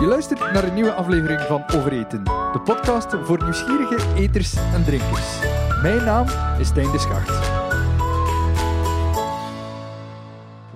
Je 0.00 0.06
luistert 0.06 0.40
naar 0.40 0.64
een 0.64 0.74
nieuwe 0.74 0.92
aflevering 0.92 1.40
van 1.40 1.64
Overeten, 1.74 2.24
de 2.24 2.60
podcast 2.64 3.16
voor 3.22 3.42
nieuwsgierige 3.42 4.14
eters 4.14 4.54
en 4.56 4.84
drinkers. 4.84 5.40
Mijn 5.82 6.04
naam 6.04 6.26
is 6.60 6.66
Stijn 6.66 6.90
de 6.92 6.98
Schacht. 6.98 7.48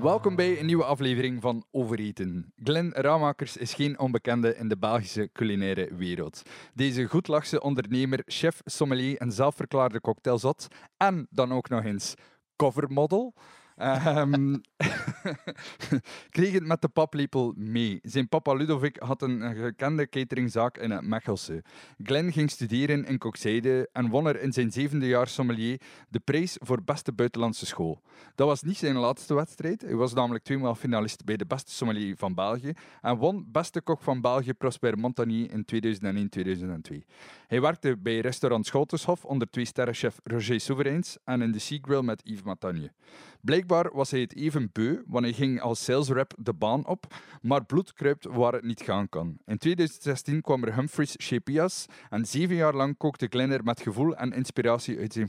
Welkom 0.00 0.36
bij 0.36 0.60
een 0.60 0.66
nieuwe 0.66 0.84
aflevering 0.84 1.42
van 1.42 1.64
Overeten. 1.70 2.52
Glenn 2.62 2.90
Raumakers 2.94 3.56
is 3.56 3.74
geen 3.74 3.98
onbekende 3.98 4.56
in 4.56 4.68
de 4.68 4.78
Belgische 4.78 5.30
culinaire 5.32 5.94
wereld. 5.96 6.42
Deze 6.74 7.04
goedlachse 7.04 7.60
ondernemer, 7.60 8.22
chef, 8.26 8.60
sommelier 8.64 9.16
en 9.18 9.32
zelfverklaarde 9.32 10.00
cocktailzot 10.00 10.66
en 10.96 11.26
dan 11.30 11.52
ook 11.52 11.68
nog 11.68 11.84
eens 11.84 12.14
covermodel 12.56 13.34
Um, 13.82 14.60
kreeg 16.30 16.52
het 16.52 16.66
met 16.66 16.80
de 16.80 16.88
paplepel 16.88 17.54
mee. 17.56 17.98
Zijn 18.02 18.28
papa 18.28 18.52
Ludovic 18.52 18.96
had 18.98 19.22
een 19.22 19.54
gekende 19.54 20.08
cateringzaak 20.08 20.78
in 20.78 20.90
het 20.90 21.02
Mechelse. 21.02 21.62
Glenn 22.02 22.32
ging 22.32 22.50
studeren 22.50 23.04
in 23.04 23.18
Kokzijde 23.18 23.88
en 23.92 24.08
won 24.08 24.26
er 24.26 24.40
in 24.40 24.52
zijn 24.52 24.72
zevende 24.72 25.06
jaar 25.06 25.28
sommelier 25.28 25.80
de 26.08 26.20
prijs 26.20 26.56
voor 26.60 26.82
beste 26.84 27.12
buitenlandse 27.12 27.66
school. 27.66 28.00
Dat 28.34 28.46
was 28.46 28.62
niet 28.62 28.76
zijn 28.76 28.96
laatste 28.96 29.34
wedstrijd. 29.34 29.82
Hij 29.82 29.94
was 29.94 30.12
namelijk 30.12 30.44
tweemaal 30.44 30.74
finalist 30.74 31.24
bij 31.24 31.36
de 31.36 31.46
beste 31.46 31.72
sommelier 31.72 32.16
van 32.16 32.34
België 32.34 32.72
en 33.00 33.16
won 33.16 33.46
beste 33.52 33.80
kok 33.80 34.02
van 34.02 34.20
België 34.20 34.52
Prosper 34.52 34.98
Montagnier 34.98 35.50
in 35.50 35.64
2001-2002. 36.92 37.06
Hij 37.46 37.60
werkte 37.60 37.96
bij 37.98 38.20
restaurant 38.20 38.66
Schotenshof 38.66 39.24
onder 39.24 39.50
twee 39.50 39.64
sterrenchef 39.64 40.20
Roger 40.24 40.60
Souverains 40.60 41.18
en 41.24 41.42
in 41.42 41.52
de 41.52 41.58
Sea 41.58 41.78
Grill 41.80 42.02
met 42.02 42.20
Yves 42.24 42.42
Matagne. 42.42 42.92
Blijkbaar 43.44 43.90
was 43.92 44.10
hij 44.10 44.20
het 44.20 44.36
even 44.36 44.70
beu, 44.72 45.02
want 45.06 45.24
hij 45.24 45.34
ging 45.34 45.60
als 45.60 45.84
sales 45.84 46.08
rep 46.08 46.34
de 46.38 46.52
baan 46.52 46.86
op, 46.86 47.06
maar 47.40 47.64
bloed 47.64 47.92
kruipt 47.92 48.24
waar 48.24 48.52
het 48.52 48.64
niet 48.64 48.80
gaan 48.80 49.08
kan. 49.08 49.38
In 49.46 49.58
2016 49.58 50.40
kwam 50.40 50.64
er 50.64 50.74
Humphries 50.74 51.22
Shapias 51.22 51.86
en 52.10 52.26
zeven 52.26 52.54
jaar 52.54 52.74
lang 52.74 52.96
kookte 52.96 53.26
Glenner 53.30 53.64
met 53.64 53.80
gevoel 53.80 54.16
en 54.16 54.32
inspiratie 54.32 54.98
uit 54.98 55.12
zijn 55.12 55.28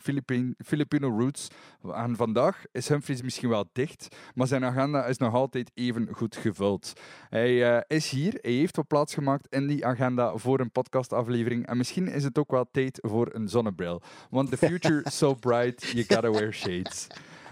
Filipino 0.65 1.09
roots. 1.19 1.47
En 1.93 2.15
vandaag 2.15 2.63
is 2.71 2.87
Humphries 2.87 3.21
misschien 3.21 3.49
wel 3.49 3.69
dicht, 3.71 4.15
maar 4.33 4.47
zijn 4.47 4.65
agenda 4.65 5.05
is 5.05 5.17
nog 5.17 5.33
altijd 5.33 5.71
even 5.73 6.07
goed 6.11 6.35
gevuld. 6.35 6.93
Hij 7.29 7.75
uh, 7.75 7.81
is 7.87 8.09
hier, 8.09 8.37
hij 8.41 8.51
heeft 8.51 8.75
wat 8.75 8.87
plaats 8.87 9.13
gemaakt 9.13 9.47
in 9.49 9.67
die 9.67 9.85
agenda 9.85 10.37
voor 10.37 10.59
een 10.59 10.71
podcastaflevering 10.71 11.67
en 11.67 11.77
misschien 11.77 12.07
is 12.07 12.23
het 12.23 12.37
ook 12.37 12.51
wel 12.51 12.67
tijd 12.71 12.99
voor 13.01 13.29
een 13.33 13.49
zonnebril. 13.49 14.01
Want 14.29 14.49
the 14.49 14.57
future 14.57 15.01
so 15.09 15.33
bright, 15.33 15.91
you 15.91 16.03
gotta 16.07 16.31
wear 16.31 16.53
shades. 16.53 17.07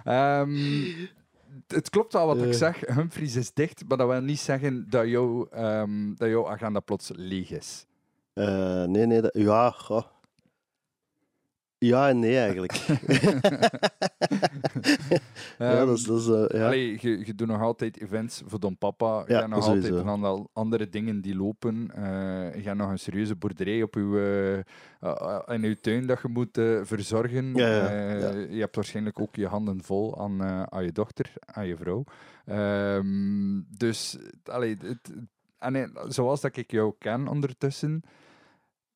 Um, 0.06 1.10
het 1.68 1.90
klopt 1.90 2.14
wel 2.14 2.28
wat 2.28 2.38
ik 2.38 2.52
eh. 2.52 2.54
zeg. 2.54 2.80
Humphries 2.80 3.36
is 3.36 3.54
dicht, 3.54 3.84
maar 3.88 3.98
dat 3.98 4.08
wil 4.08 4.22
niet 4.22 4.40
zeggen 4.40 4.90
dat, 4.90 5.08
jou, 5.08 5.48
um, 5.58 6.16
dat 6.18 6.30
jouw 6.30 6.50
agenda 6.50 6.80
plots 6.80 7.12
leeg 7.16 7.52
is. 7.52 7.86
Uh, 8.34 8.84
nee, 8.84 9.06
nee. 9.06 9.22
Dat, 9.22 9.34
ja, 9.34 9.76
ja 11.88 12.10
en 12.10 12.20
nee, 12.20 12.38
eigenlijk. 12.38 12.72
ja, 15.58 15.86
dat 15.86 15.98
is, 15.98 16.04
dat 16.04 16.20
is, 16.20 16.28
uh, 16.28 16.46
ja. 16.48 16.66
Allee, 16.66 16.98
je, 17.00 17.26
je 17.26 17.36
doet 17.36 17.48
nog 17.48 17.62
altijd 17.62 18.02
events 18.02 18.42
voor 18.46 18.60
Don 18.60 18.78
Papa. 18.78 19.24
Je 19.28 19.34
hebt 19.34 19.48
nog 19.48 19.68
altijd 19.68 19.94
een 19.94 20.08
aantal 20.08 20.50
andere 20.54 20.90
dingen 20.90 21.22
die 21.22 21.36
lopen. 21.36 21.92
Uh, 21.98 22.04
je 22.56 22.62
hebt 22.62 22.78
nog 22.78 22.90
een 22.90 23.00
serieuze 23.00 23.36
boerderij 23.36 23.84
op 23.84 23.96
uw, 23.96 24.18
uh, 24.18 24.58
in 25.48 25.64
uw 25.64 25.76
tuin 25.82 26.08
dat 26.08 26.22
je 26.22 26.28
moet 26.28 26.60
verzorgen. 26.88 27.56
Je 27.56 28.60
hebt 28.60 28.76
waarschijnlijk 28.76 29.20
ook 29.20 29.36
je 29.36 29.48
handen 29.48 29.84
vol 29.84 30.20
aan, 30.20 30.44
aan 30.72 30.84
je 30.84 30.92
dochter, 30.92 31.34
aan 31.40 31.68
je 31.68 31.78
vrouw. 31.78 32.04
Um, 32.46 33.66
dus, 33.78 34.18
allee, 34.44 34.78
het, 34.82 35.14
en, 35.60 35.92
zoals 36.08 36.42
dat 36.42 36.58
ik 36.58 36.72
jou 36.72 36.94
ken 37.00 37.28
ondertussen 37.28 38.04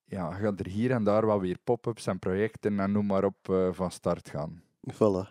ja, 0.05 0.33
gaat 0.33 0.59
er 0.59 0.67
hier 0.67 0.91
en 0.91 1.03
daar 1.03 1.25
wel 1.25 1.39
weer 1.39 1.57
pop-ups 1.63 2.07
en 2.07 2.19
projecten 2.19 2.79
en 2.79 2.91
noem 2.91 3.05
maar 3.05 3.23
op 3.23 3.47
uh, 3.49 3.67
van 3.71 3.91
start 3.91 4.29
gaan. 4.29 4.63
Voilà. 4.93 5.29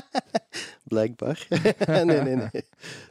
Blijkbaar. 0.84 1.46
nee, 1.86 2.04
nee, 2.04 2.22
nee. 2.22 2.48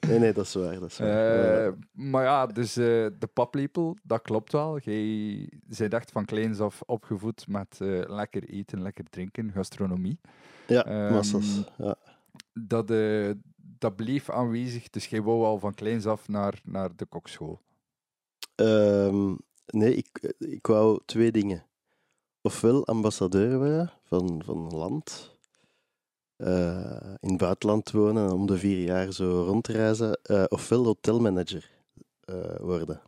Nee, 0.07 0.19
nee, 0.19 0.33
dat 0.33 0.45
is 0.45 0.53
waar. 0.53 0.79
Dat 0.79 0.89
is 0.89 0.97
waar. 0.97 1.67
Uh, 1.67 1.73
maar 1.91 2.23
ja, 2.23 2.45
dus 2.45 2.77
uh, 2.77 2.85
de 3.19 3.29
paplepel, 3.33 3.97
dat 4.03 4.21
klopt 4.21 4.51
wel. 4.51 4.79
Zij 5.69 5.87
dacht 5.89 6.11
van 6.11 6.25
kleins 6.25 6.59
af 6.59 6.81
opgevoed 6.85 7.47
met 7.47 7.77
lekker 8.07 8.43
eten, 8.43 8.81
lekker 8.81 9.05
drinken, 9.09 9.51
gastronomie. 9.51 10.19
Ja, 10.67 11.05
um, 11.05 11.13
massas. 11.13 11.63
Ja. 11.77 11.95
Dat, 12.53 12.87
dat 13.55 13.95
bleef 13.95 14.29
aanwezig, 14.29 14.89
dus 14.89 15.07
jij 15.07 15.21
wou 15.21 15.43
al 15.43 15.59
van 15.59 15.73
kleins 15.73 16.05
af 16.05 16.27
naar, 16.27 16.59
naar 16.63 16.89
de 16.95 17.05
kokschool. 17.05 17.61
Um, 18.55 19.37
Nee, 19.65 19.95
ik, 19.95 20.33
ik 20.37 20.67
wou 20.67 20.99
twee 21.05 21.31
dingen. 21.31 21.65
Ofwel 22.41 22.87
ambassadeur 22.87 23.57
worden 23.57 23.91
van, 24.03 24.41
van 24.45 24.75
land, 24.75 25.37
uh, 26.37 27.15
in 27.19 27.29
het 27.29 27.37
buitenland 27.37 27.91
wonen 27.91 28.31
om 28.31 28.45
de 28.45 28.57
vier 28.57 28.83
jaar 28.83 29.11
zo 29.11 29.43
rond 29.43 29.63
te 29.63 29.71
reizen, 29.71 30.19
uh, 30.31 30.43
ofwel 30.47 30.83
hotelmanager 30.83 31.69
worden. 32.59 33.01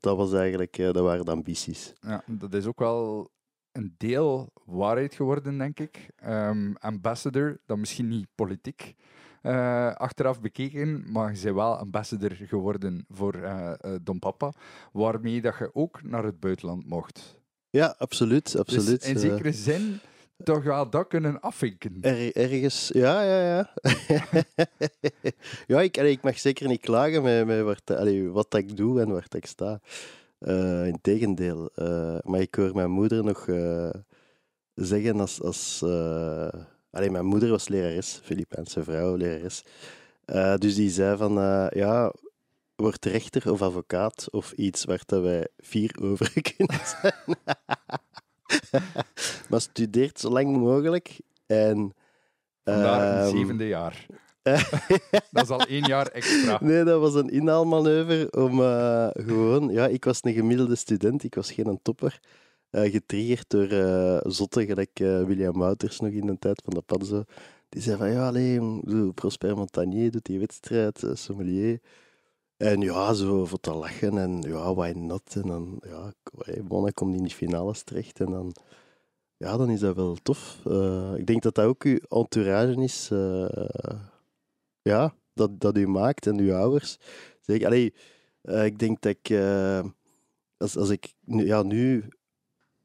Dat, 0.00 0.16
was 0.16 0.32
eigenlijk, 0.32 0.76
dat 0.76 0.96
waren 0.96 1.24
de 1.24 1.30
ambities. 1.30 1.92
Ja, 2.00 2.24
dat 2.26 2.54
is 2.54 2.66
ook 2.66 2.78
wel 2.78 3.30
een 3.72 3.94
deel 3.98 4.52
waarheid 4.64 5.14
geworden, 5.14 5.58
denk 5.58 5.80
ik. 5.80 6.08
Um, 6.24 6.76
ambassador, 6.76 7.60
dan 7.66 7.80
misschien 7.80 8.08
niet 8.08 8.28
politiek, 8.34 8.94
uh, 9.42 9.94
achteraf 9.94 10.40
bekeken, 10.40 11.04
maar 11.12 11.34
je 11.34 11.42
bent 11.42 11.54
wel 11.54 11.76
ambassador 11.76 12.30
geworden 12.30 13.04
voor 13.08 13.36
uh, 13.36 13.72
Don 14.02 14.18
Papa, 14.18 14.52
waarmee 14.92 15.40
dat 15.40 15.58
je 15.58 15.70
ook 15.74 16.02
naar 16.02 16.24
het 16.24 16.40
buitenland 16.40 16.86
mocht. 16.86 17.40
Ja, 17.70 17.94
absoluut. 17.98 18.56
absoluut. 18.58 19.00
Dus 19.00 19.10
in 19.10 19.18
zekere 19.18 19.52
zin 19.52 20.00
toch 20.44 20.64
wel 20.64 20.90
dat 20.90 21.08
kunnen 21.08 21.40
afvinken. 21.40 21.98
Er, 22.00 22.36
ergens, 22.36 22.90
ja, 22.94 23.22
ja, 23.22 23.40
ja. 23.40 23.70
ja, 25.66 25.80
ik, 25.80 25.96
ik 25.96 26.22
mag 26.22 26.38
zeker 26.38 26.68
niet 26.68 26.80
klagen 26.80 27.22
met, 27.22 27.46
met 27.46 27.62
wat, 27.62 27.96
allee, 27.96 28.28
wat 28.28 28.54
ik 28.54 28.76
doe 28.76 29.00
en 29.00 29.08
waar 29.08 29.26
ik 29.28 29.46
sta. 29.46 29.80
Uh, 30.38 30.86
Integendeel. 30.86 31.70
Uh, 31.76 32.18
maar 32.22 32.40
ik 32.40 32.54
hoor 32.54 32.74
mijn 32.74 32.90
moeder 32.90 33.24
nog 33.24 33.46
uh, 33.46 33.90
zeggen 34.74 35.20
als, 35.20 35.42
als 35.42 35.82
Alleen 36.92 37.12
mijn 37.12 37.24
moeder 37.24 37.50
was 37.50 37.68
lerares, 37.68 38.20
Filipijnse 38.22 38.84
vrouw, 38.84 39.16
lerares. 39.16 39.64
Uh, 40.26 40.54
dus 40.56 40.74
die 40.74 40.90
zei 40.90 41.16
van, 41.16 41.38
uh, 41.38 41.66
ja, 41.70 42.12
word 42.76 43.04
rechter 43.04 43.52
of 43.52 43.62
advocaat 43.62 44.28
of 44.30 44.52
iets 44.52 44.84
waar 44.84 45.02
dat 45.06 45.22
wij 45.22 45.48
vier 45.58 45.96
over 46.02 46.32
kunnen 46.56 46.80
zijn. 46.86 47.36
maar 49.48 49.60
studeert 49.60 50.20
zo 50.20 50.30
lang 50.30 50.56
mogelijk 50.56 51.20
en... 51.46 51.92
Vandaar 52.64 53.12
een 53.12 53.24
ehm, 53.24 53.36
zevende 53.36 53.66
jaar. 53.66 54.06
dat 55.30 55.42
is 55.42 55.48
al 55.48 55.66
één 55.66 55.86
jaar 55.86 56.06
extra. 56.06 56.58
Nee, 56.60 56.84
dat 56.84 57.00
was 57.00 57.14
een 57.14 57.30
inhaalmanoeuvre 57.30 58.30
om 58.30 58.60
uh, 58.60 59.08
gewoon... 59.12 59.68
Ja, 59.68 59.86
ik 59.86 60.04
was 60.04 60.18
een 60.22 60.32
gemiddelde 60.32 60.76
student, 60.76 61.24
ik 61.24 61.34
was 61.34 61.52
geen 61.52 61.78
topper 61.82 62.20
uh, 62.22 62.30
getriggerd 62.72 63.50
door 63.50 63.72
uh, 63.72 64.20
zotten, 64.22 64.66
gelijk 64.66 65.00
uh, 65.00 65.24
William 65.24 65.58
Wouters 65.58 66.00
nog 66.00 66.10
in 66.10 66.26
de 66.26 66.38
tijd 66.38 66.62
van 66.64 66.74
de 66.74 66.80
Padzo. 66.80 67.24
Die 67.68 67.82
zei 67.82 67.96
van, 67.96 68.10
ja, 68.10 68.26
alleen, 68.26 68.82
Prosper 69.14 69.56
Montagnier 69.56 70.10
doet 70.10 70.24
die 70.24 70.38
wedstrijd, 70.38 71.04
sommelier. 71.12 71.80
En 72.56 72.80
ja, 72.80 73.12
zo 73.12 73.44
voor 73.44 73.60
te 73.60 73.74
lachen 73.74 74.18
en 74.18 74.40
ja, 74.40 74.74
why 74.74 74.92
not? 74.96 75.36
En 75.36 75.46
dan, 75.46 75.82
ja, 75.86 76.12
Mona 76.68 76.90
komt 76.90 77.14
in 77.16 77.22
die 77.22 77.34
finales 77.34 77.82
terecht 77.82 78.20
en 78.20 78.30
dan, 78.30 78.54
ja, 79.36 79.56
dan 79.56 79.70
is 79.70 79.80
dat 79.80 79.96
wel 79.96 80.16
tof. 80.22 80.60
ik 81.16 81.26
denk 81.26 81.42
dat 81.42 81.54
dat 81.54 81.64
ook 81.64 81.82
uw 81.82 81.98
entourage 82.08 82.82
is, 82.82 83.08
ja, 84.82 85.14
dat, 85.34 85.60
dat 85.60 85.76
u 85.76 85.88
maakt 85.88 86.26
en 86.26 86.38
uw 86.38 86.54
ouders. 86.54 86.98
Zeg, 87.40 87.62
allee, 87.62 87.94
ik 88.42 88.78
denk 88.78 89.00
dat 89.00 89.16
ik, 89.20 89.38
als, 90.56 90.76
als 90.76 90.90
ik 90.90 91.14
ja, 91.24 91.62
nu 91.62 92.04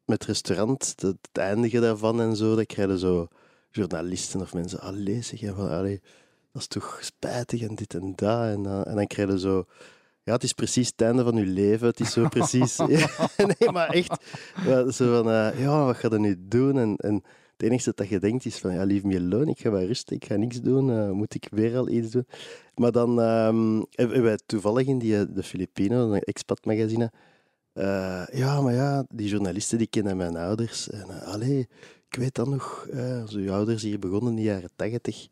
met 0.08 0.26
restaurant, 0.26 0.94
het, 0.98 1.02
het 1.02 1.38
eindigen 1.38 1.82
daarvan 1.82 2.22
en 2.22 2.36
zo, 2.36 2.56
dan 2.56 2.66
krijgen 2.66 3.00
zo 3.00 3.28
journalisten 3.72 4.42
of 4.42 4.54
mensen, 4.54 4.80
allee 4.80 5.22
zeg, 5.22 5.40
van, 5.56 5.70
allee, 5.70 6.02
dat 6.52 6.62
is 6.62 6.68
toch 6.68 7.00
spijtig 7.02 7.62
en 7.62 7.76
dit 7.76 7.94
en 7.94 8.14
dat. 8.16 8.44
En, 8.44 8.64
uh, 8.64 8.88
en 8.88 8.96
dan 8.96 9.08
krijg 9.08 9.32
je 9.32 9.40
zo, 9.40 9.66
ja, 10.24 10.34
het 10.34 10.44
is 10.44 10.54
precies 10.54 10.88
het 10.88 11.02
einde 11.02 11.24
van 11.24 11.36
je 11.36 11.46
leven, 11.46 11.88
het 11.88 12.00
is 12.00 12.12
zo 12.12 12.28
precies, 12.28 12.78
nee, 13.60 13.72
maar 13.72 13.90
echt, 13.90 14.24
zo 14.96 15.24
van, 15.24 15.28
uh, 15.28 15.60
ja, 15.60 15.86
wat 15.86 15.96
ga 15.96 16.10
je 16.12 16.20
nu 16.20 16.36
doen? 16.40 16.78
En, 16.78 16.96
en 16.96 17.24
het 17.58 17.70
enige 17.70 17.92
dat 17.96 18.08
je 18.08 18.20
denkt 18.20 18.46
is 18.46 18.58
van, 18.58 18.74
ja, 18.74 18.86
leave 18.86 19.08
me 19.08 19.18
alone, 19.18 19.52
ik 19.52 19.60
ga 19.60 19.72
wel 19.72 19.86
rusten, 19.86 20.16
ik 20.16 20.26
ga 20.26 20.36
niks 20.36 20.62
doen, 20.62 20.90
uh, 20.90 21.12
moet 21.12 21.36
ik 21.36 21.48
weer 21.52 21.78
al 21.78 21.90
iets 21.90 22.12
doen? 22.12 22.28
Maar 22.76 22.92
dan 22.92 23.20
um, 23.20 23.86
hebben 23.92 24.24
wij 24.24 24.40
toevallig 24.46 24.88
in 24.88 25.00
die, 25.00 25.32
de 25.32 25.44
Filipino, 25.44 26.12
een 26.12 26.22
expat 26.22 26.66
magazine, 26.66 27.12
uh, 27.78 28.24
ja, 28.32 28.62
maar 28.62 28.74
ja, 28.74 29.06
die 29.10 29.28
journalisten 29.30 29.78
die 29.78 29.88
kennen 29.88 30.18
mijn 30.18 30.38
ouders. 30.38 30.90
En 30.90 31.06
uh, 31.10 31.28
allee, 31.28 31.68
ik 32.10 32.16
weet 32.20 32.36
dan 32.36 32.50
nog, 32.50 32.88
uh, 32.94 33.20
onze 33.22 33.52
ouders 33.52 33.84
hier 33.84 34.00
begonnen 34.00 34.30
in 34.30 34.36
de 34.36 34.42
jaren 34.42 34.70
tachtig. 34.76 35.28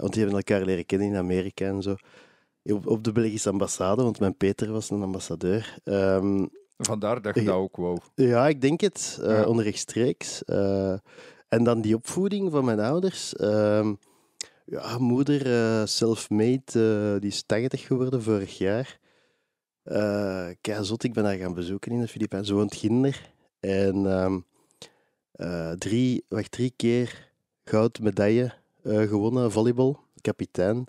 want 0.00 0.12
die 0.12 0.22
hebben 0.22 0.36
elkaar 0.36 0.64
leren 0.64 0.86
kennen 0.86 1.08
in 1.08 1.16
Amerika 1.16 1.64
en 1.66 1.82
zo. 1.82 1.96
op, 2.62 2.86
op 2.86 3.04
de 3.04 3.12
Belgische 3.12 3.48
ambassade, 3.50 4.02
want 4.02 4.20
mijn 4.20 4.36
Peter 4.36 4.72
was 4.72 4.90
een 4.90 5.02
ambassadeur. 5.02 5.78
Ehm, 5.84 6.46
Vandaar 6.76 7.22
dat 7.22 7.34
je 7.34 7.42
dat 7.42 7.54
ook 7.54 7.76
wou. 7.76 7.98
ja, 8.14 8.48
ik 8.48 8.60
denk 8.60 8.80
het, 8.80 9.18
eh 9.22 9.28
Ja. 9.30 9.44
onrechtstreeks. 9.46 10.44
Eh, 10.44 10.92
en 11.48 11.64
dan 11.64 11.80
die 11.80 11.94
opvoeding 11.94 12.50
van 12.50 12.64
mijn 12.64 12.80
ouders. 12.80 13.36
Ehm, 13.36 13.94
ja, 14.64 14.98
moeder, 14.98 15.46
eh 15.52 15.86
self-made, 15.86 16.62
eh, 17.14 17.20
die 17.20 17.30
is 17.30 17.42
80 17.46 17.86
geworden 17.86 18.22
vorig 18.22 18.58
jaar. 18.58 18.98
Eh 19.90 20.48
kei 20.60 20.84
zot, 20.84 21.02
ik 21.04 21.12
ben 21.12 21.24
haar 21.24 21.36
gaan 21.36 21.54
bezoeken 21.54 21.92
in 21.92 22.00
de 22.00 22.08
Filipijnen. 22.08 22.46
Ze 22.46 22.54
woont 22.54 22.74
Ginder. 22.74 23.32
En 23.60 24.06
ehm, 24.06 24.38
eh, 25.32 25.72
drie, 25.72 26.24
wacht, 26.28 26.50
drie 26.50 26.72
keer 26.76 27.30
goudmedaille 27.64 28.52
eh 28.82 29.08
gewonnen, 29.08 29.52
volleybal, 29.52 29.98
kapitein. 30.20 30.84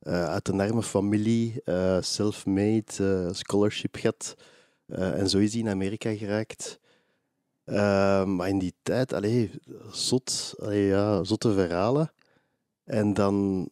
Eh, 0.00 0.24
uit 0.28 0.48
een 0.48 0.60
arme 0.60 0.82
familie, 0.82 1.62
eh, 1.64 1.98
self-made, 2.00 2.84
eh, 3.26 3.32
scholarship 3.32 3.96
gehad. 3.96 4.36
Eh, 4.86 5.18
en 5.18 5.28
zo 5.28 5.38
is 5.38 5.52
hij 5.52 5.60
in 5.60 5.68
Amerika 5.68 6.14
geraakt. 6.14 6.78
Eh, 7.64 8.24
maar 8.24 8.48
in 8.48 8.58
die 8.58 8.74
tijd, 8.82 9.12
allee, 9.12 9.50
zot, 9.90 10.54
allee, 10.58 10.86
ja, 10.86 11.24
zotte 11.24 11.52
verhalen. 11.52 12.12
En 12.84 13.14
dan 13.14 13.68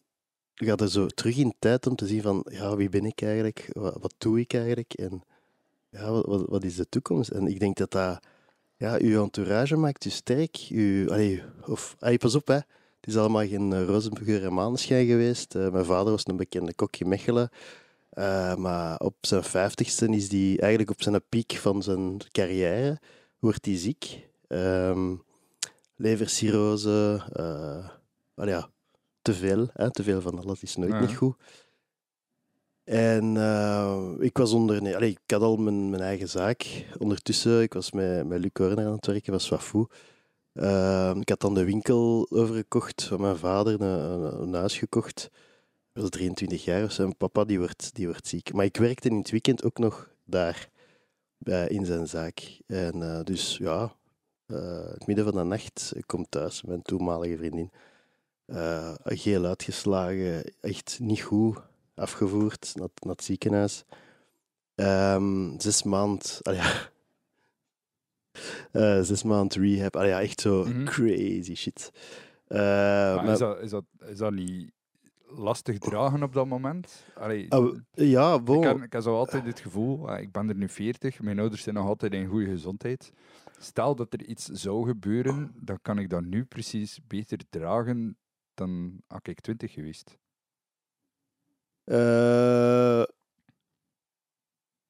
gaat 0.55 0.81
er 0.81 0.89
zo 0.89 1.07
terug 1.07 1.37
in 1.37 1.53
tijd 1.59 1.87
om 1.87 1.95
te 1.95 2.07
zien 2.07 2.21
van, 2.21 2.45
ja, 2.49 2.75
wie 2.75 2.89
ben 2.89 3.05
ik 3.05 3.21
eigenlijk? 3.21 3.69
Wat, 3.71 3.97
wat 3.99 4.13
doe 4.17 4.39
ik 4.39 4.53
eigenlijk? 4.53 4.93
En 4.93 5.23
ja, 5.89 6.11
wat, 6.11 6.45
wat, 6.47 6.63
is 6.63 6.75
de 6.75 6.89
toekomst? 6.89 7.29
En 7.29 7.47
ik 7.47 7.59
denk 7.59 7.77
dat 7.77 7.91
dat, 7.91 8.19
ja, 8.77 8.97
uw 8.99 9.23
entourage 9.23 9.75
maakt 9.75 10.05
u 10.05 10.09
sterk. 10.09 10.69
U, 10.69 11.09
of, 11.65 11.95
allee, 11.99 12.17
pas 12.17 12.35
op, 12.35 12.47
hè. 12.47 12.59
Het 13.03 13.11
is 13.11 13.17
allemaal 13.17 13.47
geen 13.47 13.71
uh, 13.71 14.43
en 14.45 14.53
maneschijn 14.53 15.07
geweest. 15.07 15.55
Eh, 15.55 15.69
mijn 15.69 15.85
vader 15.85 16.11
was 16.11 16.27
een 16.27 16.37
bekende 16.37 16.73
kok 16.73 16.95
in 16.95 17.07
Mechelen. 17.07 17.49
Eh, 18.09 18.55
maar 18.55 18.99
op 18.99 19.15
zijn 19.21 19.43
vijftigste 19.43 20.07
is 20.07 20.31
hij 20.31 20.59
eigenlijk 20.59 20.89
op 20.89 21.01
zijn 21.01 21.21
piek 21.29 21.51
van 21.51 21.83
zijn 21.83 22.17
carrière, 22.31 22.99
wordt 23.39 23.65
hij 23.65 23.77
ziek. 23.77 24.27
Ehm 24.47 25.15
levercirrose, 25.95 27.23
wel 28.33 28.47
ja, 28.47 28.69
te 29.23 29.33
veel. 29.33 29.67
Hè? 29.73 29.91
Te 29.91 30.03
veel 30.03 30.21
van 30.21 30.39
alles 30.39 30.63
is 30.63 30.75
nooit 30.75 30.91
Ja. 30.91 30.99
niet 30.99 31.15
goed. 31.15 31.35
En 32.83 33.37
eh, 33.37 34.09
ik 34.19 34.37
was 34.37 34.51
onder, 34.51 34.81
nee, 34.81 34.95
allee, 34.95 35.09
ik 35.09 35.31
had 35.31 35.41
al 35.41 35.57
mijn, 35.57 35.89
mijn 35.89 36.01
eigen 36.01 36.29
zaak. 36.29 36.85
Ondertussen, 36.97 37.61
ik 37.61 37.73
was 37.73 37.91
met, 37.91 38.27
met 38.27 38.39
Luc 38.39 38.51
Corner 38.53 38.85
aan 38.85 38.95
het 38.95 39.05
werken, 39.05 39.31
was 39.31 39.49
Wafou. 39.49 39.87
Ehm, 40.53 41.19
ik 41.19 41.29
had 41.29 41.39
dan 41.39 41.53
de 41.53 41.65
winkel 41.65 42.27
overgekocht 42.29 43.03
van 43.03 43.21
mijn 43.21 43.37
vader, 43.37 43.81
een, 43.81 44.53
huis 44.53 44.77
gekocht. 44.77 45.29
Ik 45.93 46.01
was 46.01 46.09
23 46.09 46.63
jaar 46.63 46.83
of 46.83 46.91
zo. 46.91 47.03
En 47.03 47.17
papa 47.17 47.43
die 47.43 47.59
wordt, 47.59 47.95
die 47.95 48.05
wordt 48.05 48.27
ziek. 48.27 48.53
Maar 48.53 48.65
ik 48.65 48.77
werkte 48.77 49.09
in 49.09 49.17
het 49.17 49.29
weekend 49.31 49.63
ook 49.63 49.77
nog 49.77 50.09
daar, 50.25 50.69
bij, 51.37 51.67
in 51.67 51.85
zijn 51.85 52.07
zaak. 52.07 52.59
En 52.67 53.03
eh, 53.03 53.23
dus 53.23 53.57
ja, 53.57 53.95
eh, 54.45 54.85
het 54.87 55.07
midden 55.07 55.25
van 55.25 55.35
de 55.35 55.43
nacht, 55.43 55.91
ik 55.95 56.07
kom 56.07 56.25
thuis, 56.29 56.63
mijn 56.63 56.81
toenmalige 56.81 57.37
vriendin. 57.37 57.71
Eh, 58.45 58.93
geel 59.03 59.45
uitgeslagen, 59.45 60.53
echt 60.61 60.97
niet 61.01 61.21
goed 61.21 61.57
afgevoerd 61.95 62.71
naar, 62.75 62.87
naar 62.99 63.15
het 63.15 63.23
ziekenhuis. 63.23 63.83
Ehm, 64.75 65.59
zes 65.59 65.83
maand, 65.83 66.39
ah 66.43 66.55
ja. 66.55 66.91
Eh, 68.71 69.01
zes 69.01 69.23
maand 69.23 69.53
rehab, 69.55 69.95
ah 69.95 70.05
ja, 70.07 70.21
echt 70.21 70.41
zo 70.41 70.65
Mhm. 70.65 70.83
crazy 70.85 71.55
shit. 71.55 71.91
Eh, 72.47 72.57
Maar 72.59 73.15
maar- 73.23 73.33
is, 73.33 73.39
dat, 73.39 73.59
is, 73.59 73.69
dat, 73.69 73.83
is 74.05 74.17
dat 74.17 74.33
niet 74.33 74.71
lastig 75.27 75.77
dragen 75.77 76.23
op 76.23 76.33
dat 76.33 76.47
moment? 76.47 77.03
Allee, 77.15 77.51
Ah, 77.53 77.75
ja, 77.93 78.33
ik, 78.33 78.43
bon. 78.43 78.63
heb, 78.63 78.81
ik 78.83 78.93
heb 78.93 79.01
zo 79.01 79.15
altijd 79.17 79.45
het 79.45 79.59
gevoel, 79.59 80.09
ah, 80.09 80.19
ik 80.21 80.31
ben 80.31 80.49
er 80.49 80.55
nu 80.55 80.69
40, 80.69 81.21
mijn 81.21 81.39
ouders 81.39 81.63
zijn 81.63 81.75
nog 81.75 81.87
altijd 81.87 82.13
in 82.13 82.27
goede 82.27 82.45
gezondheid. 82.49 83.11
Stel 83.59 83.95
dat 83.95 84.13
er 84.13 84.23
iets 84.25 84.45
zou 84.45 84.87
gebeuren, 84.87 85.51
dan 85.59 85.79
kan 85.81 85.97
ik 85.99 86.09
dat 86.09 86.23
nu 86.23 86.45
precies 86.45 86.99
beter 87.07 87.37
dragen 87.49 88.17
dan 88.53 89.01
had 89.07 89.27
ik 89.27 89.41
20 89.41 89.71
geweest. 89.71 90.17
Eh, 91.83 93.03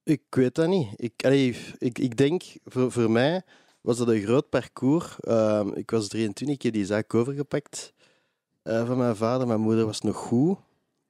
ik 0.04 0.22
weet 0.30 0.56
dat 0.56 0.68
niet. 0.68 0.88
Ik, 0.96 1.26
allee, 1.26 1.58
ik, 1.78 2.00
ik 2.00 2.18
denk, 2.18 2.44
voor, 2.64 2.92
voor 2.92 3.12
mij 3.12 3.44
was 3.82 3.98
dat 3.98 4.08
een 4.08 4.22
groot 4.22 4.50
parcours. 4.50 5.20
Ehm, 5.20 5.68
ik 5.68 5.92
was 5.92 6.08
23, 6.08 6.56
ik 6.56 6.62
heb 6.62 6.74
die 6.74 6.86
zaak 6.86 7.14
overgepakt 7.14 7.94
eh, 8.62 8.88
van 8.88 8.98
mijn 8.98 9.16
vader. 9.16 9.48
Mijn 9.48 9.60
moeder 9.60 9.86
was 9.86 10.02
nog 10.02 10.16
goed. 10.16 10.58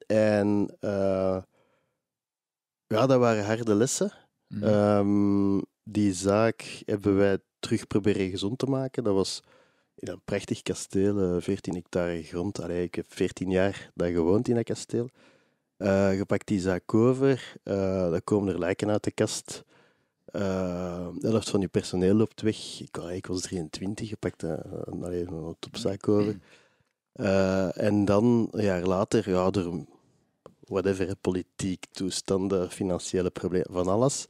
En 0.08 0.76
eh, 0.80 1.42
ja, 2.88 3.08
dat 3.08 3.20
waren 3.20 3.46
harde 3.46 3.76
lessen. 3.76 4.12
Mhm. 4.48 4.64
Ehm, 4.64 5.62
die 5.84 6.14
zaak 6.14 6.82
hebben 6.86 7.16
wij 7.16 7.38
terug 7.60 7.88
proberen 7.88 8.30
gezond 8.30 8.60
te 8.60 8.66
maken. 8.66 9.04
Dat 9.04 9.14
was 9.14 9.42
een 10.10 10.22
prachtig 10.26 10.62
kasteel, 10.62 11.36
eh, 11.36 11.42
14 11.42 11.74
hectare 11.76 12.24
grond. 12.24 12.62
Allee, 12.62 12.84
ik 12.84 12.96
heb 12.96 13.06
14 13.10 13.50
jaar 13.50 13.92
daar 13.94 14.12
gewoond 14.12 14.48
in 14.48 14.56
dat 14.56 14.64
kasteel. 14.64 15.10
Eh 15.78 16.16
je 16.16 16.26
pakt 16.26 16.48
die 16.48 16.60
zaak 16.60 16.94
over, 16.94 17.56
eh 17.64 18.10
dan 18.10 18.24
komen 18.24 18.54
er 18.54 18.60
lijken 18.60 18.90
uit 18.90 19.04
de 19.04 19.12
kast. 19.12 19.64
Eh, 20.34 21.08
de 21.20 21.28
helft 21.28 21.50
van 21.50 21.62
je 21.62 21.68
personeel 21.68 22.16
loopt 22.16 22.42
weg. 22.42 22.80
Ik, 22.82 22.98
ik 22.98 23.26
was 23.26 23.42
23, 23.42 24.10
je 24.10 24.16
pakt 24.18 24.44
eh, 24.44 24.54
een, 24.64 25.04
een 25.04 25.56
topzaak 25.60 26.08
over. 26.08 26.40
Eh, 27.12 27.78
en 27.78 28.06
dan, 28.06 28.48
een 28.52 28.64
jaar 28.64 28.84
later, 28.84 29.30
ja, 29.30 29.50
door 29.50 29.86
whatever, 30.60 31.16
politiek, 31.16 31.86
toestanden, 31.92 32.72
financiële 32.72 33.30
problemen, 33.30 33.72
van 33.72 33.88
alles. 33.88 34.28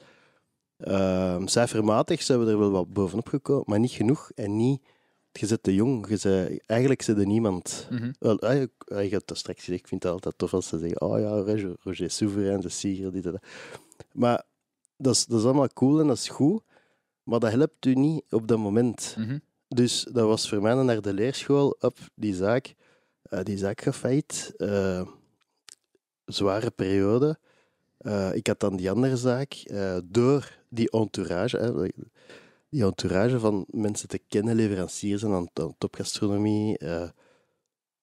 Cijfermatig 1.45 2.21
zijn 2.21 2.45
we 2.45 2.51
er 2.51 2.59
wel 2.59 2.71
wat 2.71 2.93
bovenop 2.93 3.27
gekomen, 3.27 3.63
maar 3.67 3.79
niet 3.79 3.91
genoeg 3.91 4.31
en 4.35 4.55
niet... 4.55 4.81
Je 5.39 5.45
zit 5.45 5.63
te 5.63 5.73
jong, 5.73 6.09
je 6.09 6.17
zei, 6.17 6.59
eigenlijk 6.65 7.01
zit 7.01 7.17
er 7.17 7.25
niemand. 7.25 7.87
Mhm. 7.89 8.11
Wel, 8.19 8.39
ah, 8.39 8.53
je, 8.85 9.07
hebt 9.09 9.27
dat 9.27 9.37
straks 9.37 9.59
gezegd, 9.59 9.79
ik 9.79 9.87
vind 9.87 10.03
het 10.03 10.11
altijd 10.11 10.37
tof 10.37 10.53
als 10.53 10.67
ze 10.67 10.79
zeggen, 10.79 11.01
oh 11.01 11.19
ja, 11.19 11.29
Roger, 11.29 11.75
Roger 11.79 12.05
is 12.05 12.15
soeverein, 12.15 12.59
de 12.59 12.69
Sieger, 12.69 13.11
dit 13.11 13.25
en 13.25 13.31
dat. 13.31 13.43
Maar 14.11 14.43
dat 14.97 15.15
is, 15.15 15.25
dat 15.25 15.39
is 15.39 15.45
allemaal 15.45 15.73
cool 15.73 15.99
en 15.99 16.07
dat 16.07 16.17
is 16.17 16.29
goed, 16.29 16.61
maar 17.23 17.39
dat 17.39 17.51
helpt 17.51 17.85
u 17.85 17.93
niet 17.93 18.23
op 18.29 18.47
dat 18.47 18.57
moment. 18.57 19.15
Mhm. 19.17 19.37
Dus 19.67 20.07
dat 20.11 20.27
was 20.27 20.49
voor 20.49 20.61
mij 20.61 20.73
naar 20.73 21.01
de 21.01 21.13
leerschool, 21.13 21.75
op 21.79 21.97
die 22.15 22.35
zaak. 22.35 22.75
Eh, 23.33 23.43
die 23.43 23.57
zaak 23.57 23.93
failliet. 23.93 24.53
Eh, 24.57 25.07
zware 26.25 26.71
periode. 26.71 27.39
Eh, 27.97 28.35
ik 28.35 28.47
had 28.47 28.59
dan 28.59 28.75
die 28.75 28.91
andere 28.91 29.17
zaak. 29.17 29.63
door 30.03 30.57
die 30.69 30.89
entourage, 30.89 31.91
die 32.73 32.83
entourage 32.83 33.39
van 33.39 33.65
mensen 33.67 34.07
te 34.07 34.19
kennen, 34.27 34.55
leveranciers 34.55 35.23
en 35.23 35.31
aan, 35.31 35.47
aan 35.53 35.75
topgastronomie. 35.77 36.77
eh, 36.77 37.09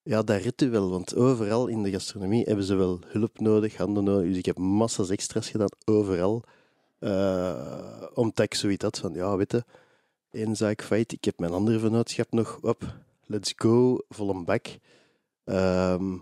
ja, 0.03 0.23
dat 0.23 0.43
redt 0.43 0.63
u 0.63 0.71
wel, 0.71 0.91
want 0.91 1.15
overal 1.17 1.67
in 1.67 1.83
de 1.83 1.91
gastronomie 1.91 2.45
hebben 2.45 2.65
ze 2.65 2.75
wel 2.75 3.01
hulp 3.07 3.41
nodig, 3.41 3.77
handen 3.77 4.05
nodig. 4.05 4.29
Dus 4.29 4.37
ik 4.37 4.47
heb 4.47 4.59
massa's 4.59 5.11
extra's 5.11 5.51
gedaan, 5.51 5.69
overal. 5.85 6.43
Eh, 6.99 8.03
omdat 8.15 8.45
ik 8.45 8.55
zoiets 8.55 8.85
had 8.85 8.99
van, 8.99 9.15
ja, 9.15 9.37
weet 9.37 9.53
je, 9.53 9.65
één 10.31 10.57
zaak 10.57 10.83
feit. 10.83 11.13
Ik 11.13 11.25
heb 11.25 11.39
mijn 11.39 11.53
andere 11.53 11.79
vennootschap 11.79 12.33
nog 12.33 12.59
op. 12.63 12.95
Let's 13.27 13.53
go, 13.57 13.99
vol 14.09 14.31
een 14.31 14.45
bak. 14.45 14.67
Ehm, 15.45 16.17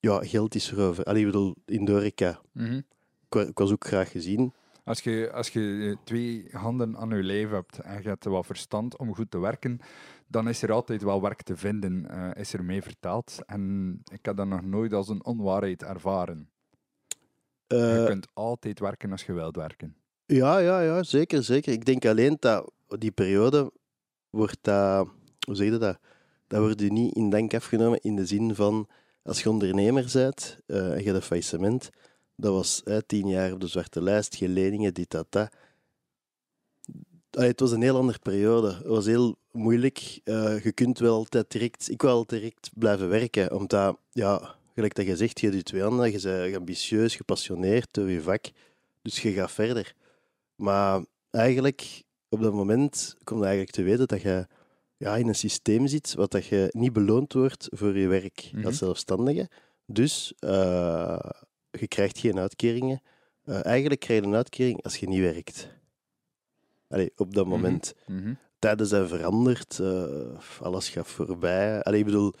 ja, 0.00 0.24
geld 0.24 0.54
is 0.54 0.70
erover. 0.70 1.04
Allee, 1.04 1.20
ik 1.20 1.26
bedoel, 1.26 1.54
in 1.66 1.84
de 1.84 1.92
horeca. 1.92 2.40
Mhm. 2.52 2.80
Ik 3.28 3.58
was 3.58 3.72
ook 3.72 3.86
graag 3.86 4.10
gezien. 4.10 4.52
Als 4.84 5.00
je, 5.00 5.30
als 5.32 5.48
je 5.48 5.88
eh, 5.90 6.04
twee 6.04 6.48
handen 6.50 6.96
aan 6.96 7.08
je 7.08 7.22
lijf 7.22 7.50
hebt 7.50 7.78
en 7.78 8.02
je 8.02 8.08
hebt 8.08 8.24
wat 8.24 8.46
verstand 8.46 8.96
om 8.96 9.14
goed 9.14 9.30
te 9.30 9.38
werken, 9.38 9.80
dan 10.26 10.48
is 10.48 10.62
er 10.62 10.72
altijd 10.72 11.02
wel 11.02 11.22
werk 11.22 11.42
te 11.42 11.56
vinden, 11.56 12.10
eh, 12.10 12.40
is 12.40 12.52
er 12.52 12.64
mee 12.64 12.82
vertaald. 12.82 13.38
En 13.46 14.02
ik 14.12 14.24
heb 14.24 14.36
dat 14.36 14.46
nog 14.46 14.62
nooit 14.62 14.92
als 14.92 15.08
een 15.08 15.24
onwaarheid 15.24 15.82
ervaren. 15.82 16.50
je 17.66 17.96
Eh, 18.00 18.04
kunt 18.04 18.28
altijd 18.32 18.78
werken 18.80 19.12
als 19.12 19.24
je 19.24 19.32
wilt 19.32 19.56
werken. 19.56 19.96
ja, 20.26 20.58
ja, 20.58 20.80
ja, 20.80 21.02
zeker, 21.02 21.42
zeker. 21.42 21.72
Ik 21.72 21.84
denk 21.84 22.04
alleen 22.04 22.36
dat 22.38 22.72
die 22.86 23.12
periode 23.12 23.72
wordt 24.30 24.58
dat... 24.60 25.08
Hoe 25.46 25.54
zeg 25.54 25.66
je 25.66 25.78
dat? 25.78 25.98
Dat 26.46 26.60
wordt 26.60 26.80
je 26.80 26.92
niet 26.92 27.14
in 27.14 27.30
dank 27.30 27.54
afgenomen 27.54 28.00
in 28.00 28.16
de 28.16 28.26
zin 28.26 28.54
van... 28.54 28.88
Als 29.22 29.42
je 29.42 29.50
ondernemer 29.50 30.10
bent 30.12 30.58
en 30.66 30.76
je 30.76 31.04
hebt 31.04 31.16
een 31.16 31.22
faillissement... 31.22 31.90
Dat 32.36 32.52
was 32.52 32.80
hè, 32.84 33.02
tien 33.02 33.28
jaar 33.28 33.52
op 33.52 33.60
de 33.60 33.66
zwarte 33.66 34.02
lijst, 34.02 34.36
geen 34.36 34.52
leningen, 34.52 34.94
dit, 34.94 35.10
dat, 35.10 35.26
dat. 35.28 35.52
Allee, 37.30 37.48
het 37.48 37.60
was 37.60 37.72
een 37.72 37.82
heel 37.82 37.96
andere 37.96 38.18
periode. 38.18 38.74
Het 38.74 38.86
was 38.86 39.06
heel 39.06 39.36
moeilijk. 39.50 40.20
Eh, 40.24 40.64
je 40.64 40.72
kunt 40.72 40.98
wel 40.98 41.14
altijd 41.14 41.50
direct... 41.50 41.90
Ik 41.90 42.02
wil 42.02 42.10
altijd 42.10 42.40
direct 42.40 42.70
blijven 42.74 43.08
werken, 43.08 43.52
omdat... 43.52 43.98
Ja, 44.10 44.54
gelijk 44.74 44.94
dat 44.94 45.06
je 45.06 45.16
zegt, 45.16 45.40
je 45.40 45.52
je 45.52 45.62
twee 45.62 45.82
handen, 45.82 46.12
je 46.12 46.20
bent 46.22 46.56
ambitieus, 46.56 47.16
gepassioneerd 47.16 47.88
door 47.90 48.10
je 48.10 48.22
vak. 48.22 48.44
Dus 49.02 49.22
je 49.22 49.32
gaat 49.32 49.52
verder. 49.52 49.94
Maar 50.56 51.04
eigenlijk, 51.30 52.02
op 52.28 52.42
dat 52.42 52.52
moment, 52.52 53.16
kom 53.24 53.38
je 53.38 53.44
eigenlijk 53.44 53.74
te 53.74 53.82
weten 53.82 54.06
dat 54.08 54.22
je 54.22 54.46
ja, 54.96 55.16
in 55.16 55.28
een 55.28 55.34
systeem 55.34 55.86
zit 55.86 56.14
wat 56.14 56.30
dat 56.30 56.46
je 56.46 56.68
niet 56.70 56.92
beloond 56.92 57.32
wordt 57.32 57.68
voor 57.70 57.98
je 57.98 58.06
werk 58.06 58.50
Mhm. 58.52 58.66
als 58.66 58.78
zelfstandige. 58.78 59.48
Dus 59.86 60.32
eh, 60.38 61.18
je 61.80 61.88
krijgt 61.88 62.18
geen 62.18 62.38
uitkeringen. 62.38 63.00
Eh, 63.44 63.64
eigenlijk 63.64 64.00
krijg 64.00 64.20
je 64.20 64.26
een 64.26 64.34
uitkering 64.34 64.82
als 64.82 64.96
je 64.96 65.08
niet 65.08 65.20
werkt. 65.20 65.68
Allee, 66.88 67.12
op 67.16 67.34
dat 67.34 67.44
Mhm. 67.46 67.54
moment. 67.54 67.94
Mhm. 68.06 68.34
Tijden 68.58 68.86
zijn 68.86 69.08
veranderd, 69.08 69.78
eh, 69.78 70.38
alles 70.60 70.88
gaat 70.88 71.08
voorbij. 71.08 71.82
Allee, 71.82 71.98
ik 71.98 72.04
bedoel, 72.04 72.34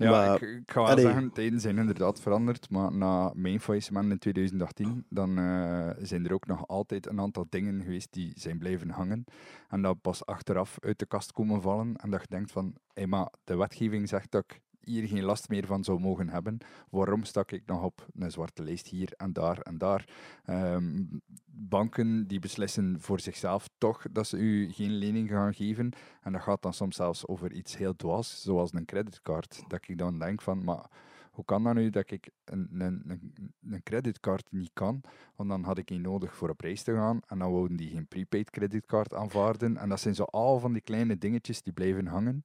Ja, 0.00 0.10
Maar- 0.10 0.34
ik, 0.42 0.48
ik 0.58 0.70
ga 0.70 0.80
wel 0.80 0.90
allee. 0.90 1.04
zeggen, 1.04 1.32
tijden 1.32 1.60
zijn 1.60 1.78
inderdaad 1.78 2.20
veranderd, 2.20 2.70
maar 2.70 2.92
na 2.92 3.32
mijn 3.34 3.60
faillissement 3.60 4.10
in 4.10 4.18
2018, 4.18 5.04
dan 5.08 5.38
eh, 5.38 5.90
zijn 5.98 6.26
er 6.26 6.32
ook 6.32 6.46
nog 6.46 6.66
altijd 6.68 7.06
een 7.06 7.20
aantal 7.20 7.46
dingen 7.48 7.82
geweest 7.82 8.08
die 8.12 8.32
zijn 8.36 8.58
blijven 8.58 8.90
hangen. 8.90 9.24
En 9.68 9.82
dat 9.82 10.00
pas 10.00 10.26
achteraf 10.26 10.76
uit 10.80 10.98
de 10.98 11.06
kast 11.06 11.32
komen 11.32 11.62
vallen 11.62 11.96
en 11.96 12.10
dat 12.10 12.20
je 12.20 12.26
denkt 12.28 12.50
van, 12.52 12.74
hé, 12.92 13.06
maar 13.06 13.32
de 13.44 13.56
wetgeving 13.56 14.08
zegt 14.08 14.30
dat 14.30 14.44
ik 14.44 14.60
hier 14.88 15.08
geen 15.08 15.24
last 15.24 15.48
meer 15.48 15.66
van 15.66 15.84
zou 15.84 16.00
mogen 16.00 16.28
hebben. 16.28 16.58
Waarom 16.90 17.24
stak 17.24 17.52
ik 17.52 17.62
nog 17.66 17.82
op 17.82 18.06
een 18.18 18.30
zwarte 18.30 18.62
lijst 18.62 18.86
hier 18.86 19.12
en 19.16 19.32
daar 19.32 19.60
en 19.60 19.78
daar? 19.78 20.04
Ehm, 20.44 21.04
banken 21.46 22.26
die 22.26 22.38
beslissen 22.38 22.96
voor 23.00 23.20
zichzelf 23.20 23.68
toch 23.78 24.04
dat 24.10 24.26
ze 24.26 24.36
u 24.36 24.72
geen 24.72 24.92
lening 24.92 25.28
gaan 25.28 25.54
geven. 25.54 25.92
En 26.22 26.32
dat 26.32 26.42
gaat 26.42 26.62
dan 26.62 26.72
soms 26.72 26.96
zelfs 26.96 27.26
over 27.26 27.52
iets 27.52 27.76
heel 27.76 27.96
dwaas, 27.96 28.42
zoals 28.42 28.72
een 28.72 28.84
creditcard. 28.84 29.62
Dat 29.68 29.88
ik 29.88 29.98
dan 29.98 30.18
denk 30.18 30.42
van, 30.42 30.64
maar 30.64 30.90
hoe 31.38 31.44
kan 31.46 31.64
dat 31.64 31.74
nu 31.74 31.90
dat 31.90 32.10
ik 32.10 32.30
een, 32.44 32.68
een, 32.78 33.32
een, 33.70 33.82
creditcard 33.82 34.46
niet 34.50 34.70
kan? 34.72 35.00
Want 35.36 35.48
dan 35.48 35.64
had 35.64 35.78
ik 35.78 35.86
die 35.86 36.00
nodig 36.00 36.34
voor 36.34 36.48
op 36.48 36.60
reis 36.60 36.82
te 36.82 36.94
gaan 36.94 37.20
en 37.26 37.38
dan 37.38 37.52
wouden 37.52 37.76
die 37.76 37.90
geen 37.90 38.06
prepaid 38.06 38.50
creditcard 38.50 39.14
aanvaarden. 39.14 39.76
En 39.76 39.88
dat 39.88 40.00
zijn 40.00 40.14
zo 40.14 40.22
al 40.22 40.58
van 40.60 40.72
die 40.72 40.82
kleine 40.82 41.18
dingetjes 41.18 41.62
die 41.62 41.72
blijven 41.72 42.06
hangen. 42.06 42.42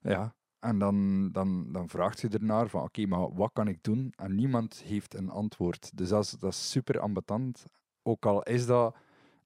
Ja, 0.00 0.34
en 0.64 0.78
dan, 0.78 1.28
dan, 1.32 1.72
dan 1.72 1.88
vraagt 1.88 2.20
je 2.20 2.28
ernaar 2.28 2.68
van, 2.68 2.82
oké, 2.82 3.06
maar 3.06 3.34
wat 3.34 3.50
kan 3.52 3.68
ik 3.68 3.78
doen? 3.82 4.12
En 4.16 4.34
niemand 4.34 4.82
heeft 4.84 5.14
een 5.14 5.30
antwoord. 5.30 5.96
Dus 5.96 6.08
dat 6.08 6.24
is, 6.24 6.30
dat 6.30 6.52
is 6.52 6.70
super 6.70 7.00
ambetant. 7.00 7.64
Ook 8.02 8.26
al 8.26 8.42
is 8.42 8.66
dat 8.66 8.96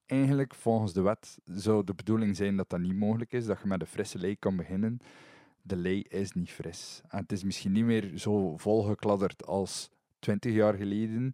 eigenlijk 0.06 0.54
volgens 0.54 0.92
de 0.92 1.00
wet 1.00 1.38
zou 1.44 1.84
de 1.84 1.94
bedoeling 1.94 2.36
zijn 2.36 2.56
dat 2.56 2.70
dat 2.70 2.80
niet 2.80 2.96
mogelijk 2.96 3.32
is, 3.32 3.46
dat 3.46 3.60
je 3.60 3.68
met 3.68 3.80
een 3.80 3.86
frisse 3.86 4.18
lei 4.18 4.36
kan 4.38 4.56
beginnen. 4.56 4.98
De 5.62 5.76
lei 5.76 6.02
is 6.02 6.32
niet 6.32 6.50
fris. 6.50 7.00
En 7.08 7.18
het 7.18 7.32
is 7.32 7.44
misschien 7.44 7.72
niet 7.72 7.84
meer 7.84 8.18
zo 8.18 8.56
volgekladderd 8.56 9.46
als 9.46 9.90
20 10.18 10.52
jaar 10.52 10.74
geleden, 10.74 11.32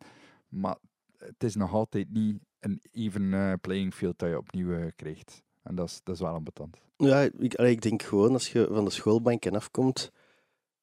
maar 0.49 0.77
het 1.19 1.45
is 1.45 1.55
nog 1.55 1.73
altijd 1.73 2.13
niet 2.13 2.39
een 2.61 2.81
even 2.93 3.35
eh, 3.35 3.53
playing 3.61 3.95
field 3.95 4.19
dat 4.19 4.29
je 4.29 4.39
opnieuw 4.39 4.73
eh, 4.73 4.87
krijgt. 4.97 5.43
En 5.65 5.75
dat 5.75 5.89
is, 5.89 6.01
dat 6.05 6.15
is 6.15 6.21
wel 6.21 6.35
ambetant. 6.35 6.77
Ja, 6.97 7.21
ik, 7.39 7.55
ik 7.55 7.83
denk 7.83 8.03
gewoon 8.03 8.33
als 8.33 8.53
je 8.53 8.69
van 8.71 8.85
de 8.85 8.91
schoolbanken 8.91 9.55
afkomt, 9.55 10.13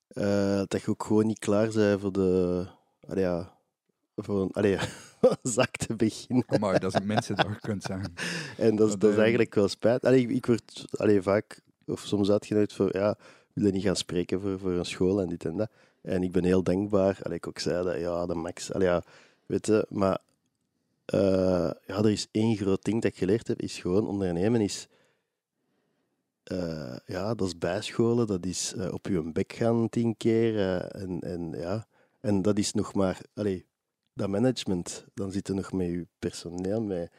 eh, 0.08 0.62
dat 0.68 0.82
je 0.82 0.90
ook 0.90 1.04
gewoon 1.04 1.26
niet 1.26 1.40
klaar 1.40 1.70
bent 1.70 2.02
voor 2.02 2.12
de. 2.12 2.66
Allee, 3.08 3.24
ja, 3.24 3.58
voor 4.16 4.42
een 4.42 4.52
allee, 4.52 4.78
zak 5.44 5.76
te 5.76 5.96
beginnen. 5.96 6.46
Maar 6.60 6.80
dat 6.80 6.94
is 6.94 7.28
dat 7.28 7.38
je 7.38 7.60
kunt 7.60 7.84
zeggen. 7.84 8.14
En 8.58 8.76
dat 8.76 8.88
is, 8.88 8.96
Dat, 8.98 9.12
is 9.12 9.18
eigenlijk 9.18 9.56
wel 9.56 9.68
spijt. 9.68 10.06
Allee, 10.06 10.22
ik, 10.22 10.30
ik 10.30 10.46
word 10.46 10.86
allee, 10.98 11.22
vaak, 11.22 11.62
of 11.86 12.00
soms 12.00 12.32
uitgenodigd 12.32 12.74
voor, 12.74 12.98
ja, 12.98 13.18
wil 13.54 13.66
je 13.66 13.72
niet 13.72 13.84
gaan 13.84 13.96
spreken 13.96 14.42
voor, 14.42 14.60
voor 14.60 14.72
een 14.72 14.86
school 14.86 15.22
en 15.22 15.30
dit 15.30 15.46
en 15.46 15.58
dat. 15.58 15.70
En 16.02 16.24
ik 16.24 16.32
ben 16.32 16.44
heel 16.44 16.64
dankbaar. 16.64 17.20
Allee, 17.24 17.38
ik 17.38 17.48
ook 17.48 17.60
zei 17.60 17.84
dat, 17.84 18.00
ja, 18.00 18.26
de 18.26 18.36
max. 18.36 18.74
Allee, 18.74 18.88
ja, 18.88 19.04
weet 19.46 19.66
je, 19.68 19.86
maar 19.90 20.20
ja, 21.86 21.98
er 21.98 22.12
is 22.12 22.28
één 22.32 22.56
groot 22.58 22.84
ding 22.84 23.02
dat 23.02 23.12
ik 23.12 23.18
geleerd 23.18 23.48
heb, 23.48 23.62
is 23.62 23.80
gewoon 23.80 24.08
ondernemen 24.08 24.62
is 24.62 24.88
eh, 26.44 26.96
ja, 27.06 27.34
dat 27.36 27.48
is 27.48 27.58
bijscholen, 27.58 28.28
dat 28.28 28.46
is 28.46 28.74
eh, 28.74 28.94
op 28.94 29.06
je 29.08 29.32
bek 29.32 29.54
gaan 29.54 29.90
tien 29.90 30.18
keer. 30.18 30.58
eh, 30.58 31.02
en, 31.02 31.20
en, 31.22 31.52
ja, 31.52 31.88
en 32.20 32.42
dat 32.42 32.58
is 32.58 32.74
nog 32.74 32.94
maar, 32.94 33.20
allee, 33.34 33.66
dat 34.14 34.30
management, 34.30 35.06
dan 35.14 35.32
zit 35.32 35.48
er 35.48 35.56
nog 35.56 35.72
met 35.72 35.88
je 35.88 36.08
personeel, 36.20 36.82
met 36.82 37.12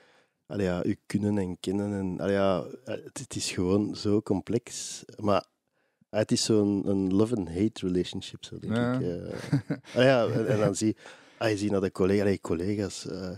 allee, 0.47 0.67
ja, 0.67 0.81
je 0.85 0.99
kunnen 1.07 1.39
en 1.39 1.61
kennen. 1.61 1.93
En, 1.93 2.21
allee, 2.21 2.35
ja, 2.35 2.65
het, 2.85 3.19
het 3.19 3.37
is 3.37 3.51
gewoon 3.51 3.97
zo 3.97 4.23
complex. 4.23 5.03
Maar 5.17 5.45
het 6.11 6.33
is 6.33 6.45
zo'n 6.45 6.89
een 6.89 7.15
love 7.15 7.37
and 7.37 7.49
hate 7.49 7.87
relationship, 7.87 8.45
zo 8.45 8.59
denk 8.59 8.77
Ja. 8.77 8.95
ik. 8.95 9.01
eh. 9.07 9.33
Ah, 9.97 10.03
ja, 10.03 10.27
en, 10.27 10.47
en 10.49 10.59
dan 10.59 10.75
zie 10.75 10.97
ah, 11.39 11.49
je 11.51 11.57
ziet 11.57 11.71
naar 11.71 11.81
de 11.81 11.93
collega, 11.93 12.23
allee, 12.23 12.41
collega's. 12.41 13.07
eh, 13.07 13.37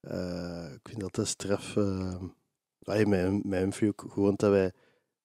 eh, 0.00 0.72
ik 0.74 0.88
vind 0.88 1.00
dat 1.00 1.14
dat 1.14 1.26
straf. 1.26 1.76
allee, 2.82 3.06
met, 3.06 3.44
met 3.44 3.60
Humphrey 3.60 3.88
ook 3.88 4.04
gewoon 4.08 4.34
dat 4.36 4.50
wij, 4.50 4.72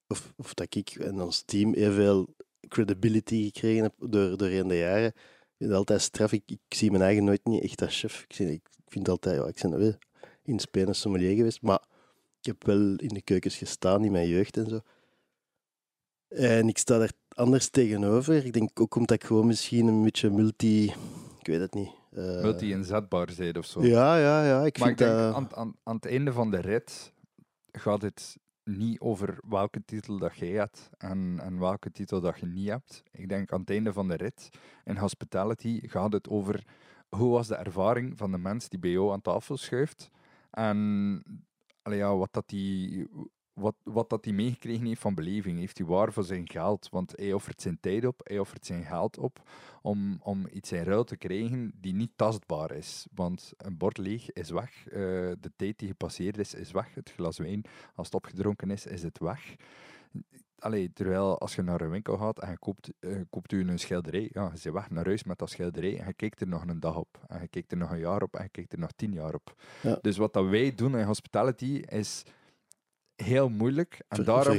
of, 0.08 0.34
of 0.36 0.54
dat 0.54 0.76
ik 0.76 0.90
en 0.90 1.22
ons 1.22 1.42
team 1.42 1.74
heel 1.74 1.92
veel 1.92 2.36
credibility 2.68 3.44
gekregen 3.44 3.84
heb 3.84 3.94
door, 3.98 4.38
doorheen 4.38 4.68
de 4.68 4.78
jaren. 4.78 5.08
Ik 5.08 5.56
vind 5.58 5.70
het 5.70 5.80
altijd 5.80 6.02
straf. 6.02 6.32
Ik, 6.32 6.58
zie 6.70 6.92
mijn 6.92 7.04
eigen 7.04 7.24
nooit 7.24 7.46
niet 7.46 7.64
echt 7.64 7.82
als 7.82 8.00
chef. 8.00 8.24
Ik, 8.24 8.34
zie, 8.34 8.52
ik 8.52 8.70
vind 8.88 9.10
altijd, 9.10 9.36
ja, 9.36 9.48
ik 9.48 9.60
ben 9.62 9.80
wel 9.80 9.94
in 10.44 10.60
Spenen 10.60 10.96
sommelier 10.96 11.36
geweest, 11.36 11.62
maar 11.62 11.82
ik 12.40 12.46
heb 12.46 12.64
wel 12.64 12.96
in 12.96 13.08
de 13.08 13.22
keukens 13.22 13.56
gestaan 13.56 14.04
in 14.04 14.12
mijn 14.12 14.28
jeugd 14.28 14.58
en 14.58 14.70
zo. 14.70 14.80
En 16.28 16.68
ik 16.68 16.78
sta 16.78 16.98
daar 16.98 17.12
anders 17.28 17.70
tegenover. 17.70 18.46
Ik 18.46 18.54
denk 18.54 18.80
ook 18.80 18.96
omdat 18.96 19.16
ik 19.16 19.24
gewoon 19.24 19.48
misschien 19.48 19.88
een 19.88 20.04
beetje 20.04 20.30
multi... 20.30 20.84
Ik 21.40 21.48
weet 21.48 21.60
het 21.60 21.74
niet. 21.74 22.03
Eh, 22.16 22.42
Multi-inzetbaar 22.42 23.32
zijn 23.32 23.58
of 23.58 23.66
zo. 23.66 23.84
Ja, 23.84 24.18
ja, 24.18 24.46
ja. 24.46 24.66
Ik 24.66 24.78
Maar 24.78 24.88
vind 24.88 25.00
ik 25.00 25.08
denk, 25.08 25.20
dat... 25.20 25.36
aan, 25.36 25.56
aan, 25.56 25.76
aan 25.84 25.96
het 25.96 26.06
einde 26.06 26.34
van 26.34 26.52
de 26.52 26.60
rit 26.60 27.14
gaat 27.72 28.02
het 28.02 28.38
niet 28.64 29.00
over 29.00 29.38
welke 29.48 29.86
titel 29.86 30.18
dat 30.18 30.36
jij 30.36 30.50
hebt 30.50 30.90
en, 30.98 31.40
en 31.42 31.60
welke 31.60 31.92
titel 31.92 32.22
dat 32.22 32.40
je 32.40 32.46
niet 32.46 32.70
hebt. 32.70 33.04
Ik 33.12 33.30
denk 33.30 33.52
aan 33.52 33.60
het 33.60 33.70
einde 33.70 33.94
van 33.94 34.08
de 34.08 34.16
rit 34.16 34.50
in 34.84 34.98
hospitality 34.98 35.88
gaat 35.88 36.14
het 36.14 36.30
over 36.30 36.64
hoe 37.10 37.32
was 37.32 37.48
de 37.48 37.56
ervaring 37.56 38.18
van 38.18 38.32
de 38.32 38.38
mens 38.38 38.70
die 38.70 38.80
bij 38.80 38.90
jou 38.90 39.12
aan 39.12 39.22
tafel 39.22 39.58
schuift 39.58 40.10
en 40.52 41.24
allee, 41.82 41.98
ja, 41.98 42.16
wat 42.16 42.34
dat 42.34 42.50
die... 42.50 43.08
Wat, 43.54 43.76
wat 43.84 44.10
dat 44.10 44.26
hij 44.26 44.34
meegekregen 44.34 44.86
heeft 44.86 45.02
van 45.02 45.16
beleving, 45.16 45.60
heeft 45.60 45.78
hij 45.78 45.88
waar 45.88 46.14
voor 46.14 46.24
zijn 46.24 46.50
geld? 46.50 46.90
Want 46.92 47.14
hij 47.16 47.34
offert 47.34 47.62
zijn 47.62 47.78
tijd 47.80 48.06
op, 48.06 48.22
hij 48.24 48.40
offert 48.40 48.66
zijn 48.66 48.86
geld 48.86 49.18
op 49.18 49.42
om, 49.82 50.20
om 50.22 50.48
iets 50.52 50.72
in 50.72 50.84
ruil 50.84 51.04
te 51.04 51.18
krijgen 51.18 51.72
die 51.76 51.94
niet 51.94 52.12
tastbaar 52.16 52.72
is. 52.72 53.08
Want 53.14 53.54
een 53.58 53.78
bord 53.78 53.98
leeg 53.98 54.32
is 54.32 54.50
weg, 54.50 54.88
eh, 54.88 55.00
de 55.40 55.52
tijd 55.56 55.80
die 55.80 55.88
gepasseerd 55.88 56.38
is, 56.38 56.54
is 56.54 56.72
weg. 56.72 56.94
Het 56.94 57.12
glas 57.16 57.38
wijn, 57.38 57.66
als 57.96 58.06
het 58.06 58.16
opgedronken 58.16 58.72
is, 58.72 58.86
is 58.86 59.04
het 59.04 59.20
weg. 59.20 59.56
Allee, 60.60 60.94
terwijl 60.94 61.40
als 61.40 61.56
je 61.56 61.62
naar 61.62 61.82
een 61.82 61.90
winkel 61.90 62.18
gaat 62.18 62.40
en 62.40 62.50
je 62.50 62.58
koopt, 62.58 62.92
eh, 63.00 63.16
koopt 63.30 63.52
u 63.52 63.70
een 63.70 63.80
schilderij, 63.80 64.30
ja, 64.32 64.52
je 64.62 64.72
weg 64.72 64.90
naar 64.90 65.06
huis 65.06 65.24
met 65.24 65.38
dat 65.38 65.50
schilderij 65.50 66.00
en 66.00 66.08
je 66.08 66.14
kijkt 66.14 66.42
er 66.42 66.48
nog 66.48 66.68
een 66.68 66.80
dag 66.80 66.96
op. 66.98 67.26
En 67.28 67.42
je 67.42 67.48
kijkt 67.48 67.72
er 67.72 67.78
nog 67.78 67.92
een 67.92 68.00
jaar 68.00 68.22
op 68.22 68.36
en 68.36 68.44
je 68.44 68.50
kijkt 68.50 68.74
er 68.74 68.80
nog 68.80 68.92
tien 68.96 69.12
jaar 69.12 69.34
op. 69.34 69.56
Ja. 69.82 69.98
Dus 70.02 70.18
wat 70.18 70.34
dat 70.34 70.46
wij 70.46 70.76
doen 70.76 70.98
in 70.98 71.06
hospitality 71.06 71.84
is 71.86 72.24
heel 73.16 73.50
moeilijk. 73.50 74.02
En 74.08 74.18
daarom, 74.26 74.54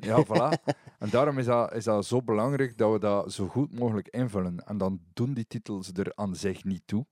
ja, 0.00 0.24
voilà. 0.24 0.62
En 0.98 1.10
daarom 1.10 1.38
is 1.38 1.44
dat, 1.44 1.74
is 1.74 1.84
dat 1.84 2.06
zo 2.06 2.22
belangrijk 2.22 2.78
dat 2.78 2.92
we 2.92 2.98
dat 2.98 3.32
zo 3.32 3.46
goed 3.46 3.78
mogelijk 3.78 4.08
invullen. 4.08 4.66
En 4.66 4.78
dan 4.78 5.00
doen 5.12 5.34
die 5.34 5.46
titels 5.46 5.90
er 5.92 6.12
aan 6.14 6.36
zich 6.36 6.64
niet 6.64 6.82
toe. 6.84 7.06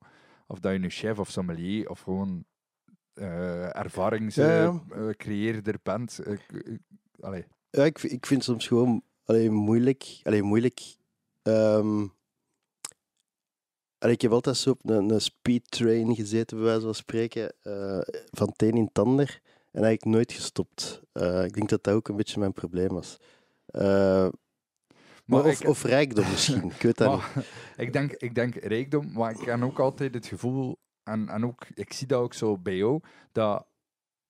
Of 0.47 0.59
dat 0.61 0.73
je 0.73 0.79
nu 0.79 0.91
chef 0.91 1.19
of 1.19 1.31
sommelier 1.31 1.89
of 1.91 2.01
gewoon 2.01 2.45
eh 3.15 3.25
Ja, 3.27 3.55
ja. 3.55 3.73
ervaringscreëerder 3.73 5.77
bent. 5.83 6.19
Eh, 6.19 6.33
eh, 6.33 6.39
allee. 7.21 7.45
Ja, 7.71 7.85
ik, 7.85 7.99
vind- 7.99 8.13
ik 8.13 8.27
vind 8.27 8.41
het 8.41 8.51
soms 8.51 8.67
gewoon 8.67 9.03
allee, 9.25 9.51
moeilijk. 9.51 10.21
Allee, 10.23 10.43
moeilijk. 10.43 10.97
allee, 13.99 14.15
ik 14.15 14.21
heb 14.23 14.33
altijd 14.33 14.57
zo 14.57 14.71
op 14.71 14.91
een, 14.91 15.11
een 15.11 15.21
speedtrain 15.21 16.15
gezeten, 16.15 16.57
bij 16.57 16.67
wijze 16.67 16.81
van 16.81 16.95
spreken, 16.95 17.55
eh, 17.63 18.01
van 18.31 18.49
het 18.49 18.63
een 18.63 18.77
in 18.77 18.85
het 18.85 18.99
ander. 18.99 19.41
En 19.79 19.85
eigenlijk 19.85 20.17
nooit 20.17 20.33
gestopt. 20.33 21.03
Eh, 21.13 21.45
ik 21.45 21.53
denk 21.55 21.69
dat 21.69 21.85
dat 21.85 21.95
ook 21.95 22.09
een 22.09 22.17
beetje 22.17 22.39
mijn 22.39 22.53
probleem 22.53 22.89
was. 22.89 23.19
Eh, 23.67 24.29
maar 25.25 25.45
of, 25.45 25.61
ik- 25.61 25.69
of 25.69 25.83
rijkdom 25.83 26.29
misschien, 26.31 26.65
ik 26.65 26.83
weet 26.83 26.97
dat 26.97 27.13
niet. 27.15 27.35
Maar 27.35 27.45
ik, 27.77 27.93
denk, 27.93 28.13
ik 28.13 28.35
denk 28.35 28.55
rijkdom, 28.55 29.13
maar 29.13 29.31
ik 29.31 29.41
heb 29.41 29.63
ook 29.63 29.79
altijd 29.79 30.15
het 30.15 30.27
gevoel, 30.27 30.79
en, 31.03 31.29
en 31.29 31.45
ook, 31.45 31.67
ik 31.75 31.93
zie 31.93 32.07
dat 32.07 32.21
ook 32.23 32.35
zo 32.35 32.59
bij 32.59 32.77
jou, 32.77 33.01
dat 33.33 33.67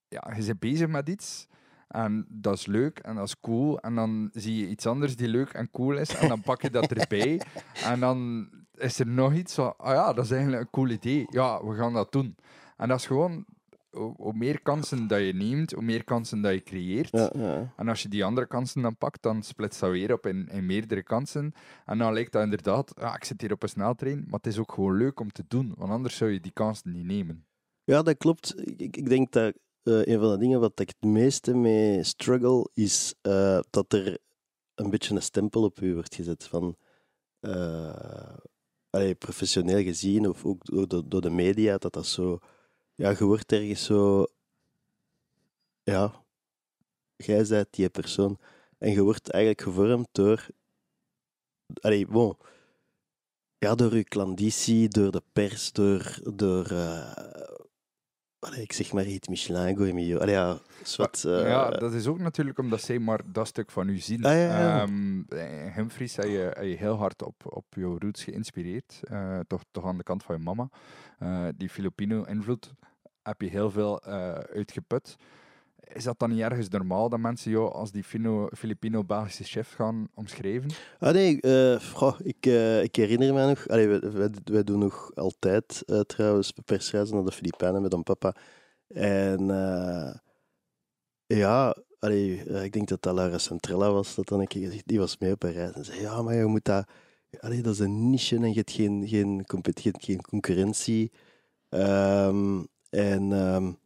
ja, 0.08 0.32
je 0.36 0.44
bent 0.44 0.58
bezig 0.58 0.88
met 0.88 1.08
iets 1.08 1.46
en 1.88 2.26
dat 2.28 2.54
is 2.54 2.66
leuk 2.66 2.98
en 2.98 3.14
dat 3.14 3.26
is 3.26 3.40
cool. 3.40 3.78
En 3.80 3.94
dan 3.94 4.28
zie 4.32 4.56
je 4.56 4.68
iets 4.68 4.86
anders 4.86 5.16
die 5.16 5.28
leuk 5.28 5.48
en 5.52 5.70
cool 5.70 5.96
is 5.96 6.14
en 6.14 6.28
dan 6.28 6.40
pak 6.42 6.62
je 6.62 6.70
dat 6.70 6.90
erbij. 6.92 7.40
en 7.90 8.00
dan 8.00 8.48
is 8.74 8.98
er 8.98 9.06
nog 9.06 9.32
iets 9.34 9.54
van, 9.54 9.74
ah 9.76 9.94
ja, 9.94 10.12
dat 10.12 10.24
is 10.24 10.30
eigenlijk 10.30 10.62
een 10.62 10.70
cool 10.70 10.88
idee. 10.88 11.26
Ja, 11.30 11.64
we 11.64 11.74
gaan 11.76 11.92
dat 11.92 12.12
doen. 12.12 12.36
En 12.76 12.88
dat 12.88 12.98
is 12.98 13.06
gewoon, 13.06 13.44
hoe, 13.90 14.32
meer 14.32 14.62
kansen 14.62 15.06
dat 15.06 15.20
je 15.20 15.32
neemt, 15.34 15.72
hoe 15.72 15.82
meer 15.82 16.04
kansen 16.04 16.40
dat 16.40 16.52
je 16.52 16.62
creëert. 16.62 17.10
Ja, 17.10 17.32
ja. 17.34 17.72
En 17.76 17.88
als 17.88 18.02
je 18.02 18.08
die 18.08 18.24
andere 18.24 18.46
kansen 18.46 18.82
dan 18.82 18.96
pakt, 18.96 19.22
dan 19.22 19.42
splitst 19.42 19.80
dat 19.80 19.90
weer 19.90 20.12
op 20.12 20.26
in, 20.26 20.48
in 20.48 20.66
meerdere 20.66 21.02
kansen. 21.02 21.52
En 21.84 21.98
dan 21.98 22.12
lijkt 22.12 22.32
dat 22.32 22.42
inderdaad, 22.42 22.92
ja, 22.96 23.14
ik 23.14 23.24
zit 23.24 23.40
hier 23.40 23.52
op 23.52 23.62
een 23.62 23.68
sneltrein, 23.68 24.18
maar 24.26 24.40
het 24.42 24.46
is 24.46 24.58
ook 24.58 24.72
gewoon 24.72 24.96
leuk 24.96 25.20
om 25.20 25.32
te 25.32 25.44
doen, 25.48 25.72
want 25.76 25.90
anders 25.90 26.16
zou 26.16 26.30
je 26.30 26.40
die 26.40 26.52
kansen 26.52 26.92
niet 26.92 27.04
nemen. 27.06 27.46
Ja, 27.84 28.02
dat 28.02 28.16
klopt. 28.16 28.60
Ik, 28.80 28.96
ik- 28.96 29.08
denk 29.08 29.32
dat 29.32 29.54
eh, 29.82 30.06
een 30.06 30.20
van 30.20 30.30
de 30.30 30.38
dingen 30.38 30.60
wat 30.60 30.80
ik 30.80 30.88
het 31.00 31.10
meeste 31.10 31.54
mee 31.54 32.02
struggle, 32.02 32.68
is 32.74 33.14
eh, 33.20 33.60
dat 33.70 33.92
er 33.92 34.18
een 34.74 34.90
beetje 34.90 35.14
een 35.14 35.22
stempel 35.22 35.62
op 35.62 35.80
u 35.80 35.94
wordt 35.94 36.14
gezet 36.14 36.44
van... 36.44 36.76
allee, 38.90 39.14
professioneel 39.14 39.82
gezien, 39.82 40.28
of 40.28 40.44
ook 40.44 40.64
door 40.64 40.88
de, 40.88 41.08
door 41.08 41.20
de 41.20 41.30
media, 41.30 41.78
dat 41.78 41.92
dat 41.92 42.06
zo... 42.06 42.38
Ja, 42.98 43.10
je 43.10 43.24
wordt 43.24 43.52
ergens 43.52 43.84
zo... 43.84 44.26
Ja, 45.82 46.12
jij 47.16 47.46
bent 47.48 47.68
die 47.70 47.88
persoon. 47.88 48.38
En 48.78 48.90
je 48.90 49.02
wordt 49.02 49.30
eigenlijk 49.30 49.62
gevormd 49.62 50.08
door... 50.12 50.46
Allee, 51.80 52.06
bon. 52.06 52.36
Ja, 53.58 53.74
door 53.74 53.96
je 53.96 54.04
klanditie, 54.04 54.88
door 54.88 55.10
de 55.10 55.22
pers, 55.32 55.72
door... 55.72 56.18
door 56.34 56.72
uh, 56.72 57.12
allee, 58.38 58.62
ik 58.62 58.72
zeg 58.72 58.92
maar 58.92 59.06
iets 59.06 59.28
Michelin, 59.28 59.76
Goemio. 59.76 60.18
Allee, 60.18 60.34
ja, 60.34 60.58
zwart, 60.82 61.24
uh, 61.24 61.42
ja, 61.42 61.70
dat 61.70 61.92
is 61.92 62.06
ook 62.06 62.18
natuurlijk 62.18 62.58
omdat 62.58 62.80
zij 62.80 62.98
maar 62.98 63.32
dat 63.32 63.46
stuk 63.46 63.70
van 63.70 63.88
u 63.88 63.98
zien. 63.98 64.24
Ah, 64.24 64.32
ja, 64.32 64.58
ja. 64.60 64.82
Um, 64.82 65.26
Humphries 65.74 66.16
heb 66.16 66.26
je, 66.26 66.56
je 66.60 66.76
heel 66.76 66.96
hard 66.96 67.22
op, 67.22 67.34
op 67.44 67.66
jouw 67.70 67.98
roots 67.98 68.24
geïnspireerd. 68.24 69.00
Uh, 69.10 69.40
toch, 69.46 69.62
toch 69.70 69.84
aan 69.84 69.96
de 69.96 70.02
kant 70.02 70.22
van 70.22 70.36
je 70.36 70.42
mama. 70.42 70.70
Die 71.56 71.68
Filipino-invloed 71.68 72.74
heb 73.28 73.40
je 73.40 73.48
heel 73.48 73.70
veel 73.70 74.02
uitgeput. 74.52 75.16
Is 75.92 76.04
dat 76.04 76.18
dan 76.18 76.30
niet 76.30 76.40
ergens 76.40 76.68
normaal 76.68 77.08
dat 77.08 77.18
mensen 77.18 77.50
jou 77.50 77.72
als 77.72 77.90
die 77.90 78.04
Filipino-Belgische 78.52 79.44
chef 79.44 79.74
gaan 79.74 80.08
omschrijven? 80.14 80.70
Ah 80.98 81.12
nee, 81.12 81.38
uh, 81.40 81.80
ik, 82.22 82.46
uh, 82.46 82.82
ik 82.82 82.96
herinner 82.96 83.34
me 83.34 83.46
nog. 83.46 83.68
Allee, 83.68 83.86
wij, 83.88 84.30
wij, 84.44 84.64
doen 84.64 84.78
nog 84.78 85.10
altijd 85.14 85.84
trouwens 86.06 86.52
persreizen 86.64 87.16
naar 87.16 87.24
de 87.24 87.32
Filipijnen 87.32 87.82
met 87.82 87.92
een 87.92 88.02
papa. 88.02 88.34
En 88.88 89.46
ja, 91.26 91.76
allee, 91.98 92.44
ik 92.64 92.72
denk 92.72 92.88
dat 92.88 93.02
dat 93.02 93.14
Lara 93.14 93.38
Centrella 93.38 93.90
was, 93.90 94.14
dat 94.14 94.28
dan 94.28 94.40
een 94.40 94.46
keer 94.46 94.66
gezegd, 94.66 94.88
die 94.88 94.98
was 94.98 95.18
mee 95.18 95.32
op 95.32 95.42
een 95.42 95.52
reis 95.52 95.72
en 95.72 95.84
zei, 95.84 96.00
ja, 96.00 96.22
maar 96.22 96.34
je 96.34 96.44
moet 96.44 96.64
dat... 96.64 96.88
Allee, 97.40 97.62
dat 97.62 97.72
is 97.72 97.78
een 97.78 98.10
niche 98.10 98.36
en 98.36 98.48
je 98.48 98.54
hebt 98.54 98.70
geen, 98.70 99.08
geen, 99.08 99.44
geen, 99.46 99.94
geen 100.00 100.20
concurrentie. 100.20 101.12
Um, 101.68 102.68
en... 102.88 103.32
Um, 103.32 103.78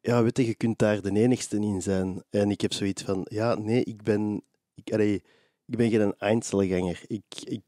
ja, 0.00 0.22
weet 0.22 0.36
je, 0.36 0.46
je 0.46 0.54
kunt 0.54 0.78
daar 0.78 1.02
de 1.02 1.12
enigste 1.12 1.56
in 1.56 1.82
zijn. 1.82 2.22
En 2.30 2.50
ik 2.50 2.60
heb 2.60 2.72
zoiets 2.72 3.02
van, 3.02 3.26
ja, 3.30 3.54
nee, 3.54 3.84
ik 3.84 4.02
ben, 4.02 4.42
ik, 4.74 4.90
ik 5.66 5.76
ben 5.76 5.90
geen 5.90 6.14
Einzelganger. 6.18 7.02
Ik, 7.06 7.24
ik, 7.44 7.62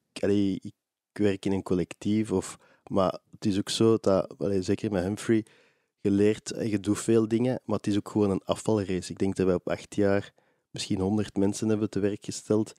ik 0.62 0.75
werk 1.12 1.45
in 1.45 1.52
een 1.52 1.62
collectief, 1.62 2.33
of, 2.33 2.59
maar 2.87 3.19
het 3.31 3.47
is 3.47 3.59
ook 3.59 3.69
zo 3.69 3.97
dat, 3.97 4.35
zeker 4.61 4.93
met 4.93 5.02
Humphrey, 5.02 5.47
je 6.00 6.11
leert 6.11 6.50
en 6.50 6.69
je 6.69 6.81
doet 6.81 6.99
veel 6.99 7.29
dingen, 7.29 7.61
maar 7.64 7.76
het 7.76 7.87
is 7.87 7.97
ook 7.97 8.09
gewoon 8.09 8.31
een 8.31 8.45
afvalrace. 8.45 9.11
Ik 9.11 9.19
denk 9.19 9.37
dat 9.37 9.47
wij 9.47 9.55
op 9.55 9.69
acht 9.69 9.95
jaar 9.95 10.33
misschien 10.71 11.00
honderd 11.00 11.37
mensen 11.37 11.69
hebben 11.69 11.90
te 11.90 12.00
werk 12.00 12.25
gesteld. 12.25 12.73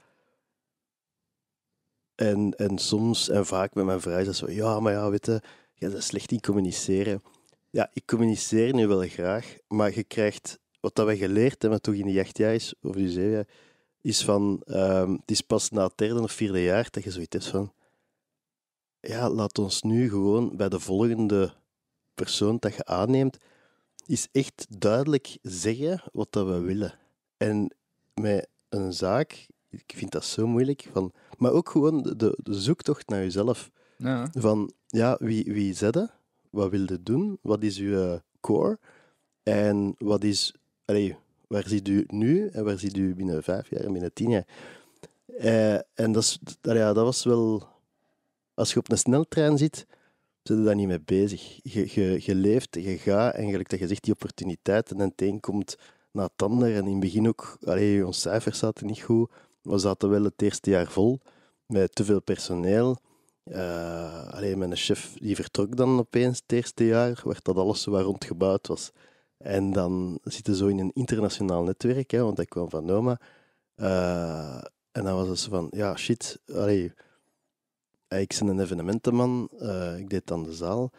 En, 2.15 2.55
en 2.55 2.77
soms, 2.77 3.29
en 3.29 3.45
vaak 3.45 3.73
met 3.73 3.85
mijn 3.85 4.01
vrouw, 4.01 4.17
is 4.17 4.25
dat 4.25 4.35
zo, 4.35 4.51
ja, 4.51 4.79
maar 4.79 4.93
ja, 4.93 5.09
weet 5.09 5.25
je, 5.25 5.41
je 5.81 5.89
bent 5.89 6.03
slecht 6.03 6.31
in 6.31 6.41
communiceren. 6.41 7.21
Ja, 7.69 7.89
ik 7.93 8.05
communiceer 8.05 8.73
nu 8.73 8.87
wel 8.87 9.07
graag, 9.07 9.55
maar 9.67 9.95
je 9.95 10.03
krijgt 10.03 10.59
wat 10.79 10.95
dat 10.95 11.07
we 11.07 11.17
geleerd 11.17 11.61
hebben 11.61 11.81
toch 11.81 11.93
in 11.93 12.05
die 12.05 12.19
acht 12.19 12.37
jaar 12.37 12.53
is, 12.53 12.73
of 12.81 12.95
die 12.95 13.09
zeven 13.09 13.31
jaar, 13.31 13.47
is 14.01 14.23
van, 14.23 14.61
um, 14.65 15.11
het 15.11 15.31
is 15.31 15.41
pas 15.41 15.69
na 15.69 15.83
het 15.83 15.97
derde 15.97 16.21
of 16.21 16.31
vierde 16.31 16.61
jaar 16.61 16.87
dat 16.91 17.03
je 17.03 17.11
zoiets 17.11 17.35
hebt 17.35 17.47
van, 17.47 17.73
ja, 18.99 19.29
laat 19.29 19.59
ons 19.59 19.81
nu 19.81 20.09
gewoon 20.09 20.57
bij 20.57 20.69
de 20.69 20.79
volgende 20.79 21.53
persoon 22.15 22.57
dat 22.59 22.75
je 22.75 22.85
aanneemt, 22.85 23.37
is 24.05 24.27
echt 24.31 24.65
duidelijk 24.79 25.37
zeggen 25.41 26.03
wat 26.13 26.31
dat 26.31 26.47
we 26.47 26.59
willen. 26.59 26.99
En 27.37 27.75
met 28.13 28.47
een 28.69 28.93
zaak, 28.93 29.47
ik 29.69 29.93
vind 29.95 30.11
dat 30.11 30.25
zo 30.25 30.47
moeilijk, 30.47 30.89
van, 30.91 31.13
maar 31.37 31.51
ook 31.51 31.69
gewoon 31.69 32.03
de, 32.03 32.37
de 32.43 32.61
zoektocht 32.61 33.09
naar 33.09 33.21
jezelf. 33.21 33.71
Ja. 33.97 34.29
Van, 34.31 34.73
ja, 34.91 35.17
wie, 35.19 35.43
wie 35.43 35.73
zet 35.73 36.09
wat 36.49 36.69
wil 36.69 36.85
je 36.85 37.03
doen? 37.03 37.37
Wat 37.41 37.63
is 37.63 37.77
je 37.77 38.21
core? 38.39 38.79
En 39.43 39.95
wat 39.97 40.23
is, 40.23 40.53
allee, 40.85 41.15
waar 41.47 41.67
ziet 41.67 41.87
u 41.87 42.03
nu 42.07 42.47
en 42.47 42.63
waar 42.63 42.79
ziet 42.79 42.97
u 42.97 43.15
binnen 43.15 43.43
vijf 43.43 43.69
jaar 43.69 43.81
en 43.81 43.91
binnen 43.91 44.13
tien 44.13 44.29
jaar? 44.29 44.47
Uh, 45.27 45.73
en 45.73 46.11
dat, 46.11 46.23
is, 46.23 46.39
ja, 46.61 46.93
dat 46.93 47.03
was 47.03 47.23
wel, 47.23 47.67
als 48.53 48.73
je 48.73 48.79
op 48.79 48.91
een 48.91 48.97
sneltrein 48.97 49.57
zit, 49.57 49.75
zit 50.43 50.57
je 50.57 50.63
daar 50.63 50.75
niet 50.75 50.87
mee 50.87 51.01
bezig. 51.01 51.59
Je, 51.63 52.19
je, 52.23 52.35
leeft, 52.35 52.75
je 52.75 52.97
gaat, 52.97 53.33
eigenlijk 53.33 53.69
dat 53.69 53.79
je 53.79 53.87
zegt 53.87 54.03
die 54.03 54.13
opportuniteit 54.13 54.91
en 54.91 54.99
het 54.99 55.21
een 55.21 55.39
komt 55.39 55.77
naar 56.11 56.29
het 56.33 56.41
ander. 56.41 56.75
En 56.75 56.85
in 56.85 56.91
het 56.91 56.99
begin 56.99 57.27
ook, 57.27 57.57
allee, 57.65 58.05
onze 58.05 58.19
cijfers 58.19 58.59
zaten 58.59 58.87
niet 58.87 59.01
goed. 59.01 59.31
We 59.61 59.77
zaten 59.77 60.09
wel 60.09 60.23
het 60.23 60.41
eerste 60.41 60.69
jaar 60.69 60.87
vol 60.87 61.19
met 61.65 61.95
te 61.95 62.03
veel 62.03 62.21
personeel. 62.21 62.97
Uh, 63.43 64.27
alleen 64.27 64.57
mijn 64.57 64.75
chef 64.75 65.13
die 65.19 65.35
vertrok 65.35 65.75
dan 65.75 65.99
opeens 65.99 66.39
het 66.41 66.51
eerste 66.51 66.85
jaar, 66.85 67.21
werd 67.23 67.43
dat 67.43 67.57
alles 67.57 67.85
waar 67.85 68.03
rondgebouwd 68.03 68.67
was. 68.67 68.91
En 69.37 69.71
dan 69.71 70.19
zitten 70.23 70.55
zo 70.55 70.67
in 70.67 70.79
een 70.79 70.91
internationaal 70.93 71.63
netwerk, 71.63 72.11
hè, 72.11 72.23
want 72.23 72.39
ik 72.39 72.49
kwam 72.49 72.69
van 72.69 72.85
Noma. 72.85 73.19
Uh, 73.75 74.63
en 74.91 75.03
dan 75.03 75.15
was 75.15 75.27
het 75.27 75.39
zo 75.39 75.49
van, 75.49 75.67
ja, 75.71 75.95
shit, 75.95 76.39
allee, 76.53 76.93
ik 78.07 78.35
ben 78.39 78.47
een 78.47 78.59
evenementenman, 78.59 79.49
uh, 79.59 79.97
ik 79.97 80.09
deed 80.09 80.27
dan 80.27 80.43
de 80.43 80.53
zaal 80.53 80.91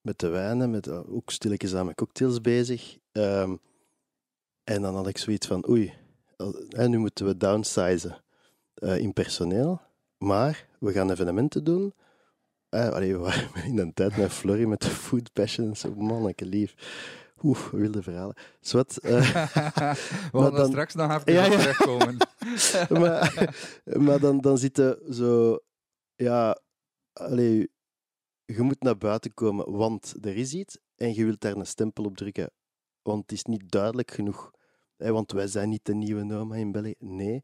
met 0.00 0.18
de 0.18 0.28
wijnen, 0.28 0.70
met 0.70 0.88
ook 0.88 1.30
stilletjes 1.30 1.74
aan 1.74 1.84
mijn 1.84 1.96
cocktails 1.96 2.40
bezig. 2.40 2.98
Um, 3.12 3.60
en 4.64 4.82
dan 4.82 4.94
had 4.94 5.06
ik 5.06 5.18
zoiets 5.18 5.46
van, 5.46 5.68
oei, 5.68 5.94
nu 6.68 6.98
moeten 6.98 7.26
we 7.26 7.36
downsizen 7.36 8.22
in 8.74 9.12
personeel. 9.12 9.80
Maar 10.18 10.68
we 10.84 10.92
gaan 10.92 11.10
evenementen 11.10 11.64
doen. 11.64 11.94
Eh, 12.68 12.88
allee, 12.88 13.12
we 13.12 13.18
waren 13.18 13.64
in 13.70 13.78
een 13.78 13.94
tijd 13.94 14.16
met 14.16 14.32
Flurry 14.32 14.64
met 14.64 14.80
de 14.80 14.88
Food 14.88 15.32
Passion. 15.32 15.76
Zo, 15.76 15.94
manneke 15.94 16.46
lief. 16.46 16.74
Oeh, 17.42 17.68
wilde 17.68 18.02
verhalen. 18.02 18.34
Zwat, 18.60 18.98
uh, 19.02 19.10
we 20.32 20.40
gaan 20.40 20.54
dan 20.54 20.66
straks 20.66 20.94
nog 20.94 21.14
even 21.14 21.32
ja, 21.32 21.44
ja. 21.44 21.58
terugkomen. 21.58 22.16
maar, 23.00 23.54
maar 23.84 24.20
dan, 24.20 24.40
dan 24.40 24.58
zitten 24.58 25.14
zo... 25.14 25.58
Ja, 26.14 26.60
allee, 27.12 27.70
je 28.44 28.62
moet 28.62 28.82
naar 28.82 28.98
buiten 28.98 29.34
komen, 29.34 29.72
want 29.72 30.14
er 30.20 30.36
is 30.36 30.54
iets. 30.54 30.78
En 30.96 31.14
je 31.14 31.24
wilt 31.24 31.40
daar 31.40 31.56
een 31.56 31.66
stempel 31.66 32.04
op 32.04 32.16
drukken. 32.16 32.50
Want 33.02 33.22
het 33.22 33.32
is 33.32 33.44
niet 33.44 33.70
duidelijk 33.70 34.10
genoeg. 34.10 34.50
want 34.96 35.32
wij 35.32 35.46
zijn 35.46 35.68
niet 35.68 35.84
de 35.84 35.94
nieuwe 35.94 36.22
Noma 36.22 36.56
in 36.56 36.72
België. 36.72 36.94
Nee. 36.98 37.42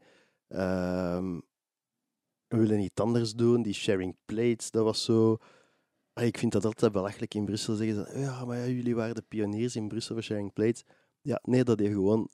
Um, 0.48 1.42
we 2.50 2.58
willen 2.58 2.80
iets 2.80 3.00
anders 3.00 3.32
doen. 3.34 3.62
Die 3.62 3.74
sharing 3.74 4.16
plates, 4.24 4.70
dat 4.70 4.84
was 4.84 5.04
zo... 5.04 5.38
Ah, 6.12 6.24
ik 6.24 6.38
vind 6.38 6.52
dat 6.52 6.64
altijd 6.64 6.92
belachelijk 6.92 7.34
in 7.34 7.44
Brussel 7.44 7.74
zeggen 7.74 8.06
ze, 8.06 8.18
ja, 8.18 8.44
maar 8.44 8.58
ja, 8.58 8.66
jullie 8.66 8.94
waren 8.94 9.14
de 9.14 9.24
pioniers 9.28 9.76
in 9.76 9.88
Brussel 9.88 10.14
voor 10.14 10.24
sharing 10.24 10.52
plates. 10.52 10.84
Ja, 11.20 11.40
nee, 11.42 11.64
dat 11.64 11.78
heeft 11.78 11.92
gewoon 11.92 12.30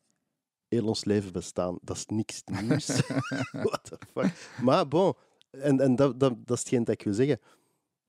heel 0.68 0.87
ons 0.87 1.05
leven 1.05 1.33
bestaan. 1.33 1.79
Dat 1.83 1.96
is 1.96 2.07
niks 2.07 2.42
nieuws. 2.44 2.87
What 3.66 3.85
the 3.85 3.98
fuck? 4.12 4.61
Maar 4.62 4.88
bon, 4.88 5.14
en, 5.50 5.81
en 5.81 5.96
dat, 5.96 6.20
dat, 6.20 6.46
dat 6.46 6.57
is 6.57 6.62
hetgeen 6.62 6.85
dat 6.85 6.94
ik 6.94 7.02
wil 7.02 7.14
zeggen. 7.14 7.40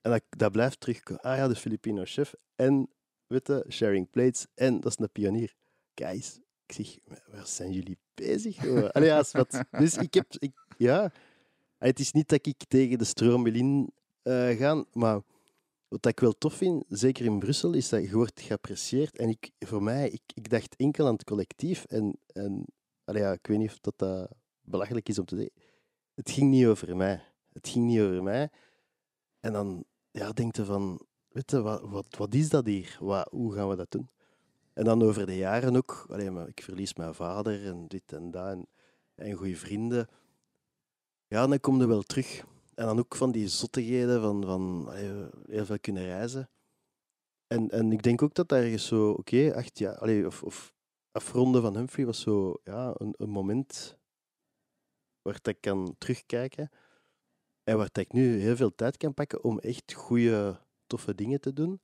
En 0.01 0.11
dat, 0.11 0.23
dat 0.29 0.51
blijft 0.51 0.79
terugkomen. 0.79 1.23
Ah 1.23 1.37
ja, 1.37 1.47
de 1.47 1.55
Filipino 1.55 2.01
chef 2.05 2.33
en, 2.55 2.89
weet 3.27 3.63
sharing 3.69 4.09
plates 4.09 4.47
en 4.55 4.79
dat 4.79 4.91
is 4.91 4.97
een 4.99 5.11
pionier. 5.11 5.53
Guys, 5.95 6.39
ik 6.65 6.73
zeg, 6.73 6.97
waar 7.31 7.47
zijn 7.47 7.71
jullie 7.71 7.97
bezig? 8.13 8.57
Allee, 8.91 9.07
ja, 9.07 9.23
wat. 9.31 9.63
Dus 9.79 9.97
ik 9.97 10.13
heb, 10.13 10.25
ik, 10.37 10.51
ja, 10.77 11.11
het 11.77 11.99
is 11.99 12.11
niet 12.11 12.29
dat 12.29 12.45
ik 12.45 12.63
tegen 12.67 12.97
de 12.97 13.03
stroom 13.03 13.43
wil 13.43 13.55
in 13.55 13.91
uh, 14.23 14.49
gaan, 14.49 14.85
maar 14.93 15.21
wat 15.87 16.05
ik 16.05 16.19
wel 16.19 16.37
tof 16.37 16.53
vind, 16.53 16.83
zeker 16.87 17.25
in 17.25 17.39
Brussel, 17.39 17.73
is 17.73 17.89
dat 17.89 18.03
je 18.03 18.11
wordt 18.11 18.41
geapprecieerd. 18.41 19.17
En 19.17 19.29
ik, 19.29 19.51
voor 19.59 19.83
mij, 19.83 20.09
ik, 20.09 20.21
ik 20.33 20.49
dacht 20.49 20.75
enkel 20.75 21.07
aan 21.07 21.13
het 21.13 21.23
collectief. 21.23 21.85
En, 21.85 22.19
en 22.27 22.65
ja, 23.03 23.31
ik 23.31 23.47
weet 23.47 23.57
niet 23.57 23.71
of 23.71 23.79
dat, 23.79 24.29
belachelijk 24.61 25.09
is 25.09 25.19
om 25.19 25.25
te 25.25 25.35
zeggen. 25.35 25.53
Het 26.13 26.31
ging 26.31 26.49
niet 26.49 26.65
over 26.65 26.95
mij. 26.95 27.23
Het 27.53 27.67
ging 27.67 27.85
niet 27.85 27.99
over 27.99 28.23
mij. 28.23 28.49
En 29.39 29.53
dan 29.53 29.85
ja, 30.11 30.31
denk 30.31 30.55
je 30.55 30.65
van, 30.65 31.01
weet 31.29 31.51
je, 31.51 31.61
wat, 31.61 31.81
wat, 31.81 32.15
wat 32.17 32.33
is 32.33 32.49
dat 32.49 32.65
hier? 32.65 32.97
Wat, 32.99 33.27
hoe 33.31 33.53
gaan 33.53 33.69
we 33.69 33.75
dat 33.75 33.91
doen? 33.91 34.09
En 34.73 34.83
dan 34.83 35.01
over 35.01 35.25
de 35.25 35.37
jaren 35.37 35.75
ook. 35.75 36.05
Allee, 36.09 36.31
maar 36.31 36.47
ik 36.47 36.61
verlies 36.61 36.93
mijn 36.93 37.13
vader 37.13 37.65
en 37.65 37.87
dit 37.87 38.13
en 38.13 38.31
dat. 38.31 38.47
En, 38.47 38.67
en 39.15 39.33
goede 39.33 39.55
vrienden. 39.55 40.07
Ja, 41.27 41.47
dan 41.47 41.59
kom 41.59 41.79
je 41.79 41.87
wel 41.87 42.01
terug. 42.01 42.45
En 42.75 42.85
dan 42.85 42.99
ook 42.99 43.15
van 43.15 43.31
die 43.31 43.47
zottigheden 43.47 44.21
van, 44.21 44.43
van 44.43 44.91
heel 45.47 45.65
veel 45.65 45.79
kunnen 45.79 46.03
reizen. 46.03 46.49
En, 47.47 47.69
en 47.69 47.91
ik 47.91 48.03
denk 48.03 48.21
ook 48.21 48.33
dat 48.33 48.49
daar 48.49 48.63
ergens 48.63 48.87
zo, 48.87 49.09
oké, 49.09 49.19
okay, 49.19 49.51
acht 49.51 49.77
jaar, 49.77 50.25
of, 50.25 50.43
of 50.43 50.73
afronden 51.11 51.61
van 51.61 51.75
Humphrey 51.75 52.05
was 52.05 52.21
zo 52.21 52.59
ja, 52.63 52.93
een, 52.97 53.13
een 53.17 53.29
moment 53.29 53.97
waar 55.21 55.39
ik 55.43 55.61
kan 55.61 55.95
terugkijken 55.97 56.71
en 57.63 57.77
waar 57.77 57.89
ik 57.93 58.11
nu 58.11 58.39
heel 58.39 58.55
veel 58.55 58.75
tijd 58.75 58.97
kan 58.97 59.13
pakken 59.13 59.43
om 59.43 59.59
echt 59.59 59.93
goede, 59.93 60.59
toffe 60.85 61.15
dingen 61.15 61.41
te 61.41 61.53
doen. 61.53 61.81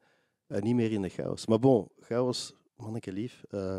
En 0.48 0.64
niet 0.64 0.76
meer 0.76 0.92
in 0.92 1.02
de 1.02 1.10
chaos. 1.10 1.46
Maar 1.46 1.60
bon, 1.60 1.90
chaos, 2.00 2.54
manneke 2.76 3.12
lief. 3.12 3.44
Uh, 3.50 3.78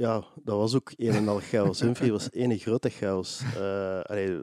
ja, 0.00 0.24
dat 0.44 0.56
was 0.56 0.74
ook 0.74 0.92
een 0.96 1.12
en 1.12 1.28
al 1.28 1.40
chaos. 1.40 1.80
Humphrey 1.84 2.10
was 2.10 2.32
ene 2.32 2.58
grote 2.58 2.88
chaos. 2.88 3.42
Uh, 3.56 4.00
allee, 4.00 4.38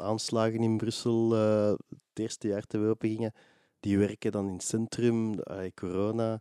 aanslagen 0.00 0.62
in 0.62 0.76
Brussel 0.76 1.34
uh, 1.34 1.68
het 1.88 2.18
eerste 2.18 2.48
jaar 2.48 2.66
te 2.66 2.78
we 2.78 2.88
open 2.88 3.08
gingen. 3.08 3.32
Die 3.80 3.98
werken 3.98 4.32
dan 4.32 4.46
in 4.46 4.52
het 4.52 4.62
centrum, 4.62 5.40
allee, 5.40 5.74
corona. 5.74 6.40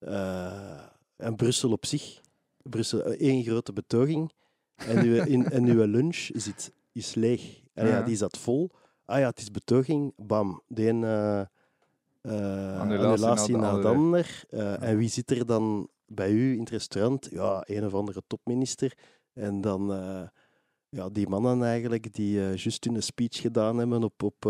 Uh, 0.00 0.80
en 1.16 1.36
Brussel 1.36 1.72
op 1.72 1.86
zich. 1.86 2.20
Brussel, 2.62 3.02
één 3.02 3.42
grote 3.42 3.72
betoging. 3.72 4.32
En 4.74 5.04
uw, 5.04 5.24
in, 5.24 5.50
en 5.50 5.64
uw 5.64 5.84
lunch 5.84 6.28
zit, 6.32 6.72
is 6.92 7.14
leeg. 7.14 7.60
En 7.74 7.86
ja, 7.86 8.02
die 8.02 8.16
zat 8.16 8.38
vol. 8.38 8.70
Ah 9.04 9.18
ja, 9.18 9.26
het 9.26 9.38
is 9.38 9.50
betoging. 9.50 10.12
Bam. 10.16 10.62
De 10.66 10.88
een 10.88 11.02
uh, 12.22 12.80
annulatie 12.80 13.56
naar 13.56 13.80
de 13.80 13.88
ander. 13.88 14.44
Uh, 14.50 14.82
en 14.82 14.96
wie 14.96 15.08
zit 15.08 15.30
er 15.30 15.46
dan 15.46 15.88
bij 16.14 16.30
u 16.30 16.52
in 16.52 16.60
het 16.60 16.70
restaurant? 16.70 17.28
Ja, 17.30 17.62
een 17.66 17.84
of 17.84 17.94
andere 17.94 18.22
topminister. 18.26 18.98
En 19.32 19.60
dan 19.60 19.92
uh, 19.92 20.22
ja, 20.88 21.08
die 21.08 21.28
mannen 21.28 21.62
eigenlijk 21.62 22.14
die 22.14 22.32
juist 22.32 22.84
hun 22.84 23.02
speech 23.02 23.40
gedaan 23.40 23.78
hebben 23.78 24.04
op, 24.04 24.22
op 24.22 24.46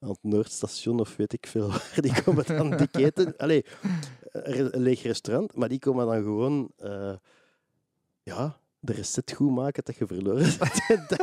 aan 0.00 0.08
het 0.08 0.22
Noordstation 0.22 1.00
of 1.00 1.16
weet 1.16 1.32
ik 1.32 1.46
veel 1.46 1.68
waar. 1.70 1.98
Die 2.00 2.22
komen 2.22 2.46
dan 2.46 2.76
die 2.76 2.88
keten... 2.88 3.36
Allee, 3.36 3.64
een 4.32 4.80
leeg 4.80 5.02
restaurant, 5.02 5.54
maar 5.54 5.68
die 5.68 5.78
komen 5.78 6.06
dan 6.06 6.22
gewoon... 6.22 6.72
ja, 8.22 8.60
de 8.80 8.92
recept 8.92 9.32
goed 9.32 9.54
maken 9.54 9.84
dat 9.84 9.96
je 9.96 10.06
verloren 10.06 10.56
bent. 10.88 11.16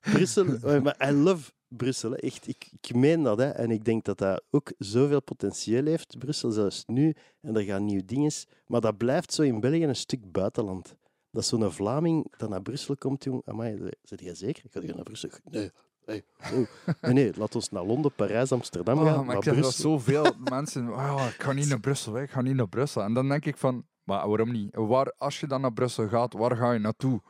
Brussel, 0.00 0.80
maar 0.82 1.08
I 1.08 1.12
love 1.12 1.50
Brussel. 1.76 2.14
Echt, 2.14 2.48
ik, 2.48 2.70
ik 2.80 2.94
meen 2.94 3.22
dat. 3.22 3.38
Hè. 3.38 3.48
En 3.48 3.70
ik 3.70 3.84
denk 3.84 4.04
dat 4.04 4.18
dat 4.18 4.42
ook 4.50 4.72
zoveel 4.78 5.22
potentieel 5.22 5.84
heeft, 5.84 6.18
Brussel, 6.18 6.50
zelfs 6.50 6.84
nu. 6.86 7.14
En 7.40 7.56
er 7.56 7.62
gaan 7.62 7.84
nieuwe 7.84 8.04
dingen. 8.04 8.32
Maar 8.66 8.80
dat 8.80 8.96
blijft 8.96 9.32
zo 9.32 9.42
in 9.42 9.60
België 9.60 9.84
een 9.84 9.96
stuk 9.96 10.32
buitenland. 10.32 10.94
Dat 11.30 11.44
zo'n 11.44 11.72
Vlaming 11.72 12.32
dat 12.36 12.48
naar 12.48 12.62
Brussel 12.62 12.96
komt, 12.96 13.24
jong. 13.24 13.42
Amai, 13.44 13.90
zit 14.02 14.20
jij 14.20 14.34
zeker? 14.34 14.64
Ga 14.70 14.80
je 14.80 14.94
naar 14.94 15.02
Brussel? 15.02 15.30
Nee. 15.50 15.70
Hey, 16.04 16.24
oh. 16.42 16.66
nee, 17.00 17.12
nee, 17.12 17.32
laat 17.36 17.54
ons 17.54 17.68
naar 17.68 17.84
Londen, 17.84 18.12
Parijs, 18.12 18.52
Amsterdam 18.52 18.98
oh, 18.98 19.04
gaan. 19.06 19.26
Maar 19.26 19.36
ik 19.36 19.62
dat 19.62 19.74
zoveel 19.74 20.34
mensen, 20.50 20.88
oh, 20.88 21.26
ik 21.34 21.42
ga 21.42 21.52
niet 21.52 21.68
naar 21.68 21.80
Brussel, 21.80 22.18
ik 22.18 22.30
ga 22.30 22.40
niet 22.40 22.54
naar 22.54 22.68
Brussel. 22.68 23.02
En 23.02 23.14
dan 23.14 23.28
denk 23.28 23.44
ik 23.44 23.56
van, 23.56 23.86
maar 24.04 24.28
waarom 24.28 24.52
niet? 24.52 24.74
Waar, 24.74 25.12
als 25.18 25.40
je 25.40 25.46
dan 25.46 25.60
naar 25.60 25.72
Brussel 25.72 26.08
gaat, 26.08 26.32
waar 26.32 26.56
ga 26.56 26.72
je 26.72 26.78
naartoe? 26.78 27.20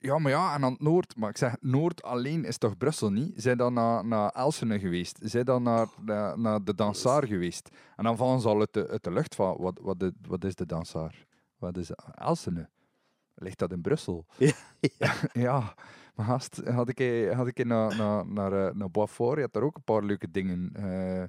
Ja, 0.00 0.18
maar 0.18 0.32
ja, 0.32 0.54
en 0.54 0.64
aan 0.64 0.72
het 0.72 0.80
Noord. 0.80 1.16
Maar 1.16 1.30
ik 1.30 1.36
zeg, 1.36 1.56
Noord 1.60 2.02
alleen 2.02 2.44
is 2.44 2.58
toch 2.58 2.76
Brussel 2.76 3.10
niet? 3.10 3.32
Zij 3.42 3.54
dan 3.56 3.72
naar, 3.72 4.04
naar 4.04 4.30
Elsene 4.30 4.78
geweest? 4.78 5.18
Zij 5.22 5.44
dan 5.44 5.62
naar, 5.62 5.86
naar, 6.00 6.38
naar 6.38 6.64
de 6.64 6.74
Dansaar 6.74 7.26
geweest? 7.26 7.68
En 7.96 8.04
dan 8.04 8.16
vallen 8.16 8.40
ze 8.40 8.48
al 8.48 8.58
uit 8.58 8.72
de, 8.72 8.88
uit 8.88 9.04
de 9.04 9.10
lucht 9.10 9.34
van, 9.34 9.56
wat, 9.58 9.78
wat, 9.82 10.00
de, 10.00 10.14
wat 10.20 10.44
is 10.44 10.54
de 10.54 10.66
Dansaar? 10.66 11.26
Wat 11.56 11.76
is 11.76 11.90
Elsene? 12.14 12.68
Ligt 13.34 13.58
dat 13.58 13.72
in 13.72 13.80
Brussel? 13.80 14.26
Ja. 14.36 14.52
ja. 14.98 15.14
ja. 15.32 15.74
Haast 16.22 16.60
had 16.64 16.88
ik, 16.88 17.30
had 17.32 17.46
ik 17.46 17.64
naar, 17.64 17.96
naar, 17.96 18.26
naar, 18.26 18.52
eh, 18.52 18.74
naar 18.74 18.90
Boisfort, 18.90 19.36
je 19.36 19.42
had 19.42 19.52
daar 19.52 19.62
ook 19.62 19.76
een 19.76 19.82
paar 19.84 20.04
leuke 20.04 20.30
dingen. 20.30 20.72
Uh, 20.76 21.20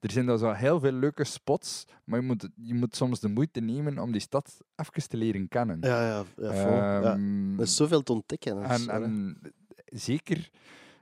er 0.00 0.10
zijn 0.10 0.26
daar 0.26 0.38
zo 0.38 0.52
heel 0.52 0.80
veel 0.80 0.92
leuke 0.92 1.24
spots, 1.24 1.84
maar 2.04 2.20
je 2.20 2.26
moet, 2.26 2.48
je 2.54 2.74
moet 2.74 2.96
soms 2.96 3.20
de 3.20 3.28
moeite 3.28 3.60
nemen 3.60 3.98
om 3.98 4.12
die 4.12 4.20
stad 4.20 4.60
even 4.76 5.08
te 5.08 5.16
leren 5.16 5.48
kennen. 5.48 5.78
Ja, 5.80 6.06
ja, 6.06 6.24
ja, 6.36 6.52
ja. 6.52 7.00
Ehm, 7.02 7.54
Er 7.54 7.60
is 7.60 7.76
zoveel 7.76 8.02
te 8.02 8.12
ontdekken. 8.12 8.62
En, 8.62 8.88
en, 8.88 9.38
zeker, 9.84 10.50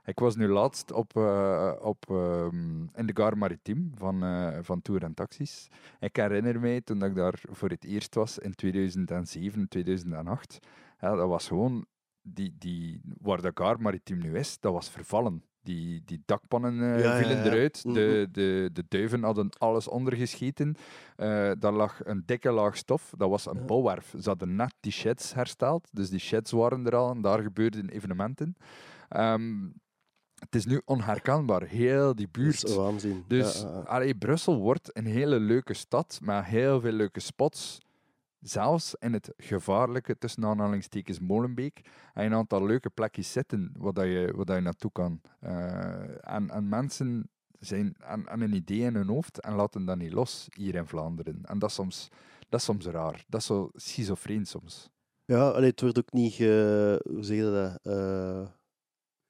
ik 0.05 0.19
was 0.19 0.35
nu 0.35 0.47
laatst 0.47 0.91
op, 0.91 1.17
uh, 1.17 1.73
op, 1.81 2.09
um, 2.09 2.89
in 2.95 3.05
de 3.05 3.15
Gare 3.15 3.35
Maritime 3.35 3.89
van, 3.95 4.23
uh, 4.23 4.57
van 4.61 4.81
Tour 4.81 5.03
en 5.03 5.13
Taxis. 5.13 5.67
Ik 5.99 6.15
herinner 6.15 6.59
mij 6.59 6.81
toen 6.81 7.03
ik 7.03 7.15
daar 7.15 7.39
voor 7.51 7.69
het 7.69 7.83
eerst 7.83 8.15
was 8.15 8.37
in 8.37 8.55
2007, 8.55 9.67
2008. 9.67 10.59
Ja, 10.99 11.15
dat 11.15 11.27
was 11.27 11.47
gewoon 11.47 11.85
die, 12.33 12.55
die, 12.59 13.01
waar 13.21 13.81
Maritime 13.81 14.23
nu 14.23 14.37
is, 14.37 14.59
dat 14.59 14.73
was 14.73 14.89
vervallen. 14.89 15.43
Die, 15.61 16.01
die 16.05 16.21
dakpannen 16.25 16.73
uh, 16.73 17.17
vielen 17.17 17.43
eruit. 17.43 17.83
De, 17.83 17.89
mm-hmm. 17.89 18.31
de, 18.31 18.69
de 18.73 18.85
duiven 18.87 19.23
hadden 19.23 19.49
alles 19.57 19.87
ondergescheten. 19.87 20.75
Uh, 21.17 21.51
daar 21.59 21.73
lag 21.73 22.05
een 22.05 22.23
dikke 22.25 22.51
laag 22.51 22.77
stof. 22.77 23.13
Dat 23.17 23.29
was 23.29 23.45
een 23.45 23.65
bouwwerf. 23.65 24.13
Ze 24.19 24.29
hadden 24.29 24.55
net 24.55 24.73
die 24.79 24.91
sheds 24.91 25.33
hersteld. 25.33 25.89
Dus 25.91 26.09
die 26.09 26.19
sheds 26.19 26.51
waren 26.51 26.85
er 26.85 26.95
al 26.95 27.11
en 27.11 27.21
daar 27.21 27.41
gebeurden 27.41 27.89
evenementen. 27.89 28.55
Um, 29.17 29.73
het 30.39 30.55
is 30.55 30.65
nu 30.65 30.81
onherkenbaar, 30.85 31.63
heel 31.63 32.15
die 32.15 32.27
buurt. 32.31 32.61
Dat 32.61 32.69
is 32.69 32.75
waanzin. 32.75 33.23
Dus 33.27 33.65
allee, 33.85 34.15
Brussel 34.15 34.59
wordt 34.59 34.97
een 34.97 35.05
hele 35.05 35.39
leuke 35.39 35.73
stad 35.73 36.19
met 36.21 36.45
heel 36.45 36.81
veel 36.81 36.91
leuke 36.91 37.19
spots 37.19 37.79
zelfs 38.39 38.95
in 38.99 39.13
het 39.13 39.33
gevaarlijke, 39.37 40.17
tussen 40.17 40.45
aanhalingstekens, 40.45 41.19
Molenbeek, 41.19 41.81
je 42.13 42.21
een 42.21 42.33
aantal 42.33 42.65
leuke 42.65 42.89
plekjes 42.89 43.31
zitten 43.31 43.71
waar, 43.77 44.05
je, 44.05 44.33
waar 44.35 44.55
je 44.55 44.61
naartoe 44.61 44.91
kan. 44.91 45.21
Uh, 45.43 46.33
en, 46.33 46.49
en 46.49 46.69
mensen 46.69 47.29
zijn 47.59 47.95
aan, 47.99 48.29
aan, 48.29 48.41
een 48.41 48.53
idee 48.53 48.79
in 48.79 48.95
hun 48.95 49.07
hoofd 49.07 49.39
en 49.39 49.53
laten 49.53 49.85
dat 49.85 49.97
niet 49.97 50.13
los 50.13 50.47
hier 50.53 50.75
in 50.75 50.87
Vlaanderen. 50.87 51.39
En 51.45 51.59
dat 51.59 51.69
is 51.69 51.75
soms, 51.75 52.09
dat 52.49 52.59
is 52.59 52.65
soms 52.65 52.85
raar. 52.85 53.25
Dat 53.27 53.39
is 53.39 53.45
zo 53.45 53.69
schizofreen 53.73 54.45
soms. 54.45 54.89
Ja, 55.25 55.49
allee, 55.49 55.69
het 55.69 55.81
wordt 55.81 55.97
ook 55.97 56.11
niet, 56.11 56.33
ge, 56.33 57.01
hoe 57.09 57.23
zeg 57.23 57.37
je 57.37 57.43
dat, 57.43 57.93
uh, 57.93 58.47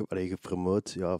allee, 0.07 0.27
gepromoot. 0.27 0.91
Ja, 0.91 1.19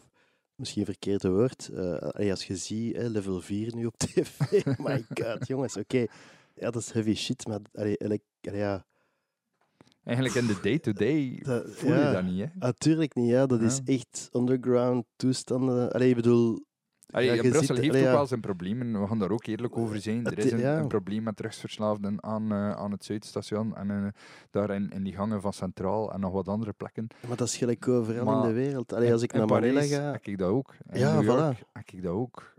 misschien 0.56 0.82
een 0.82 0.88
verkeerde 0.88 1.30
woord. 1.30 1.70
Uh, 1.74 2.30
als 2.32 2.46
je 2.48 2.56
ziet, 2.56 2.98
level 2.98 3.42
4 3.42 3.76
nu 3.76 3.86
op 3.86 3.98
tv, 4.04 4.66
my 4.78 5.06
god, 5.14 5.48
jongens, 5.48 5.78
oké 5.78 6.06
ja, 6.60 6.70
dat 6.72 6.82
is 6.82 6.92
heavy 6.92 7.16
shit, 7.16 7.48
maar 7.48 7.60
allee, 7.74 8.00
allee, 8.00 8.22
ja. 8.42 8.86
Eigenlijk 10.04 10.36
in 10.38 10.48
de 10.48 10.60
day-to-day 10.62 11.40
voel 11.78 11.94
je 11.94 12.12
dat 12.12 12.24
niet, 12.24 12.40
hè? 12.40 12.46
Natuurlijk 12.54 13.16
niet, 13.16 13.30
ja. 13.30 13.46
Dat 13.46 13.62
is 13.62 13.82
echt 13.86 14.30
underground 14.34 15.06
toestanden. 15.16 15.92
Allee, 15.92 16.10
ik 16.10 16.16
bedoel... 16.16 16.66
Allee, 17.08 17.36
ja, 17.36 17.42
Brussel 17.42 17.76
ziet, 17.76 17.94
heeft 17.94 18.06
ook 18.06 18.12
wel 18.12 18.26
zijn 18.26 18.40
problemen. 18.40 19.02
We 19.02 19.08
gaan 19.08 19.20
daar 19.20 19.32
ook 19.32 19.46
eerlijk 19.46 19.78
over 19.78 20.02
zijn. 20.02 20.26
Er 20.26 20.38
is 20.38 20.52
een, 20.52 20.66
een 20.66 20.88
probleem 20.88 21.24
met 21.24 21.36
drugsverslaafden 21.36 22.24
aan, 22.24 22.54
uh, 22.54 22.72
aan 22.72 22.92
het 22.92 23.06
Zuidstation 23.06 23.76
en 23.76 23.90
uh, 23.90 24.08
daar 24.52 24.70
in, 24.70 24.90
in, 24.90 25.04
die 25.04 25.14
gangen 25.14 25.42
van 25.42 25.54
Centraal 25.54 26.14
en 26.14 26.20
nog 26.20 26.32
wat 26.32 26.48
andere 26.48 26.74
plekken. 26.74 27.08
Maar 27.28 27.38
dat 27.38 27.48
is 27.48 27.58
gelijk 27.58 27.88
overal 27.88 28.26
maar 28.26 28.42
in 28.44 28.48
de 28.48 28.54
wereld. 28.54 28.94
Allee, 28.94 29.12
als 29.12 29.22
ik 29.22 29.34
naar 29.34 29.48
Manila 29.48 29.82
ga... 29.82 30.12
heb 30.12 30.26
ik 30.26 30.38
dat 30.38 30.50
ook. 30.50 30.76
In 30.90 31.00
ja, 31.00 31.14
New 31.14 31.24
York 31.24 31.56
voilà. 31.56 31.72
heb 31.74 31.90
ik 31.92 32.04
dat 32.04 32.14
ook. 32.14 32.56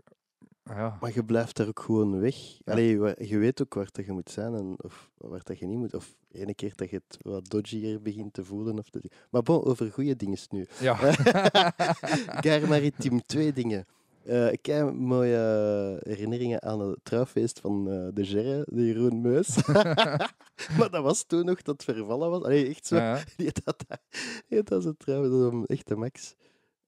Ja. 0.75 0.97
Maar 1.01 1.13
je 1.13 1.23
blijft 1.23 1.55
daar 1.55 1.67
ook 1.67 1.79
gewoon 1.79 2.19
weg. 2.19 2.35
Ja. 2.35 2.71
Allee, 2.71 2.87
je 3.27 3.37
weet 3.37 3.61
ook 3.61 3.73
waar 3.73 3.89
dat 3.91 4.05
je 4.05 4.11
moet 4.11 4.29
zijn 4.29 4.53
en 4.53 4.75
of 4.77 5.09
waar 5.17 5.43
dat 5.43 5.59
je 5.59 5.65
niet 5.65 5.77
moet. 5.77 5.93
Of 5.93 6.15
ene 6.31 6.53
keer 6.53 6.71
dat 6.75 6.89
je 6.89 7.01
het 7.07 7.17
wat 7.21 7.49
dodgier 7.49 8.01
begint 8.01 8.33
te 8.33 8.43
voelen. 8.43 8.77
Of 8.77 8.89
te... 8.89 9.09
Maar 9.29 9.41
bon, 9.41 9.63
over 9.63 9.91
goede 9.91 10.15
dingen 10.15 10.37
nu. 10.49 10.67
Ja. 10.79 10.97
Twee 13.25 13.53
dingen. 13.53 13.85
Uh, 14.23 14.51
ik 14.51 14.65
heb 14.65 14.93
mooie 14.93 15.99
herinneringen 16.03 16.63
aan 16.63 16.79
het 16.79 16.99
trouwfeest 17.03 17.59
van 17.59 17.93
uh, 17.93 18.07
de 18.13 18.25
Gerre, 18.25 18.65
de 18.71 18.85
Jeroen 18.85 19.21
Meus. 19.21 19.67
maar 20.77 20.89
dat 20.91 21.03
was 21.03 21.23
toen 21.23 21.45
nog 21.45 21.61
dat 21.61 21.83
vervallen 21.83 22.29
was. 22.29 22.43
Allee, 22.43 22.69
echt 22.69 22.85
zo. 22.85 22.95
Ja. 22.95 23.23
Die 23.37 23.51
had, 23.63 23.85
die 24.47 24.57
had 24.57 24.67
dat 24.67 24.83
zo 24.83 24.93
trouwen, 24.97 25.65
echt 25.65 25.87
de 25.87 25.95
max. 25.95 26.35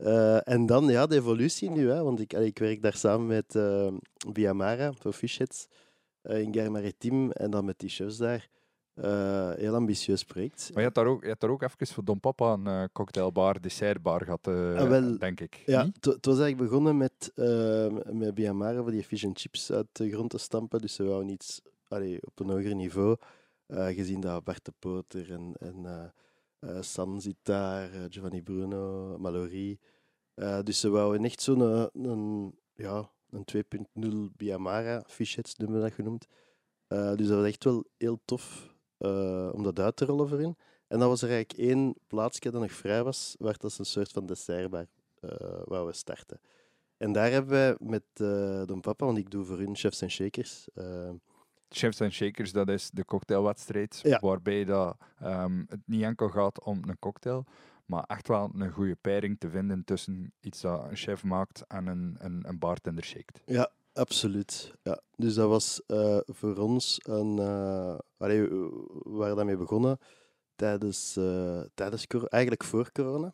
Uh, 0.04 0.48
en 0.48 0.66
dan 0.66 0.88
ja, 0.88 1.06
de 1.06 1.16
evolutie 1.16 1.70
nu, 1.70 1.90
hè, 1.90 2.04
want 2.04 2.20
ik, 2.20 2.34
ik 2.34 2.60
werk 2.60 2.82
daar 2.82 2.96
samen 2.96 3.28
met 3.28 3.56
uh, 3.56 3.88
Biamara 4.32 4.94
voor 4.94 5.14
Fishheads 5.14 5.68
uh, 6.24 6.42
in 6.42 6.54
Gare 6.54 6.70
Maritime 6.70 7.34
en 7.34 7.52
dan 7.52 7.66
met 7.66 7.80
die 7.80 7.90
chefs 7.90 8.18
daar. 8.18 8.48
heel 9.58 9.76
ambitieus 9.76 10.24
project. 10.24 10.70
Maar 10.74 10.80
je 10.80 10.86
had 10.86 10.96
daar 10.96 11.06
ook, 11.06 11.22
je 11.22 11.30
had 11.30 11.40
daar 11.40 11.50
ook 11.50 11.62
even 11.62 11.88
voor 11.88 12.04
Don 12.04 12.20
Papa 12.20 12.54
een 12.54 12.90
cocktailbar, 12.92 13.62
dessertbar 13.62 14.24
gehad, 14.24 14.48
ah, 14.48 14.88
wel, 14.88 15.18
denk 15.18 15.40
ik. 15.40 15.64
Ja, 15.66 15.86
het 16.00 16.26
was 16.26 16.40
eigenlijk 16.40 16.58
begonnen 16.58 16.98
met, 16.98 17.32
met 18.12 18.34
Biamara 18.34 18.82
voor 18.82 18.92
die 18.92 19.04
fish 19.04 19.24
and 19.24 19.40
chips 19.40 19.72
uit 19.72 19.88
de 19.92 20.10
grond 20.10 20.30
te 20.30 20.38
stampen. 20.38 20.82
Dus 20.82 20.94
ze 20.94 21.04
wouden 21.04 21.30
iets 21.30 21.62
allee, 21.88 22.20
op 22.22 22.40
een 22.40 22.50
hoger 22.50 22.76
niveau. 22.76 23.16
gezien 23.68 24.20
dat 24.20 24.44
Bart 24.44 24.66
de 24.66 24.74
Poter 24.80 25.32
en, 25.32 25.54
en 25.60 26.14
San 26.80 27.22
zit 27.22 27.36
daar, 27.42 27.94
uh, 27.94 28.06
Giovanni 28.10 28.42
Bruno, 28.42 29.18
Mallory. 29.18 29.80
Uh, 30.36 30.62
dus 30.64 30.80
ze 30.80 30.90
wouden 30.90 31.26
echt 31.26 31.42
zo'n 31.42 31.60
een, 31.94 32.56
ja, 32.74 33.10
een 33.30 33.46
2.0 34.00 34.36
Biamara, 34.38 35.04
Fishheads 35.08 35.56
noemen 35.56 35.78
we 35.78 35.84
dat 35.84 35.94
genoemd. 35.94 36.28
dus 36.88 37.28
dat 37.28 37.38
was 37.38 37.48
echt 37.48 37.64
wel 37.64 37.86
heel 37.98 38.20
tof 38.26 38.76
om 39.54 39.64
dat 39.64 39.80
uit 39.80 39.96
te 39.96 40.06
rollen 40.06 40.28
voor 40.28 40.40
hen. 40.40 40.58
En 40.88 41.00
dan 41.00 41.10
was 41.10 41.22
er 41.22 41.30
eigenlijk 41.30 41.70
één 41.70 41.96
plaatsje 42.08 42.52
dat 42.52 42.62
nog 42.62 42.72
vrij 42.72 43.04
was, 43.04 43.36
waar 43.40 43.58
dat 43.58 43.78
een 43.78 43.86
soort 43.86 44.12
van 44.12 44.26
dessertbar 44.26 44.86
waar 45.64 45.86
we 45.86 45.94
starten. 45.94 46.40
En 46.98 47.12
daar 47.12 47.32
hebben 47.32 47.52
wij 47.52 47.76
met 47.80 48.04
Don 48.68 48.82
Papa, 48.82 49.06
want 49.06 49.18
ik 49.18 49.32
doe 49.32 49.46
voor 49.46 49.58
hun 49.58 49.76
chefs 49.76 50.02
en 50.02 50.12
shakers, 50.12 50.68
Chefs 51.74 52.00
en 52.00 52.12
Shakers, 52.12 52.52
dat 52.52 52.70
is 52.70 52.90
de 52.90 53.06
cocktailwedstrijd, 53.06 54.18
waarbij 54.22 54.66
dat, 54.66 54.98
um, 55.24 55.66
het 55.70 55.82
niet 55.86 56.04
enkel 56.04 56.30
gaat 56.30 56.64
om 56.64 56.82
een 56.88 57.00
cocktail, 57.00 57.46
maar 57.86 58.04
echt 58.08 58.28
wel 58.28 58.52
een 58.56 58.72
goede 58.72 58.96
pairing 58.96 59.40
te 59.40 59.50
vinden 59.50 59.84
tussen 59.84 60.34
iets 60.40 60.62
dat 60.62 60.90
een 60.90 60.96
chef 60.96 61.24
maakt 61.24 61.64
en 61.68 61.88
een, 61.88 62.16
een, 62.20 62.44
een 62.48 62.60
bartender 62.60 63.04
shakt. 63.04 63.42
Ja, 63.46 63.72
Absoluut. 63.94 64.74
Ja. 64.84 65.02
Dus 65.16 65.34
dat 65.34 65.50
was 65.50 65.82
eh, 65.86 66.18
voor 66.26 66.58
ons 66.58 67.00
een. 67.04 67.38
Uh, 67.38 67.98
allee, 68.18 68.42
we 68.50 69.02
waren 69.04 69.36
daarmee 69.36 69.58
begonnen 69.58 70.00
tijdens, 70.56 71.18
uh, 71.18 71.62
tijdens 71.74 72.08
eigenlijk 72.08 72.64
voor 72.64 72.92
corona. 72.92 73.34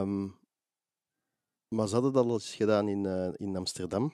Um, 0.00 0.40
maar 1.68 1.88
ze 1.88 1.94
hadden 1.94 2.12
dat 2.12 2.24
al 2.24 2.32
eens 2.32 2.54
gedaan 2.54 2.88
in, 2.88 3.34
in 3.36 3.56
Amsterdam, 3.56 4.12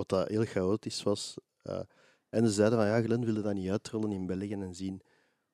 wat 0.00 0.08
dat 0.08 0.28
heel 0.28 0.44
chaotisch 0.44 1.02
was. 1.02 1.36
en 2.28 2.46
ze 2.46 2.52
zeiden 2.52 2.78
van 2.78 2.88
ja, 2.88 3.02
Glenn 3.02 3.24
wilde 3.24 3.42
dat 3.42 3.54
niet 3.54 3.70
uitrollen 3.70 4.12
in 4.12 4.26
België 4.26 4.52
en 4.52 4.74
zien 4.74 5.00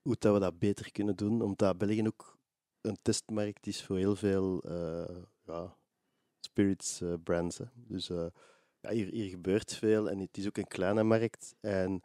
hoe 0.02 0.16
dat 0.18 0.34
we 0.34 0.40
dat 0.40 0.58
beter 0.58 0.92
kunnen 0.92 1.16
doen, 1.16 1.42
omdat 1.42 1.78
België 1.78 2.06
ook 2.06 2.38
een 2.80 2.98
testmarkt 3.02 3.66
is 3.66 3.82
voor 3.84 3.96
heel 3.96 4.16
veel 4.16 4.62
ja, 5.46 5.76
uh, 6.54 7.14
brands. 7.22 7.58
Hè. 7.58 7.64
Dus 7.74 8.08
uh, 8.08 8.26
ja, 8.80 8.90
hier, 8.90 9.06
hier 9.06 9.28
gebeurt 9.28 9.74
veel 9.74 10.10
en 10.10 10.18
het 10.18 10.36
is 10.36 10.46
ook 10.46 10.56
een 10.56 10.68
kleine 10.68 11.02
markt. 11.02 11.54
En 11.60 12.02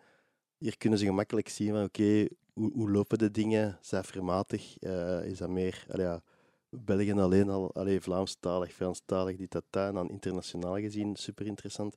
hier 0.57 0.77
kunnen 0.77 0.99
ze 0.99 1.05
gemakkelijk 1.05 1.49
zien 1.49 1.73
van 1.73 1.83
oké, 1.83 2.27
hoe, 2.53 2.71
hoe, 2.73 2.91
lopen 2.91 3.17
de 3.17 3.31
dingen 3.31 3.77
cijfermatig? 3.81 4.79
Is 5.23 5.37
dat 5.37 5.49
meer, 5.49 5.85
ja, 5.93 6.21
België 6.69 7.13
alleen 7.13 7.49
al, 7.49 7.73
allee, 7.73 8.01
Vlaamstalig, 8.01 8.73
Franstalig, 8.73 9.37
dit, 9.37 9.51
dat, 9.51 9.63
dan 9.71 10.09
internationaal 10.09 10.75
gezien, 10.75 11.15
super 11.15 11.45
interessant. 11.45 11.95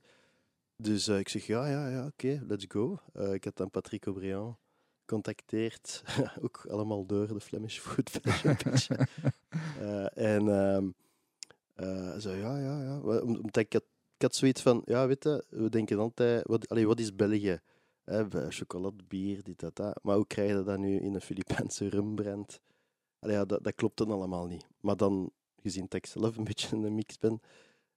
Dus 0.75 1.07
ik 1.07 1.29
zeg 1.29 1.45
ja, 1.45 1.67
ja, 1.67 1.89
ja, 1.89 2.05
oké, 2.05 2.43
let's 2.47 2.65
go. 2.67 2.99
ik 3.31 3.43
had 3.43 3.57
dan 3.57 3.69
Patrick 3.69 4.05
O'Brien 4.05 4.57
contacteerd, 5.05 6.03
ook 6.45 6.65
allemaal 6.69 7.05
door 7.05 7.27
de 7.27 7.39
Flemish 7.39 7.79
Food 7.79 8.09
Fashion 8.09 8.57
en 10.13 10.49
ehm, 10.49 12.19
zo, 12.19 12.31
ja, 12.31 12.57
ja, 12.57 12.81
ja. 12.81 12.99
Omdat 13.19 13.57
ik 13.57 13.73
had, 13.73 13.83
ik 14.15 14.21
had 14.21 14.35
zoiets 14.35 14.61
van, 14.61 14.81
ja, 14.85 15.07
weet 15.07 15.23
je, 15.23 15.45
we 15.49 15.69
denken 15.69 15.99
altijd, 15.99 16.47
wat, 16.47 16.69
allee, 16.69 16.87
wat 16.87 16.99
is 16.99 17.15
België? 17.15 17.59
Eh, 18.05 18.25
chocolade, 18.49 19.03
bier, 19.07 19.43
dit, 19.43 19.59
dat, 19.59 19.75
dat. 19.75 19.99
Maar 20.03 20.15
hoe 20.15 20.27
krijg 20.27 20.49
je 20.49 20.63
dat 20.63 20.77
nu 20.77 20.99
in 20.99 21.13
een 21.13 21.21
Filipijnse 21.21 21.89
rumbrand? 21.89 22.61
Allee, 23.19 23.35
ja, 23.35 23.45
dat, 23.45 23.63
dat 23.63 23.75
klopt 23.75 23.97
dan 23.97 24.11
allemaal 24.11 24.45
niet. 24.45 24.67
Maar 24.79 24.97
dan, 24.97 25.31
gezien 25.61 25.83
dat 25.83 25.93
ik 25.93 26.05
zelf 26.05 26.37
een 26.37 26.43
beetje 26.43 26.75
in 26.75 26.81
de 26.81 26.89
mix 26.89 27.17
ben, 27.17 27.41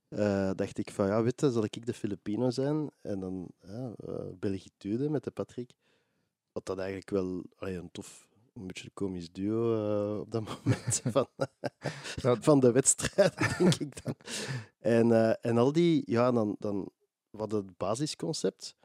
uh, 0.09 0.51
dacht 0.55 0.79
ik 0.79 0.91
van, 0.91 1.07
ja, 1.07 1.23
weet 1.23 1.41
je, 1.41 1.51
zal 1.51 1.65
ik 1.65 1.87
de 1.87 1.95
Filipino 1.95 2.51
zijn? 2.51 2.91
En 3.01 3.21
dan 3.21 3.49
ja, 3.61 3.93
uh, 4.09 4.15
Belgitude 4.39 5.11
met 5.11 5.25
de 5.25 5.31
Patrick. 5.31 5.71
Wat 6.53 6.67
dat 6.67 6.79
eigenlijk 6.79 7.11
wel 7.11 7.45
allee, 7.57 7.77
een 7.77 7.91
tof 7.91 8.29
een 8.55 8.67
beetje 8.67 8.85
een 8.85 8.95
komisch 8.95 9.33
duo 9.33 9.75
uh, 9.75 10.21
op 10.21 10.31
dat 10.31 10.43
moment 10.65 11.03
van, 11.05 11.29
van 12.47 12.61
de 12.61 12.73
wedstrijd, 12.73 13.37
denk 13.59 13.75
ik 13.75 14.05
dan. 14.05 14.15
En, 14.79 15.41
en 15.41 15.59
al 15.59 15.73
die, 15.73 16.03
ja, 16.07 16.33
dan, 16.33 16.57
dan 16.59 16.91
wat 17.31 17.53
het 17.53 17.77
basisconcept, 17.77 18.77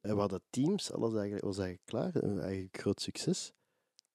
en 0.00 0.14
we 0.14 0.20
hadden 0.20 0.42
teams, 0.50 0.92
alles 0.92 1.14
eigenlijk, 1.14 1.44
was 1.44 1.58
eigenlijk 1.58 1.86
klaar, 1.86 2.38
eigenlijk 2.40 2.78
groot 2.78 3.00
succes. 3.00 3.52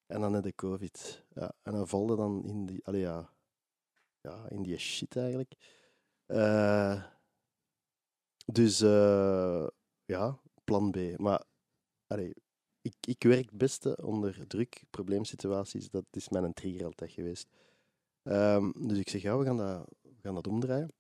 En 0.06 0.22
dan 0.22 0.34
had 0.34 0.44
de 0.44 0.56
COVID. 0.56 1.26
Ja, 1.34 1.52
en 1.62 1.72
dan 1.72 1.88
valde 1.88 2.16
dan 2.16 2.46
in 2.46 2.66
die, 2.66 2.86
allee, 2.86 3.02
ja, 3.02 3.30
ja, 4.22 4.50
in 4.50 4.64
die 4.64 4.78
shit 4.78 5.16
eigenlijk. 5.16 5.54
Uh, 6.32 7.04
dus 8.46 8.80
ja, 10.06 10.40
plan 10.64 10.92
B. 10.92 11.18
Maar 11.18 11.44
ik, 12.82 12.96
ik 13.08 13.24
werk 13.24 13.46
het 13.46 13.58
beste 13.58 13.98
onder 14.04 14.48
druk, 14.48 14.84
probleemsituaties. 14.90 15.90
Dat 15.90 16.06
is 16.12 16.30
mijn 16.30 16.54
trigger 16.54 16.86
altijd 16.86 17.12
geweest. 17.12 17.48
Um, 18.24 18.88
dus 18.88 18.98
ik 18.98 19.10
zeg, 19.10 19.22
ja, 19.22 19.38
we 19.38 19.46
gaan, 19.46 19.58
dat, 19.58 19.90
we 20.02 20.22
gaan 20.22 20.36
dat 20.36 20.48
omdraaien. 20.48 20.94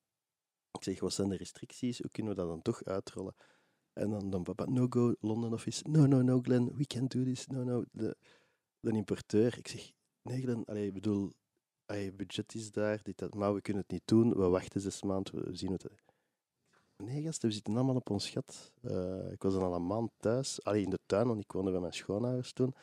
Ik 0.71 0.83
zeg, 0.83 0.99
wat 0.99 1.13
zijn 1.13 1.29
de 1.29 1.37
restricties? 1.37 1.99
Hoe 1.99 2.11
kunnen 2.11 2.33
we 2.33 2.39
dat 2.39 2.47
dan 2.47 2.61
toch 2.61 2.83
uitrollen? 2.83 3.35
En 3.93 4.09
dan, 4.09 4.29
dan 4.29 4.43
papa, 4.43 4.65
no 4.65 4.85
go, 4.89 5.15
London 5.19 5.53
office. 5.53 5.89
No, 5.89 6.05
no, 6.05 6.21
no, 6.21 6.39
Glenn, 6.41 6.75
we 6.75 6.85
can 6.85 7.07
do 7.07 7.23
this. 7.23 7.47
No, 7.47 7.63
no. 7.63 7.83
De, 7.91 8.17
de 8.79 8.91
importeur. 8.91 9.57
Ik 9.57 9.67
zeg, 9.67 9.91
nee, 10.21 10.41
Glenn, 10.41 10.65
allee, 10.65 10.87
ik 10.87 10.93
bedoel, 10.93 11.31
allee, 11.91 12.11
budget 12.11 12.55
is 12.55 12.71
daar, 12.71 12.99
dit, 13.03 13.17
dat, 13.17 13.35
maar 13.35 13.53
we 13.53 13.61
kunnen 13.61 13.81
het 13.81 13.91
niet 13.91 14.07
doen. 14.07 14.33
We 14.33 14.47
wachten 14.47 14.81
zes 14.81 15.03
maanden, 15.03 15.43
we 15.43 15.55
zien 15.55 15.71
het. 15.71 15.85
Nee, 16.97 17.21
gasten, 17.21 17.47
we 17.47 17.53
zitten 17.53 17.75
allemaal 17.75 17.95
op 17.95 18.09
ons 18.09 18.29
gat. 18.29 18.71
Uh, 18.81 19.31
ik 19.31 19.41
was 19.41 19.53
dan 19.53 19.63
al 19.63 19.75
een 19.75 19.87
maand 19.87 20.11
thuis, 20.19 20.63
alleen 20.63 20.83
in 20.83 20.89
de 20.89 20.99
tuin, 21.05 21.27
want 21.27 21.39
ik 21.43 21.51
woonde 21.51 21.71
bij 21.71 21.79
mijn 21.79 21.93
schoonouders 21.93 22.53
toen. 22.53 22.75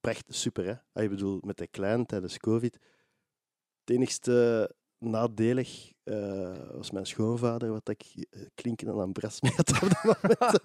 Prachtig, 0.00 0.34
super 0.34 0.66
hè. 0.66 0.74
Ah, 0.92 1.02
ik 1.02 1.10
bedoel, 1.10 1.38
met 1.44 1.56
de 1.56 1.66
klein 1.66 2.06
tijdens 2.06 2.38
COVID. 2.38 2.74
Het 3.80 3.96
enigste 3.96 4.70
nadelig 4.98 5.92
uh, 6.04 6.50
was 6.74 6.90
mijn 6.90 7.06
schoonvader, 7.06 7.70
wat 7.72 7.88
ik 7.88 8.04
uh, 8.14 8.42
klinken 8.54 8.88
aan 8.88 8.98
een 8.98 9.12
bras 9.12 9.40
mee 9.40 9.52
had 9.56 9.82
op 9.82 9.88
dat 9.88 10.04
moment. 10.04 10.62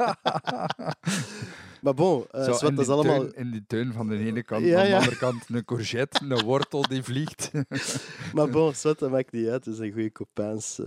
maar 1.84 1.93
bon, 1.93 2.26
uh, 2.36 2.43
Zo, 2.54 2.69
dat 2.69 2.80
is 2.80 2.88
allemaal... 2.88 3.19
Tuin, 3.19 3.34
in 3.36 3.52
die 3.52 3.63
tuin 3.67 3.93
van 3.93 4.08
de 4.08 4.17
ene 4.17 4.43
kant, 4.43 4.65
ja, 4.65 4.80
aan 4.80 4.89
de 4.89 4.95
andere 4.95 5.17
kant 5.17 5.43
een 5.50 5.65
courgette, 5.65 6.26
een 6.26 6.43
wortel 6.43 6.82
die 6.82 7.04
vliegt. 7.04 7.52
maar 8.36 8.50
bon, 8.50 8.73
zwart, 8.73 9.00
dat 9.00 9.12
maakt 9.12 9.32
niet 9.32 9.47
uit. 9.47 9.65
Het 9.65 9.73
is 9.73 9.80
een 9.80 9.91
goede 9.91 10.12
copains 10.12 10.78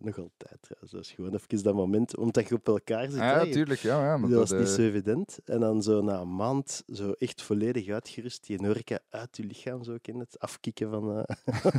nog 0.00 0.18
altijd. 0.18 0.58
Ja. 0.60 0.76
Dat 0.90 1.00
is 1.00 1.10
gewoon 1.10 1.34
even 1.34 1.62
dat 1.62 1.74
moment, 1.74 2.16
omdat 2.16 2.48
je 2.48 2.54
op 2.54 2.68
elkaar 2.68 3.10
zit. 3.10 3.20
Ja, 3.20 3.36
natuurlijk. 3.36 3.80
Ja, 3.80 4.04
ja, 4.04 4.16
maar 4.16 4.30
dat 4.30 4.38
was 4.38 4.60
niet 4.60 4.68
zo 4.68 4.82
evident. 4.82 5.38
En 5.44 5.60
dan 5.60 5.82
zo 5.82 6.02
na 6.02 6.20
een 6.20 6.34
maand, 6.34 6.82
zo 6.92 7.12
echt 7.12 7.42
volledig 7.42 7.88
uitgerust, 7.88 8.46
die 8.46 8.62
Norca 8.62 8.98
uit 9.10 9.36
je 9.36 9.44
lichaam, 9.44 9.84
zo 9.84 9.96
ken 10.02 10.18
het, 10.18 10.38
afkicken 10.38 10.90
van... 10.90 11.26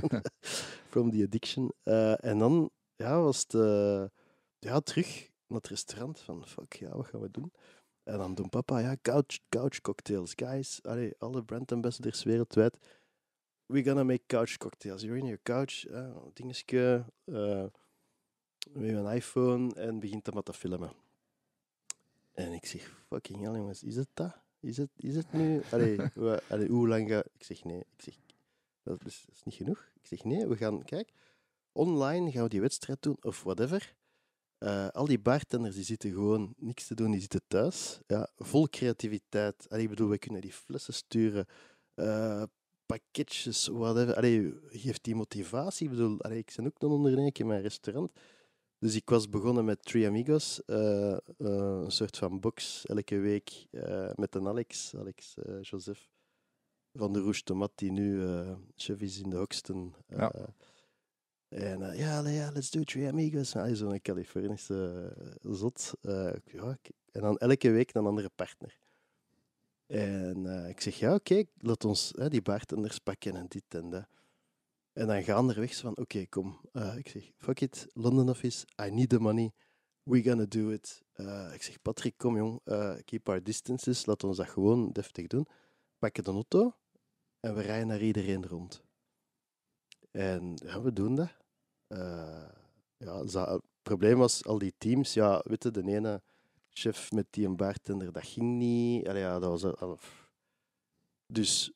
from 0.90 1.12
the 1.12 1.24
addiction. 1.24 1.72
Uh, 2.10 2.30
en 2.30 2.38
dan 2.40 2.72
ja, 2.96 3.22
was 3.22 3.40
het 3.40 3.54
uh, 3.54 4.06
ja, 4.60 4.80
terug 4.80 5.30
naar 5.48 5.58
het 5.58 5.68
restaurant. 5.68 6.20
Van 6.20 6.48
fuck, 6.48 6.74
ja, 6.74 6.96
wat 6.96 7.06
gaan 7.06 7.22
we 7.22 7.32
doen? 7.32 7.52
En 8.04 8.18
dan 8.18 8.36
doen 8.36 8.50
papa, 8.50 8.80
ja, 8.80 8.96
couch, 9.02 9.40
couch 9.50 9.82
cocktails. 9.82 10.34
Guys, 10.36 10.80
allee, 10.84 11.14
alle 11.18 11.44
brand 11.44 11.72
ambassadors 11.72 12.24
wereldwijd. 12.24 12.78
We're 13.66 13.84
gonna 13.84 14.04
make 14.04 14.24
couch 14.26 14.58
cocktails. 14.58 15.02
You're 15.02 15.18
in 15.18 15.26
your 15.26 15.40
couch, 15.44 15.88
uh, 15.88 16.16
dingetje, 16.34 17.06
uh, 17.26 17.66
met 18.72 18.90
een 18.90 19.12
iPhone 19.12 19.74
en 19.74 20.00
begint 20.00 20.26
dan 20.26 20.34
wat 20.34 20.46
te 20.46 20.54
filmen. 20.54 20.92
En 22.32 22.52
ik 22.52 22.66
zeg, 22.66 23.06
fucking 23.08 23.42
hell 23.42 23.54
jongens, 23.54 23.84
is 23.84 23.96
het 23.96 24.10
dat? 24.14 24.38
Is 24.60 24.78
het, 24.78 24.90
is 24.96 25.16
het 25.16 25.34
nu? 25.34 25.62
Allee, 25.72 25.98
we, 26.14 26.42
allee, 26.50 26.68
hoe 26.68 26.88
lang 26.88 27.10
ga... 27.10 27.24
Ik 27.34 27.44
zeg, 27.44 27.64
nee. 27.64 27.80
Ik 27.80 28.02
zeg, 28.02 28.16
dat 28.84 29.06
is, 29.06 29.24
dat 29.26 29.36
is 29.36 29.44
niet 29.44 29.56
genoeg. 29.56 29.92
Ik 30.02 30.06
zeg, 30.08 30.24
nee, 30.24 30.48
we 30.48 30.58
gaan, 30.58 30.84
kijk, 30.84 31.12
online 31.72 32.32
gaan 32.32 32.44
we 32.44 32.50
die 32.50 32.62
wedstrijd 32.62 33.02
doen, 33.02 33.18
of 33.22 33.44
whatever. 33.44 33.98
Uh, 34.60 34.88
al 34.88 35.06
die 35.06 35.20
bartenders 35.20 35.76
die 35.76 35.84
zitten 35.84 36.12
gewoon 36.12 36.54
niks 36.58 36.88
te 36.88 36.96
doen, 36.96 37.12
die 37.12 37.20
zitten 37.20 37.42
thuis. 37.48 38.00
Ja, 38.08 38.30
vol 38.36 38.70
creativiteit. 38.70 39.66
Allee, 39.70 39.84
ik 39.84 39.90
bedoel, 39.90 40.10
we 40.10 40.18
kunnen 40.18 40.42
die 40.42 40.54
flessen 40.54 40.94
sturen, 40.94 41.46
uh, 41.96 42.44
pakketjes, 42.86 43.68
whatever. 43.68 44.16
Allee, 44.16 44.54
geeft 44.68 45.04
die 45.04 45.16
motivatie. 45.16 45.86
Ik 45.86 45.92
bedoel, 45.92 46.22
allee, 46.22 46.38
ik 46.38 46.54
ben 46.56 46.66
ook 46.66 46.82
een 46.82 46.90
ondernemer 46.90 47.40
in 47.40 47.48
mijn 47.48 47.62
restaurant. 47.62 48.12
Dus 48.80 48.96
ik 48.96 49.10
was 49.10 49.30
begonnen 49.30 49.66
met 49.66 49.86
Three 49.86 50.08
Amigos, 50.08 50.62
uh, 50.66 51.18
een 51.38 51.92
soort 51.92 52.18
van 52.18 52.40
box 52.40 52.86
elke 52.86 53.18
week 53.18 53.66
met 54.16 54.36
een 54.36 54.48
Alex, 54.48 54.96
Alex 54.96 55.36
Joseph 55.62 56.10
van 56.94 57.14
de 57.14 57.20
Rouge 57.20 57.44
Tomat, 57.44 57.72
die 57.76 57.92
nu 57.92 58.24
chef 58.76 59.02
is 59.02 59.20
in 59.20 59.30
de 59.30 59.38
Hoxton. 59.38 59.94
Ja. 60.08 60.32
En 61.50 61.82
uh, 61.82 62.00
ja, 62.00 62.28
ja, 62.28 62.52
let's 62.52 62.70
do 62.70 62.84
Three 62.84 63.08
Amigos. 63.08 63.56
Ah, 63.56 63.76
Zo'n 63.76 64.02
Californische 64.02 65.14
uh, 65.44 65.54
zot. 65.54 65.94
Uh, 66.02 66.34
ja, 66.46 66.78
en 67.12 67.22
dan 67.22 67.38
elke 67.38 67.72
week 67.72 67.94
een 67.94 68.06
andere 68.06 68.30
partner. 68.36 68.80
En 69.88 70.46
ik 70.70 70.82
zeg, 70.82 71.00
ja, 71.00 71.14
oké, 71.14 71.44
laat 71.58 71.86
ons 71.86 72.14
die 72.28 72.42
bartenders 72.42 73.00
pakken 73.00 73.36
en 73.36 73.46
dit 73.48 73.64
en 73.70 73.90
dat. 73.90 74.08
En 74.94 75.08
dan 75.08 75.24
gaan 75.24 75.50
er 75.50 75.60
weg 75.60 75.76
van, 75.76 75.98
oké, 75.98 76.26
kom. 76.26 76.62
ik 76.98 77.10
zeg, 77.10 77.32
fuck 77.38 77.62
it, 77.62 77.88
London 77.94 78.30
office, 78.30 78.66
I 78.86 78.90
need 78.90 79.10
the 79.10 79.20
money. 79.20 79.52
We 80.04 80.24
gonna 80.24 80.46
do 80.46 80.70
it. 80.70 81.04
ik 81.54 81.62
zeg, 81.62 81.82
Patrick, 81.82 82.18
kom 82.18 82.38
jong, 82.38 82.62
keep 83.06 83.30
our 83.30 83.44
distances. 83.44 84.06
Laat 84.06 84.24
ons 84.24 84.38
dat 84.38 84.50
gewoon 84.50 84.92
deftig 84.92 85.28
doen. 85.28 85.48
Pakken 86.00 86.24
de 86.24 86.32
auto 86.32 86.76
en 87.40 87.56
we 87.56 87.62
rijden 87.62 87.88
naar 87.88 88.02
iedereen 88.02 88.46
rond. 88.46 88.89
En 90.12 90.54
ja, 90.56 90.82
we 90.82 90.94
doen 90.94 91.16
dat. 91.16 91.30
Uh, 91.88 92.50
ja, 92.98 93.24
het 93.24 93.62
probleem 93.82 94.18
was 94.18 94.46
al 94.46 94.58
die 94.58 94.74
teams. 94.78 95.14
Ja, 95.14 95.42
weet 95.44 95.64
je, 95.64 95.72
de 95.72 95.84
ene 95.84 96.22
chef 96.70 97.12
met 97.12 97.28
die 97.30 97.46
een 97.46 97.56
bartender, 97.56 98.12
dat 98.12 98.26
ging 98.26 98.58
niet. 98.58 99.08
Allee, 99.08 99.22
ja, 99.22 99.40
dat 99.40 99.62
was 99.62 99.76
al, 99.76 100.00
dus 101.26 101.72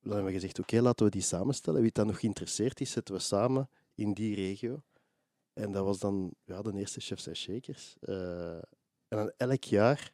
dan 0.00 0.12
hebben 0.12 0.24
we 0.24 0.32
gezegd, 0.32 0.58
oké, 0.58 0.80
laten 0.80 1.04
we 1.04 1.10
die 1.10 1.22
samenstellen. 1.22 1.82
Wie 1.82 1.92
dan 1.92 2.06
nog 2.06 2.20
geïnteresseerd 2.20 2.80
is, 2.80 2.90
zetten 2.90 3.14
we 3.14 3.20
samen 3.20 3.70
in 3.94 4.12
die 4.12 4.34
regio. 4.34 4.82
En 5.52 5.72
dat 5.72 5.84
was 5.84 5.98
dan 5.98 6.34
ja, 6.44 6.62
de 6.62 6.72
eerste 6.72 7.00
chefs 7.00 7.26
en 7.26 7.36
shakers. 7.36 7.96
Uh, 8.00 8.54
en 9.08 9.16
dan 9.16 9.32
elk 9.36 9.64
jaar 9.64 10.12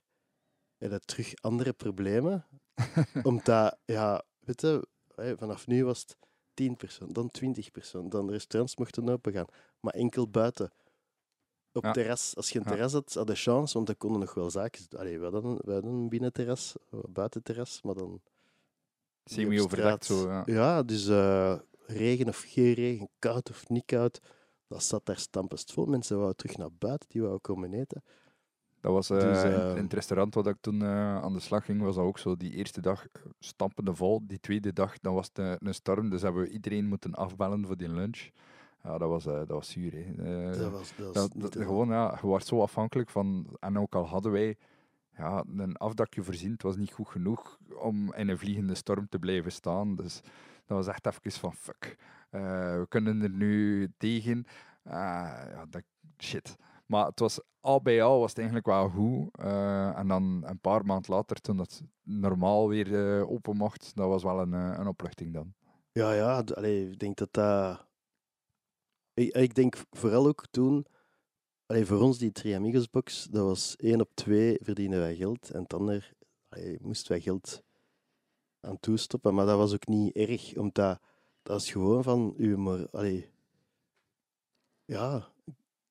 we 0.77 1.01
terug 1.01 1.35
andere 1.41 1.73
problemen. 1.73 2.47
omdat, 3.23 3.79
ja, 3.85 4.25
weet 4.39 4.61
je, 4.61 4.89
vanaf 5.37 5.67
nu 5.67 5.85
was 5.85 6.01
het 6.01 6.17
10 6.55 6.77
persoon, 6.77 7.09
dan 7.13 7.31
20 7.31 7.71
persoon, 7.71 8.09
dan 8.09 8.27
de 8.27 8.33
restaurants 8.33 8.77
mochten 8.77 9.09
open 9.09 9.33
gaan. 9.33 9.47
Maar 9.81 9.95
enkel 9.95 10.29
buiten 10.29 10.73
op 11.73 11.85
Ja. 11.85 11.93
terras. 11.93 12.37
Als 12.37 12.51
je 12.51 12.59
een 12.59 12.65
terras 12.65 12.93
had, 12.93 13.15
had 13.15 13.29
je 13.29 13.35
chance, 13.35 13.75
want 13.75 13.87
dan 13.87 13.97
konden 13.97 14.21
nog 14.21 14.35
wel 14.35 14.51
zaken. 14.51 14.87
Allee, 14.99 15.19
we 15.19 15.25
hadden, 15.25 15.45
een- 15.45 15.61
we 15.65 15.73
hadden 15.73 15.91
een 15.93 16.09
binnenterras, 16.09 16.75
een 16.91 17.03
buitenterras, 17.13 17.83
maar 17.83 17.95
dan. 17.95 18.21
Semi-overdekt 19.25 20.05
straat. 20.05 20.21
zo. 20.21 20.29
Ja. 20.31 20.43
Ja, 20.47 20.83
dus 20.83 21.09
eh, 21.09 21.59
regen 21.87 22.29
of 22.29 22.45
geen 22.47 22.73
regen, 22.73 23.09
koud 23.19 23.51
of 23.51 23.69
niet 23.69 23.85
koud, 23.87 24.21
dat 24.67 24.83
zat 24.83 25.07
daar 25.07 25.19
stampest 25.19 25.73
vol. 25.73 25.87
Mensen 25.87 26.17
wouden 26.17 26.37
terug 26.37 26.57
naar 26.57 26.73
buiten, 26.79 27.09
die 27.09 27.21
wouden 27.21 27.41
komen 27.41 27.73
eten. 27.75 28.03
Dat 28.85 28.93
was 28.93 29.11
eh, 29.11 29.19
Dus, 29.19 29.43
in- 29.45 29.51
eh, 29.51 29.77
in 29.77 29.83
het 29.83 29.93
restaurant 29.93 30.35
waar 30.35 30.47
ik 30.47 30.57
toen 30.61 30.83
eh, 30.83 31.17
aan 31.23 31.33
de 31.33 31.41
slag 31.41 31.65
ging, 31.65 31.81
was 31.83 31.95
dat 31.95 32.05
ook 32.05 32.19
zo. 32.19 32.37
Die 32.37 32.53
eerste 32.53 32.81
dag 32.81 33.07
stampende 33.39 33.95
vol. 33.95 34.21
Die 34.27 34.41
tweede 34.41 34.73
dag 34.73 34.99
dan 35.01 35.15
was 35.15 35.31
het 35.33 35.59
een 35.63 35.75
storm, 35.75 36.11
dus 36.11 36.23
hebben 36.23 36.43
we 36.43 36.49
iedereen 36.49 36.87
moeten 36.87 37.15
afbellen 37.15 37.67
voor 37.67 37.77
die 37.77 37.89
lunch. 37.89 38.29
Ja, 38.83 38.99
dat 38.99 39.09
was, 39.09 39.25
dat 39.25 39.49
was 39.49 39.71
zuur. 39.71 39.93
hè. 39.93 40.15
Dat 40.57 40.71
was, 40.71 40.93
dat 40.97 41.15
was 41.35 41.51
gewoon, 41.67 41.89
ja, 41.89 42.19
je 42.21 42.27
wordt 42.27 42.47
zo 42.47 42.61
afhankelijk 42.63 43.11
van... 43.11 43.47
En 43.61 43.79
ook 43.79 43.95
al 43.95 44.07
hadden 44.07 44.33
wij 44.33 44.57
ja, 45.17 45.45
een 45.57 45.77
afdakje 45.77 46.23
voorzien, 46.23 46.53
het 46.53 46.63
was 46.63 46.77
niet 46.77 46.93
goed 46.93 47.09
genoeg 47.09 47.59
om 47.79 48.15
in 48.15 48.29
een 48.29 48.39
vliegende 48.39 48.75
storm 48.75 49.09
te 49.09 49.19
blijven 49.19 49.53
staan. 49.53 49.97
Dus 49.97 50.21
dat 50.67 50.77
was 50.77 50.87
echt 50.87 51.07
even 51.07 51.41
van, 51.41 51.55
fuck, 51.55 51.97
we 52.31 52.87
kunnen 52.89 53.23
er 53.23 53.31
nu 53.31 53.89
tegen. 53.97 54.45
Ah, 54.85 54.93
ja, 55.51 55.65
dat, 55.71 55.83
shit. 56.19 56.57
Maar 56.87 57.07
het 57.07 57.21
was, 57.21 57.41
al 57.61 57.83
bij 57.83 58.03
al 58.03 58.21
was 58.21 58.29
het 58.29 58.39
eigenlijk 58.39 58.67
wel 58.67 58.89
goed. 58.89 59.37
Eh, 59.39 59.99
en 59.99 60.09
dan 60.09 60.43
een 60.47 60.61
paar 60.61 60.85
maanden 60.87 61.15
later, 61.15 61.41
toen 61.41 61.57
dat 61.57 61.83
normaal 62.03 62.69
weer 62.69 63.19
eh, 63.19 63.31
open 63.31 63.57
mocht, 63.57 63.93
dat 63.95 64.09
was 64.09 64.23
wel 64.23 64.41
een, 64.41 64.55
eh, 64.55 64.75
een 64.79 64.87
opluchting 64.87 65.33
dan. 65.33 65.55
Ja, 65.93 66.13
ja, 66.13 66.45
allee, 66.55 66.91
ik 66.91 66.99
denk 66.99 67.17
dat 67.17 67.33
dat. 67.33 67.87
Ik, 69.15 69.35
ik 69.35 69.55
denk 69.55 69.85
vooral 69.91 70.27
ook 70.27 70.47
toen. 70.51 70.87
Allee, 71.67 71.87
voor 71.87 72.01
ons, 72.01 72.19
die 72.19 72.33
Tri 72.33 72.55
Amigos 72.55 72.91
box, 72.91 73.25
dat 73.25 73.45
was 73.45 73.77
één 73.77 74.01
op 74.01 74.11
twee 74.15 74.59
verdienen 74.63 74.99
wij 74.99 75.17
geld. 75.17 75.51
En 75.51 75.63
het 75.63 75.75
ander 75.75 76.13
allee, 76.49 76.79
moesten 76.83 77.13
wij 77.13 77.21
geld 77.21 77.63
aan 78.61 78.81
toestoppen. 78.81 79.35
Maar 79.35 79.47
dat 79.47 79.59
was 79.59 79.75
ook 79.75 79.87
niet 79.87 80.17
erg, 80.17 80.57
omdat 80.57 81.01
dat 81.43 81.53
was 81.53 81.71
gewoon 81.71 82.03
van 82.03 82.89
allee, 82.91 83.31
ja, 84.85 85.34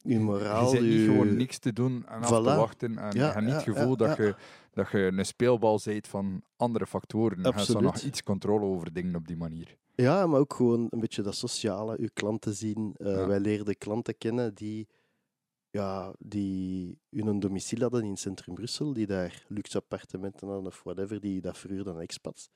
uw 0.03 0.19
moraal. 0.19 0.63
je 0.63 0.77
zit 0.77 0.81
niet 0.81 1.05
gewoon 1.09 1.35
niks 1.35 1.57
te 1.57 1.73
doen 1.73 2.05
en 2.07 2.21
af 2.21 2.27
te 2.27 2.41
wachten. 2.41 2.97
En 2.97 3.11
Ja, 3.17 3.27
je 3.27 3.33
hebt 3.33 3.45
niet 3.45 3.53
het 3.53 3.63
gevoel 3.63 3.97
dat. 3.97 4.17
Je, 4.17 4.35
dat 4.73 4.91
je 4.91 4.97
een 4.97 5.25
speelbal 5.25 5.79
bent 5.85 6.07
van 6.07 6.41
andere 6.55 6.87
factoren. 6.87 7.37
Je 7.37 7.43
hebt 7.43 7.67
nog 7.67 7.85
Absoluut. 7.85 8.03
iets 8.03 8.23
controle 8.23 8.65
over 8.65 8.93
dingen 8.93 9.15
op 9.15 9.27
die 9.27 9.37
manier. 9.37 9.77
Ja, 9.95 10.27
maar 10.27 10.39
ook 10.39 10.53
gewoon 10.53 10.87
een 10.89 10.99
beetje 10.99 11.21
dat 11.21 11.35
sociale, 11.35 11.99
uw 11.99 12.07
klanten 12.13 12.53
zien. 12.53 12.95
Ja. 12.97 13.27
Wij 13.27 13.39
leerden 13.39 13.77
klanten 13.77 14.17
kennen 14.17 14.55
die, 14.55 14.87
ja, 15.69 16.13
die 16.19 16.99
hun 17.09 17.39
domicilie 17.39 17.83
hadden 17.83 18.03
in 18.03 18.17
centrum 18.17 18.55
Brussel, 18.55 18.93
die 18.93 19.05
daar 19.05 19.45
luxe 19.47 19.77
appartementen 19.77 20.47
hadden 20.47 20.65
of 20.65 20.83
whatever, 20.83 21.19
die 21.19 21.41
dat 21.41 21.57
verhuurden 21.57 21.93
aan 21.93 22.01
expats. 22.01 22.49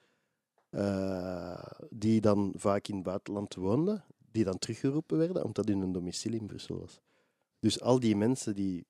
Eh, 0.69 1.63
die 1.89 2.21
dan 2.21 2.53
vaak 2.55 2.87
in 2.87 2.95
het 2.95 3.03
buitenland 3.03 3.55
woonden, 3.55 4.03
die 4.31 4.43
dan 4.43 4.57
teruggeroepen 4.57 5.17
werden, 5.17 5.43
omdat 5.43 5.67
hun 5.67 5.91
domicilie 5.91 6.39
in 6.39 6.47
Brussel 6.47 6.79
was. 6.79 7.01
Dus 7.59 7.81
al 7.81 7.99
die 7.99 8.15
mensen 8.15 8.55
die 8.55 8.87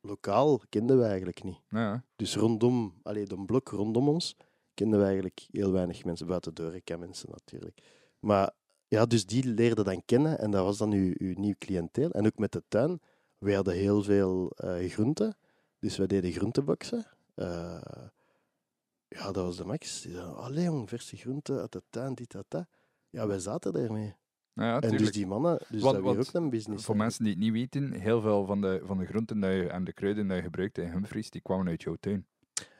lokaal 0.00 0.60
kenden 0.68 0.98
we 0.98 1.04
eigenlijk 1.04 1.42
niet. 1.42 1.60
Ja, 1.68 2.04
Dus 2.16 2.36
rondom, 2.36 3.00
allee, 3.02 3.26
de 3.26 3.44
blok 3.44 3.68
rondom 3.68 4.08
ons, 4.08 4.36
kenden 4.74 4.98
we 4.98 5.04
eigenlijk 5.04 5.46
heel 5.50 5.72
weinig 5.72 6.04
mensen, 6.04 6.26
buiten 6.26 6.54
de 6.54 6.62
horeca-mensen 6.62 7.30
natuurlijk. 7.30 7.80
Maar 8.18 8.50
ja, 8.88 9.06
dus 9.06 9.26
die 9.26 9.44
leerden 9.44 9.84
dan 9.84 10.04
kennen 10.04 10.38
en 10.38 10.50
dat 10.50 10.64
was 10.64 10.78
dan 10.78 10.92
uw, 10.92 11.14
uw 11.18 11.34
nieuw 11.36 11.54
cliënteel. 11.58 12.10
En 12.10 12.26
ook 12.26 12.38
met 12.38 12.52
de 12.52 12.62
tuin, 12.68 13.00
wij 13.38 13.54
hadden 13.54 13.74
heel 13.74 14.02
veel 14.02 14.50
eh, 14.50 14.90
groenten, 14.90 15.36
dus 15.78 15.96
wij 15.96 16.06
deden 16.06 16.32
groenteboxen. 16.32 17.06
Eh, 17.34 18.06
ja, 19.08 19.32
dat 19.32 19.44
was 19.44 19.56
de 19.56 19.64
max. 19.64 20.02
Die 20.02 20.12
zeiden, 20.12 20.36
allee 20.36 20.64
jong, 20.64 20.88
verse 20.88 21.16
groenten 21.16 21.60
uit 21.60 21.72
de 21.72 21.82
tuin, 21.90 22.14
dit, 22.14 22.30
dat, 22.30 22.44
dat. 22.48 22.66
Ja, 23.10 23.26
wij 23.26 23.38
zaten 23.38 23.72
daarmee. 23.72 24.14
Ja, 24.62 24.80
en 24.80 24.96
dus 24.96 25.12
die 25.12 25.26
mannen, 25.26 25.58
dus 25.68 25.82
Want- 25.82 25.94
dat 25.96 26.04
weer 26.04 26.18
ook 26.26 26.32
een 26.32 26.50
business. 26.50 26.84
Voor 26.84 26.96
mensen 26.96 27.24
die 27.24 27.32
het 27.32 27.42
niet 27.42 27.52
weten, 27.52 27.92
heel 27.92 28.20
veel 28.20 28.44
van 28.44 28.60
de, 28.60 28.80
van 28.84 28.98
de 28.98 29.06
groenten 29.06 29.70
en 29.70 29.84
de 29.84 29.92
kruiden 29.92 30.26
die 30.28 30.36
je 30.36 30.42
gebruikte 30.42 30.82
in 30.82 30.90
Humphries, 30.90 31.30
die 31.30 31.40
kwamen 31.40 31.68
uit 31.68 31.82
jouw 31.82 31.96
tuin. 32.00 32.26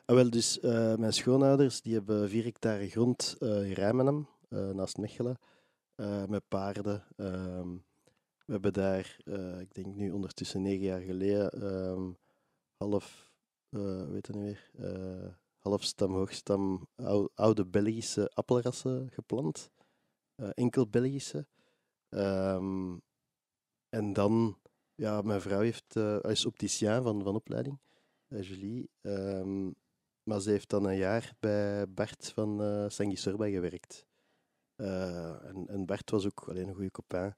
Ah, 0.05 0.17
wel, 0.17 0.31
dus 0.31 0.61
eh, 0.61 0.95
mijn 0.97 1.13
schoonouders 1.13 1.81
die 1.81 1.95
hebben 1.95 2.29
vier 2.29 2.45
hectare 2.45 2.89
grond 2.89 3.37
eh, 3.39 3.67
in 3.67 3.73
Rijmenam, 3.73 4.29
eh, 4.49 4.71
naast 4.71 4.97
Mechelen, 4.99 5.39
met 6.29 6.43
paarden. 6.49 7.05
Ehm, 7.17 7.69
we 8.47 8.53
hebben 8.53 8.73
daar, 8.73 9.17
ik 9.61 9.75
denk 9.75 9.95
nu 9.95 10.11
ondertussen 10.11 10.63
negen 10.63 10.85
jaar 10.85 11.01
geleden, 11.01 11.51
ehm, 11.51 12.11
half, 12.77 13.33
weet 14.11 14.27
je 14.27 14.33
niet 14.33 14.43
meer, 14.43 14.71
eh, 14.79 15.29
halfstam, 15.59 16.13
hoogstam, 16.13 16.87
ou- 16.97 17.29
oude 17.35 17.67
Belgische 17.67 18.31
appelrassen 18.35 19.09
geplant. 19.13 19.71
Enkel 20.55 20.89
Belgische. 20.89 21.47
Ehm, 22.09 22.97
en 23.89 24.13
dan, 24.13 24.59
ja, 24.95 25.21
mijn 25.23 25.41
vrouw 25.41 25.61
heeft, 25.61 25.97
eh, 25.97 26.19
is 26.23 26.47
opticien 26.47 27.03
van, 27.03 27.23
van 27.23 27.35
opleiding, 27.35 27.79
eh, 28.29 28.43
Julie. 28.43 28.91
Ehm, 29.01 29.71
maar 30.23 30.41
ze 30.41 30.51
heeft 30.51 30.71
dan 30.71 30.85
een 30.85 30.97
jaar 30.97 31.35
bij 31.41 31.89
Bart 31.89 32.33
van 32.35 32.63
eh 32.63 32.85
Sangi 32.89 33.17
Sorba 33.17 33.49
gewerkt. 33.49 34.07
Eh, 34.77 35.45
en, 35.45 35.69
en 35.69 35.87
Bart 35.87 36.11
was 36.11 36.27
ook 36.27 36.45
alleen 36.49 36.69
een 36.69 36.75
goede 36.75 36.91
copain 36.91 37.35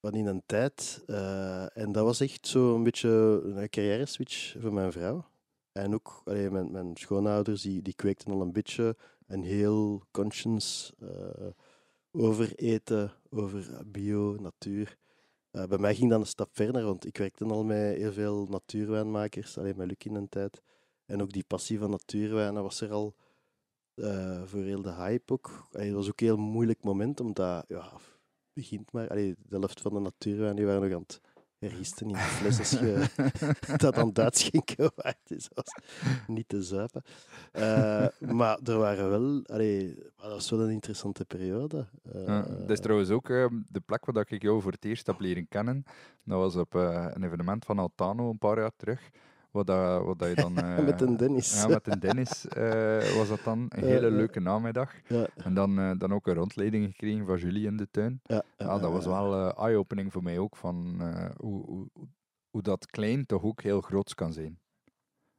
van 0.00 0.14
in 0.14 0.26
een 0.26 0.42
tijd. 0.46 1.02
eh, 1.06 1.76
en 1.76 1.92
dat 1.92 2.04
was 2.04 2.20
echt 2.20 2.46
zo 2.46 2.74
een 2.74 2.82
beetje 2.82 3.08
een 3.44 3.68
carrière 3.68 4.06
switch 4.06 4.56
voor 4.60 4.72
mijn 4.72 4.92
vrouw. 4.92 5.24
En 5.72 5.94
ook 5.94 6.22
allee, 6.24 6.50
mijn, 6.50 6.70
mijn 6.72 6.96
schoonouders, 6.96 7.62
die, 7.62 7.82
die 7.82 7.94
kweekten 7.94 8.32
al 8.32 8.40
een 8.40 8.52
beetje 8.52 8.96
een 9.26 9.42
heel 9.42 10.02
conscience 10.10 10.94
eh, 11.00 11.46
over 12.16 12.54
eten, 12.54 13.12
over 13.30 13.82
bio, 13.86 14.36
natuur. 14.40 14.96
Eh, 15.50 15.66
bij 15.66 15.78
mij 15.78 15.94
ging 15.94 16.10
dat 16.10 16.20
een 16.20 16.26
stap 16.26 16.48
verder, 16.52 16.84
want 16.84 17.06
ik 17.06 17.16
werkte 17.16 17.44
al 17.44 17.64
met 17.64 17.96
heel 17.96 18.12
veel 18.12 18.46
natuurwijnmakers, 18.46 19.58
alleen 19.58 19.76
met 19.76 19.86
Luc 19.86 19.96
in 19.98 20.14
een 20.14 20.28
tijd. 20.28 20.62
En 21.06 21.22
ook 21.22 21.32
die 21.32 21.44
passie 21.44 21.78
van 21.78 21.90
natuurwijnen 21.90 22.62
was 22.62 22.80
er 22.80 22.92
al 22.92 23.14
eh, 23.94 24.42
voor 24.44 24.62
heel 24.62 24.82
de 24.82 24.92
hype 24.92 25.32
ook. 25.32 25.68
Het 25.70 25.92
was 25.92 26.08
ook 26.08 26.20
een 26.20 26.26
heel 26.26 26.36
moeilijk 26.36 26.84
moment, 26.84 27.20
omdat, 27.20 27.64
ja, 27.68 27.92
begint 28.52 28.92
maar. 28.92 29.08
Allee, 29.08 29.34
de 29.48 29.56
helft 29.56 29.80
van 29.80 29.94
de 29.94 30.00
natuurwijn 30.00 30.56
die 30.56 30.66
waren 30.66 30.82
nog 30.82 30.92
aan 30.92 31.02
het 31.06 31.20
hergisten 31.64 32.06
in 32.06 32.12
de 32.12 32.18
fles 32.18 32.58
als 32.58 32.70
je 32.70 33.04
dat 33.76 33.96
aan 33.98 34.08
het 34.08 34.18
uitschenken 34.18 34.90
waard 34.96 35.30
is. 35.30 35.48
Was 35.54 35.74
niet 36.26 36.48
te 36.48 36.62
zuipen. 36.62 37.02
Eh, 37.52 38.06
maar 38.18 38.58
er 38.64 38.78
waren 38.78 39.10
wel... 39.10 39.42
Allee, 39.46 39.94
dat 40.16 40.30
was 40.30 40.50
wel 40.50 40.60
een 40.60 40.70
interessante 40.70 41.24
periode. 41.24 41.86
Eh, 42.12 42.26
Ja, 42.26 42.42
dat 42.42 42.70
is 42.70 42.80
trouwens 42.80 43.10
ook 43.10 43.30
eh, 43.30 43.46
de 43.68 43.80
plek 43.80 44.04
waar 44.04 44.26
ik 44.28 44.42
jou 44.42 44.62
voor 44.62 44.72
het 44.72 44.84
eerst 44.84 45.06
heb 45.06 45.20
leren 45.20 45.48
kennen. 45.48 45.84
Dat 46.24 46.38
was 46.38 46.56
op 46.56 46.74
eh, 46.74 47.06
een 47.12 47.22
evenement 47.24 47.64
van 47.64 47.78
Altano 47.78 48.30
een 48.30 48.38
paar 48.38 48.58
jaar 48.58 48.76
terug. 48.76 49.10
Wat, 49.54 49.66
dat, 49.66 50.04
wat 50.04 50.18
dat 50.18 50.28
je 50.28 50.34
dan... 50.34 50.56
eh, 50.64 50.84
met 50.84 51.00
een 51.00 51.16
Dennis. 51.16 51.62
Ja, 51.62 51.66
met 51.68 51.86
een 51.86 51.98
Dennis 51.98 52.46
eh, 52.48 53.16
was 53.16 53.28
dat 53.28 53.40
dan. 53.44 53.66
Een 53.68 53.84
hele 53.84 54.10
leuke 54.10 54.40
namiddag. 54.40 54.92
Ja, 55.08 55.26
En 55.34 55.54
dan, 55.54 55.78
eh, 55.78 55.90
dan 55.98 56.12
ook 56.14 56.26
een 56.26 56.34
rondleiding 56.34 56.86
gekregen 56.86 57.26
van 57.26 57.38
Julie 57.38 57.66
in 57.66 57.76
de 57.76 57.88
tuin. 57.90 58.20
ja, 58.22 58.42
Ja, 58.56 58.78
dat 58.78 58.92
was 58.92 59.06
wel 59.06 59.54
eye-opening 59.56 60.12
voor 60.12 60.22
mij 60.22 60.38
ook, 60.38 60.56
van 60.56 61.02
hoe, 61.36 61.64
hoe, 61.66 61.86
hoe- 62.50 62.62
dat 62.62 62.86
klein 62.86 63.26
toch 63.26 63.42
ook 63.42 63.62
heel 63.62 63.80
groots 63.80 64.14
kan 64.14 64.32
zijn. 64.32 64.58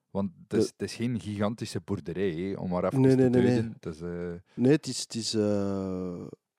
Want 0.10 0.32
het 0.48 0.54
is, 0.60 0.66
het 0.68 0.82
is 0.82 0.96
geen 0.96 1.20
gigantische 1.20 1.82
boerderij, 1.82 2.56
om 2.56 2.70
maar 2.70 2.84
even 2.84 3.02
Nee, 3.02 3.10
te 3.12 3.16
nee, 3.18 3.30
nee, 3.30 3.42
nee. 3.42 3.52
duiden. 3.52 3.78
Het 3.80 3.86
is, 3.96 4.00
Nee, 4.54 4.72
het 4.72 4.88
is, 4.88 5.00
het 5.02 5.16
is, 5.16 5.36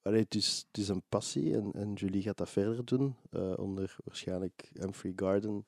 allee, 0.03 0.21
het 0.23 0.35
is, 0.35 0.65
het 0.73 0.79
is 0.83 0.89
een 0.89 1.03
passie 1.09 1.55
en, 1.57 1.73
en 1.73 1.93
Julie 1.93 2.23
gaat 2.23 2.37
dat 2.37 2.51
verder 2.51 2.85
doen, 2.85 3.17
onder 3.57 3.97
waarschijnlijk 4.05 4.71
Humphrey 4.73 5.13
Garden. 5.17 5.65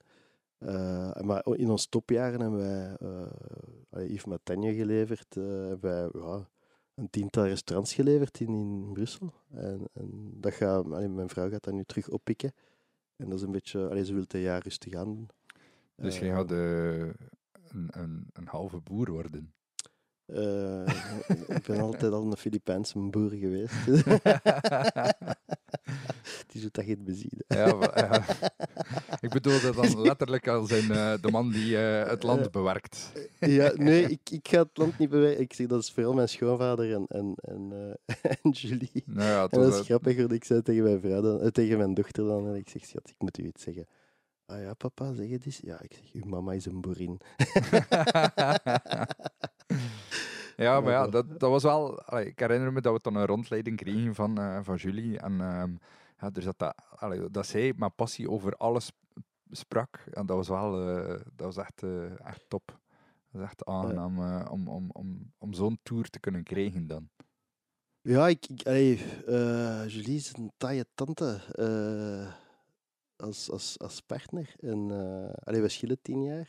Eh, 0.59 1.21
maar 1.21 1.47
in 1.47 1.71
ons 1.71 1.87
topjaren 1.87 2.41
hebben 2.41 2.59
wij 2.59 2.97
uh, 4.03 4.11
Yves 4.11 4.25
Montaigne 4.25 4.75
geleverd, 4.75 5.37
eh, 5.37 5.45
hebben 5.45 5.81
wij 5.81 6.09
ja, 6.23 6.49
een 6.95 7.11
tiental 7.11 7.47
restaurants 7.47 7.95
geleverd 7.95 8.41
in, 8.41 8.49
in 8.49 8.93
Brussel. 8.93 9.33
En, 9.51 9.89
en 9.93 10.41
dat 10.41 10.53
gaat, 10.53 10.85
allee, 10.85 11.09
mijn 11.09 11.29
vrouw 11.29 11.51
gaat 11.51 11.65
dat 11.65 11.75
nu 11.75 11.85
terug 11.85 12.09
oppikken. 12.09 12.53
En 13.17 13.29
dat 13.29 13.39
is 13.39 13.45
een 13.45 13.53
beetje, 13.53 13.89
allee, 13.89 14.05
ze 14.05 14.13
wil 14.13 14.23
het 14.23 14.35
een 14.35 14.41
jaar 14.41 14.63
rustig 14.63 14.95
aan 14.95 15.15
doen. 15.15 15.29
dus 15.97 16.19
jij 16.19 16.31
gaat 16.31 16.51
een, 16.51 17.15
een, 17.91 18.27
een 18.33 18.47
halve 18.47 18.81
boer 18.81 19.11
worden. 19.11 19.53
ik 21.57 21.67
ben 21.67 21.81
altijd 21.81 22.13
al 22.13 22.23
een 22.23 22.37
Filipijnse 22.37 22.99
boer 22.99 23.31
geweest. 23.31 23.87
Die 26.53 26.61
zoet 26.61 26.75
dat 26.75 26.85
geen 26.85 27.05
bezien. 27.05 27.43
Ja, 27.49 27.75
maar, 27.75 27.99
ja. 27.99 28.25
Ik 29.21 29.31
bedoel 29.31 29.61
dat 29.61 29.75
dan 29.75 30.01
letterlijk 30.03 30.49
als 30.49 30.71
een, 30.71 30.91
eh, 30.91 31.13
de 31.21 31.31
man 31.31 31.51
die 31.51 31.79
eh, 31.79 32.11
het 32.11 32.23
land 32.23 32.47
Eh, 32.47 32.51
bewerkt. 32.51 33.13
Ja, 33.41 33.73
nee, 33.89 34.03
ik, 34.03 34.31
ik 34.31 34.49
ga 34.49 34.59
het 34.59 34.77
land 34.77 34.99
niet 34.99 35.11
bewerken. 35.11 35.41
Ik 35.41 35.53
zeg 35.53 35.67
dat 35.67 35.83
is 35.83 35.93
vooral 35.93 36.15
mijn 36.15 36.29
schoonvader 36.29 36.95
en, 36.95 37.07
en, 37.09 37.35
en, 37.41 37.73
eh, 38.07 38.33
en 38.43 38.51
Julie. 38.51 39.03
Nou 39.07 39.29
ja, 39.29 39.43
het 39.43 39.53
En 39.53 39.61
dat 39.61 39.75
is 39.75 39.87
grappig, 39.87 40.17
want 40.17 40.33
ik 40.33 40.45
zei 40.45 40.63
tegen 40.63 40.83
mijn, 40.83 41.01
vrouw 41.01 41.21
dan, 41.21 41.51
tegen 41.51 41.79
mijn 41.79 41.95
dochter 41.95 42.25
dan, 42.25 42.49
en 42.49 42.55
ik 42.55 42.69
zeg, 42.69 42.85
schat, 42.85 43.09
ik 43.09 43.15
moet 43.19 43.39
u 43.39 43.45
iets 43.45 43.63
zeggen. 43.63 43.87
Ah 44.47 44.61
ja, 44.61 44.75
papa, 44.75 45.13
zeg 45.13 45.31
het 45.31 45.47
eens. 45.47 45.61
Ja, 45.63 45.81
ik 45.81 45.93
zeg, 45.93 46.23
uw 46.23 46.29
mama 46.29 46.53
is 46.53 46.67
een 46.67 46.81
boerin. 46.81 47.21
ja, 50.57 50.81
maar 50.81 50.93
ja, 50.93 51.07
dat, 51.07 51.41
dat 51.41 51.51
was 51.51 51.63
wel... 51.63 52.03
ik 52.19 52.39
herinner 52.39 52.73
me 52.73 52.81
dat 52.81 52.93
we 52.93 52.99
dan 53.03 53.15
een 53.15 53.27
rondleiding 53.27 53.77
kregen 53.77 54.15
van, 54.15 54.65
van 54.65 54.77
Julie. 54.77 55.19
En 55.19 55.41
ehm, 55.41 55.71
ja, 56.21 56.31
dus 56.31 56.45
dat, 56.45 56.59
dat, 56.59 56.75
allee, 56.91 57.31
dat 57.31 57.47
zij 57.47 57.73
met 57.77 57.95
passie 57.97 58.31
over 58.31 58.57
alles 58.57 58.93
sprak. 59.51 60.05
En 60.13 60.27
dat 60.27 60.37
was 60.37 60.49
wel... 60.49 60.89
eh, 60.89 61.21
dat 61.35 61.55
was 61.55 61.57
echt, 61.57 61.83
eh, 61.83 62.27
echt 62.27 62.45
top. 62.49 62.67
Dat 62.67 63.41
was 63.41 63.43
echt 63.43 63.65
aangenaam 63.65 64.23
eh, 64.23 64.53
om, 64.53 64.69
om, 64.69 64.91
om, 64.93 65.33
om 65.39 65.53
zo'n 65.53 65.79
tour 65.83 66.11
te 66.11 66.21
kunnen 66.21 66.43
krijgen 66.43 66.87
dan. 66.87 67.09
Ja, 68.01 68.29
ik, 68.29 68.47
ik 68.47 68.67
allee, 68.67 68.97
Julie 69.89 70.17
is 70.17 70.33
een 70.37 70.53
taaie 70.57 70.87
tante 70.95 71.41
als, 73.17 73.51
als, 73.51 73.79
als 73.79 74.01
partner. 74.01 74.55
En, 74.61 74.91
allee, 75.45 75.61
we 75.61 75.69
schillen 75.69 76.03
tien 76.03 76.23
jaar. 76.23 76.49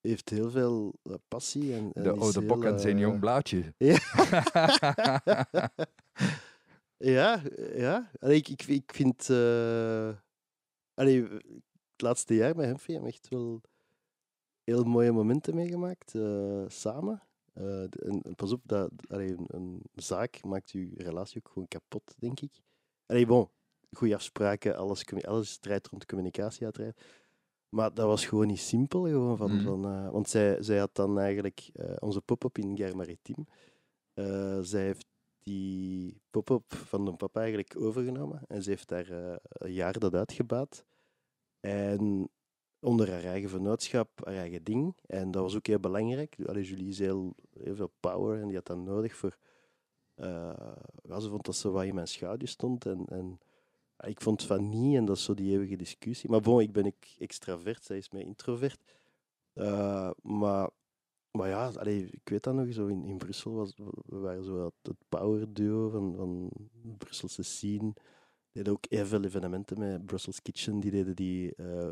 Heeft 0.00 0.28
heel 0.28 0.50
veel 0.50 0.94
passie. 1.28 1.74
En, 1.74 1.92
en 1.92 2.02
De 2.02 2.12
is 2.12 2.20
oude 2.20 2.38
heel, 2.38 2.48
bok 2.48 2.64
en 2.64 2.80
zijn 2.80 2.98
jong 2.98 3.20
blaadje. 3.20 3.74
Ja. 3.76 3.98
ja, 6.98 7.42
ja. 7.74 8.10
Allee, 8.18 8.36
ik, 8.36 8.48
ik, 8.48 8.62
ik 8.66 8.92
vind... 8.94 9.30
allee, 10.94 11.22
het 11.92 12.02
laatste 12.02 12.34
jaar 12.34 12.56
met 12.56 12.66
hebben 12.66 13.00
we 13.02 13.06
echt 13.06 13.28
wel 13.28 13.60
heel 14.62 14.84
mooie 14.84 15.12
momenten 15.12 15.54
meegemaakt. 15.54 16.14
eh, 16.14 16.64
samen. 16.68 17.22
Eh, 17.52 17.82
en, 17.82 18.22
en 18.22 18.34
pas 18.34 18.52
op, 18.52 18.60
dat, 18.64 18.90
allee, 19.08 19.30
een, 19.30 19.46
een 19.48 19.82
zaak 19.94 20.44
maakt 20.44 20.70
je 20.70 20.90
relatie 20.96 21.38
ook 21.38 21.52
gewoon 21.52 21.68
kapot, 21.68 22.14
denk 22.18 22.40
ik. 22.40 22.52
Allee, 23.06 23.26
bon, 23.26 23.48
goede 23.92 24.14
afspraken, 24.14 24.76
alles, 24.76 25.04
alles 25.24 25.58
draait 25.58 25.86
rond 25.86 26.06
communicatie 26.06 26.64
uiteraard. 26.64 27.00
Maar 27.68 27.94
dat 27.94 28.06
was 28.06 28.26
gewoon 28.26 28.46
niet 28.46 28.58
simpel. 28.60 29.02
Gewoon 29.02 29.36
van, 29.36 29.54
Mhm. 29.54 29.64
van, 29.64 30.10
want 30.10 30.28
zij, 30.28 30.62
zij 30.62 30.78
had 30.78 30.94
dan 30.94 31.18
eigenlijk 31.18 31.70
onze 31.98 32.20
pop-up 32.20 32.58
in. 32.58 32.76
Eh, 34.14 34.58
zij 34.60 34.82
heeft 34.82 35.06
die 35.46 36.20
pop-up 36.30 36.74
van 36.74 37.04
de 37.04 37.12
papa 37.12 37.40
eigenlijk 37.40 37.80
overgenomen. 37.80 38.42
En 38.48 38.62
ze 38.62 38.70
heeft 38.70 38.88
daar 38.88 39.10
eh, 39.10 39.36
een 39.48 39.72
jaar 39.72 39.98
dat 39.98 40.14
uitgebaat. 40.14 40.84
En 41.60 42.28
onder 42.80 43.10
haar 43.10 43.24
eigen 43.24 43.50
vennootschap, 43.50 44.24
haar 44.24 44.34
eigen 44.34 44.64
ding. 44.64 44.96
En 45.06 45.30
dat 45.30 45.42
was 45.42 45.56
ook 45.56 45.66
heel 45.66 45.80
belangrijk. 45.80 46.36
Allee, 46.46 46.64
Julie 46.64 46.88
is 46.88 46.98
heel, 46.98 47.34
heel 47.58 47.74
veel 47.74 47.92
power 48.00 48.40
en 48.40 48.46
die 48.46 48.56
had 48.56 48.66
dat 48.66 48.78
nodig 48.78 49.16
voor... 49.16 49.38
ja, 51.02 51.20
ze 51.20 51.28
vond 51.28 51.44
dat 51.44 51.56
ze 51.56 51.70
wat 51.70 51.84
in 51.84 51.94
mijn 51.94 52.08
schaduw 52.08 52.46
stond. 52.46 52.86
En, 52.86 53.04
en 53.08 53.38
ja, 53.98 54.04
ik 54.04 54.20
vond 54.20 54.42
van 54.42 54.68
niet, 54.68 54.96
en 54.96 55.04
dat 55.04 55.16
is 55.16 55.24
zo 55.24 55.34
die 55.34 55.50
eeuwige 55.52 55.76
discussie. 55.76 56.30
Maar 56.30 56.40
bon, 56.40 56.60
ik 56.60 56.72
ben 56.72 56.86
ik 56.86 57.16
extravert, 57.18 57.84
zij 57.84 57.96
is 57.96 58.10
mij 58.10 58.22
introvert. 58.22 58.80
Eh, 59.52 60.10
maar, 60.22 60.70
maar 61.36 61.48
ja, 61.48 61.66
allee, 61.68 62.08
ik 62.10 62.28
weet 62.28 62.42
dat 62.42 62.54
nog, 62.54 62.72
zo 62.72 62.86
in, 62.86 63.04
in 63.04 63.16
Brussel 63.16 63.52
was, 63.52 63.74
we 64.06 64.18
waren 64.18 64.44
zo 64.44 64.64
het, 64.64 64.74
het 64.82 64.96
power 65.08 65.52
duo 65.52 65.88
van, 65.88 66.14
van 66.16 66.50
de 66.82 66.96
Brusselse 66.98 67.42
scene. 67.42 67.92
Die 68.52 68.64
deden 68.64 68.72
ook 68.72 68.84
heel 68.88 69.06
veel 69.06 69.24
evenementen 69.24 69.78
met 69.78 70.06
Brussels 70.06 70.42
Kitchen, 70.42 70.80
die 70.80 70.90
deden 70.90 71.16
die 71.16 71.54
eh, 71.54 71.90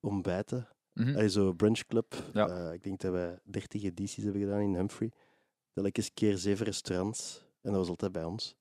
ontbijten. 0.00 0.68
Mhm. 0.92 1.14
Allee, 1.14 1.28
zo 1.28 1.52
brunch 1.52 1.86
club. 1.86 2.14
Ja. 2.32 2.48
Eh, 2.48 2.72
ik 2.72 2.82
denk 2.82 3.00
dat 3.00 3.12
wij 3.12 3.38
30 3.44 3.82
edities 3.82 4.24
hebben 4.24 4.42
gedaan 4.42 4.60
in 4.60 4.74
Humphrey. 4.74 5.12
Telkens 5.72 6.14
keer 6.14 6.38
zeven 6.38 6.64
restaurants. 6.64 7.44
En 7.60 7.70
dat 7.70 7.80
was 7.80 7.88
altijd 7.88 8.12
bij 8.12 8.24
ons. 8.24 8.56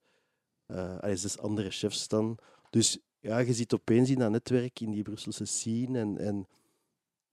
Eh 0.65 0.99
allee, 0.99 1.15
zes 1.15 1.37
andere 1.37 1.69
chefs 1.69 2.07
dan. 2.07 2.37
Dus 2.69 2.99
ja, 3.19 3.39
je 3.39 3.53
zit 3.53 3.73
opeens 3.73 4.09
in 4.09 4.19
dat 4.19 4.31
netwerk, 4.31 4.79
in 4.79 4.91
die 4.91 5.03
Brusselse 5.03 5.45
scene. 5.45 5.99
En, 5.99 6.17
en, 6.17 6.47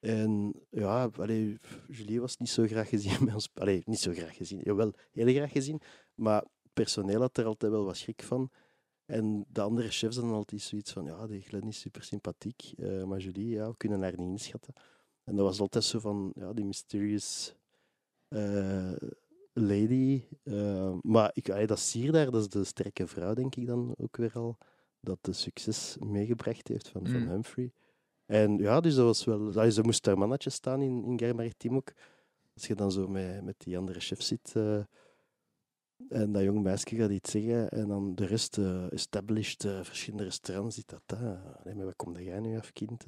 en 0.01 0.53
ja, 0.71 1.11
allee, 1.17 1.59
Julie 1.89 2.21
was 2.21 2.37
niet 2.37 2.49
zo 2.49 2.67
graag 2.67 2.89
gezien 2.89 3.19
bij 3.25 3.35
ons. 3.35 3.51
Allee, 3.55 3.83
niet 3.87 3.99
zo 3.99 4.13
graag 4.13 4.37
gezien. 4.37 4.61
Jawel, 4.63 4.93
heel 5.11 5.35
graag 5.35 5.53
gezien. 5.53 5.81
Maar 6.15 6.41
het 6.41 6.73
personeel 6.73 7.21
had 7.21 7.37
er 7.39 7.45
altijd 7.45 7.73
wel 7.73 7.85
wat 7.85 7.97
schrik 7.97 8.23
van. 8.23 8.51
En 9.07 9.45
de 9.49 9.61
andere 9.61 9.91
chefs 9.91 10.17
dan 10.17 10.33
altijd 10.33 10.61
zoiets 10.61 10.93
van, 10.93 11.05
ja, 11.05 11.27
die 11.27 11.41
Glenn 11.43 11.69
is 11.69 11.81
super 11.81 12.03
sympathiek, 12.03 12.73
eh, 12.77 13.05
maar 13.05 13.19
Julie, 13.19 13.49
ja, 13.49 13.69
we 13.69 13.77
kunnen 13.77 14.03
haar 14.03 14.11
niet 14.17 14.29
inschatten. 14.29 14.75
En 15.25 15.37
dat 15.37 15.45
was 15.45 15.61
altijd 15.61 15.85
zo 15.85 15.99
van, 15.99 16.33
ja, 16.35 16.53
die 16.53 16.65
mysterious 16.65 17.55
eh, 18.29 18.93
lady. 19.53 20.23
eh, 20.43 20.95
maar 21.03 21.31
ik, 21.35 21.51
allee, 21.51 21.67
dat 21.67 21.79
sier 21.79 22.13
daar, 22.13 22.31
dat 22.31 22.41
is 22.41 22.49
de 22.49 22.65
sterke 22.65 23.07
vrouw, 23.07 23.35
denk 23.35 23.57
ik 23.57 23.67
dan 23.67 23.95
ook 23.99 24.17
weer 24.17 24.33
al, 24.35 24.57
dat 25.01 25.19
de 25.21 25.33
succes 25.33 25.97
meegebracht 26.01 26.69
heeft 26.69 26.89
van, 26.89 27.07
van 27.07 27.21
Mm. 27.23 27.29
Humphrey. 27.29 27.73
En 28.31 28.59
ja, 28.59 28.81
dus 28.81 28.95
dat 28.95 29.05
was 29.05 29.25
wel, 29.25 29.83
moest 29.83 30.05
daar 30.05 30.19
mannetje 30.19 30.51
staan 30.51 30.83
in, 30.83 31.05
in 31.05 31.17
ook. 31.77 31.93
Als 32.55 32.67
je 32.67 32.75
dan 32.75 32.93
zo 32.93 33.09
met, 33.09 33.45
met 33.45 33.55
die 33.59 33.79
andere 33.79 34.01
chef 34.01 34.23
zit, 34.23 34.53
eh, 34.57 34.81
en 36.09 36.33
dat 36.33 36.43
jong 36.43 36.63
meisje 36.63 36.97
gaat 36.97 37.11
iets 37.11 37.31
zeggen 37.31 37.71
en 37.71 37.89
dan 37.89 38.15
de 38.15 38.27
rest 38.27 38.59
eh, 38.59 38.93
established 38.93 39.65
eh, 39.65 39.83
verschillende 39.83 40.25
restaurants 40.25 40.77
dit 40.77 40.89
dat. 40.89 41.19
Allee, 41.63 41.75
maar 41.75 41.85
wat 41.85 41.97
kom 41.97 42.19
jij 42.19 42.41
nu 42.41 42.57
af, 42.59 42.73
kind? 42.73 43.05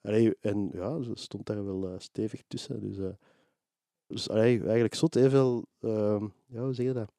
Allee, 0.00 0.36
en 0.40 0.70
ja, 0.72 1.02
ze 1.02 1.10
stond 1.14 1.46
daar 1.46 1.64
wel 1.64 1.94
stevig 1.98 2.42
tussen. 2.46 2.80
Dus, 2.80 3.14
dus 4.06 4.28
eigenlijk 4.28 4.94
zot 4.94 5.16
veel, 5.30 5.66
ehm, 5.80 6.26
ja, 6.46 6.62
hoe 6.62 6.74
zeg 6.74 6.86
je 6.86 6.92
dat? 6.92 7.17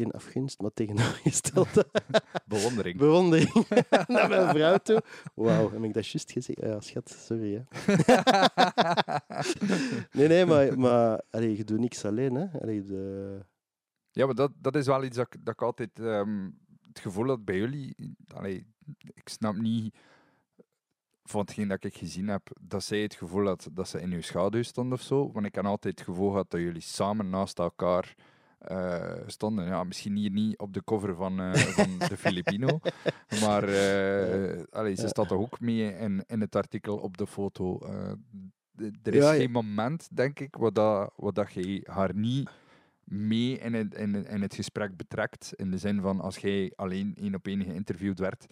Geen 0.00 0.10
afgunst, 0.12 0.60
maar 0.60 0.70
tegenovergestelde 0.74 1.86
Bewondering. 2.46 2.98
bewondering 2.98 3.52
naar 4.06 4.28
mijn 4.28 4.48
vrouw 4.48 4.76
toe. 4.76 5.02
Wauw, 5.34 5.70
heb 5.70 5.82
ik 5.82 5.94
dat 5.94 6.08
juist 6.08 6.32
gezegd? 6.32 6.60
Ja, 6.60 6.80
schat, 6.80 7.10
sorry. 7.10 7.54
Hè. 7.54 7.94
Nee, 10.12 10.28
nee, 10.28 10.46
maar, 10.46 10.78
maar 10.78 11.20
allee, 11.30 11.56
je 11.56 11.64
doet 11.64 11.78
niks 11.78 12.04
alleen. 12.04 12.34
Hè. 12.34 12.60
Allee, 12.60 12.82
de, 12.82 13.38
Ja, 14.10 14.26
maar 14.26 14.34
dat, 14.34 14.52
dat 14.56 14.76
is 14.76 14.86
wel 14.86 15.04
iets 15.04 15.16
dat, 15.16 15.34
ik- 15.34 15.44
dat 15.44 15.54
ik 15.54 15.62
altijd 15.62 15.98
ehm, 15.98 16.50
het 16.88 16.98
gevoel 16.98 17.26
had 17.28 17.44
bij 17.44 17.56
jullie. 17.56 17.94
Allee, 18.34 18.66
ik 19.14 19.28
snap 19.28 19.56
niet 19.56 19.94
van 21.22 21.40
hetgeen 21.40 21.68
dat 21.68 21.84
ik 21.84 21.96
gezien 21.96 22.28
heb, 22.28 22.50
dat 22.60 22.84
zij 22.84 23.02
het 23.02 23.14
gevoel 23.14 23.46
had 23.46 23.68
dat 23.72 23.88
ze 23.88 24.00
in 24.00 24.12
uw 24.12 24.20
schaduw 24.22 24.62
stond 24.62 24.92
of 24.92 25.00
zo. 25.02 25.32
Want 25.32 25.46
ik 25.46 25.54
heb 25.54 25.64
altijd 25.64 25.98
het 25.98 26.08
gevoel 26.08 26.30
gehad 26.30 26.50
dat 26.50 26.60
jullie 26.60 26.80
samen 26.80 27.30
naast 27.30 27.58
elkaar 27.58 28.14
eh, 28.60 29.12
stonden. 29.26 29.64
Ja, 29.66 29.84
misschien 29.84 30.16
hier 30.16 30.30
niet 30.30 30.58
op 30.58 30.72
de 30.74 30.84
cover 30.84 31.14
van, 31.14 31.40
eh, 31.40 31.52
van 31.54 31.98
de 31.98 32.16
Filipino, 32.26 32.80
maar 33.40 33.64
eh, 33.68 34.62
allee, 34.70 34.94
ze 34.94 35.08
staat 35.08 35.28
toch 35.28 35.38
ook 35.38 35.60
mee 35.60 35.94
in, 35.96 36.24
in 36.26 36.40
het 36.40 36.56
artikel 36.56 36.96
op 36.96 37.16
de 37.16 37.26
foto. 37.26 37.78
Er 39.02 39.14
is 39.14 39.22
Ja, 39.24 39.32
geen 39.32 39.50
moment, 39.50 40.08
denk 40.16 40.40
ik, 40.40 40.56
waar, 40.56 40.72
dat, 40.72 41.12
waar 41.16 41.32
dat 41.32 41.52
je 41.52 41.86
haar 41.90 42.14
niet 42.14 42.50
mee 43.04 43.58
in 43.58 43.74
het, 43.74 43.94
in, 43.94 44.26
in 44.26 44.42
het 44.42 44.54
gesprek 44.54 44.96
betrekt. 44.96 45.52
In 45.56 45.70
de 45.70 45.78
zin 45.78 46.00
van 46.00 46.20
als 46.20 46.36
jij 46.38 46.72
alleen 46.76 47.14
één 47.20 47.34
op 47.34 47.46
één 47.46 47.64
geïnterviewd 47.64 48.18
werd, 48.18 48.46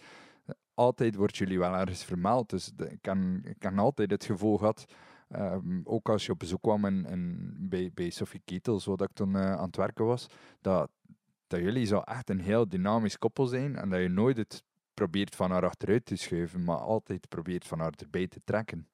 altijd 0.73 1.15
wordt 1.15 1.37
jullie 1.37 1.59
wel 1.59 1.73
ergens 1.75 2.03
vermeld. 2.03 2.49
Dus 2.49 2.71
de- 2.75 2.89
ik 2.91 3.01
kan, 3.01 3.39
ik 3.43 3.59
kan 3.59 3.79
altijd 3.79 4.11
het 4.11 4.25
gevoel 4.25 4.57
gehad, 4.57 4.85
ehm, 5.29 5.81
ook 5.83 6.09
als 6.09 6.25
je 6.25 6.31
op 6.31 6.39
bezoek 6.39 6.61
kwam 6.61 6.85
in, 6.85 7.55
bij, 7.59 7.91
bij 7.93 8.09
Sophie 8.09 8.41
Ketels, 8.45 8.85
dat 8.85 9.01
ik 9.01 9.13
toen 9.13 9.35
eh, 9.35 9.51
aan 9.51 9.65
het 9.65 9.75
werken 9.75 10.05
was, 10.05 10.27
dat, 10.61 10.89
dat 11.47 11.59
jullie 11.59 11.85
zo 11.85 11.99
echt 11.99 12.29
een 12.29 12.39
heel 12.39 12.69
dynamisch 12.69 13.17
koppel 13.17 13.45
zijn 13.45 13.75
en 13.75 13.89
dat 13.89 14.01
je 14.01 14.07
nooit 14.07 14.37
het 14.37 14.63
probeert 14.93 15.35
van 15.35 15.51
haar 15.51 15.65
achteruit 15.65 16.05
te 16.05 16.15
schuiven, 16.15 16.63
maar 16.63 16.77
altijd 16.77 17.29
probeert 17.29 17.65
van 17.67 17.79
haar 17.79 17.93
erbij 17.97 18.27
te 18.27 18.41
trekken. 18.43 18.87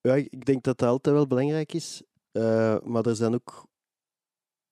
Ja, 0.00 0.14
ik 0.14 0.44
denk 0.44 0.62
dat 0.62 0.78
dat 0.78 0.88
altijd 0.88 1.14
wel 1.14 1.26
belangrijk 1.26 1.72
is. 1.72 2.02
Eh, 2.32 2.80
maar 2.80 3.06
er 3.06 3.16
zijn 3.16 3.34
ook 3.34 3.66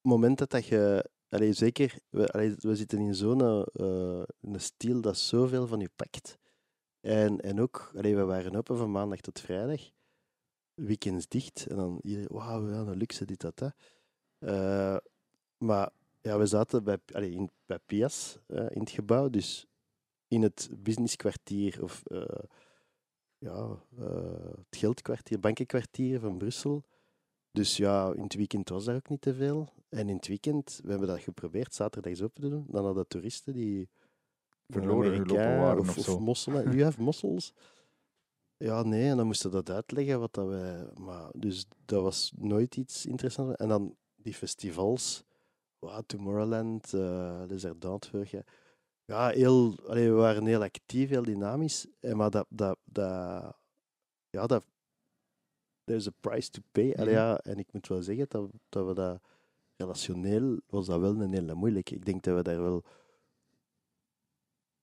momenten 0.01 0.49
dat 0.49 0.67
je... 0.67 1.11
Allee, 1.29 1.53
zeker, 1.53 1.99
we, 2.09 2.57
we 2.59 2.77
zitten 2.77 2.99
in 2.99 3.15
zo'n 3.15 3.41
eh, 3.41 4.23
een 4.41 4.61
stijl 4.61 5.01
dat 5.01 5.17
zoveel 5.17 5.67
van 5.67 5.81
je 5.81 5.91
pakt. 5.97 6.39
En, 7.01 7.41
en 7.41 7.61
ook, 7.61 7.93
allee, 7.97 8.17
we 8.17 8.25
waren 8.25 8.57
open 8.57 8.77
van 8.77 8.91
maandag 8.91 9.21
tot 9.21 9.41
vrijdag. 9.41 9.91
Weekends 10.77 11.29
dicht. 11.29 11.67
En 11.67 11.77
dan 11.77 11.99
iedereen, 12.03 12.29
wauw, 12.31 12.71
ja, 12.71 12.79
een 12.79 12.97
luxe, 12.97 13.25
dit, 13.25 13.41
dat, 13.41 13.59
dat. 13.59 13.75
Eh, 14.39 14.97
maar 15.59 15.91
ja, 16.21 16.39
we 16.39 16.47
zaten 16.47 16.85
bij, 16.85 16.99
in, 17.13 17.51
bij 17.67 17.79
Pias 17.87 18.39
eh, 18.47 18.67
in 18.71 18.81
het 18.81 18.91
gebouw. 18.91 19.31
Dus 19.31 19.67
in 20.29 20.43
het 20.43 20.71
businesskwartier 20.77 21.83
of... 21.83 22.03
eh, 22.05 22.45
ja, 23.39 23.79
het 24.57 24.77
geldkwartier, 24.77 25.41
bankenkwartier 25.41 26.21
van 26.21 26.39
Brussel. 26.39 26.85
Dus 27.51 27.77
ja, 27.77 28.13
in 28.13 28.23
het 28.23 28.35
weekend 28.35 28.69
was 28.69 28.85
daar 28.85 28.95
ook 28.95 29.09
niet 29.09 29.21
te 29.21 29.35
veel. 29.35 29.69
En 29.89 30.09
in 30.09 30.17
het 30.17 30.27
weekend, 30.27 30.81
we 30.83 30.91
hebben 30.91 31.09
dat 31.09 31.21
geprobeerd, 31.21 31.75
zaterdags 31.75 32.23
open 32.23 32.43
te 32.43 32.49
doen. 32.49 32.67
Dan 32.69 32.85
hadden 32.85 33.09
toeristen 33.09 33.53
die... 33.53 33.89
Verloren 34.69 35.13
gelopen 35.13 35.59
waren 35.59 35.79
of, 35.79 35.99
of 35.99 36.09
of 36.09 36.19
mosselen. 36.19 36.75
U 36.75 36.83
heeft 36.83 36.99
mossels? 36.99 37.53
Ja, 38.59 38.83
nee, 38.83 39.09
en 39.11 39.17
dan 39.17 39.27
moesten 39.27 39.51
dat 39.51 39.71
uitleggen 39.71 40.21
wat 40.21 40.35
dat 40.35 40.47
wij... 40.47 40.89
Maar, 41.01 41.31
dus 41.37 41.67
dat 41.85 42.03
was 42.03 42.33
nooit 42.37 42.77
iets 42.77 43.07
interessants. 43.07 43.55
En 43.57 43.69
dan 43.69 43.97
die 44.15 44.35
festivals, 44.35 45.25
wow, 45.79 46.03
Tomorrowland, 46.07 46.95
eh 46.95 47.43
Les 47.49 47.65
Ardentes 47.65 48.09
vorig 48.11 48.31
jaar. 48.31 48.47
ja, 49.05 49.29
heel, 49.29 49.75
allee, 49.87 50.09
we 50.09 50.15
waren 50.17 50.47
heel 50.47 50.63
actief, 50.63 51.09
heel 51.09 51.23
dynamisch. 51.23 51.87
En 52.01 52.17
maar 52.17 52.31
dat, 52.31 52.47
dat, 52.49 52.79
dat, 52.85 53.57
ja, 54.31 54.47
dat, 54.47 54.65
there's 55.85 56.07
a 56.07 56.13
price 56.21 56.51
to 56.51 56.61
pay. 56.73 56.93
Allee, 56.95 57.15
Mhm. 57.15 57.23
ja, 57.23 57.39
en 57.39 57.59
ik 57.59 57.73
moet 57.73 57.87
wel 57.89 58.03
zeggen 58.03 58.27
dat, 58.29 58.51
dat 58.69 58.87
we 58.87 58.95
dat 58.95 59.21
relationeel 59.77 60.61
was 60.67 60.87
dat 60.87 61.01
wel 61.01 61.21
een 61.21 61.33
hele 61.33 61.55
moeilijk. 61.55 61.91
Ik 61.91 62.05
denk 62.05 62.23
dat 62.23 62.37
we 62.37 62.43
daar 62.43 62.63
wel 62.63 62.83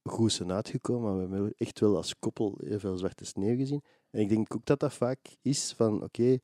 goed 0.04 0.32
zijn 0.32 0.52
uitgekomen, 0.52 1.16
maar 1.18 1.28
we 1.30 1.34
hebben 1.36 1.54
echt 1.58 1.80
wel 1.80 1.96
als 1.96 2.20
koppel 2.20 2.58
heel 2.64 2.80
veel 2.80 2.98
zwarte 2.98 3.26
sneeuw 3.26 3.56
gezien. 3.58 3.82
En 4.10 4.20
ik 4.22 4.30
denk 4.30 4.56
ook 4.56 4.66
dat 4.66 4.80
dat 4.80 4.94
vaak 4.94 5.20
is 5.42 5.74
van, 5.78 6.04
oké, 6.04 6.38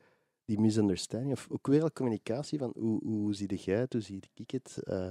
die 0.46 0.60
misunderstanding, 0.60 1.32
of 1.32 1.48
ook 1.50 1.68
weer 1.68 1.82
al 1.82 1.92
communicatie 1.92 2.60
van 2.60 2.74
hoe, 2.78 3.00
hoe 3.04 3.34
zie 3.34 3.56
jij 3.56 3.80
het, 3.80 3.94
hoe 3.94 4.02
zie 4.02 4.24
ik 4.34 4.52
het, 4.52 4.78
eh 4.84 5.08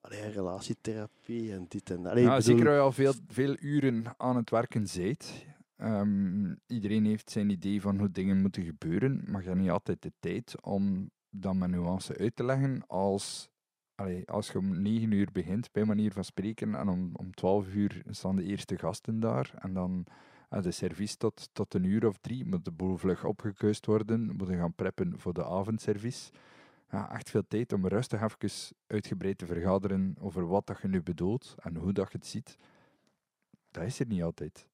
allee, 0.00 0.20
relatietherapie 0.30 1.52
en 1.52 1.64
dit 1.68 1.90
en 1.90 2.02
dat. 2.02 2.12
Allee, 2.12 2.24
Ja, 2.24 2.36
ik 2.36 2.44
bedoel- 2.44 2.56
zeker 2.58 2.80
als 2.80 2.96
je 2.96 3.06
al 3.06 3.12
veel, 3.12 3.22
veel 3.28 3.56
uren 3.60 4.14
aan 4.16 4.36
het 4.36 4.50
werken 4.50 4.86
bent. 4.96 5.44
Ehm, 5.76 6.54
iedereen 6.66 7.04
heeft 7.04 7.30
zijn 7.30 7.50
idee 7.50 7.80
van 7.80 7.98
hoe 7.98 8.10
dingen 8.10 8.40
moeten 8.40 8.64
gebeuren, 8.64 9.22
maar 9.26 9.42
je 9.42 9.48
hebt 9.48 9.60
niet 9.60 9.70
altijd 9.70 10.02
de 10.02 10.12
tijd 10.20 10.62
om 10.62 11.10
dat 11.30 11.54
met 11.54 11.70
nuance 11.70 12.16
uit 12.16 12.36
te 12.36 12.44
leggen. 12.44 12.86
Als, 12.86 13.50
als 14.26 14.50
je 14.50 14.58
om 14.58 14.82
9 14.82 15.12
uur 15.12 15.28
begint, 15.32 15.72
bij 15.72 15.84
manier 15.84 16.12
van 16.12 16.24
spreken, 16.24 16.74
en 16.74 16.88
om, 16.88 17.10
om 17.12 17.34
12 17.34 17.74
uur 17.74 18.02
staan 18.10 18.36
de 18.36 18.44
eerste 18.44 18.78
gasten 18.78 19.20
daar, 19.20 19.54
en 19.58 19.72
dan 19.74 20.06
eh, 20.48 20.62
de 20.62 20.70
service 20.70 21.16
tot, 21.16 21.48
tot 21.52 21.74
een 21.74 21.84
uur 21.84 22.06
of 22.06 22.16
drie, 22.20 22.46
moet 22.46 22.64
de 22.64 22.70
boel 22.70 22.96
vlug 22.96 23.24
opgekeust 23.24 23.86
worden, 23.86 24.36
moeten 24.36 24.56
gaan 24.56 24.74
preppen 24.74 25.18
voor 25.18 25.32
de 25.32 25.44
avondservice. 25.44 26.32
Ja, 26.90 27.12
echt 27.12 27.30
veel 27.30 27.46
tijd 27.48 27.72
om 27.72 27.86
rustig 27.86 28.22
even 28.22 28.76
uitgebreid 28.86 29.38
te 29.38 29.46
vergaderen 29.46 30.16
over 30.20 30.46
wat 30.46 30.66
dat 30.66 30.80
je 30.82 30.88
nu 30.88 31.02
bedoelt 31.02 31.54
en 31.58 31.76
hoe 31.76 31.92
dat 31.92 32.12
je 32.12 32.18
het 32.18 32.26
ziet. 32.26 32.58
Dat 33.70 33.84
is 33.84 34.00
er 34.00 34.06
niet 34.06 34.22
altijd. 34.22 34.68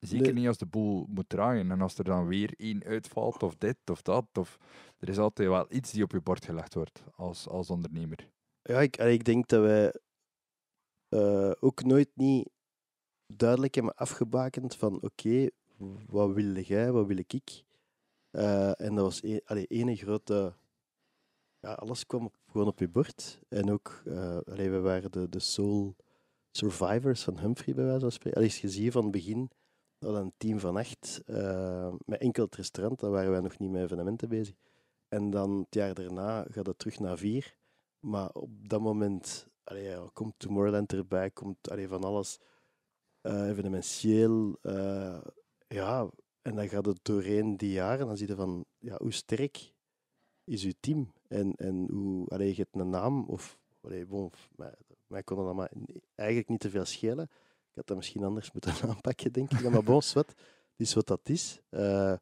Zeker 0.00 0.26
Nee. 0.26 0.32
niet 0.32 0.46
als 0.46 0.58
de 0.58 0.66
boel 0.66 1.06
moet 1.08 1.28
draaien 1.28 1.70
en 1.70 1.80
als 1.80 1.98
er 1.98 2.04
dan 2.04 2.26
weer 2.26 2.54
één 2.56 2.84
uitvalt 2.84 3.42
of 3.42 3.56
dit 3.56 3.76
of 3.90 4.02
dat. 4.02 4.26
Of, 4.38 4.58
er 4.98 5.08
is 5.08 5.18
altijd 5.18 5.48
wel 5.48 5.66
iets 5.68 5.92
die 5.92 6.02
op 6.02 6.12
je 6.12 6.20
bord 6.20 6.44
gelegd 6.44 6.74
wordt 6.74 7.02
als, 7.14 7.48
als 7.48 7.70
ondernemer. 7.70 8.28
Ja, 8.62 8.80
ik, 8.80 8.96
ik 8.96 9.24
denk 9.24 9.48
dat 9.48 9.62
wij 9.62 9.94
eh, 11.08 11.52
ook 11.60 11.82
nooit 11.84 12.10
niet 12.14 12.48
duidelijk 13.26 13.74
hebben 13.74 13.94
afgebakend 13.94 14.76
van 14.76 15.02
oké, 15.02 15.48
wat 16.06 16.32
wil 16.32 16.58
jij, 16.58 16.92
wat 16.92 17.06
wil 17.06 17.18
ik? 17.26 17.64
Eh, 18.30 18.80
en 18.80 18.94
dat 18.94 19.04
was 19.04 19.22
een, 19.22 19.40
allee, 19.44 19.66
ene 19.66 19.96
grote... 19.96 20.54
Ja, 21.58 21.72
alles 21.72 22.06
kwam 22.06 22.24
op, 22.24 22.36
gewoon 22.50 22.66
op 22.66 22.78
je 22.78 22.88
bord. 22.88 23.40
En 23.48 23.70
ook, 23.70 24.02
eh 24.04 24.38
allee, 24.46 24.70
we 24.70 24.80
waren 24.80 25.10
de, 25.12 25.28
de 25.28 25.38
sole 25.38 25.94
survivors 26.50 27.22
van 27.22 27.38
Humphrey, 27.38 27.74
bij 27.74 27.84
wijze 27.84 28.00
van 28.00 28.12
spreken. 28.12 28.38
Allee, 28.38 28.50
als 28.50 28.60
je 28.60 28.68
ziet 28.68 28.92
van 28.92 29.02
het 29.02 29.12
begin, 29.12 29.50
dat 30.00 30.14
een 30.14 30.32
team 30.36 30.58
van 30.58 30.76
acht, 30.76 31.22
eh, 31.26 31.92
met 32.04 32.20
enkel 32.20 32.44
het 32.44 32.54
restaurant, 32.54 33.00
dan 33.00 33.10
waren 33.10 33.30
wij 33.30 33.40
nog 33.40 33.58
niet 33.58 33.70
met 33.70 33.82
evenementen 33.82 34.28
bezig. 34.28 34.54
En 35.08 35.30
dan 35.30 35.58
het 35.58 35.74
jaar 35.74 35.94
daarna 35.94 36.46
gaat 36.50 36.66
het 36.66 36.78
terug 36.78 36.98
naar 36.98 37.18
vier. 37.18 37.56
Maar 38.00 38.30
op 38.32 38.68
dat 38.68 38.80
moment 38.80 39.48
allee, 39.64 40.10
komt 40.12 40.34
Tomorrowland 40.36 40.92
erbij, 40.92 41.30
komt 41.30 41.70
allee, 41.70 41.88
van 41.88 42.04
alles 42.04 42.38
eh, 43.20 43.48
evenementieel. 43.48 44.58
eh, 44.62 45.20
ja, 45.68 46.10
en 46.42 46.54
dan 46.54 46.68
gaat 46.68 46.86
het 46.86 46.98
doorheen 47.02 47.56
die 47.56 47.72
jaren. 47.72 48.06
Dan 48.06 48.16
zie 48.16 48.28
je 48.28 48.34
van 48.34 48.64
ja, 48.78 48.96
hoe 48.98 49.12
sterk 49.12 49.72
is 50.44 50.64
uw 50.64 50.72
team 50.80 51.12
en, 51.28 51.54
en 51.54 51.88
hoe 51.90 52.28
allee, 52.28 52.48
je 52.48 52.54
hebt 52.54 52.76
een 52.76 52.90
naam. 52.90 53.24
Of, 53.28 53.58
allee, 53.80 54.06
bon, 54.06 54.30
mij, 54.56 54.74
mij 55.06 55.22
kon 55.22 55.36
dat 55.36 55.44
allemaal 55.44 55.68
eigenlijk 56.14 56.48
niet 56.48 56.60
te 56.60 56.70
veel 56.70 56.84
schelen. 56.84 57.28
Ik 57.70 57.76
had 57.76 57.86
dat 57.86 57.96
misschien 57.96 58.24
anders 58.24 58.52
moeten 58.52 58.72
aanpakken, 58.88 59.32
denk 59.32 59.52
ik. 59.52 59.70
Maar 59.70 59.82
bon, 59.82 60.02
wat, 60.14 60.34
is 60.76 60.94
wat 60.94 61.06
dat 61.06 61.28
is. 61.28 61.60
Eh, 61.68 62.14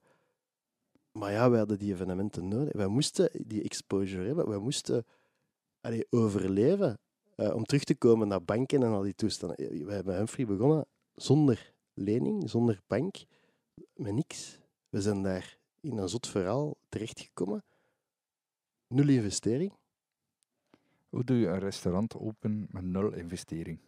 maar 1.13 1.33
ja, 1.33 1.51
wij 1.51 1.59
hadden 1.59 1.79
die 1.79 1.93
evenementen 1.93 2.49
nodig. 2.49 2.73
Wij 2.73 2.87
moesten 2.87 3.31
die 3.33 3.63
exposure 3.63 4.27
hebben. 4.27 4.49
Wij 4.49 4.59
moesten 4.59 5.05
overleven 6.11 6.99
eh, 7.37 7.55
om 7.55 7.65
terug 7.65 7.85
te 7.85 7.95
komen 7.95 8.29
naar 8.29 8.43
banken 8.45 8.83
en 8.83 8.91
al 8.93 9.03
die 9.03 9.15
toestanden. 9.15 9.57
Eh, 9.57 9.85
We 9.85 9.93
hebben 9.93 10.17
Humphrey 10.17 10.47
begonnen 10.47 10.87
zonder 11.15 11.73
lening, 11.95 12.51
zonder 12.51 12.81
bank, 12.87 13.17
met 13.95 14.13
niks. 14.13 14.59
We 14.89 15.01
zijn 15.01 15.23
daar 15.23 15.59
in 15.81 15.99
een 15.99 16.09
zot 16.09 16.27
verhaal 16.27 16.77
terechtgekomen. 16.89 17.65
Nul 18.87 19.09
investering. 19.09 19.73
Hoe 21.09 21.25
doe 21.25 21.37
je 21.37 21.47
een 21.47 21.59
restaurant 21.59 22.15
open 22.17 22.67
met 22.71 22.85
nul 22.85 23.13
investering? 23.13 23.79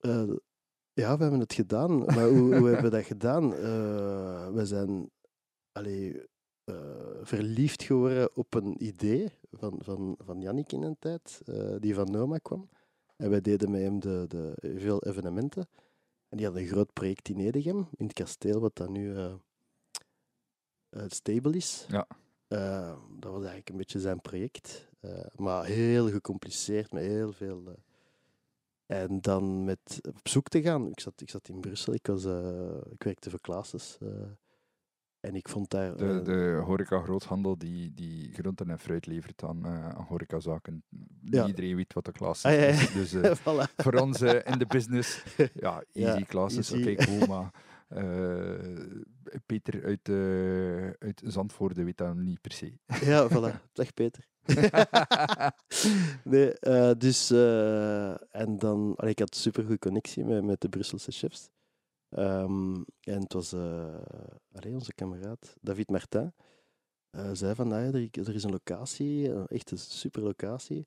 Eh, 0.00 0.32
ja, 0.92 1.16
we 1.16 1.22
hebben 1.22 1.40
het 1.40 1.52
gedaan. 1.52 1.98
Maar 1.98 2.28
hoe, 2.28 2.56
hoe 2.56 2.68
hebben 2.68 2.82
we 2.82 2.96
dat 2.96 3.04
gedaan? 3.04 3.54
Eh, 3.54 4.48
we 4.48 4.66
zijn 4.66 5.10
allee, 5.72 6.28
eh, 6.64 6.74
verliefd 7.22 7.82
geworden 7.82 8.36
op 8.36 8.54
een 8.54 8.84
idee 8.84 9.32
van, 9.50 9.78
van, 9.82 10.14
van 10.18 10.40
Jannik 10.40 10.72
in 10.72 10.82
een 10.82 10.98
tijd, 10.98 11.42
die 11.78 11.94
van 11.94 12.10
Noma 12.10 12.38
kwam. 12.38 12.68
En 13.16 13.30
wij 13.30 13.40
deden 13.40 13.70
met 13.70 13.80
hem 13.80 14.00
de, 14.00 14.24
de, 14.28 14.54
veel 14.78 15.04
evenementen. 15.04 15.68
En 16.28 16.36
die 16.36 16.46
had 16.46 16.56
een 16.56 16.66
groot 16.66 16.92
project 16.92 17.28
in 17.28 17.38
Edegem, 17.38 17.88
in 17.96 18.04
het 18.04 18.12
kasteel, 18.12 18.60
wat 18.60 18.76
dan 18.76 18.92
nu 18.92 19.16
het 20.90 21.14
stable 21.14 21.56
is. 21.56 21.86
Ja. 21.88 22.06
Dat 23.18 23.32
was 23.32 23.40
eigenlijk 23.40 23.68
een 23.68 23.76
beetje 23.76 24.00
zijn 24.00 24.20
project. 24.20 24.88
Maar 25.36 25.64
heel 25.64 26.08
gecompliceerd, 26.10 26.92
met 26.92 27.02
heel 27.02 27.32
veel... 27.32 27.74
en 28.90 29.20
dan 29.20 29.64
met 29.64 30.00
op 30.08 30.28
zoek 30.28 30.48
te 30.48 30.62
gaan. 30.62 30.90
Ik 30.90 31.00
zat, 31.00 31.20
ik 31.20 31.30
zat 31.30 31.48
in 31.48 31.60
Brussel, 31.60 31.94
ik, 31.94 32.06
was, 32.06 32.24
eh, 32.24 32.74
ik 32.90 33.02
werkte 33.02 33.30
voor 33.30 33.40
Classes. 33.40 33.96
eh, 34.00 34.08
en 35.20 35.34
ik 35.34 35.48
vond 35.48 35.70
daar... 35.70 35.96
De, 35.96 36.18
eh, 36.18 36.24
de 36.24 36.62
horeca-groothandel 36.64 37.58
die, 37.58 37.94
die 37.94 38.32
groenten 38.32 38.70
en 38.70 38.78
fruit 38.78 39.06
levert 39.06 39.42
aan, 39.42 39.66
aan 39.66 40.04
horecazaken. 40.08 40.82
Ja. 41.22 41.46
iedereen 41.46 41.76
weet 41.76 41.92
wat 41.92 42.04
de 42.04 42.12
klas 42.12 42.44
Ah, 42.44 42.52
ja, 42.52 42.58
ja. 42.58 42.66
is. 42.66 42.92
Dus 42.92 43.14
voilà. 43.40 43.74
voor 43.76 43.92
ons 43.94 44.20
in 44.22 44.58
de 44.58 44.66
business, 44.66 45.22
ja, 45.54 45.82
easy 45.92 46.24
classes, 46.24 46.72
oké, 46.72 47.26
maar 47.26 47.50
Peter 49.46 49.84
uit, 49.84 50.08
eh 50.08 50.90
uit 51.06 51.22
Zandvoorde 51.24 51.84
weet 51.84 51.96
dat 51.96 52.14
niet 52.14 52.40
per 52.40 52.52
se. 52.52 52.78
Ja, 53.00 53.28
voilà. 53.28 53.72
Dag 53.72 53.94
Peter. 53.94 54.24
nee, 56.24 56.52
eh, 56.52 56.90
dus... 56.98 57.30
eh, 57.30 58.34
en 58.34 58.58
dan... 58.58 58.96
ik 58.96 59.18
had 59.18 59.34
super 59.34 59.62
goede 59.62 59.78
connectie 59.78 60.24
met, 60.24 60.44
met 60.44 60.60
de 60.60 60.68
Brusselse 60.68 61.12
chefs. 61.12 61.50
Ehm, 62.08 62.74
en 63.00 63.20
het 63.20 63.32
was 63.32 63.52
eh 63.52 63.94
allee, 64.52 64.74
onze 64.74 64.94
kameraad 64.94 65.56
David 65.60 65.90
Martin. 65.90 66.32
zei 67.32 67.54
van, 67.54 67.72
ah, 67.72 67.94
er, 67.94 68.08
er 68.12 68.34
is 68.34 68.44
een 68.44 68.50
locatie, 68.50 69.28
een 69.28 69.78
super 69.78 70.22
locatie. 70.22 70.86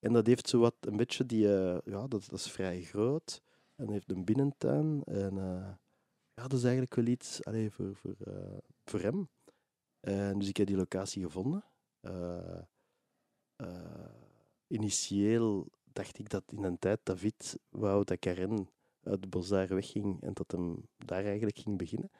En 0.00 0.12
dat 0.12 0.26
heeft 0.26 0.48
zo 0.48 0.58
wat 0.58 0.74
een 0.80 0.96
beetje 0.96 1.26
die... 1.26 1.48
ja, 1.84 2.06
dat, 2.08 2.10
dat 2.10 2.32
is 2.32 2.50
vrij 2.50 2.82
groot. 2.82 3.42
En 3.76 3.90
heeft 3.90 4.10
een 4.10 4.24
binnentuin. 4.24 5.02
En 5.04 5.34
ja, 6.34 6.42
dat 6.42 6.52
is 6.52 6.62
eigenlijk 6.62 6.94
wel 6.94 7.06
iets 7.06 7.44
allee, 7.44 7.70
voor, 7.70 7.94
voor, 7.94 8.16
voor 8.84 9.00
hem. 9.00 9.28
En 10.00 10.38
dus 10.38 10.48
ik 10.48 10.56
heb 10.56 10.66
die 10.66 10.76
locatie 10.76 11.22
gevonden. 11.22 11.64
Eh, 12.00 12.58
eh, 13.58 13.68
initieel 14.66 15.68
dacht 15.92 16.18
ik 16.18 16.28
dat 16.30 16.42
in 16.56 16.62
een 16.64 16.78
tijd 16.78 16.98
David 17.02 17.58
wou 17.68 18.04
dat 18.04 18.18
Karen 18.18 18.68
uit 19.02 19.22
de 19.22 19.28
Bosdaar 19.28 19.68
wegging 19.68 20.22
en 20.22 20.30
dat 20.34 20.50
hem 20.50 20.86
daar 20.96 21.24
eigenlijk 21.24 21.58
ging 21.58 21.78
beginnen. 21.78 22.10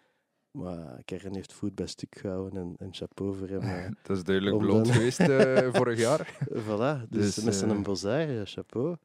Maar 0.51 1.03
Karen 1.05 1.35
heeft 1.35 1.53
voet 1.53 1.75
bij 1.75 1.87
stuk 1.87 2.19
gehouden 2.19 2.61
en, 2.63 2.75
en 2.79 2.95
chapeau 2.95 3.35
voor 3.35 3.49
hem. 3.49 3.61
eh. 3.61 3.89
Dat 4.07 4.17
is 4.17 4.25
duidelijk 4.25 4.59
blond 4.59 4.85
dan- 4.85 4.95
geweest 4.95 5.21
eh, 5.21 5.69
vorig 5.79 5.99
jaar. 5.99 6.39
voilà, 6.51 7.09
dus, 7.09 7.35
Dus, 7.35 7.45
met 7.45 7.55
zijn 7.55 7.83
Bosdaar, 7.83 8.29
eh, 8.29 8.41
chapeau. 8.45 8.97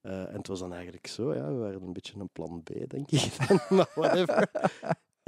En 0.00 0.36
het 0.36 0.46
was 0.46 0.58
dan 0.58 0.72
eigenlijk 0.72 1.06
zo, 1.06 1.34
ja, 1.34 1.46
we 1.52 1.58
waren 1.58 1.82
een 1.82 1.92
beetje 1.92 2.20
een 2.20 2.28
plan 2.32 2.62
B, 2.62 2.66
denk 2.88 3.10
ik. 3.10 3.48
dan, 3.48 3.58
maar 3.76 3.90
whatever. 3.94 4.50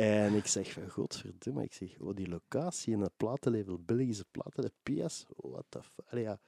En 0.01 0.35
ik 0.35 0.47
zeg 0.47 0.73
van, 0.73 0.89
godverdomme, 0.89 1.63
ik 1.63 1.73
zeg, 1.73 1.99
oh, 1.99 2.15
die 2.17 2.29
locatie 2.29 2.93
in 2.93 3.01
het 3.01 3.17
platenlabel, 3.17 3.79
Belgische 3.85 4.25
platen, 4.31 4.73
Pias, 4.83 5.27
what 5.37 5.65
the 5.69 5.83
fuck. 5.83 6.21
Ja, 6.21 6.41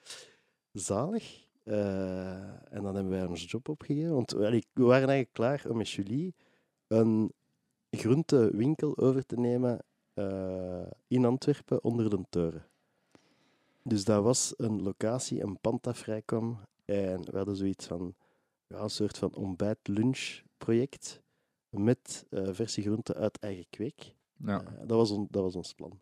zalig. 0.73 1.47
Eh, 1.63 2.73
en 2.73 2.83
dan 2.83 2.95
hebben 2.95 3.09
wij 3.09 3.27
ons 3.27 3.51
job 3.51 3.69
opgegeven, 3.69 4.15
want 4.15 4.31
we 4.31 4.63
waren 4.73 5.09
eigenlijk 5.09 5.33
klaar 5.33 5.65
om 5.69 5.77
met 5.77 5.91
Julie 5.91 6.35
een 6.87 7.33
groentewinkel 7.91 8.99
over 8.99 9.27
te 9.27 9.37
nemen 9.37 9.85
eh, 10.15 10.87
in 11.07 11.25
Antwerpen 11.25 11.85
onder 11.85 12.11
de 12.11 12.25
toren. 12.29 12.67
Dus 13.83 14.05
dat 14.05 14.23
was 14.23 14.55
een 14.57 14.83
locatie, 14.83 15.43
een 15.43 15.59
pand 15.61 15.83
dat 15.83 15.99
vrijkwam. 15.99 16.59
En 16.85 17.25
we 17.31 17.37
hadden 17.37 17.57
zoiets 17.57 17.87
van 17.87 18.15
ja, 18.67 18.79
een 18.79 18.91
soort 18.91 19.19
van 19.19 19.35
ontbijt-lunch-project 19.35 21.23
met 21.81 22.27
eh 22.31 22.49
verse 22.53 22.83
groenten 22.83 23.14
uit 23.14 23.39
eigen 23.39 23.66
kweek. 23.70 24.14
Ja. 24.37 24.61
Eh, 24.62 24.73
dat, 24.79 24.97
was 24.97 25.11
on- 25.11 25.29
dat 25.31 25.43
was 25.43 25.57
ons 25.57 25.73
plan. 25.73 26.01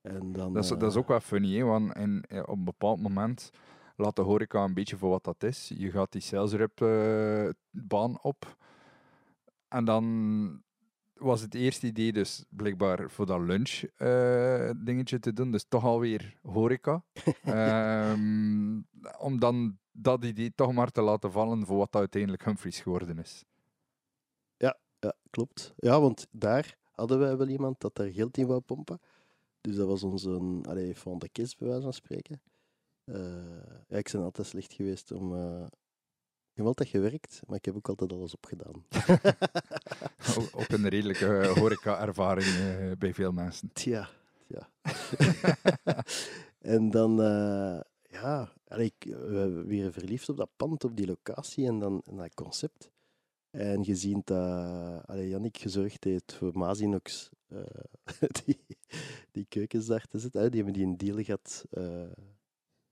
En 0.00 0.32
dan, 0.32 0.52
Dat 0.52 0.62
is, 0.64 0.68
dat 0.70 0.82
is 0.82 0.92
eh, 0.94 0.98
ook 1.00 1.08
wel 1.08 1.20
funny, 1.20 1.56
hè, 1.56 1.64
want 1.64 1.96
in, 1.96 2.24
op 2.42 2.48
een 2.58 2.64
bepaald 2.64 3.00
moment 3.00 3.50
laat 3.96 4.16
de 4.16 4.22
horeca 4.22 4.64
een 4.64 4.74
beetje 4.74 4.96
voor 4.96 5.10
wat 5.10 5.24
dat 5.24 5.42
is. 5.42 5.72
Je 5.76 5.90
gaat 5.90 6.12
die 6.12 6.20
sales 6.20 6.52
rep 6.52 6.80
eh, 6.80 7.48
baan 7.70 8.22
op. 8.22 8.56
En 9.68 9.84
dan 9.84 10.62
was 11.14 11.40
het 11.40 11.54
eerste 11.54 11.86
idee 11.86 12.12
dus 12.12 12.44
blijkbaar 12.48 13.10
voor 13.10 13.26
dat 13.26 13.40
lunch 13.40 13.80
dingetje 14.84 15.18
te 15.18 15.32
doen. 15.32 15.50
Dus 15.50 15.64
toch 15.68 15.84
alweer 15.84 16.38
horeca. 16.42 17.02
Ehm, 17.42 18.80
om 19.18 19.38
dan 19.38 19.78
dat 19.92 20.24
idee 20.24 20.52
toch 20.54 20.72
maar 20.72 20.90
te 20.90 21.02
laten 21.02 21.32
vallen 21.32 21.66
voor 21.66 21.76
wat 21.76 21.92
dat 21.92 22.00
uiteindelijk 22.00 22.44
Humphries 22.44 22.80
geworden 22.80 23.18
is. 23.18 23.44
Ja, 25.00 25.14
klopt. 25.30 25.72
Ja, 25.76 26.00
want 26.00 26.26
daar 26.30 26.76
hadden 26.90 27.18
wij 27.18 27.36
wel 27.36 27.48
iemand 27.48 27.80
dat 27.80 27.94
daar 27.96 28.08
geld 28.10 28.36
in 28.38 28.46
wou 28.46 28.60
pompen. 28.60 29.00
Dus 29.60 29.76
dat 29.76 29.86
was 29.86 30.02
onze 30.02 30.60
allee, 30.62 30.96
van 30.96 31.18
de 31.18 31.28
kist, 31.28 31.58
bij 31.58 31.68
wijze 31.68 31.82
van 31.82 31.92
spreken. 31.92 32.40
Eh, 33.04 33.16
ja, 33.88 33.96
ik 33.96 34.08
ben 34.12 34.22
altijd 34.22 34.46
slecht 34.46 34.72
geweest 34.72 35.10
om... 35.12 35.34
eh, 35.34 35.66
ik 36.50 36.56
heb 36.64 36.66
altijd 36.66 36.88
gewerkt, 36.88 37.40
maar 37.46 37.56
ik 37.56 37.64
heb 37.64 37.76
ook 37.76 37.88
altijd 37.88 38.12
alles 38.12 38.34
opgedaan. 38.34 38.84
O- 40.38 40.48
Ook 40.58 40.68
een 40.68 40.88
redelijke 40.88 41.38
eh, 41.38 41.52
horeca-ervaring 41.56 42.46
bij 42.98 43.14
veel 43.14 43.32
mensen. 43.32 43.70
Tja, 43.72 44.08
tja. 44.46 44.70
en 46.74 46.90
dan, 46.90 47.16
ja, 48.10 48.52
allee, 48.68 48.92
ik, 48.96 49.04
we 49.14 49.64
waren 49.68 49.92
verliefd 49.92 50.28
op 50.28 50.36
dat 50.36 50.50
pand, 50.56 50.84
op 50.84 50.96
die 50.96 51.06
locatie 51.06 51.66
en 51.66 51.78
dan 51.78 52.02
en 52.06 52.16
dat 52.16 52.34
concept. 52.34 52.90
En 53.50 53.84
gezien 53.84 54.22
dat 54.24 55.06
allee, 55.06 55.28
Jannik 55.28 55.58
gezorgd 55.58 56.04
heeft 56.04 56.32
voor 56.34 56.58
Mazinox 56.58 57.30
eh, 57.48 57.60
die, 58.44 58.66
die 59.32 59.46
keukens 59.48 59.86
daar 59.86 60.06
te 60.08 60.18
zetten, 60.18 60.50
die 60.50 60.62
hebben 60.62 60.80
die 60.80 60.86
een 60.86 60.96
deal 60.96 61.22
gehad. 61.22 61.64
eh, 61.70 62.10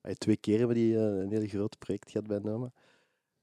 allee, 0.01 0.17
twee 0.17 0.37
keer 0.37 0.59
hebben 0.59 0.77
die 0.77 0.97
eh, 0.97 1.03
een 1.03 1.31
heel 1.31 1.47
groot 1.47 1.79
project 1.79 2.11
gehad 2.11 2.27
bij 2.27 2.39
Noma. 2.39 2.73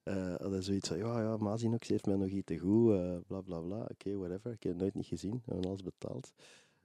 Eh 0.03 0.35
hadden 0.35 0.63
zoiets 0.63 0.87
van, 0.87 0.97
ja, 0.97 1.21
ja, 1.21 1.37
Mazinox 1.37 1.87
heeft 1.87 2.05
mij 2.05 2.15
nog 2.15 2.29
iets 2.29 2.45
te 2.45 2.57
goed, 2.57 2.91
eh, 2.93 3.17
bla 3.27 3.41
bla 3.41 3.59
bla. 3.59 3.87
Oké, 3.91 4.17
whatever. 4.17 4.51
Ik 4.51 4.63
heb 4.63 4.71
het 4.71 4.81
nooit 4.81 4.93
niet 4.93 5.05
gezien, 5.05 5.41
we 5.45 5.53
hebben 5.53 5.69
alles 5.69 5.83
betaald. 5.83 6.33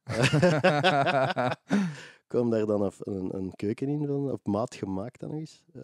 kwam 2.26 2.50
daar 2.50 2.66
dan 2.66 2.92
een, 2.98 3.36
een, 3.36 3.52
keuken 3.56 3.88
in, 3.88 4.06
van, 4.06 4.32
op 4.32 4.46
maat 4.46 4.74
gemaakt 4.74 5.20
dan 5.20 5.30
nog 5.30 5.38
eens. 5.38 5.64
Eh 5.72 5.82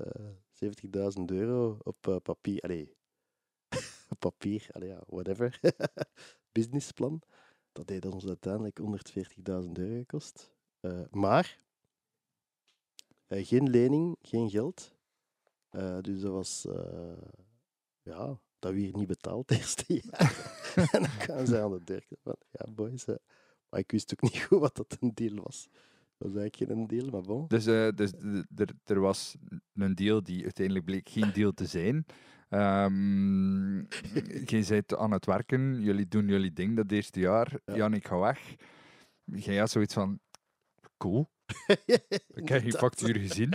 70.000 0.55 1.25
euro 1.25 1.79
op 1.83 2.21
papier. 2.23 2.61
Allee, 2.61 2.95
op 4.15 4.21
papier, 4.21 4.67
allee, 4.73 4.89
ja, 4.89 5.03
whatever. 5.07 5.61
Businessplan. 6.53 7.23
Dat 7.73 7.87
deed 7.87 8.07
ons 8.07 8.27
uiteindelijk 8.27 8.81
140.000 8.81 9.45
euro 9.47 9.99
gekost. 9.99 10.53
Eh, 10.81 11.01
maar 11.11 11.59
eh, 13.27 13.47
geen 13.47 13.71
lening, 13.71 14.17
geen 14.23 14.51
geld. 14.51 14.95
Eh, 15.71 15.99
dus 16.01 16.21
dat 16.21 16.33
was, 16.33 16.67
ja, 18.03 18.39
dat 18.59 18.73
we 18.73 18.79
hier 18.79 18.97
niet 18.97 19.07
betaald 19.07 19.49
het 19.51 19.59
eerste 19.59 19.85
jaar. 19.89 20.62
en 20.93 21.03
dan 21.03 21.17
kwamen 21.19 21.47
ze 21.47 21.61
aan 21.61 21.71
de 21.71 21.85
deur. 21.85 22.07
Van, 22.23 22.37
ja, 22.51 22.71
boys. 22.71 23.07
maar 23.69 23.81
ik 23.81 23.91
wist 23.91 24.12
ook 24.12 24.23
niet 24.23 24.43
goed 24.43 24.61
wat 24.61 24.77
dat 24.77 24.97
een 25.01 25.15
deal 25.15 25.43
was. 25.43 25.69
Dat 26.19 26.33
was 26.33 26.41
eigenlijk 26.41 26.71
geen 26.71 26.87
deal, 26.87 27.11
maar 27.11 27.23
bon. 27.23 27.49
Dus, 27.49 27.65
dus 27.95 28.12
er 28.85 29.01
was 29.01 29.37
een 29.75 29.95
deal 29.95 30.23
die 30.23 30.43
uiteindelijk 30.43 30.85
bleek 30.85 31.09
geen 31.09 31.33
deal 31.33 31.53
te 31.53 31.67
zijn. 31.67 32.07
Ehm 32.55 33.83
jij 34.47 34.65
bent 34.69 34.97
aan 34.97 35.11
het 35.11 35.27
werken, 35.27 35.81
jullie 35.81 36.09
doen 36.09 36.29
jullie 36.29 36.53
ding 36.53 36.77
dat 36.77 36.91
eerste 36.91 37.21
jaar. 37.21 37.61
Ja. 37.65 37.77
Jan, 37.77 37.95
ik 37.95 38.07
ga 38.07 38.19
weg. 38.19 38.55
Jij 39.25 39.57
had 39.57 39.71
zoiets 39.71 39.95
van, 39.95 40.21
cool, 40.97 41.31
ik 42.41 42.49
heb 42.49 42.63
je 42.63 42.73
factuur 42.73 43.17
gezien. 43.17 43.53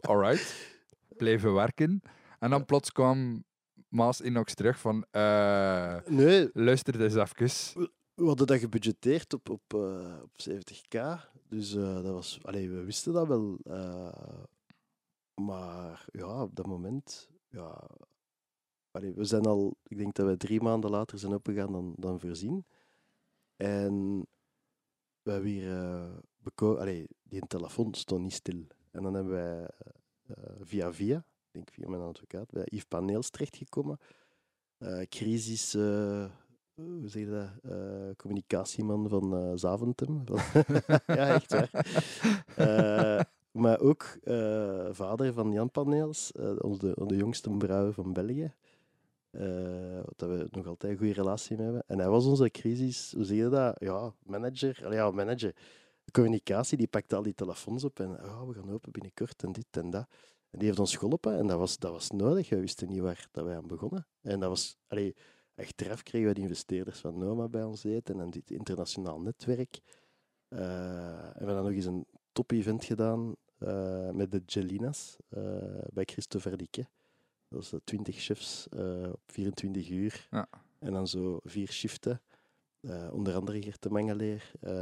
Alright, 0.00 0.78
blijven 1.16 1.54
werken. 1.54 2.02
En 2.38 2.50
dan 2.50 2.64
plots 2.64 2.92
kwam 2.92 3.44
Maas 3.88 4.20
Inox 4.20 4.54
terug 4.54 4.78
van, 4.78 5.06
eh, 5.10 5.96
Nee, 6.06 6.50
luister 6.52 7.00
eens 7.00 7.14
even. 7.14 7.90
we 8.14 8.26
hadden 8.26 8.46
dat 8.46 8.58
gebudgeteerd 8.58 9.32
op, 9.32 9.50
op, 9.50 9.74
eh, 9.74 10.22
op 10.22 10.40
70k. 10.40 11.28
Dus 11.48 11.74
eh, 11.74 11.94
dat 11.94 12.12
was, 12.12 12.38
allee, 12.42 12.70
we 12.70 12.84
wisten 12.84 13.12
dat 13.12 13.26
wel. 13.26 13.58
maar 15.34 16.04
ja, 16.12 16.42
op 16.42 16.56
dat 16.56 16.66
moment, 16.66 17.28
ja, 17.48 17.88
we 18.92 19.24
zijn 19.24 19.44
al, 19.44 19.76
ik 19.86 19.96
denk 19.96 20.14
dat 20.14 20.26
we 20.26 20.36
drie 20.36 20.60
maanden 20.60 20.90
later 20.90 21.18
zijn 21.18 21.34
opgegaan 21.34 21.72
dan, 21.72 21.94
dan 21.96 22.20
voorzien. 22.20 22.64
En 23.56 24.26
we 25.22 25.30
hebben 25.30 25.50
hier 25.50 26.78
allee, 26.78 27.06
die 27.22 27.46
telefoon 27.46 27.94
stond 27.94 28.22
niet 28.22 28.32
stil. 28.32 28.66
En 28.90 29.02
dan 29.02 29.14
hebben 29.14 29.32
wij 29.32 29.68
eh, 30.26 30.54
via 30.60 30.92
via, 30.92 31.16
ik 31.16 31.52
denk 31.52 31.70
via 31.70 31.88
mijn 31.88 32.02
advocaat, 32.02 32.50
bij 32.50 32.64
Yves 32.64 32.84
Paneels 32.84 33.30
terechtgekomen. 33.30 33.98
Eh 34.78 35.02
crisis, 35.08 35.72
hoe 35.72 37.02
zeg 37.04 37.22
je 37.22 37.30
dat? 37.30 38.16
Communicatieman 38.16 39.08
van 39.08 39.58
Zaventem. 39.58 40.24
Ja, 41.06 41.34
echt 41.34 41.52
waar. 41.52 41.70
Maar 43.50 43.80
ook 43.80 44.18
vader 44.90 45.32
van 45.32 45.52
Jan 45.52 45.70
Paneels, 45.70 46.32
onze, 46.58 46.96
onze 46.96 47.16
jongste 47.16 47.50
brouwer 47.50 47.92
van 47.92 48.12
België. 48.12 48.52
Eh 49.30 49.80
dat 50.16 50.28
we 50.28 50.48
nog 50.50 50.66
altijd 50.66 50.92
een 50.92 50.98
goede 50.98 51.12
relatie 51.12 51.56
mee 51.56 51.64
hebben. 51.64 51.84
En 51.86 51.98
hij 51.98 52.08
was 52.08 52.26
onze 52.26 52.50
crisis, 52.50 53.12
hoe 53.16 53.24
zeg 53.24 53.36
je 53.36 53.48
dat? 53.48 53.76
Ja, 53.78 54.14
manager. 54.22 54.92
Ja, 54.92 55.10
manager. 55.10 55.54
Communicatie, 56.12 56.76
die 56.76 56.88
pakte 56.88 57.16
al 57.16 57.22
die 57.22 57.34
telefoons 57.34 57.84
op 57.84 58.00
en 58.00 58.24
oh, 58.24 58.46
we 58.46 58.54
gaan 58.54 58.70
open 58.70 58.92
binnenkort 58.92 59.42
en 59.42 59.52
dit 59.52 59.66
en 59.70 59.90
dat. 59.90 60.06
En 60.50 60.58
die 60.58 60.68
heeft 60.68 60.78
ons 60.78 60.96
geholpen 60.96 61.38
en 61.38 61.46
dat 61.46 61.58
was, 61.58 61.78
dat 61.78 61.90
was 61.90 62.10
nodig. 62.10 62.48
We 62.48 62.60
wisten 62.60 62.88
niet 62.88 63.00
waar 63.00 63.28
dat 63.30 63.44
wij 63.44 63.56
aan 63.56 63.66
begonnen. 63.66 64.06
En 64.20 64.40
dat 64.40 64.48
was, 64.48 64.76
allee, 64.86 65.16
achteraf 65.54 66.02
kregen 66.02 66.28
we 66.28 66.34
de 66.34 66.40
investeerders 66.40 66.98
van 66.98 67.18
Noma 67.18 67.48
bij 67.48 67.62
ons 67.62 67.84
eten 67.84 68.20
en 68.20 68.30
dit 68.30 68.50
internationaal 68.50 69.20
netwerk. 69.20 69.80
Eh, 70.48 70.60
en 70.60 71.32
we 71.32 71.44
hebben 71.44 71.54
dan 71.54 71.64
nog 71.64 71.72
eens 71.72 71.84
een 71.84 72.06
top-event 72.32 72.84
gedaan 72.84 73.34
eh, 73.58 74.10
met 74.10 74.30
de 74.32 74.42
Gelinas 74.46 75.16
bij 75.92 76.04
Christopher 76.04 76.56
Dikke. 76.56 76.86
Dat 77.50 77.58
was 77.58 77.72
eh, 77.72 77.78
20 77.84 78.16
chefs 78.16 78.68
eh, 78.68 79.08
op 79.12 79.20
24 79.26 79.88
uur. 79.90 80.26
Ja. 80.30 80.48
En 80.78 80.92
dan 80.92 81.08
zo 81.08 81.40
vier 81.44 81.72
shiften. 81.72 82.20
Eh, 82.80 83.08
onder 83.12 83.34
andere 83.34 83.62
Gert 83.62 83.82
de 83.82 83.90
Mangeleer. 83.90 84.50
eh, 84.60 84.72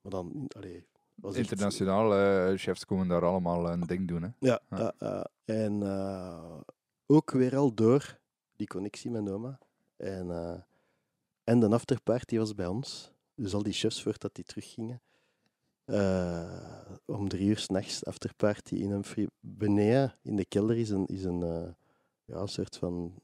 maar 0.00 0.10
dan, 0.12 0.44
allee, 0.56 0.86
was 1.14 1.36
Internationaal, 1.36 2.14
eh, 2.14 2.58
chefs 2.58 2.84
komen 2.84 3.08
daar 3.08 3.24
allemaal 3.24 3.70
een 3.70 3.80
ding 3.80 4.08
doen. 4.08 4.22
Hè. 4.22 4.28
ja, 4.38 4.60
Ja. 4.70 5.26
en 5.44 5.82
ook 7.06 7.30
weer 7.30 7.56
al 7.56 7.74
door 7.74 8.18
die 8.56 8.66
connectie 8.66 9.10
met 9.10 9.22
Noma. 9.22 9.58
En, 9.96 10.30
en 11.44 11.60
de 11.60 11.68
afterparty 11.68 12.36
was 12.38 12.54
bij 12.54 12.66
ons. 12.66 13.12
Dus 13.34 13.54
al 13.54 13.62
die 13.62 13.72
chefs, 13.72 14.02
voordat 14.02 14.34
die 14.34 14.44
teruggingen. 14.44 15.00
om 17.04 17.28
drie 17.28 17.48
uur 17.48 17.58
s'nachts 17.58 18.04
afterparty 18.04 18.74
in 18.74 18.90
een. 18.90 19.04
Beneden, 19.40 20.14
in 20.22 20.36
de 20.36 20.44
kelder, 20.44 20.76
is 20.76 20.90
een, 20.90 21.06
is 21.06 21.24
een, 21.24 21.74
ja, 22.32 22.38
een 22.40 22.48
soort 22.48 22.76
van 22.76 23.14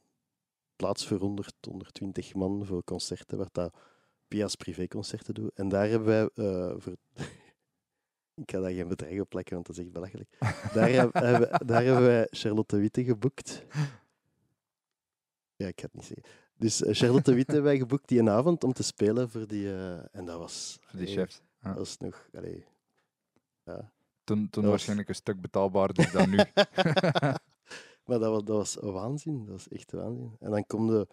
plaats 0.77 1.07
voor 1.07 1.19
100, 1.21 1.55
120 1.69 2.35
man 2.35 2.67
voor 2.67 2.85
concerten, 2.85 3.39
waar 3.39 3.49
dat 3.53 3.75
Pia's 4.29 4.55
privéconcerten 4.55 5.35
doen. 5.35 5.51
En 5.55 5.69
daar 5.69 5.89
hebben 5.89 6.09
wij 6.09 6.47
eh, 6.47 6.75
voor... 6.79 6.97
Ik 8.35 8.51
ga 8.51 8.61
daar 8.61 8.71
geen 8.71 8.89
bedrag 8.89 9.21
op 9.21 9.29
plakken, 9.29 9.55
want 9.55 9.67
dat 9.67 9.77
is 9.77 9.83
echt 9.83 9.93
belachelijk. 9.93 10.37
Daar, 10.73 10.89
heb- 10.91 11.13
hebben, 11.31 11.67
daar 11.67 11.85
hebben 11.85 12.05
wij 12.05 12.27
Charlotte 12.31 12.77
Witte 12.77 13.05
geboekt. 13.05 13.65
Ja, 15.57 15.67
ik 15.67 15.81
ga 15.81 15.87
het 15.87 15.95
niet 15.95 16.05
zeggen. 16.05 16.25
Dus 16.57 16.83
eh, 16.83 16.95
Charlotte 16.95 17.35
Witte 17.35 17.53
hebben 17.53 17.71
wij 17.71 17.79
geboekt 17.81 18.09
die 18.09 18.19
een 18.19 18.31
avond 18.31 18.65
om 18.65 18.73
te 18.73 18.83
spelen 18.83 19.31
voor 19.31 19.47
die... 19.47 19.73
eh, 19.75 20.15
en 20.15 20.25
dat 20.25 20.39
was... 20.39 20.79
Voor 20.81 20.99
die 20.99 21.09
allee, 21.09 21.19
chefs. 21.19 21.43
Ja. 21.63 21.69
Dat 21.69 21.79
was 21.79 21.97
nog... 21.97 22.29
Allee, 22.37 22.65
ja. 23.65 23.93
Toen, 24.25 24.51
toen 24.51 24.63
was- 24.63 24.71
waarschijnlijk 24.71 25.09
een 25.09 25.15
stuk 25.15 25.41
betaalbaarder 25.41 26.13
dan 26.13 26.31
nu. 26.31 26.37
maar 28.09 28.19
dat 28.19 28.31
was, 28.31 28.45
dat 28.45 28.57
was 28.57 28.93
waanzin. 28.93 29.39
Dat 29.39 29.49
was 29.49 29.69
echt 29.69 29.93
waanzin. 29.93 30.37
En 30.41 30.51
dan 30.51 30.67
kom. 30.67 31.07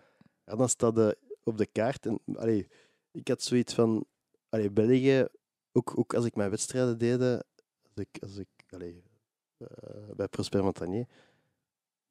Ja, 0.46 0.56
dan 0.56 0.70
staat 0.70 0.96
de 0.96 1.18
op 1.44 1.58
de 1.58 1.66
kaart. 1.66 2.06
En, 2.06 2.20
allee, 2.36 2.68
ik 3.12 3.28
had 3.28 3.42
zoiets 3.42 3.74
van... 3.74 4.06
Allee, 4.50 4.72
België... 4.72 5.28
Ook, 5.72 5.98
ook 5.98 6.14
als 6.14 6.26
ik 6.26 6.36
mijn 6.36 6.50
wedstrijden 6.50 6.98
deed... 6.98 7.22
Als 7.22 7.96
ik... 7.96 8.18
Als 8.22 8.38
ik 8.38 8.48
allee, 8.70 9.04
eh, 9.58 9.68
bij 10.16 10.28
Prosper 10.28 10.64
Montagnier... 10.64 11.08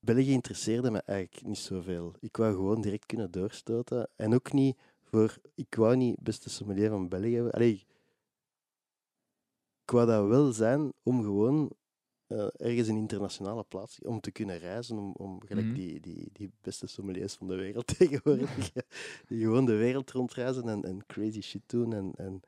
België 0.01 0.32
interesseerde 0.32 0.91
me 0.91 0.99
eigenlijk 0.99 1.47
niet 1.47 1.59
zoveel. 1.59 2.14
Ik 2.20 2.37
wou 2.37 2.55
gewoon 2.55 2.80
direct 2.80 3.07
kunnen 3.07 3.30
doorstoten. 3.30 4.09
En 4.16 4.35
ook 4.35 4.53
niet 4.53 4.78
voor... 5.03 5.39
Ik 5.55 5.74
wou 5.74 5.97
niet 5.97 6.20
beste 6.20 6.51
sommelier 6.51 6.91
van 6.91 7.09
België... 7.09 7.35
worden. 7.35 7.53
Allee, 7.53 7.87
ik 9.82 9.91
wou 9.91 10.07
dat 10.07 10.26
wel 10.26 10.53
zijn 10.53 10.93
om 11.03 11.22
gewoon 11.22 11.70
eh, 12.27 12.47
ergens 12.57 12.89
een 12.89 12.97
internationale 12.97 13.64
plaats, 13.64 13.99
om 14.03 14.20
te 14.20 14.31
kunnen 14.31 14.59
reizen, 14.59 14.99
om, 14.99 15.12
om 15.12 15.43
gelijk 15.47 15.66
Mhm. 15.66 15.75
die, 15.75 16.01
die, 16.01 16.29
die 16.33 16.53
beste 16.61 16.87
sommeliers 16.87 17.35
van 17.35 17.47
de 17.49 17.55
wereld 17.55 17.87
tegenwoordig, 17.99 18.72
die 19.27 19.41
gewoon 19.41 19.64
de 19.64 19.77
wereld 19.77 20.11
rondreizen 20.11 20.68
en, 20.68 20.85
en 20.85 21.07
crazy 21.07 21.41
shit 21.41 21.62
doen. 21.66 21.93
En, 21.95 22.12
en 22.16 22.43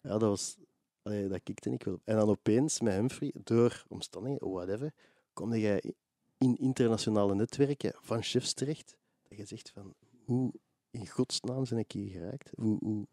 ja, 0.00 0.10
dat 0.10 0.20
was, 0.20 0.56
allee, 1.02 1.28
dat 1.28 1.42
kikte 1.42 1.70
ik 1.70 1.82
wel 1.84 1.94
op. 1.94 2.00
En 2.04 2.16
dan 2.16 2.28
opeens 2.28 2.80
met 2.80 2.94
Humphrey, 2.94 3.32
door 3.44 3.84
omstandigheden, 3.88 4.50
whatever, 4.50 4.92
kom 5.32 5.54
jij 5.54 5.94
in 6.38 6.56
internationale 6.56 7.34
netwerken 7.34 7.92
van 8.00 8.22
chefs 8.22 8.52
terecht, 8.52 8.96
dat 9.28 9.38
je 9.38 9.44
zegt 9.44 9.70
van, 9.70 9.94
hoe 10.24 10.52
in 10.90 11.06
godsnaam 11.08 11.64
ben 11.68 11.78
ik 11.78 11.92
hier 11.92 12.10
geraakt? 12.10 12.50
Hoe, 12.56 12.78
hoe 12.80 13.06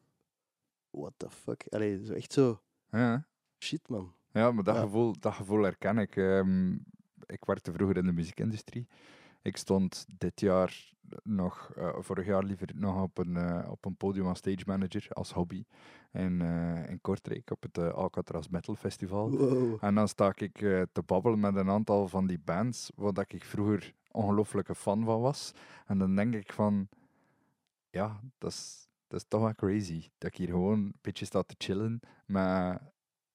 what 0.89 1.13
the 1.17 1.29
fuck? 1.29 1.65
Allee, 1.69 2.05
zo 2.05 2.13
echt 2.13 2.33
zo, 2.33 2.61
Ja, 2.89 3.27
shit 3.57 3.87
man. 3.89 4.13
Ja 4.33 4.51
maar 4.51 4.63
dat, 4.63 4.75
Ja. 4.75 4.81
Gevoel, 4.81 5.15
dat 5.19 5.33
gevoel 5.33 5.63
herken 5.63 5.97
ik. 5.97 6.15
Ehm, 6.15 6.71
ik 7.25 7.45
werkte 7.45 7.71
vroeger 7.71 7.97
in 7.97 8.05
de 8.05 8.11
muziekindustrie. 8.11 8.87
Ik 9.41 9.57
stond 9.57 10.05
dit 10.17 10.39
jaar 10.39 10.91
nog, 11.23 11.71
eh, 11.75 11.95
vorig 11.99 12.25
jaar 12.25 12.43
liever, 12.43 12.69
nog 12.75 13.01
op 13.01 13.17
een, 13.17 13.37
eh, 13.37 13.71
op 13.71 13.85
een 13.85 13.95
podium 13.95 14.27
als 14.27 14.37
stage 14.37 14.63
manager, 14.65 15.07
als 15.09 15.31
hobby, 15.33 15.63
in, 16.11 16.41
eh, 16.41 16.89
in 16.89 17.01
Kortrijk 17.01 17.51
op 17.51 17.63
het 17.63 17.77
Alcatraz 17.77 18.47
Metal 18.47 18.75
Festival. 18.75 19.29
Wow. 19.31 19.77
En 19.83 19.95
dan 19.95 20.07
sta 20.07 20.33
ik 20.35 20.57
te 20.91 21.03
babbelen 21.05 21.39
met 21.39 21.55
een 21.55 21.69
aantal 21.69 22.07
van 22.07 22.27
die 22.27 22.39
bands, 22.39 22.91
waar 22.95 23.13
dat 23.13 23.33
ik 23.33 23.43
vroeger 23.43 23.93
ongelooflijke 24.11 24.75
fan 24.75 25.03
van 25.05 25.21
was. 25.21 25.51
En 25.85 25.97
dan 25.97 26.15
denk 26.15 26.33
ik 26.33 26.53
van, 26.53 26.87
ja, 27.89 28.19
dat 28.37 28.51
is, 28.51 28.87
dat 29.07 29.19
is 29.19 29.25
toch 29.27 29.41
wel 29.41 29.55
crazy. 29.55 30.09
Dat 30.17 30.31
ik 30.31 30.37
hier 30.37 30.47
gewoon 30.47 30.79
een 30.79 30.95
beetje 31.01 31.25
sta 31.25 31.41
te 31.43 31.55
chillen 31.57 31.99
met 32.25 32.79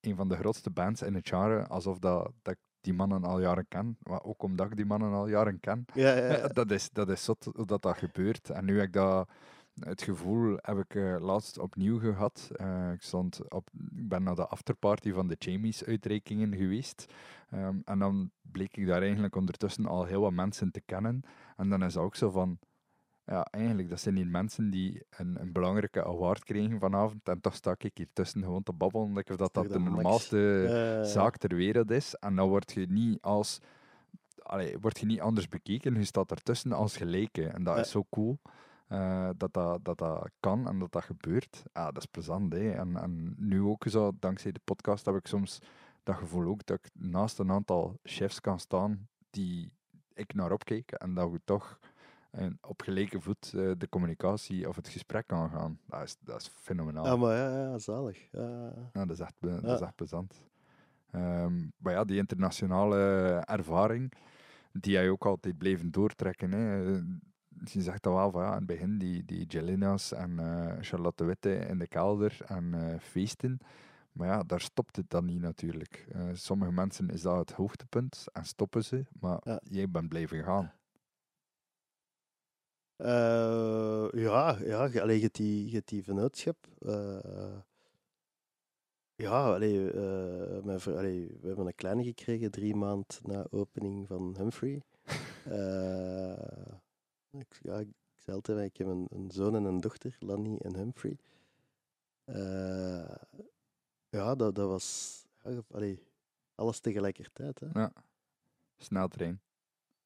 een 0.06 0.16
van 0.16 0.28
de 0.28 0.36
grootste 0.36 0.70
bands 0.70 1.02
in 1.02 1.14
het 1.14 1.28
genre, 1.28 1.66
alsof 1.66 1.98
dat, 1.98 2.32
dat 2.42 2.54
ik 2.54 2.60
die 2.80 2.94
mannen 2.94 3.24
al 3.24 3.40
jaren 3.40 3.68
ken. 3.68 3.96
Maar 4.02 4.22
ook 4.22 4.42
omdat 4.42 4.66
ik 4.66 4.76
die 4.76 4.86
mannen 4.86 5.12
al 5.12 5.28
jaren 5.28 5.60
ken. 5.60 5.84
Ja, 5.94 6.16
ja, 6.16 6.26
Ja, 6.26 6.36
ja. 6.36 6.48
dat, 6.48 6.70
is, 6.70 6.90
dat 6.90 7.08
is 7.08 7.24
zot 7.24 7.48
hoe 7.54 7.66
dat, 7.66 7.82
dat 7.82 7.96
gebeurt. 7.96 8.50
En 8.50 8.64
nu 8.64 8.76
heb 8.76 8.86
ik 8.86 8.92
dat, 8.92 9.28
het 9.80 10.02
gevoel 10.02 10.58
heb 10.60 10.78
ik 10.78 10.94
eh, 10.94 11.16
laatst 11.20 11.58
opnieuw 11.58 11.98
gehad. 11.98 12.50
Eh, 12.56 12.92
ik, 12.92 13.02
stond 13.02 13.50
op, 13.52 13.68
ik 13.96 14.08
ben 14.08 14.22
naar 14.22 14.34
de 14.34 14.46
afterparty 14.46 15.12
van 15.12 15.26
de 15.28 15.36
Jamies 15.38 15.84
uitreikingen 15.84 16.56
geweest. 16.56 17.12
Ehm, 17.50 17.76
en 17.84 17.98
dan 17.98 18.30
bleek 18.42 18.76
ik 18.76 18.86
daar 18.86 19.02
eigenlijk 19.02 19.36
ondertussen 19.36 19.86
al 19.86 20.04
heel 20.04 20.20
wat 20.20 20.32
mensen 20.32 20.70
te 20.70 20.80
kennen. 20.80 21.22
En 21.56 21.68
dan 21.68 21.84
is 21.84 21.92
dat 21.92 22.02
ook 22.02 22.16
zo 22.16 22.30
van, 22.30 22.58
ja, 23.26 23.44
eigenlijk, 23.50 23.88
dat 23.88 24.00
zijn 24.00 24.16
hier 24.16 24.26
mensen 24.26 24.70
die 24.70 25.02
een, 25.10 25.40
een 25.40 25.52
belangrijke 25.52 26.04
award 26.04 26.44
kregen 26.44 26.78
vanavond. 26.80 27.28
En 27.28 27.40
toch 27.40 27.54
sta 27.54 27.74
ik 27.78 27.96
hier 27.96 28.08
tussen 28.12 28.42
gewoon 28.42 28.62
te 28.62 28.72
babbelen, 28.72 29.14
dat, 29.14 29.26
toch 29.26 29.50
dat 29.50 29.68
de 29.72 29.78
normaalste 29.78 31.00
zaak 31.04 31.36
ter 31.36 31.54
wereld 31.56 31.90
is. 31.90 32.14
En 32.14 32.34
dan 32.36 32.48
word 32.48 32.72
je 32.72 32.86
niet 32.88 33.22
als. 33.22 33.60
Allee, 34.42 34.78
word 34.80 34.98
je 34.98 35.06
niet 35.06 35.20
anders 35.20 35.48
bekeken. 35.48 35.94
Je 35.94 36.04
staat 36.04 36.30
ertussen 36.30 36.72
als 36.72 36.96
gelijke. 36.96 37.46
En 37.46 37.64
dat 37.64 37.78
is 37.78 37.90
zo 37.90 38.04
cool. 38.10 38.38
eh, 38.88 39.30
dat, 39.36 39.52
dat, 39.54 39.84
dat 39.84 39.98
dat 39.98 40.30
kan 40.40 40.68
en 40.68 40.78
dat 40.78 40.92
dat 40.92 41.04
gebeurt. 41.04 41.62
Ja, 41.72 41.84
dat 41.92 42.02
is 42.02 42.06
plezant. 42.10 42.52
Hè. 42.52 42.70
En, 42.70 42.96
en 42.96 43.34
nu 43.38 43.60
ook 43.62 43.84
zo, 43.88 44.12
dankzij 44.20 44.52
de 44.52 44.60
podcast, 44.64 45.06
heb 45.06 45.14
ik 45.14 45.26
soms 45.26 45.58
dat 46.02 46.16
gevoel 46.16 46.48
ook 46.50 46.66
dat 46.66 46.78
ik 46.78 46.90
naast 46.94 47.38
een 47.38 47.50
aantal 47.50 47.98
chefs 48.02 48.40
kan 48.40 48.58
staan 48.58 49.08
die 49.30 49.72
ik 50.14 50.34
naar 50.34 50.52
opkijk. 50.52 50.90
En 50.92 51.14
dat 51.14 51.30
we 51.30 51.40
toch 51.44 51.78
eh, 52.36 52.46
op 52.60 52.82
gelijke 52.82 53.20
voet 53.20 53.52
eh, 53.54 53.70
de 53.78 53.88
communicatie 53.88 54.68
of 54.68 54.76
het 54.76 54.88
gesprek 54.88 55.26
kan 55.26 55.50
gaan. 55.50 55.78
Dat 55.86 56.02
is, 56.02 56.16
dat 56.20 56.40
is 56.40 56.50
fenomenaal. 56.54 57.06
Ja, 57.06 57.16
maar 57.16 57.36
ja, 57.36 57.58
ja 57.58 57.78
zalig. 57.78 58.28
Ja, 58.32 58.72
Ja, 58.92 59.04
dat 59.04 59.10
is 59.10 59.20
echt, 59.20 59.34
dat 59.40 59.64
is 59.64 59.80
echt 59.80 59.94
plezant. 59.94 60.44
Ehm, 61.10 61.66
maar 61.76 61.92
ja, 61.92 62.04
die 62.04 62.16
internationale 62.16 62.96
ervaring, 63.44 64.12
die 64.72 64.92
jij 64.92 65.10
ook 65.10 65.26
altijd 65.26 65.58
blijven 65.58 65.90
doortrekken. 65.90 66.52
Hè. 66.52 66.76
Je 67.64 67.82
zegt 67.82 68.02
dat 68.02 68.12
wel 68.12 68.30
van 68.30 68.42
ja, 68.42 68.48
in 68.48 68.56
het 68.56 68.66
begin, 68.66 68.98
die, 68.98 69.24
die 69.24 69.46
Jelina's 69.46 70.12
en 70.12 70.38
eh, 70.38 70.76
Charlotte 70.80 71.24
Witte 71.24 71.54
in 71.54 71.78
de 71.78 71.86
kelder 71.86 72.38
en 72.46 72.74
eh, 72.74 72.98
feesten. 73.00 73.58
Maar 74.12 74.28
ja, 74.28 74.42
daar 74.42 74.60
stopt 74.60 74.96
het 74.96 75.10
dan 75.10 75.24
niet 75.24 75.40
natuurlijk. 75.40 76.06
Sommige 76.32 76.72
mensen 76.72 77.10
is 77.10 77.22
dat 77.22 77.36
het 77.36 77.52
hoogtepunt 77.52 78.26
en 78.32 78.44
stoppen 78.44 78.84
ze, 78.84 79.04
maar 79.20 79.60
jij 79.62 79.90
bent 79.90 80.08
blijven 80.08 80.44
gaan. 80.44 80.72
Eh, 82.96 84.08
ja, 84.12 84.58
ja 84.58 84.84
allee, 85.00 85.16
je 85.16 85.22
hebt 85.22 85.36
die, 85.36 85.66
je 85.66 85.74
hebt 85.74 85.88
die 85.88 86.02
vennootschap. 86.04 86.56
eh, 86.78 87.58
ja, 89.14 89.52
allee, 89.54 89.90
eh, 89.90 90.62
mijn 90.62 90.80
allee, 90.82 91.36
we 91.40 91.46
hebben 91.46 91.66
een 91.66 91.74
kleine 91.74 92.04
gekregen 92.04 92.50
drie 92.50 92.74
maanden 92.74 93.06
na 93.22 93.46
opening 93.50 94.06
van 94.06 94.34
Humphrey. 94.36 94.82
Ik, 97.30 97.58
ja, 97.62 97.78
ik 97.78 97.88
zei 98.14 98.36
altijd, 98.36 98.58
ik 98.58 98.76
heb 98.76 98.86
een, 98.86 99.06
een 99.10 99.30
zoon 99.30 99.54
en 99.56 99.64
een 99.64 99.80
dochter, 99.80 100.16
Lanny 100.20 100.56
en 100.56 100.76
Humphrey. 100.76 101.18
Ja, 104.08 104.34
dat, 104.34 104.54
dat 104.54 104.68
was 104.68 105.24
allee, 105.70 106.02
alles 106.54 106.80
tegelijkertijd. 106.80 107.60
Hè. 107.60 107.80
Ja. 107.80 107.92
Sneltrein. 108.76 109.40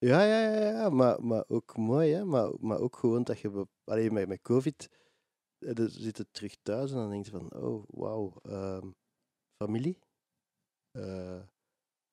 Ja, 0.01 0.22
ja, 0.24 0.40
ja, 0.51 0.70
ja 0.70 0.88
maar, 0.90 1.24
maar 1.24 1.44
ook 1.48 1.76
mooi, 1.76 2.12
hè? 2.12 2.24
Maar, 2.24 2.51
maar 2.61 2.78
ook 2.80 2.96
gewoon 2.96 3.22
dat 3.24 3.38
je... 3.40 3.51
be- 3.51 3.66
Allee, 3.84 4.11
met, 4.11 4.28
met 4.28 4.40
COVID 4.42 4.88
dan 5.59 5.88
zit 5.90 6.16
je 6.16 6.26
terug 6.30 6.57
thuis 6.62 6.90
en 6.90 6.96
dan 6.96 7.11
denk 7.11 7.24
je 7.24 7.30
van, 7.30 7.53
oh, 7.55 7.84
wauw, 7.86 8.34
ehm, 8.42 8.90
familie. 9.62 9.98
Eh, 10.92 11.40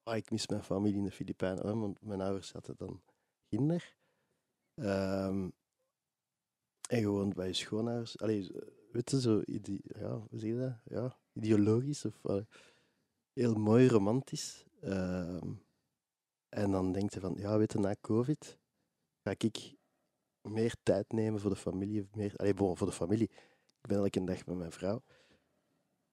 ah, 0.04 0.16
ik 0.18 0.32
mis 0.32 0.48
mijn 0.48 0.64
familie 0.64 0.98
in 0.98 1.04
de 1.06 1.12
Filipijnen, 1.12 1.80
want 1.80 2.02
mijn 2.02 2.22
ouders 2.22 2.52
hadden 2.52 2.76
dan 2.78 3.02
kinder. 3.50 3.98
Ehm, 4.76 5.50
en 6.90 7.02
gewoon 7.02 7.30
bij 7.34 7.48
je 7.48 7.54
schoonouders. 7.54 8.20
Allee, 8.20 8.52
weet 8.92 9.12
je, 9.12 9.22
zo, 9.22 9.42
ja, 10.00 10.18
hoe 10.30 10.48
je 10.48 10.58
dat? 10.58 10.76
Ja, 10.84 11.20
ideologisch 11.34 12.06
of 12.06 12.20
heel 13.34 13.54
mooi 13.56 13.88
romantisch. 13.88 14.66
Ehm, 14.82 15.52
en 16.50 16.72
dan 16.72 16.92
denkt 16.92 17.14
je 17.14 17.20
van, 17.20 17.36
ja, 17.38 17.58
weet 17.58 17.72
je, 17.72 17.80
na 17.80 17.96
COVID 18.02 18.58
ga 19.24 19.34
ik 19.38 19.76
meer 20.42 20.76
tijd 20.84 21.12
nemen 21.12 21.40
voor 21.40 21.50
de 21.50 21.56
familie. 21.56 22.08
Meer, 22.14 22.34
allee, 22.36 22.54
bon, 22.54 22.78
voor 22.78 22.88
de 22.88 22.94
familie. 22.94 23.30
Ik 23.82 23.88
ben 23.88 23.98
elke 23.98 24.24
dag 24.24 24.46
met 24.46 24.58
mijn 24.58 24.72
vrouw. 24.72 25.02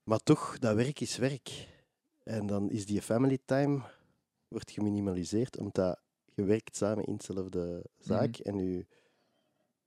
Maar 0.02 0.18
toch, 0.18 0.58
dat 0.58 0.74
werk 0.74 1.00
is 1.00 1.16
werk. 1.16 1.68
En 2.22 2.46
dan 2.46 2.70
is 2.70 2.86
die 2.86 3.02
family 3.02 3.38
time 3.44 3.82
wordt 4.48 4.70
geminimaliseerd, 4.70 5.58
omdat 5.58 6.00
je 6.34 6.44
werkt 6.44 6.76
samen 6.76 7.04
in 7.04 7.16
dezelfde 7.16 7.84
zaak. 7.98 8.36
En 8.36 8.58
je, 8.58 8.86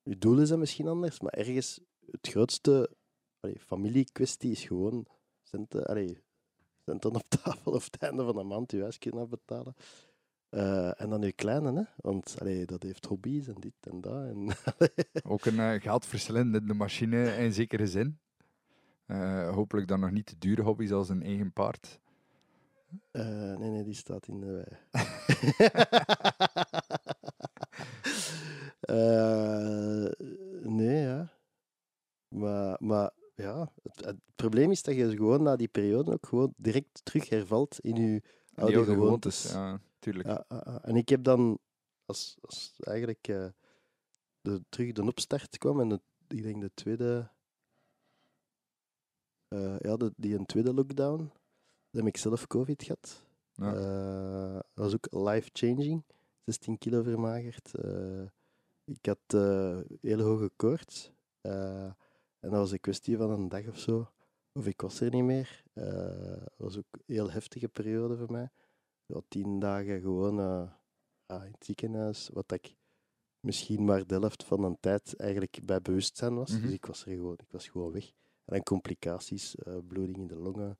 je 0.03 0.17
doelen 0.17 0.47
zijn 0.47 0.59
misschien 0.59 0.87
anders, 0.87 1.19
maar 1.19 1.33
ergens 1.33 1.79
het 2.11 2.27
grootste 2.27 2.89
allee, 3.39 3.59
familiekwestie 3.59 4.51
is 4.51 4.63
gewoon 4.63 5.05
centen, 5.41 5.85
allee, 5.85 6.23
centen 6.85 7.15
op 7.15 7.23
tafel 7.43 7.71
of 7.71 7.83
het 7.83 7.97
einde 7.97 8.23
van 8.23 8.35
de 8.35 8.43
maand 8.43 8.71
je 8.71 8.81
huis 8.81 8.97
kunnen 8.97 9.29
betalen. 9.29 9.75
Eh, 10.57 11.01
en 11.01 11.09
dan 11.09 11.21
je 11.21 11.31
kleine, 11.31 11.73
hè? 11.73 11.83
want 11.95 12.35
allee, 12.39 12.65
dat 12.65 12.83
heeft 12.83 13.05
hobby's 13.05 13.47
en 13.47 13.55
dit 13.59 13.73
en 13.79 14.01
dat. 14.01 14.25
En, 14.25 14.49
Ook 15.31 15.45
een 15.45 15.55
uh, 15.55 15.81
geldverslindende 15.81 16.73
machine 16.73 17.35
in 17.35 17.53
zekere 17.53 17.87
zin. 17.87 18.19
Uh, 19.07 19.53
hopelijk 19.53 19.87
dan 19.87 19.99
nog 19.99 20.11
niet 20.11 20.25
te 20.25 20.37
dure 20.37 20.61
hobby's 20.61 20.91
als 20.91 21.09
een 21.09 21.23
eigen 21.23 21.53
paard. 21.53 21.99
Nee, 23.11 23.57
nee, 23.57 23.83
die 23.83 23.93
staat 23.93 24.27
in 24.27 24.39
de 24.39 24.45
wei. 24.45 24.65
nee, 30.77 31.01
ja. 31.01 31.31
Maar, 32.27 32.77
maar 32.79 33.11
ja, 33.35 33.71
het, 33.83 34.05
het, 34.05 34.17
probleem 34.35 34.71
is 34.71 34.83
dat 34.83 34.95
je 34.95 35.09
gewoon 35.09 35.43
na 35.43 35.55
die 35.55 35.67
periode 35.67 36.11
ook 36.11 36.25
gewoon 36.25 36.53
direct 36.57 37.05
terug 37.05 37.29
hervalt 37.29 37.79
in 37.79 37.95
je 37.95 38.21
oude, 38.55 38.75
oude 38.75 38.91
gewoontes. 38.91 39.45
gewoontes. 39.45 39.51
Ja, 39.51 39.79
tuurlijk. 40.11 40.27
Ja, 40.27 40.79
en 40.81 40.95
ik 40.95 41.09
heb 41.09 41.23
dan, 41.23 41.59
als, 42.05 42.37
als 42.41 42.73
eigenlijk 42.79 43.27
uh, 43.27 43.47
de, 44.41 44.63
terug 44.69 44.91
de 44.91 45.03
opstart 45.03 45.57
kwam 45.57 45.79
en 45.79 45.89
de, 45.89 46.01
ik 46.27 46.43
denk 46.43 46.61
de 46.61 46.71
tweede, 46.73 47.31
uh, 49.53 49.79
ja, 49.79 49.97
de, 49.97 50.13
die 50.17 50.37
een 50.37 50.45
tweede 50.45 50.73
lockdown, 50.73 51.17
dan 51.89 52.05
heb 52.05 52.07
ik 52.07 52.17
zelf 52.17 52.47
COVID 52.47 52.83
gehad. 52.83 53.25
Ja. 53.51 53.73
Uh, 53.73 54.53
dat 54.53 54.65
was 54.73 54.93
ook 54.93 55.07
life-changing. 55.11 56.03
16 56.43 56.77
kilo 56.77 57.03
vermagerd. 57.03 57.71
Ik 58.83 59.05
had 59.05 59.41
hele 60.01 60.23
hoge 60.23 60.51
koorts. 60.55 61.11
En 61.41 61.95
dat 62.39 62.51
was 62.51 62.71
een 62.71 62.79
kwestie 62.79 63.17
van 63.17 63.29
een 63.29 63.49
dag 63.49 63.67
of 63.67 63.79
zo. 63.79 64.11
Of 64.51 64.67
ik 64.67 64.81
was 64.81 65.01
er 65.01 65.11
niet 65.11 65.23
meer. 65.23 65.63
Dat 65.73 66.53
was 66.57 66.77
ook 66.77 66.85
een 66.91 67.15
heel 67.15 67.31
heftige 67.31 67.67
periode 67.67 68.17
voor 68.17 68.31
mij. 68.31 68.49
Ja, 69.07 69.21
tien 69.27 69.59
dagen 69.59 70.01
gewoon 70.01 70.39
uh, 70.39 70.71
in 71.27 71.51
het 71.51 71.65
ziekenhuis. 71.65 72.29
Wat 72.33 72.51
ik 72.51 72.75
misschien 73.39 73.85
maar 73.85 74.07
de 74.07 74.15
helft 74.15 74.43
van 74.43 74.63
een 74.63 74.79
tijd 74.79 75.15
eigenlijk 75.15 75.59
bij 75.63 75.81
bewustzijn 75.81 76.35
was. 76.35 76.51
Mhm. 76.51 76.61
Dus 76.61 76.71
ik 76.71 76.85
was 76.85 77.05
er 77.05 77.11
gewoon, 77.11 77.37
ik 77.37 77.51
was 77.51 77.67
gewoon 77.67 77.91
weg. 77.91 78.05
En 78.45 78.53
dan 78.53 78.63
complicaties, 78.63 79.55
uh, 79.55 79.77
bloeding 79.87 80.17
in 80.17 80.27
de 80.27 80.35
longen, 80.35 80.79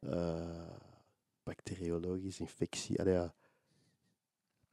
uh, 0.00 0.76
bacteriologisch 1.42 2.40
infectie. 2.40 3.00
Allee, 3.00 3.14
ja. 3.14 3.34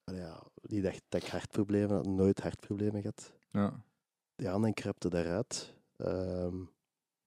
Allee, 0.04 0.22
ja, 0.22 0.44
die 0.62 0.82
dacht 0.82 1.02
dat 1.10 1.24
ik 1.24 1.30
hartproblemen 1.30 1.96
had, 1.96 2.06
nooit 2.06 2.39
hartproblemen 2.39 3.02
gehad. 3.02 3.34
Ja. 3.52 3.84
Ja, 4.36 4.54
en 4.54 4.62
dan 4.62 4.74
krapte 4.74 5.10
daaruit. 5.10 5.74
Um, 5.98 6.70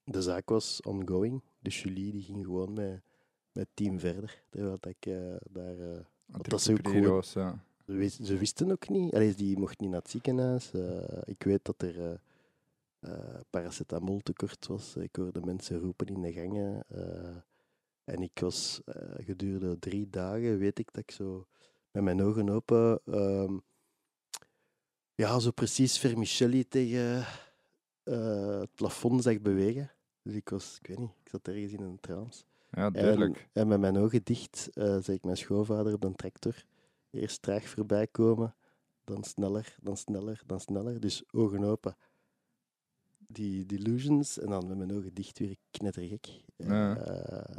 de 0.04 0.22
zaak 0.22 0.48
was 0.48 0.80
ongoing. 0.80 1.42
Dus 1.60 1.82
Julie 1.82 2.12
die 2.12 2.22
ging 2.22 2.44
gewoon 2.44 2.72
met, 2.72 3.02
met 3.56 3.66
het 3.66 3.76
team 3.76 3.98
verder. 3.98 4.42
Terwijl 4.50 4.78
ik 4.80 5.06
uh, 5.06 5.34
daar 5.50 5.76
uh, 5.76 5.96
het 6.32 6.44
dat 6.50 6.62
ze 6.62 6.72
ook 6.72 6.78
gewoon- 6.88 7.02
ja. 7.34 7.64
Ze, 7.86 8.24
ze 8.24 8.36
wisten 8.38 8.70
ook 8.72 8.88
niet. 8.88 9.14
Allee, 9.14 9.34
die 9.34 9.58
mocht 9.58 9.80
niet 9.80 9.90
naar 9.90 10.00
het 10.00 10.10
ziekenhuis. 10.10 10.72
Eh, 10.72 11.18
ik 11.24 11.42
weet 11.42 11.64
dat 11.64 11.82
er 11.82 12.00
eh 12.04 12.18
eh, 13.00 13.40
paracetamol 13.50 14.20
tekort 14.20 14.66
was. 14.66 14.96
Ik 14.96 15.16
hoorde 15.16 15.40
mensen 15.44 15.78
roepen 15.78 16.06
in 16.06 16.22
de 16.22 16.32
gangen. 16.32 16.84
eh, 16.88 17.36
en 18.04 18.22
ik 18.22 18.38
was 18.40 18.80
eh, 18.84 19.24
gedurende 19.24 19.78
drie 19.78 20.10
dagen, 20.10 20.58
weet 20.58 20.78
ik 20.78 20.92
dat 20.92 21.02
ik 21.02 21.10
zo 21.10 21.46
met 21.90 22.02
mijn 22.02 22.22
ogen 22.22 22.48
open. 22.48 23.00
ehm, 23.06 23.56
ja, 25.14 25.38
zo 25.38 25.50
precies 25.50 25.98
Vermicelli 25.98 26.68
tegen 26.68 27.26
eh, 28.02 28.58
het 28.60 28.74
plafond 28.74 29.22
zag 29.22 29.40
bewegen. 29.40 29.90
Dus 30.22 30.34
ik 30.34 30.48
was, 30.48 30.78
ik 30.80 30.86
weet 30.86 30.98
niet, 30.98 31.10
ik 31.24 31.28
zat 31.30 31.48
ergens 31.48 31.72
in 31.72 31.80
een 31.82 32.00
trance. 32.00 32.42
Ja, 32.76 32.84
En, 32.84 32.92
duidelijk. 32.92 33.48
en 33.52 33.68
met 33.68 33.80
mijn 33.80 33.96
ogen 33.96 34.20
dicht 34.24 34.68
zie 35.00 35.14
ik 35.14 35.24
mijn 35.24 35.36
schoonvader 35.36 35.92
op 35.92 36.04
een 36.04 36.14
tractor 36.14 36.64
eerst 37.16 37.42
traag 37.42 37.68
voorbij 37.68 38.06
komen, 38.06 38.54
dan 39.04 39.24
sneller, 39.24 39.76
dan 39.80 39.96
sneller, 39.96 40.42
dan 40.46 40.60
sneller. 40.60 41.00
Dus 41.00 41.22
ogen 41.32 41.64
open. 41.64 41.96
Die 43.18 43.66
delusions 43.66 44.38
en 44.38 44.50
dan 44.50 44.68
met 44.68 44.76
mijn 44.76 44.92
ogen 44.92 45.14
dicht 45.14 45.38
weer 45.38 45.56
knettergek. 45.70 46.26
Ja. 46.56 46.96
Eh, 46.96 47.56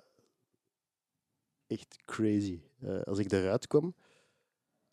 echt 1.67 1.97
crazy. 2.05 2.61
Eh, 2.79 3.01
als 3.01 3.19
ik 3.19 3.31
eruit 3.31 3.67
kwam, 3.67 3.95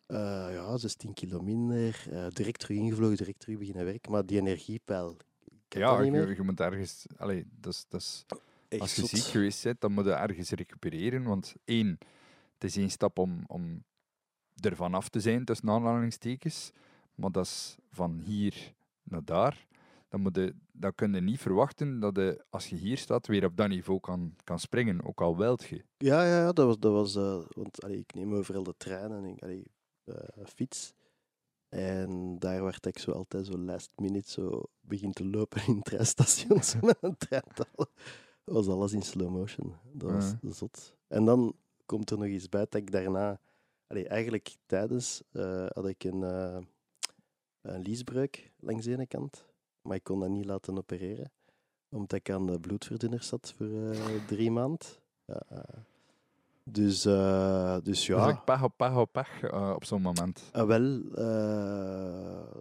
eh, 0.06 0.48
ja, 0.52 0.76
16 0.76 1.14
kilo 1.14 1.40
minder, 1.40 2.06
direct 2.32 2.58
terug 2.58 2.76
ingevlogen, 2.76 3.16
direct 3.16 3.40
terug 3.40 3.58
beginnen 3.58 3.84
werken. 3.84 4.12
Maar 4.12 4.26
die 4.26 4.38
energiepeil, 4.38 5.16
Ja, 5.68 6.02
je, 6.02 6.42
moet 6.42 6.60
ergens... 6.60 7.06
Allee, 7.16 7.46
dat 7.60 7.86
is, 7.90 8.24
Echt 8.68 8.80
als 8.80 8.94
je 8.94 9.00
zot. 9.00 9.10
ziek 9.10 9.24
geweest 9.24 9.62
bent, 9.62 9.80
dan 9.80 9.92
moet 9.92 10.04
je 10.04 10.12
ergens 10.12 10.50
recupereren. 10.50 11.22
Want 11.22 11.54
één, 11.64 11.98
het 12.54 12.64
is 12.64 12.76
één 12.76 12.90
stap 12.90 13.18
om, 13.18 13.44
om 13.46 13.84
ervan 14.60 14.94
af 14.94 15.08
te 15.08 15.20
zijn, 15.20 15.44
tussen 15.44 15.70
aanhalingstekens. 15.70 16.70
Maar 17.14 17.30
dat 17.30 17.44
is 17.44 17.76
van 17.90 18.20
hier 18.24 18.74
naar 19.02 19.24
daar. 19.24 19.66
Dan, 20.08 20.20
moet 20.20 20.36
je, 20.36 20.54
dan 20.72 20.94
kun 20.94 21.12
je 21.14 21.20
niet 21.20 21.40
verwachten 21.40 22.00
dat 22.00 22.16
je, 22.16 22.44
als 22.50 22.68
je 22.68 22.76
hier 22.76 22.98
staat, 22.98 23.26
weer 23.26 23.44
op 23.44 23.56
dat 23.56 23.68
niveau 23.68 24.00
kan, 24.00 24.34
kan 24.44 24.58
springen. 24.58 25.04
Ook 25.04 25.20
al 25.20 25.36
wilt 25.36 25.64
je. 25.64 25.84
Ja, 25.96 26.24
ja, 26.24 26.38
ja, 26.38 26.52
dat 26.52 26.66
was, 26.66 26.78
dat 26.78 26.92
was 26.92 27.16
eh, 27.16 27.44
want 27.48 27.82
allee, 27.84 27.98
ik 27.98 28.14
neem 28.14 28.34
overal 28.34 28.62
de 28.62 28.74
trein 28.76 29.12
en 29.12 29.24
ik 29.24 29.42
allee, 29.42 29.64
eh, 30.04 30.46
fiets. 30.46 30.94
En 31.68 32.38
daar 32.38 32.62
werd 32.64 32.86
ik 32.86 32.98
zo 32.98 33.10
altijd 33.10 33.46
zo 33.46 33.58
last 33.58 33.92
minute 33.96 34.30
zo 34.30 34.62
begin 34.80 35.12
te 35.12 35.26
lopen 35.26 35.66
in 35.66 35.82
treinstations 35.82 36.74
met 36.80 36.96
een 37.00 37.16
treintal. 37.16 37.66
Dat 37.76 37.88
was 38.44 38.68
alles 38.68 38.92
in 38.92 39.02
slow 39.02 39.30
motion. 39.30 39.74
Dat 39.92 40.10
was 40.10 40.34
Ja. 40.42 40.50
zot. 40.52 40.94
En 41.08 41.24
dan 41.24 41.54
komt 41.86 42.10
er 42.10 42.18
nog 42.18 42.26
iets 42.26 42.48
bij 42.48 42.60
dat 42.60 42.74
ik 42.74 42.90
daarna, 42.92 43.38
allee, 43.86 44.08
eigenlijk 44.08 44.56
tijdens, 44.66 45.22
eh, 45.32 45.66
had 45.72 45.86
ik 45.86 46.04
een, 46.04 46.22
eh 46.22 46.58
een 47.62 47.80
liesbreuk 47.82 48.50
langs 48.60 48.84
de 48.84 48.92
ene 48.92 49.06
kant. 49.06 49.44
Maar 49.82 49.96
ik 49.96 50.04
kon 50.04 50.20
dat 50.20 50.28
niet 50.28 50.44
laten 50.44 50.78
opereren, 50.78 51.30
omdat 51.88 52.12
ik 52.18 52.30
aan 52.30 52.46
de 52.46 52.60
bloedverdunners 52.60 53.26
zat 53.28 53.54
voor 53.56 53.66
eh, 53.66 54.24
drie 54.26 54.50
maanden. 54.50 54.86
Ja, 55.24 55.64
dus, 56.64 57.04
eh, 57.04 57.76
dus 57.82 58.06
Ja. 58.06 58.26
Dus 58.26 58.36
pech 58.44 58.62
op 58.62 58.72
pech 58.76 58.96
op 58.96 59.12
pech 59.12 59.52
op 59.74 59.84
zo'n 59.84 60.02
moment. 60.02 60.42
Ah, 60.52 60.66
wel, 60.66 61.02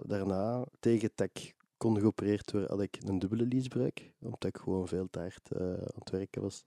daarna, 0.06 0.66
tegen 0.80 1.10
dat 1.16 1.30
ik 1.34 1.56
kon 1.84 2.00
geopereerd 2.00 2.52
worden, 2.52 2.70
had 2.70 2.82
ik 2.82 2.98
een 3.06 3.20
dubbele 3.20 3.44
liesbreuk. 3.46 4.12
Omdat 4.20 4.44
ik 4.44 4.58
gewoon 4.58 4.88
veel 4.88 5.08
te 5.10 5.20
hard 5.20 5.52
eh, 5.52 5.68
aan 5.68 6.00
het 6.00 6.10
werken 6.10 6.42
was. 6.42 6.66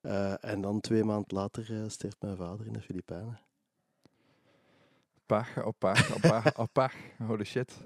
Eh, 0.00 0.44
en 0.44 0.60
dan 0.60 0.80
twee 0.80 1.04
maanden 1.04 1.36
later 1.36 1.82
eh, 1.82 1.88
sterft 1.88 2.16
mijn 2.22 2.36
vader 2.36 2.66
in 2.66 2.72
de 2.72 2.80
Filipijnen. 2.80 3.40
Pech 5.26 5.64
op 5.64 5.74
pech 5.78 6.14
op 6.14 6.20
pech 6.20 6.58
op 6.58 6.68
pech. 6.72 6.94
Holy 7.18 7.44
shit. 7.44 7.76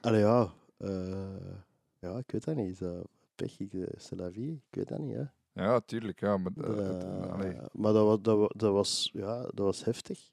Allee, 0.00 0.20
ja. 0.20 0.52
eh, 0.76 1.56
ja, 1.98 2.16
ik 2.18 2.30
weet 2.30 2.44
dat 2.44 2.56
niet. 2.56 2.78
Dat 2.78 3.06
pech? 3.34 3.58
Ik, 3.58 3.70
c'est 3.96 4.20
la 4.20 4.30
vie? 4.30 4.52
Ik 4.52 4.74
weet 4.76 4.88
dat 4.88 4.98
niet, 4.98 5.14
hè. 5.16 5.24
Ja, 5.52 5.80
tuurlijk. 5.80 6.20
Ja, 6.20 6.36
maar, 6.36 6.52
het- 6.52 7.04
allee. 7.30 7.56
maar 7.72 7.92
dat 7.92 8.06
was, 8.06 8.18
dat, 8.22 8.38
wa- 8.38 8.50
dat, 8.56 8.72
was, 8.72 9.10
ja, 9.12 9.42
dat 9.42 9.58
was 9.58 9.84
heftig. 9.84 10.30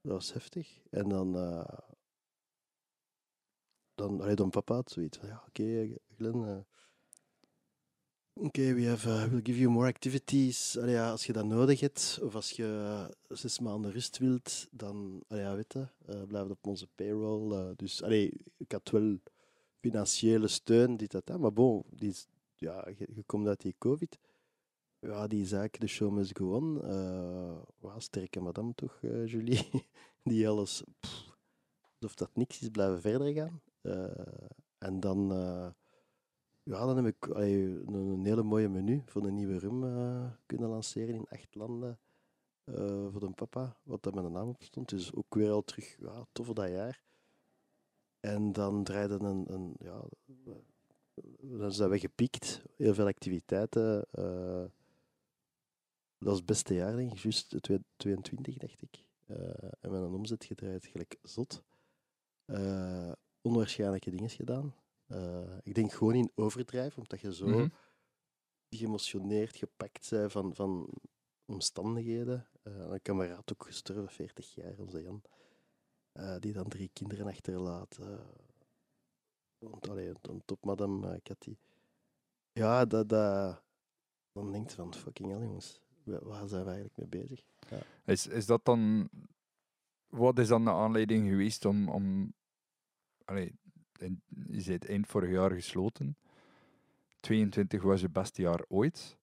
Dat 0.00 0.12
was 0.12 0.32
heftig. 0.32 0.78
En 0.90 1.08
dan, 1.08 1.36
dan, 4.02 4.20
allee, 4.20 4.34
dan 4.34 4.50
papa 4.50 4.74
had 4.74 4.90
zoiets 4.90 5.18
van, 5.18 5.28
ja, 5.28 5.42
oké, 5.48 5.62
eh, 5.80 5.96
Glenn, 6.16 6.44
eh, 6.46 6.58
oké, 8.46 8.74
we 8.74 8.86
have, 8.86 9.08
uh, 9.08 9.24
we'll 9.24 9.40
give 9.42 9.58
you 9.58 9.70
more 9.70 9.88
activities. 9.88 10.78
Allee, 10.78 11.00
als 11.00 11.26
je 11.26 11.32
dat 11.32 11.44
nodig 11.44 11.80
hebt, 11.80 12.18
of 12.22 12.34
als 12.34 12.50
je 12.50 12.64
eh, 12.64 13.36
zes 13.36 13.58
maanden 13.58 13.92
rust 13.92 14.18
wilt, 14.18 14.66
dan, 14.70 15.22
allee, 15.28 15.42
ja, 15.42 15.54
weet 15.54 15.74
eh, 16.06 16.50
op 16.50 16.66
onze 16.66 16.86
payroll. 16.94 17.52
eh, 17.52 17.70
dus, 17.76 18.02
allee, 18.02 18.32
ik 18.56 18.72
had 18.72 18.90
wel 18.90 19.18
financiële 19.80 20.48
steun, 20.48 20.96
dit, 20.96 21.10
dat, 21.10 21.38
maar 21.38 21.52
bon, 21.52 21.84
die 21.90 22.14
ja, 22.56 22.88
je, 22.96 23.22
komt 23.26 23.46
uit 23.46 23.60
die 23.60 23.74
covid. 23.78 24.18
Ja, 24.98 25.26
die 25.26 25.46
zaak, 25.46 25.80
de 25.80 25.86
show 25.86 26.12
must 26.12 26.38
go 26.38 26.54
on. 26.56 26.82
eh 26.82 27.98
sterke 27.98 28.40
madame 28.40 28.72
toch, 28.74 28.98
eh, 29.02 29.26
Julie? 29.26 29.68
Die 30.24 30.48
alles, 30.48 30.82
alsof 31.98 32.14
dat 32.14 32.30
niks 32.34 32.60
is, 32.60 32.68
blijven 32.68 33.00
verder 33.00 33.32
gaan. 33.32 33.60
Eh, 33.82 34.46
en 34.78 35.00
dan, 35.00 35.32
eh, 35.32 35.68
ja, 36.62 36.86
dan 36.86 36.96
heb 36.96 37.06
ik 37.06 37.26
een, 37.26 38.24
hele 38.24 38.42
mooie 38.42 38.68
menu 38.68 39.02
voor 39.06 39.24
een 39.24 39.34
nieuwe 39.34 39.58
rum 39.58 39.84
eh, 39.84 40.30
kunnen 40.46 40.68
lanceren 40.68 41.14
in 41.14 41.26
acht 41.28 41.54
landen. 41.54 41.98
voor 43.10 43.20
de 43.20 43.30
papa, 43.30 43.76
wat 43.82 44.02
daar 44.02 44.14
met 44.14 44.24
een 44.24 44.32
naam 44.32 44.48
op 44.48 44.62
stond. 44.62 44.88
Dus 44.88 45.14
ook 45.14 45.34
weer 45.34 45.50
al 45.50 45.62
terug, 45.62 45.96
ja, 46.00 46.26
tof 46.32 46.46
dat 46.46 46.68
jaar. 46.68 47.02
En 48.20 48.52
dan 48.52 48.84
draaide 48.84 49.14
een, 49.14 49.52
een 49.52 49.74
ja, 49.78 50.04
dan 51.40 51.72
zijn 51.72 51.90
we 51.90 51.98
gepiekt. 51.98 52.62
Heel 52.76 52.94
veel 52.94 53.06
activiteiten. 53.06 54.06
dat 56.18 56.28
was 56.28 56.36
het 56.36 56.46
beste 56.46 56.74
jaar, 56.74 56.96
denk 56.96 57.12
ik. 57.12 57.18
Juist 57.18 57.56
22, 57.96 58.56
dacht 58.56 58.82
ik. 58.82 59.04
En 59.80 59.90
met 59.90 60.02
een 60.02 60.14
omzet 60.14 60.44
gedraaid, 60.44 60.86
gelijk 60.86 61.18
zot. 61.22 61.62
Onwaarschijnlijke 63.42 64.10
dingen 64.10 64.30
gedaan. 64.30 64.74
Eh, 65.06 65.56
ik 65.62 65.74
denk 65.74 65.92
gewoon 65.92 66.14
in 66.14 66.30
overdrijf, 66.34 66.96
omdat 66.96 67.20
je 67.20 67.34
zo 67.34 67.46
Mhm. 67.46 67.68
geëmotioneerd, 68.70 69.56
gepakt 69.56 70.10
bent 70.10 70.32
van, 70.32 70.54
van 70.54 70.88
omstandigheden. 71.44 72.46
Eh, 72.62 72.72
een 72.76 73.02
kameraad 73.02 73.52
ook 73.52 73.64
gestorven, 73.64 74.08
40 74.08 74.54
jaar, 74.54 74.78
onze 74.78 75.02
Jan. 75.02 75.22
Eh, 76.12 76.36
die 76.38 76.52
dan 76.52 76.68
drie 76.68 76.90
kinderen 76.92 77.26
achterlaat. 77.26 77.98
Want, 79.58 79.88
allee, 79.88 80.12
een 80.22 80.42
topmadam, 80.44 81.20
Cathy. 81.22 81.56
Ja, 82.52 82.84
dat, 82.84 83.08
dat, 83.08 83.62
dan 84.32 84.52
denkt 84.52 84.70
je 84.70 84.76
van, 84.76 84.94
fucking 84.94 85.30
hell, 85.30 85.40
jongens. 85.42 85.80
wa- 86.02 86.24
Waar 86.24 86.48
zijn 86.48 86.64
we 86.64 86.70
eigenlijk 86.70 86.96
mee 86.98 87.22
bezig? 87.22 87.44
Is, 88.04 88.26
is 88.26 88.46
dat 88.46 88.64
dan... 88.64 89.08
Wat 90.06 90.38
is 90.38 90.48
dan 90.48 90.64
de 90.64 90.70
aanleiding 90.70 91.28
geweest 91.28 91.64
om... 91.64 91.88
om 91.88 92.32
allee, 93.24 93.54
in- 93.98 94.22
je 94.50 94.78
eind 94.78 95.06
vorig 95.06 95.30
jaar 95.30 95.50
gesloten. 95.50 96.16
22 97.20 97.82
was 97.82 98.00
je 98.00 98.08
beste 98.10 98.42
jaar 98.42 98.64
ooit. 98.68 99.18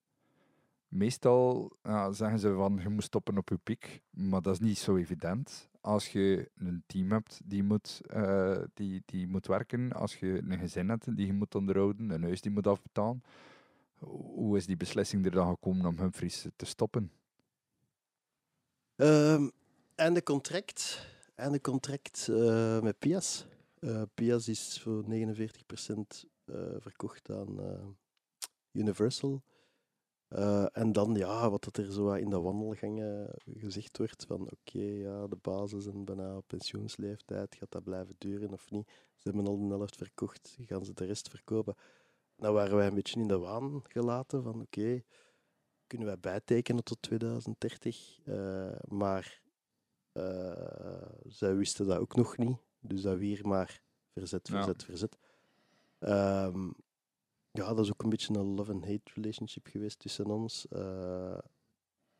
Meestal 0.88 1.72
ja, 1.82 2.12
zeggen 2.12 2.38
ze 2.38 2.54
van 2.54 2.78
je 2.82 2.88
moet 2.88 3.02
stoppen 3.04 3.38
op 3.38 3.48
je 3.48 3.56
piek, 3.56 4.02
maar 4.10 4.42
dat 4.42 4.52
is 4.54 4.60
niet 4.60 4.78
zo 4.78 4.96
evident. 4.96 5.68
Als 5.80 6.08
je 6.12 6.50
een 6.56 6.82
team 6.86 7.10
hebt 7.10 7.40
die 7.44 7.62
moet, 7.62 8.00
eh, 8.06 8.58
die, 8.74 9.02
die 9.04 9.26
moet 9.28 9.46
werken, 9.46 9.92
als 9.92 10.16
je 10.16 10.42
een 10.48 10.58
gezin 10.58 10.88
hebt 10.88 11.16
die 11.16 11.26
je 11.26 11.32
moet 11.32 11.54
onderhouden, 11.54 12.10
een 12.10 12.22
huis 12.22 12.40
die 12.40 12.50
moet 12.50 12.66
afbetalen, 12.66 13.22
hoe 13.98 14.56
is 14.56 14.66
die 14.66 14.76
beslissing 14.76 15.24
er 15.24 15.30
dan 15.30 15.48
gekomen 15.48 15.86
om 15.86 15.98
Humphries 15.98 16.46
te 16.56 16.66
stoppen? 16.66 17.12
Ehm 18.96 19.48
einde 19.94 20.22
contract. 20.22 21.08
Einde 21.34 21.60
contract 21.60 22.28
eh, 22.28 22.80
met 22.80 22.98
Pias. 22.98 23.46
Eh, 23.80 24.02
Pias 24.14 24.48
is 24.48 24.80
voor 24.80 25.04
49% 25.08 26.24
eh, 26.44 26.54
verkocht 26.78 27.30
aan 27.30 27.60
eh, 27.60 27.86
Universal. 28.72 29.42
En 30.72 30.92
dan, 30.92 31.14
ja, 31.14 31.50
wat 31.50 31.64
dat 31.64 31.76
er 31.76 31.92
zo 31.92 32.12
in 32.12 32.30
de 32.30 32.40
wandelgangen 32.40 33.30
gezegd 33.44 33.98
wordt, 33.98 34.24
van 34.24 34.40
oké, 34.40 34.82
ja, 34.82 35.26
de 35.26 35.36
basis 35.40 35.86
en 35.86 36.04
bijna 36.04 36.40
pensioensleeftijd, 36.40 37.54
gaat 37.54 37.70
dat 37.70 37.84
blijven 37.84 38.14
duren 38.18 38.52
of 38.52 38.70
niet? 38.70 38.88
Ze 39.16 39.28
hebben 39.28 39.46
al 39.46 39.68
de 39.68 39.74
helft 39.74 39.96
verkocht, 39.96 40.56
gaan 40.60 40.84
ze 40.84 40.92
de 40.92 41.04
rest 41.04 41.28
verkopen? 41.28 41.74
Dan 42.36 42.52
waren 42.52 42.76
wij 42.76 42.86
een 42.86 42.94
beetje 42.94 43.20
in 43.20 43.28
de 43.28 43.38
waan 43.38 43.82
gelaten 43.88 44.42
van 44.42 44.60
oké, 44.60 45.02
kunnen 45.86 46.06
wij 46.06 46.18
bijtekenen 46.18 46.84
tot 46.84 47.02
2030? 47.02 48.18
Eh, 48.24 48.72
maar 48.88 49.42
zij 51.26 51.56
wisten 51.56 51.86
dat 51.86 51.98
ook 51.98 52.16
nog 52.16 52.36
niet, 52.36 52.58
dus 52.80 53.02
dat 53.02 53.18
weer 53.18 53.48
maar 53.48 53.82
verzet, 54.12 54.48
Ja. 54.48 54.54
verzet, 54.54 54.84
verzet. 54.84 55.18
Ehm, 55.98 56.70
ja, 57.52 57.74
dat 57.74 57.84
is 57.84 57.90
ook 57.92 58.02
een 58.02 58.08
beetje 58.10 58.34
een 58.34 58.54
love-and-hate 58.54 59.10
relationship 59.14 59.66
geweest 59.66 59.98
tussen 59.98 60.26
ons. 60.26 60.66
Eh, 60.68 61.38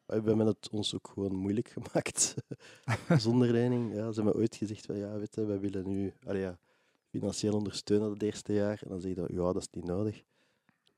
we 0.07 0.15
hebben 0.15 0.47
het 0.47 0.69
ons 0.71 0.95
ook 0.95 1.11
gewoon 1.13 1.35
moeilijk 1.35 1.69
gemaakt 1.79 2.35
zonder 3.25 3.51
lening. 3.53 3.95
Ja, 3.95 4.13
ze 4.13 4.23
hebben 4.23 4.41
ooit 4.41 4.57
gezegd 4.57 4.87
van 4.87 4.97
ja, 4.97 5.19
weet 5.19 5.35
je, 5.35 5.45
wij 5.45 5.61
willen 5.61 5.89
nu 5.89 6.15
allee, 6.25 6.41
ja, 6.41 6.59
financieel 7.11 7.55
ondersteunen 7.55 8.11
het 8.11 8.23
eerste 8.23 8.53
jaar. 8.53 8.81
En 8.83 8.89
dan 8.89 9.01
zeg 9.01 9.11
je 9.11 9.17
dat, 9.21 9.29
ja, 9.31 9.53
dat 9.53 9.57
is 9.57 9.69
niet 9.71 9.85
nodig. 9.85 10.23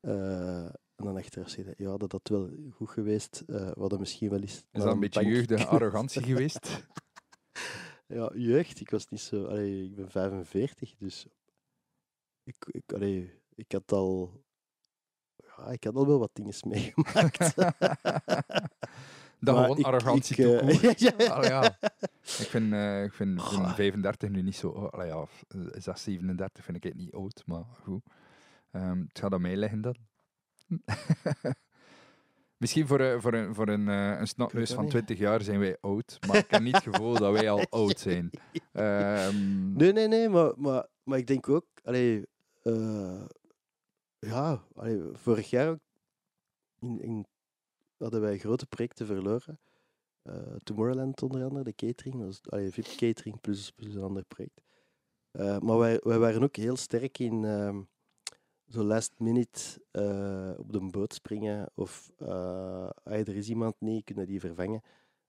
Uh, 0.00 0.64
en 0.64 1.04
dan 1.04 1.16
achteraf 1.16 1.48
zeg 1.48 1.64
je, 1.64 1.74
ja, 1.76 1.96
dat 1.96 2.12
had 2.12 2.28
wel 2.28 2.50
goed 2.70 2.90
geweest. 2.90 3.42
Uh, 3.46 3.56
we 3.56 3.80
hadden 3.80 3.98
misschien 3.98 4.30
wel 4.30 4.40
eens... 4.40 4.64
Is 4.72 4.82
dat 4.82 4.92
een 4.92 5.00
beetje 5.00 5.26
jeugdige 5.26 5.66
arrogantie 5.76 6.22
geweest? 6.22 6.86
Ja, 8.14 8.30
jeugd. 8.34 8.80
Ik 8.80 8.90
was 8.90 9.08
niet 9.08 9.20
zo... 9.20 9.44
Allee, 9.44 9.84
ik 9.84 9.94
ben 9.94 10.10
45, 10.10 10.94
dus... 10.98 11.26
Ik, 12.44 12.56
ik, 12.66 12.92
allee, 12.92 13.40
ik 13.54 13.72
had 13.72 13.92
al... 13.92 14.44
Ja, 15.36 15.66
ik 15.70 15.84
had 15.84 15.94
al 15.94 16.06
wel 16.06 16.18
wat 16.18 16.30
dingen 16.32 16.54
meegemaakt. 16.68 17.54
Dat 19.42 19.56
gewoon 19.56 19.82
arrogantie 19.82 20.36
ik, 20.36 20.62
uh, 20.62 20.82
ja, 20.98 21.12
ja. 21.18 21.42
ja. 21.42 21.78
Ik 22.20 22.48
vind, 22.48 22.72
uh, 22.72 23.04
ik 23.04 23.12
vind, 23.12 23.42
vind 23.42 23.74
35 23.74 24.28
nu 24.28 24.42
niet 24.42 24.56
zo... 24.56 24.68
Oh, 24.68 25.04
ja, 25.06 25.26
6, 25.78 26.02
37 26.02 26.64
vind 26.64 26.76
ik 26.76 26.82
het 26.82 26.94
niet 26.94 27.12
oud, 27.12 27.42
maar 27.46 27.64
goed. 27.82 28.02
Um, 28.72 29.04
het 29.08 29.18
gaat 29.18 29.32
aan 29.32 29.40
mij 29.40 29.56
liggen 29.56 29.80
dan. 29.80 29.96
Misschien 32.62 32.86
voor, 32.86 33.00
uh, 33.00 33.20
voor 33.20 33.34
een, 33.34 33.54
voor 33.54 33.68
een, 33.68 33.88
uh, 33.88 34.18
een 34.18 34.26
snotneus 34.26 34.72
van 34.72 34.88
20 34.88 35.18
jaar 35.18 35.42
zijn 35.42 35.58
wij 35.58 35.76
oud, 35.80 36.18
maar 36.26 36.36
ik 36.36 36.50
heb 36.50 36.62
niet 36.62 36.74
het 36.74 36.82
gevoel 36.82 37.14
dat 37.14 37.32
wij 37.32 37.50
al 37.50 37.64
oud 37.80 37.98
zijn. 37.98 38.30
Um... 38.72 39.72
Nee, 39.72 39.92
nee, 39.92 40.08
nee, 40.08 40.28
maar, 40.28 40.52
maar, 40.56 40.86
maar 41.02 41.18
ik 41.18 41.26
denk 41.26 41.48
ook, 41.48 41.66
allee, 41.82 42.26
uh, 42.62 43.24
ja, 44.18 44.62
allee, 44.74 45.00
vorig 45.12 45.50
jaar 45.50 45.78
in, 46.78 47.00
in, 47.00 47.26
hadden 47.96 48.20
wij 48.20 48.38
grote 48.38 48.66
projecten 48.66 49.06
verloren. 49.06 49.60
Tomorrowland 50.62 51.22
onder 51.22 51.44
andere, 51.44 51.64
de 51.64 51.74
catering, 51.74 52.16
dat 52.16 52.26
was, 52.26 52.40
allee, 52.50 52.70
VIP 52.70 52.86
catering 52.96 53.40
plus, 53.40 53.70
plus 53.70 53.94
een 53.94 54.02
ander 54.02 54.24
project. 54.24 54.60
maar 55.64 55.78
wij, 55.78 56.00
wij 56.02 56.18
waren 56.18 56.42
ook 56.42 56.56
heel 56.56 56.76
sterk 56.76 57.18
in 57.18 57.44
ehm, 57.44 57.80
zo 58.72 58.82
last 58.82 59.12
minute 59.18 59.60
uh, 59.92 60.58
op 60.58 60.72
de 60.72 60.80
boot 60.90 61.14
springen 61.14 61.70
of 61.74 62.12
uh, 62.18 62.90
er 63.04 63.36
is 63.36 63.48
iemand 63.48 63.74
niet, 63.78 64.04
kunnen 64.04 64.26
die 64.26 64.40
vervangen. 64.40 64.82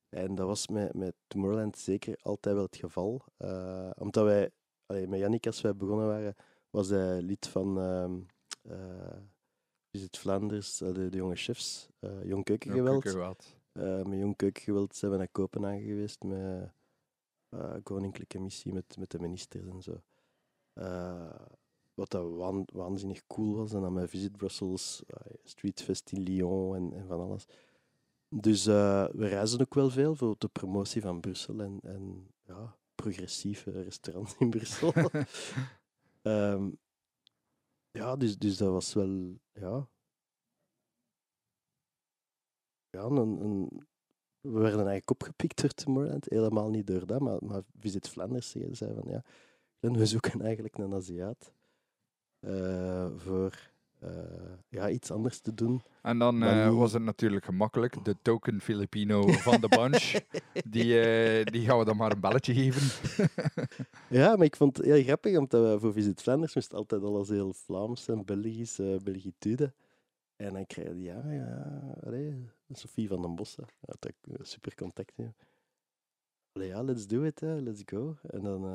En 0.10 0.36
dat 0.36 0.48
was 0.48 0.68
met, 0.68 0.94
met 0.94 1.16
Tomorrowland 1.28 1.78
zeker 1.78 2.18
altijd 2.22 2.56
wel 2.56 2.64
het 2.64 2.76
geval. 2.76 3.26
Uh, 3.38 3.90
omdat 3.98 4.24
wij, 4.24 4.52
allee, 4.86 5.08
met 5.08 5.20
Jannik 5.20 5.46
als 5.46 5.62
wij 5.62 5.76
begonnen 5.76 6.08
waren, 6.08 6.36
was 6.70 6.90
hij 6.90 7.22
lid 7.22 7.48
van 7.48 7.80
uh, 8.64 9.18
Visit 9.92 10.18
Vlaanders, 10.18 10.78
de, 10.78 11.10
de, 11.10 11.18
jonge 11.18 11.36
chefs, 11.36 11.90
Jong 12.24 12.44
Keukengeweld. 12.44 13.04
met 14.08 14.20
Jong 14.20 14.36
Keukengeweld 14.36 14.96
zijn 14.96 15.12
we 15.12 15.18
naar 15.18 15.28
Kopenhagen 15.32 15.82
geweest 15.82 16.24
met 16.24 16.72
koninklijke 17.84 18.40
missie 18.40 18.74
met, 18.74 18.98
met 18.98 19.12
de 19.12 19.20
ministers 19.20 19.68
en 19.68 19.82
zo. 19.82 20.02
Wat 21.94 22.12
dat 22.12 22.66
waanzinnig 22.74 23.28
cool 23.28 23.56
was. 23.56 23.74
En 23.74 23.82
dan 23.82 23.94
met 23.94 24.10
Visit 24.10 24.38
Brussels, 24.38 25.04
uh, 25.08 25.34
Street 25.44 25.82
Fest 25.82 26.12
in 26.12 26.22
Lyon 26.22 26.76
en, 26.76 26.94
en 26.94 27.08
van 27.08 27.20
alles. 27.20 27.46
Dus 28.30 28.68
uh, 28.68 29.08
we 29.12 29.28
reizen 29.28 29.62
ook 29.62 29.74
wel 29.74 29.90
veel 29.90 30.16
voor 30.16 30.36
de 30.38 30.48
promotie 30.48 31.02
van 31.02 31.20
Brussel 31.20 31.60
en, 31.60 31.80
en 31.84 32.28
ja, 32.42 32.76
progressieve 32.96 33.72
restaurants 33.72 34.36
in 34.38 34.50
Brussel. 34.50 34.94
um, 36.22 36.78
ja, 38.00 38.16
dus, 38.16 38.38
dus 38.38 38.58
dat 38.58 38.72
was 38.72 38.94
wel, 38.94 39.38
ja. 39.52 39.88
Ja, 42.90 43.02
een, 43.02 43.42
een, 43.42 43.88
we 44.40 44.60
werden 44.60 44.88
eigenlijk 44.88 45.10
opgepikt 45.10 45.62
door 45.62 45.70
Tomorrowland. 45.70 46.26
Helemaal 46.30 46.70
niet 46.70 46.88
door 46.88 47.06
dat, 47.06 47.22
maar, 47.22 47.44
maar 47.44 47.62
Visit 47.80 48.10
Flanders 48.10 48.50
zei 48.50 48.94
van 48.94 49.12
ja, 49.12 49.24
we 49.80 50.06
zoeken 50.06 50.42
eigenlijk 50.42 50.78
een 50.78 50.94
Aziat. 50.94 51.54
Eh, 52.44 53.08
voor 53.16 53.72
uh, 54.04 54.10
ja, 54.70 54.90
iets 54.90 55.12
anders 55.12 55.40
te 55.40 55.54
doen. 55.54 55.82
En 56.02 56.20
dan 56.20 56.44
uh, 56.44 56.78
was 56.78 56.94
het 56.94 57.04
natuurlijk 57.04 57.46
gemakkelijk. 57.46 58.06
De 58.06 58.16
token 58.22 58.62
Filipino 58.62 59.28
van 59.28 59.62
de 59.62 59.68
bunch. 59.68 60.12
die, 60.76 60.94
die 61.46 61.66
gaan 61.66 61.80
we 61.80 61.86
dan 61.86 61.98
maar 61.98 62.12
een 62.12 62.20
belletje 62.20 62.54
geven. 62.54 63.28
ja, 64.20 64.36
maar 64.36 64.46
ik 64.46 64.56
vond 64.56 64.78
het 64.78 64.86
heel 64.86 65.04
grappig, 65.04 65.38
omdat 65.38 65.80
voor 65.80 65.94
Visit 65.94 66.22
Flanders 66.22 66.56
moest 66.56 66.74
altijd 66.74 67.04
alles 67.04 67.30
heel 67.30 67.54
Vlaams 67.54 68.08
en 68.08 68.26
Belgisch, 68.26 68.80
uh, 68.80 69.00
Belgitude. 69.00 69.74
En 70.36 70.54
dan 70.54 70.66
krijg 70.66 70.88
je, 70.88 71.02
ja, 71.02 71.32
ja, 71.32 71.82
allee, 72.06 72.50
Sophie 72.70 73.08
van 73.08 73.22
den 73.22 73.36
Bossen. 73.36 73.66
Ja, 73.80 74.12
super 74.42 74.76
contact. 74.76 75.14
Ja. 75.16 75.34
Allee, 76.52 76.68
ja, 76.68 76.84
let's 76.84 77.08
do 77.08 77.24
it, 77.24 77.42
let's 77.42 77.82
go. 77.86 78.16
En 78.22 78.44
dan, 78.44 78.66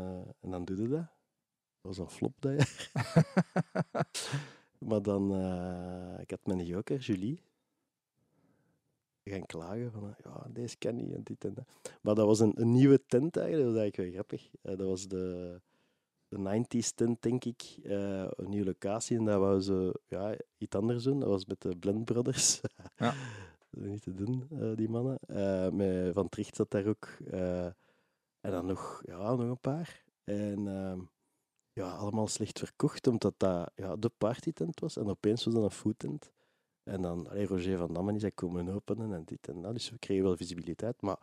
en 0.40 0.50
dan 0.50 0.64
doe 0.64 0.82
je 0.82 0.88
dat 0.88 1.17
was 1.88 1.98
een 1.98 2.10
flop 2.10 2.34
dat 2.38 2.52
jaar. 2.52 2.90
maar 4.88 5.02
dan, 5.02 5.32
uh, 5.32 6.20
ik 6.20 6.30
had 6.30 6.46
mijn 6.46 6.64
joker, 6.64 6.98
Julie, 6.98 7.42
gaan 9.24 9.46
klagen 9.46 9.90
van, 9.92 10.14
ja, 10.24 10.46
deze 10.48 10.78
kan 10.78 10.94
niet 10.94 11.12
en 11.12 11.22
dit 11.22 11.44
en 11.44 11.54
dat. 11.54 11.64
Maar 12.00 12.14
dat 12.14 12.26
was 12.26 12.40
een, 12.40 12.60
een 12.60 12.72
nieuwe 12.72 13.06
tent 13.06 13.36
eigenlijk, 13.36 13.66
dat 13.66 13.74
was 13.74 13.82
eigenlijk 13.82 13.96
wel 13.96 14.22
grappig. 14.22 14.50
Uh, 14.62 14.78
dat 14.78 14.88
was 14.88 15.08
de, 15.08 15.60
de 16.28 16.38
90s 16.38 16.94
tent, 16.94 17.22
denk 17.22 17.44
ik. 17.44 17.76
Uh, 17.82 18.26
een 18.30 18.48
nieuwe 18.48 18.66
locatie 18.66 19.18
en 19.18 19.24
dat 19.24 19.38
was 19.38 19.64
ze 19.64 20.00
ja, 20.06 20.36
iets 20.58 20.76
anders 20.76 21.04
doen. 21.04 21.20
Dat 21.20 21.28
was 21.28 21.46
met 21.46 21.60
de 21.60 21.76
Blend 21.76 22.04
Brothers. 22.04 22.60
ja. 22.96 23.14
niet 23.70 24.02
te 24.02 24.14
doen, 24.14 24.48
die 24.74 24.88
mannen. 24.88 25.18
met 25.76 26.14
Van 26.14 26.28
Tricht 26.28 26.56
zat 26.56 26.70
daar 26.70 26.86
ook. 26.86 27.08
en 28.40 28.50
dan 28.50 28.66
nog, 28.66 29.02
ja, 29.06 29.34
nog 29.34 29.40
een 29.40 29.60
paar. 29.60 30.04
En 30.24 30.68
ehm, 30.68 31.00
ja, 31.78 31.90
allemaal 31.90 32.26
slecht 32.26 32.58
verkocht, 32.58 33.06
omdat 33.06 33.34
dat 33.36 33.70
ja, 33.74 33.96
de 33.96 34.10
partytent 34.18 34.80
was. 34.80 34.96
En 34.96 35.08
opeens 35.08 35.44
was 35.44 35.54
dat 35.54 35.62
een 35.62 35.70
foodtent. 35.70 36.30
En 36.82 37.02
dan, 37.02 37.28
allee, 37.28 37.46
Roger 37.46 37.78
van 37.78 37.92
Dammen 37.92 38.14
is 38.14 38.22
hij 38.22 38.30
komen 38.30 38.68
openen 38.68 39.12
en 39.12 39.24
dit 39.24 39.48
en 39.48 39.62
dat. 39.62 39.72
Dus 39.72 39.90
we 39.90 39.98
kregen 39.98 40.24
wel 40.24 40.36
visibiliteit. 40.36 41.02
Maar 41.02 41.18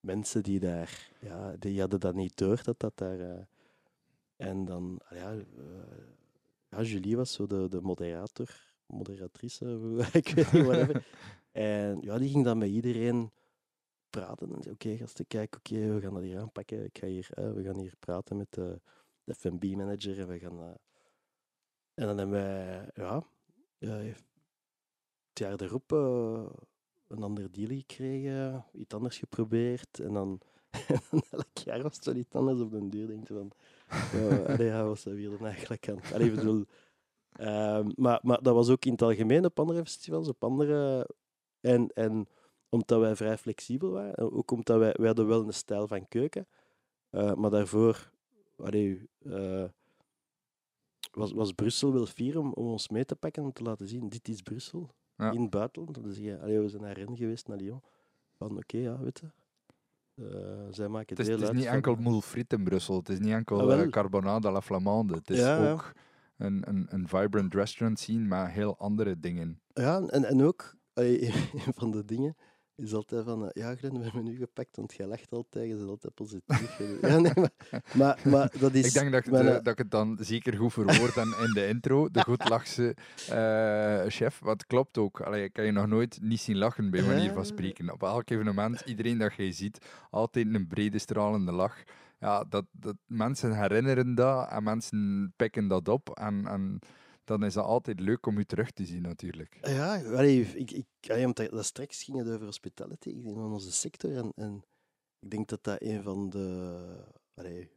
mensen 0.00 0.42
die 0.42 0.60
daar, 0.60 1.10
ja, 1.20 1.56
die 1.58 1.80
hadden 1.80 2.00
dat 2.00 2.14
niet 2.14 2.36
door 2.36 2.62
dat 2.64 2.80
dat 2.80 2.92
daar. 2.94 3.18
Uh, 3.18 3.40
en 4.36 4.64
dan, 4.64 5.00
ja, 5.10 5.32
uh, 5.34 5.42
ja, 6.68 6.82
Julie 6.82 7.16
was 7.16 7.32
zo 7.32 7.46
de, 7.46 7.68
de 7.68 7.80
moderator, 7.80 8.48
moderatrice, 8.86 9.64
ik 10.12 10.28
weet 10.28 10.52
niet, 10.52 10.64
whatever. 10.64 11.06
en 11.52 12.00
ja, 12.00 12.18
die 12.18 12.30
ging 12.30 12.44
dan 12.44 12.58
met 12.58 12.68
iedereen 12.68 13.30
praten 14.10 14.54
en 14.54 14.62
zei: 14.62 14.74
Oké, 14.74 14.86
okay, 14.86 14.98
gasten, 14.98 15.26
kijk, 15.26 15.56
oké, 15.56 15.94
we 15.94 16.00
gaan 16.00 16.14
dat 16.14 16.22
hier 16.22 16.38
aanpakken. 16.38 16.84
Ik 16.84 16.98
ga 16.98 17.06
hier, 17.06 17.28
uh, 17.38 17.52
we 17.52 17.62
gaan 17.62 17.78
hier 17.78 17.94
praten 17.98 18.36
met 18.36 18.52
de 18.52 18.80
de 19.24 19.34
FMB-manager. 19.34 20.18
En 20.18 20.28
we 20.28 20.38
gaan... 20.38 20.60
Uh, 20.60 20.74
en 21.94 22.06
dan 22.06 22.18
hebben 22.18 22.40
wij, 22.40 22.90
ja, 22.94 23.26
uh, 23.78 24.14
het 25.28 25.38
jaar 25.38 25.60
erop 25.60 25.92
uh, 25.92 26.46
een 27.08 27.22
ander 27.22 27.52
deal 27.52 27.68
gekregen, 27.68 28.64
iets 28.72 28.94
anders 28.94 29.18
geprobeerd. 29.18 30.00
En 30.06 30.12
dan, 30.12 30.40
elk 31.30 31.58
jaar 31.64 31.82
was 31.82 31.96
het 31.96 32.04
wel 32.04 32.16
iets 32.16 32.34
anders 32.34 32.60
op 32.60 32.70
den 32.70 32.90
duur. 32.90 33.06
Denk 33.06 33.28
je 33.28 33.34
van, 33.34 33.50
ja, 34.58 34.62
ja, 34.64 34.84
was 34.84 35.02
dat 35.02 35.14
weer 35.14 35.44
eigenlijk 35.44 35.88
aan. 35.88 36.00
Allee, 36.12 36.30
bedoel, 36.30 36.64
uh, 37.40 37.86
maar, 37.96 38.20
maar 38.22 38.42
dat 38.42 38.54
was 38.54 38.68
ook 38.68 38.84
in 38.84 38.92
het 38.92 39.02
algemeen 39.02 39.44
op 39.44 39.58
andere 39.58 39.84
festivals, 39.84 40.28
op 40.28 40.44
andere... 40.44 41.08
En, 41.60 41.88
en 41.88 42.26
omdat 42.68 43.00
wij 43.00 43.16
vrij 43.16 43.38
flexibel 43.38 43.90
waren, 43.90 44.32
ook 44.32 44.50
omdat 44.50 44.78
wij, 44.78 44.94
wij 44.96 45.06
hadden 45.06 45.26
wel 45.26 45.46
een 45.46 45.54
stijl 45.54 45.88
van 45.88 46.08
keuken, 46.08 46.48
maar 47.10 47.50
daarvoor 47.50 48.12
allee, 48.56 49.08
uh, 49.22 49.64
was, 51.12 51.32
was 51.32 51.52
Brussel 51.52 51.92
wel 51.92 52.06
fier 52.06 52.38
om, 52.38 52.52
om 52.52 52.66
ons 52.66 52.88
mee 52.88 53.04
te 53.04 53.16
pakken 53.16 53.42
om 53.42 53.52
te 53.52 53.62
laten 53.62 53.88
zien, 53.88 54.08
dit 54.08 54.28
is 54.28 54.42
Brussel, 54.42 54.90
in 55.16 55.40
het 55.40 55.50
buitenland. 55.50 56.02
Dan 56.02 56.12
zeg 56.12 56.24
je, 56.24 56.40
allee, 56.40 56.60
we 56.60 56.68
zijn 56.68 56.82
naar 56.82 56.96
Rennes 56.96 57.18
geweest, 57.18 57.48
naar 57.48 57.56
Lyon. 57.56 57.82
Van 58.36 58.56
oké, 58.56 58.76
ja, 58.76 58.98
weet 58.98 59.18
je. 59.18 59.26
Uh, 60.14 60.26
zij 60.70 60.88
maken 60.88 61.16
het, 61.16 61.26
het 61.26 61.36
is, 61.36 61.42
het 61.42 61.54
is 61.54 61.60
niet 61.60 61.68
enkel 61.68 61.94
moule 61.94 62.22
frites 62.22 62.58
in 62.58 62.64
Brussel, 62.64 62.96
het 62.96 63.08
is 63.08 63.18
niet 63.18 63.32
enkel 63.32 63.72
ah, 63.72 63.80
uh, 63.80 63.88
carbonade 63.90 64.48
à 64.48 64.52
la 64.52 64.60
flamande. 64.60 65.14
Het 65.14 65.30
is 65.30 65.38
ja, 65.38 65.70
ook 65.70 65.92
ja. 65.94 66.02
Een, 66.46 66.68
een, 66.68 66.86
een 66.90 67.08
vibrant 67.08 67.54
restaurant 67.54 68.00
zien 68.00 68.28
met 68.28 68.50
heel 68.50 68.78
andere 68.78 69.20
dingen. 69.20 69.60
Ja, 69.72 70.00
en, 70.00 70.24
en 70.24 70.42
ook, 70.42 70.74
allee, 70.92 71.26
een 71.66 71.74
van 71.74 71.90
de 71.90 72.04
dingen 72.04 72.36
is 72.76 72.94
altijd 72.94 73.24
van, 73.24 73.50
eh, 73.50 73.62
ja 73.62 73.74
Glenn, 73.74 73.98
we 73.98 74.04
hebben 74.04 74.24
nu 74.24 74.36
gepakt, 74.36 74.76
want 74.76 74.94
jij 74.94 75.06
lacht 75.06 75.32
altijd, 75.32 75.68
je 75.68 75.76
bent 75.76 75.88
altijd 75.88 76.14
positief. 76.14 76.78
ja, 77.00 77.18
nee, 77.18 77.32
maar, 77.34 77.50
maar, 77.94 78.20
maar, 78.24 78.52
dat 78.58 78.74
is... 78.74 78.86
Ik 78.86 78.92
denk 78.92 79.12
dat, 79.12 79.24
de, 79.24 79.60
dat 79.62 79.72
ik 79.72 79.78
het 79.78 79.90
dan 79.90 80.18
zeker 80.20 80.56
goed 80.56 80.72
verwoord 80.72 81.14
dan 81.14 81.34
in 81.38 81.50
de 81.52 81.66
intro, 81.66 82.10
de 82.10 82.20
goedlachse 82.20 82.96
uh, 83.30 84.02
chef, 84.06 84.38
wat 84.38 84.66
klopt 84.66 84.98
ook. 84.98 85.20
Allee, 85.20 85.44
ik 85.44 85.52
kan 85.52 85.64
je 85.64 85.72
nog 85.72 85.86
nooit 85.86 86.18
niet 86.22 86.40
zien 86.40 86.56
lachen 86.56 86.90
bij 86.90 87.02
manier 87.02 87.32
van 87.32 87.46
spreken. 87.46 87.92
Op 87.92 88.02
elk 88.02 88.30
evenement, 88.30 88.80
iedereen 88.80 89.18
dat 89.18 89.34
je 89.34 89.52
ziet, 89.52 89.78
altijd 90.10 90.54
een 90.54 90.66
brede 90.66 90.98
stralende 90.98 91.52
lach. 91.52 91.82
Ja, 92.20 92.44
dat, 92.44 92.64
dat, 92.72 92.96
mensen 93.06 93.58
herinneren 93.60 94.14
dat 94.14 94.50
en 94.50 94.62
mensen 94.62 95.32
pikken 95.36 95.68
dat 95.68 95.88
op 95.88 96.10
en... 96.10 96.46
en 96.46 96.78
dan 97.24 97.44
is 97.44 97.54
dat 97.54 97.64
altijd 97.64 98.00
leuk 98.00 98.26
om 98.26 98.38
u 98.38 98.44
terug 98.44 98.70
te 98.70 98.84
zien, 98.84 99.02
natuurlijk. 99.02 99.58
Ja, 99.60 100.02
allee, 100.04 100.40
ik, 100.40 100.70
ik, 100.70 100.86
allee, 101.10 101.32
dat 101.32 101.64
straks 101.64 102.02
ging 102.02 102.18
het 102.18 102.28
over 102.28 102.44
hospitality 102.44 103.08
in 103.08 103.36
onze 103.36 103.72
sector. 103.72 104.16
En, 104.16 104.32
en 104.34 104.64
ik 105.18 105.30
denk 105.30 105.48
dat 105.48 105.64
dat 105.64 105.82
een 105.82 106.02
van 106.02 106.30
de 106.30 106.78
allee, 107.34 107.70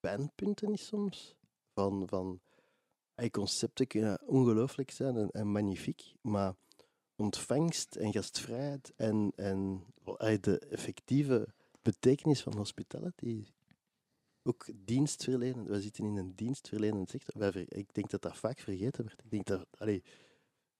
pijnpunten 0.00 0.72
is 0.72 0.86
soms. 0.86 1.36
Van, 1.74 2.08
van, 2.08 2.40
concepten 3.30 3.86
kunnen 3.86 4.20
ongelooflijk 4.26 4.90
zijn 4.90 5.16
en, 5.16 5.30
en 5.30 5.46
magnifiek, 5.46 6.12
maar 6.20 6.54
ontvangst 7.16 7.96
en 7.96 8.12
gastvrijheid 8.12 8.92
en, 8.96 9.32
en 9.36 9.84
de 10.40 10.58
effectieve 10.58 11.48
betekenis 11.82 12.42
van 12.42 12.56
hospitality 12.56 13.44
ook 14.48 14.66
dienstverlenen. 14.84 15.66
We 15.68 15.80
zitten 15.80 16.04
in 16.04 16.16
een 16.16 16.32
dienstverlenend 16.36 17.10
sector. 17.10 17.56
Ik 17.68 17.94
denk 17.94 18.10
dat 18.10 18.22
dat 18.22 18.36
vaak 18.36 18.58
vergeten 18.58 19.04
wordt. 19.04 19.22
Ik 19.24 19.30
denk 19.30 19.46
dat, 19.46 19.66
allee, 19.78 20.02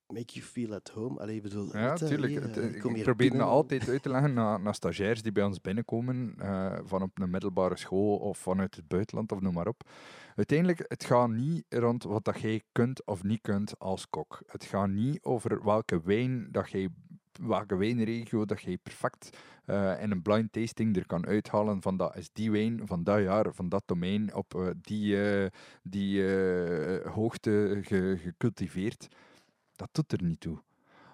make 0.07 0.33
you 0.33 0.45
feel 0.45 0.75
at 0.75 0.89
home. 0.89 1.21
Allee, 1.21 1.37
ik 1.37 1.43
bedoel, 1.43 1.67
Ja, 1.77 1.89
weet 1.91 1.99
je, 1.99 2.07
tuurlijk. 2.07 2.33
hier, 2.33 2.43
Het- 2.43 2.57
eh, 2.57 2.65
Ik 2.65 2.79
probeer 2.79 3.17
binnen. 3.17 3.41
het 3.41 3.49
altijd 3.49 3.89
uit 3.89 4.03
te 4.03 4.09
leggen 4.09 4.33
naar, 4.33 4.61
naar 4.61 4.75
stagiairs 4.75 5.23
die 5.23 5.33
bij 5.33 5.45
ons 5.45 5.61
binnenkomen, 5.61 6.35
eh, 6.39 6.79
van 6.85 7.03
op 7.03 7.19
een 7.21 7.31
middelbare 7.31 7.77
school 7.77 8.17
of 8.17 8.39
vanuit 8.39 8.75
het 8.77 8.89
buitenland 8.89 9.33
of 9.33 9.41
noem 9.41 9.53
maar 9.55 9.67
op. 9.69 9.89
Uiteindelijk, 10.37 10.85
het 10.89 11.05
gaat 11.05 11.29
niet 11.31 11.65
rond 11.69 12.03
wat 12.03 12.25
dat 12.25 12.41
jij 12.41 12.63
kunt 12.73 13.07
of 13.07 13.23
niet 13.23 13.41
kunt 13.41 13.79
als 13.79 14.09
kok. 14.11 14.43
Het 14.47 14.65
gaat 14.65 14.89
niet 14.89 15.23
over 15.23 15.65
welke 15.65 16.01
wijn 16.03 16.49
dat 16.51 16.71
jij 16.71 16.89
welke 17.39 17.77
wijnregio 17.77 18.45
dat 18.45 18.61
jij 18.63 18.79
perfect 18.79 19.39
eh, 19.65 20.03
in 20.03 20.11
een 20.11 20.23
blind 20.23 20.53
tasting 20.53 20.97
er 20.97 21.07
kan 21.07 21.27
uithalen 21.27 21.83
van 21.83 21.97
dat 21.97 22.17
is 22.17 22.31
die 22.33 22.51
wijn 22.51 22.87
van 22.87 23.05
dat 23.05 23.21
jaar, 23.23 23.55
van 23.55 23.69
dat 23.69 23.83
domein, 23.87 24.35
op 24.35 24.55
eh, 24.55 24.69
die, 24.81 25.31
eh, 25.31 25.51
die 25.83 26.23
hoogte 27.09 27.79
ge- 27.83 28.19
gecultiveerd. 28.23 29.09
Dat 29.77 29.89
doet 29.93 30.13
er 30.13 30.23
niet 30.23 30.41
toe. 30.41 30.63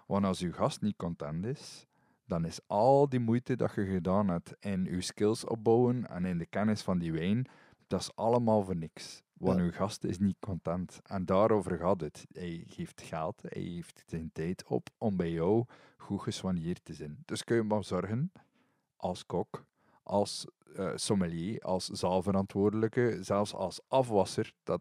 Want 0.06 0.24
als 0.24 0.40
uw 0.40 0.52
gast 0.52 0.80
niet 0.80 0.96
content 0.96 1.46
is, 1.46 1.86
dan 2.26 2.44
is 2.44 2.60
al 2.66 3.08
die 3.08 3.20
moeite 3.20 3.56
dat 3.56 3.74
je 3.74 3.84
gedaan 3.86 4.28
hebt 4.28 4.54
in 4.60 4.86
uw 4.86 5.00
skills 5.00 5.44
opbouwen 5.44 6.08
en 6.10 6.24
in 6.24 6.38
de 6.38 6.46
kennis 6.46 6.82
van 6.82 6.98
die 6.98 7.12
wijn, 7.12 7.46
dat 7.86 8.00
is 8.00 8.16
allemaal 8.16 8.62
voor 8.64 8.76
niks. 8.76 9.23
Want 9.34 9.60
uw 9.60 9.72
gast 9.72 10.04
is 10.04 10.18
niet 10.18 10.36
content. 10.40 11.00
En 11.02 11.24
daarover 11.24 11.78
gaat 11.78 12.00
het. 12.00 12.26
Hij 12.32 12.64
geeft 12.66 13.02
geld, 13.02 13.42
hij 13.42 13.62
heeft 13.62 14.02
zijn 14.06 14.30
tijd 14.32 14.64
op 14.66 14.88
om 14.98 15.16
bij 15.16 15.30
jou 15.30 15.64
goed 15.96 16.20
gesoigneerd 16.22 16.84
te 16.84 16.94
zijn. 16.94 17.22
Dus 17.24 17.44
kun 17.44 17.56
je 17.56 17.62
maar 17.62 17.84
zorgen, 17.84 18.32
als 18.96 19.26
kok, 19.26 19.64
als 20.02 20.46
eh, 20.76 20.92
sommelier, 20.94 21.60
als 21.60 21.86
zaalverantwoordelijke, 21.86 23.18
zelfs 23.20 23.54
als 23.54 23.80
afwasser, 23.88 24.52
dat 24.62 24.80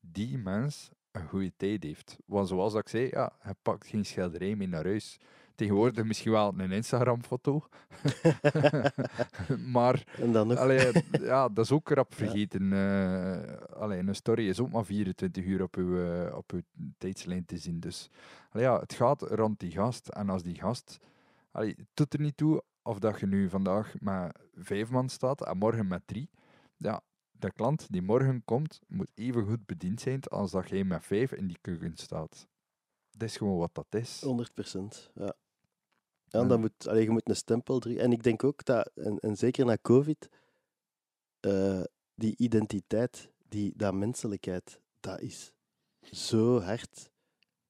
die 0.00 0.38
mens 0.38 0.90
een 1.10 1.28
goede 1.28 1.52
tijd 1.56 1.82
heeft. 1.82 2.18
Want 2.26 2.48
zoals 2.48 2.74
ik 2.74 2.88
zei, 2.88 3.08
ja, 3.10 3.36
hij 3.38 3.54
pakt 3.62 3.86
geen 3.86 4.04
schilderij 4.04 4.56
mee 4.56 4.68
naar 4.68 4.84
huis. 4.84 5.18
Tegenwoordig 5.54 6.04
misschien 6.04 6.32
wel 6.32 6.54
een 6.56 6.72
Instagram-foto. 6.72 7.66
maar 9.72 10.04
En 10.20 10.32
dan 10.32 10.46
nog. 10.46 10.58
allee, 10.58 10.92
ja, 11.20 11.48
dat 11.48 11.64
is 11.64 11.72
ook 11.72 11.88
rap 11.88 12.14
vergeten. 12.14 12.72
eh 12.72 13.80
allee, 13.80 13.98
een 13.98 14.14
story 14.14 14.48
is 14.48 14.60
ook 14.60 14.70
maar 14.70 14.84
24 14.84 15.44
uur 15.44 15.62
op 15.62 15.76
uw, 15.76 16.04
eh, 16.04 16.36
op 16.36 16.52
uw 16.52 16.60
tijdslijn 16.98 17.44
te 17.44 17.58
zien. 17.58 17.80
Dus 17.80 18.10
allee, 18.50 18.66
ja, 18.66 18.78
het 18.80 18.92
gaat 18.92 19.22
rond 19.22 19.60
die 19.60 19.70
gast. 19.70 20.08
En 20.08 20.28
als 20.28 20.42
die 20.42 20.54
gast... 20.54 20.98
Allee, 21.50 21.74
het 21.76 21.86
doet 21.94 22.14
er 22.14 22.20
niet 22.20 22.36
toe 22.36 22.62
of 22.82 22.98
dat 22.98 23.20
je 23.20 23.26
nu 23.26 23.48
vandaag 23.48 23.94
met 24.00 24.38
vijf 24.54 24.90
man 24.90 25.08
staat 25.08 25.46
en 25.46 25.58
morgen 25.58 25.86
met 25.86 26.02
drie. 26.06 26.30
Ja, 26.76 27.00
de 27.30 27.52
klant 27.52 27.86
die 27.90 28.02
morgen 28.02 28.44
komt, 28.44 28.80
moet 28.88 29.10
even 29.14 29.46
goed 29.46 29.66
bediend 29.66 30.00
zijn 30.00 30.22
als 30.22 30.50
dat 30.50 30.68
jij 30.68 30.84
met 30.84 31.04
vijf 31.04 31.32
in 31.32 31.46
die 31.46 31.58
keuken 31.60 31.96
staat. 31.96 32.48
Dat 33.22 33.30
is 33.30 33.36
gewoon 33.36 33.58
wat 33.58 33.74
dat 33.74 33.86
is. 33.90 34.20
100 34.20 34.54
procent, 34.54 35.10
ja. 35.14 35.34
Ja, 36.24 36.40
En- 36.40 36.48
dan 36.48 36.60
moet, 36.60 36.88
allee, 36.88 37.02
je 37.02 37.10
moet 37.10 37.28
een 37.28 37.36
stempel 37.36 37.78
drie. 37.78 38.00
En 38.00 38.12
ik 38.12 38.22
denk 38.22 38.44
ook 38.44 38.64
dat, 38.64 38.90
en, 38.94 39.18
en 39.18 39.36
zeker 39.36 39.64
na 39.64 39.78
COVID, 39.82 40.28
eh, 41.40 41.82
die 42.14 42.34
identiteit, 42.36 43.30
die, 43.48 43.72
dat 43.76 43.94
menselijkheid, 43.94 44.80
dat 45.00 45.20
is 45.20 45.52
zo 46.00 46.60
hard 46.60 47.10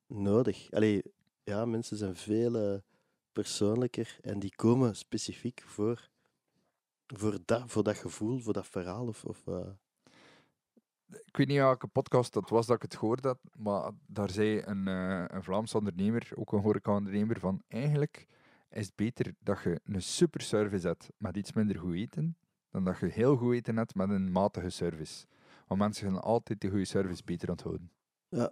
nodig. 0.07 0.70
Allee, 0.70 1.03
ja, 1.44 1.64
mensen 1.64 1.96
zijn 1.96 2.16
veel 2.16 2.57
eh, 2.57 2.78
persoonlijker 3.32 4.18
en 4.20 4.38
die 4.38 4.55
komen 4.57 4.96
specifiek 4.96 5.62
voor, 5.66 6.11
voor, 7.07 7.38
dat, 7.44 7.62
voor 7.66 7.82
dat 7.82 7.96
gevoel, 7.96 8.38
voor 8.38 8.53
dat 8.53 8.66
verhaal. 8.66 9.07
Of, 9.07 9.24
of, 9.24 9.46
eh, 9.46 9.70
ik 11.24 11.36
weet 11.36 11.46
niet 11.46 11.56
welke 11.58 11.86
podcast 11.86 12.32
dat 12.32 12.50
was 12.50 12.66
dat 12.66 12.76
ik 12.76 12.82
het 12.82 12.96
gehoord 12.96 13.24
had, 13.24 13.38
maar 13.56 13.90
daar 14.06 14.30
zei 14.30 14.62
een, 14.64 14.88
eh, 14.88 15.24
een 15.26 15.42
Vlaams 15.42 15.74
ondernemer, 15.74 16.30
ook 16.34 16.52
een 16.52 16.60
horeca-ondernemer, 16.60 17.38
van 17.40 17.62
eigenlijk 17.68 18.26
is 18.70 18.86
het 18.86 18.96
beter 18.96 19.34
dat 19.38 19.62
je 19.62 19.80
een 19.84 20.02
super 20.02 20.40
service 20.40 20.86
hebt 20.86 21.10
met 21.16 21.36
iets 21.36 21.52
minder 21.52 21.78
goed 21.78 21.94
eten, 21.94 22.36
dan 22.70 22.84
dat 22.84 22.98
je 22.98 23.06
heel 23.06 23.36
goed 23.36 23.54
eten 23.54 23.76
hebt 23.76 23.94
met 23.94 24.10
een 24.10 24.32
matige 24.32 24.70
service. 24.70 25.26
Want 25.66 25.80
mensen 25.80 26.06
gaan 26.06 26.22
altijd 26.22 26.60
de 26.60 26.68
goede 26.68 26.84
service 26.84 27.22
beter 27.24 27.50
onthouden. 27.50 27.90
Ja. 28.28 28.50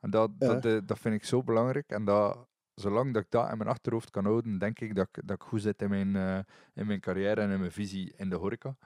En 0.00 0.10
dat, 0.10 0.30
Ja. 0.38 0.46
dat, 0.46 0.64
eh, 0.64 0.78
dat 0.84 0.98
vind 0.98 1.14
ik 1.14 1.24
zo 1.24 1.42
belangrijk. 1.42 1.90
En 1.90 2.04
dat, 2.04 2.46
zolang 2.74 3.14
dat 3.14 3.22
ik 3.22 3.30
dat 3.30 3.50
in 3.50 3.56
mijn 3.56 3.70
achterhoofd 3.70 4.10
kan 4.10 4.24
houden, 4.24 4.58
denk 4.58 4.80
ik 4.80 4.94
dat 4.94 5.08
ik, 5.12 5.26
dat 5.26 5.36
ik 5.36 5.42
goed 5.42 5.62
zit 5.62 5.82
in 5.82 5.88
mijn, 5.88 6.16
eh, 6.16 6.38
in 6.74 6.86
mijn 6.86 7.00
carrière 7.00 7.40
en 7.40 7.50
in 7.50 7.58
mijn 7.58 7.72
visie 7.72 8.12
in 8.16 8.30
de 8.30 8.36
horeca. 8.36 8.76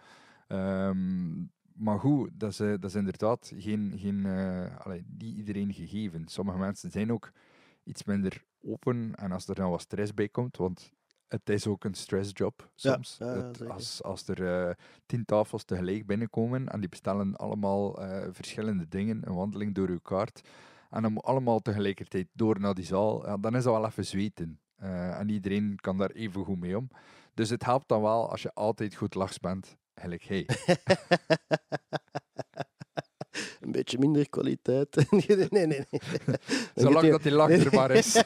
Ehm, 0.46 1.42
maar 1.74 1.98
goed, 1.98 2.30
dat 2.32 2.50
is, 2.50 2.60
eh, 2.60 2.68
dat 2.68 2.84
is 2.84 2.94
inderdaad 2.94 3.52
geen, 3.56 3.92
geen 3.96 4.26
eh, 4.26 4.76
allee, 4.76 5.04
niet 5.18 5.36
iedereen 5.36 5.72
gegeven. 5.72 6.28
Sommige 6.28 6.58
mensen 6.58 6.90
zijn 6.90 7.12
ook 7.12 7.32
iets 7.84 8.04
minder 8.04 8.44
open 8.62 9.14
en 9.14 9.32
als 9.32 9.48
er 9.48 9.54
dan 9.54 9.70
wat 9.70 9.80
stress 9.80 10.14
bij 10.14 10.28
komt, 10.28 10.56
want 10.56 10.92
het 11.28 11.48
is 11.48 11.66
ook 11.66 11.84
een 11.84 11.94
stressjob 11.94 12.70
soms. 12.74 13.16
ja, 13.18 13.50
ja, 13.58 13.66
als, 13.66 14.02
als 14.02 14.28
er 14.28 14.68
eh, 14.68 14.74
tien 15.06 15.24
tafels 15.24 15.64
tegelijk 15.64 16.06
binnenkomen 16.06 16.68
en 16.68 16.80
die 16.80 16.88
bestellen 16.88 17.36
allemaal 17.36 17.94
verschillende 18.32 18.88
dingen, 18.88 19.28
een 19.28 19.34
wandeling 19.34 19.74
door 19.74 19.88
uw 19.88 20.00
kaart, 20.00 20.48
en 20.90 21.02
dan 21.02 21.12
moet 21.12 21.22
allemaal 21.22 21.60
tegelijkertijd 21.60 22.28
door 22.32 22.60
naar 22.60 22.74
die 22.74 22.84
zaal, 22.84 23.26
ja, 23.26 23.36
dan 23.36 23.56
is 23.56 23.64
dat 23.64 23.74
wel 23.74 23.86
even 23.86 24.04
zweten. 24.04 24.60
Eh, 24.80 25.18
en 25.18 25.28
iedereen 25.28 25.76
kan 25.80 25.98
daar 25.98 26.10
even 26.10 26.44
goed 26.44 26.58
mee 26.58 26.76
om. 26.76 26.88
Dus 27.34 27.50
het 27.50 27.64
helpt 27.64 27.88
dan 27.88 28.02
wel 28.02 28.30
als 28.30 28.42
je 28.42 28.54
altijd 28.54 28.94
goed 28.94 29.14
lachs 29.14 29.38
bent, 29.38 29.76
hey. 30.00 30.46
een 33.60 33.72
beetje 33.72 33.98
minder 33.98 34.28
kwaliteit. 34.28 35.10
nee, 35.28 35.48
nee, 35.50 35.66
nee. 35.66 35.84
Zolang 36.74 37.10
dat 37.10 37.22
die 37.22 37.32
lach 37.32 37.48
Nee, 37.48 37.64
er 37.64 37.74
maar 37.74 37.90
is. 37.90 38.22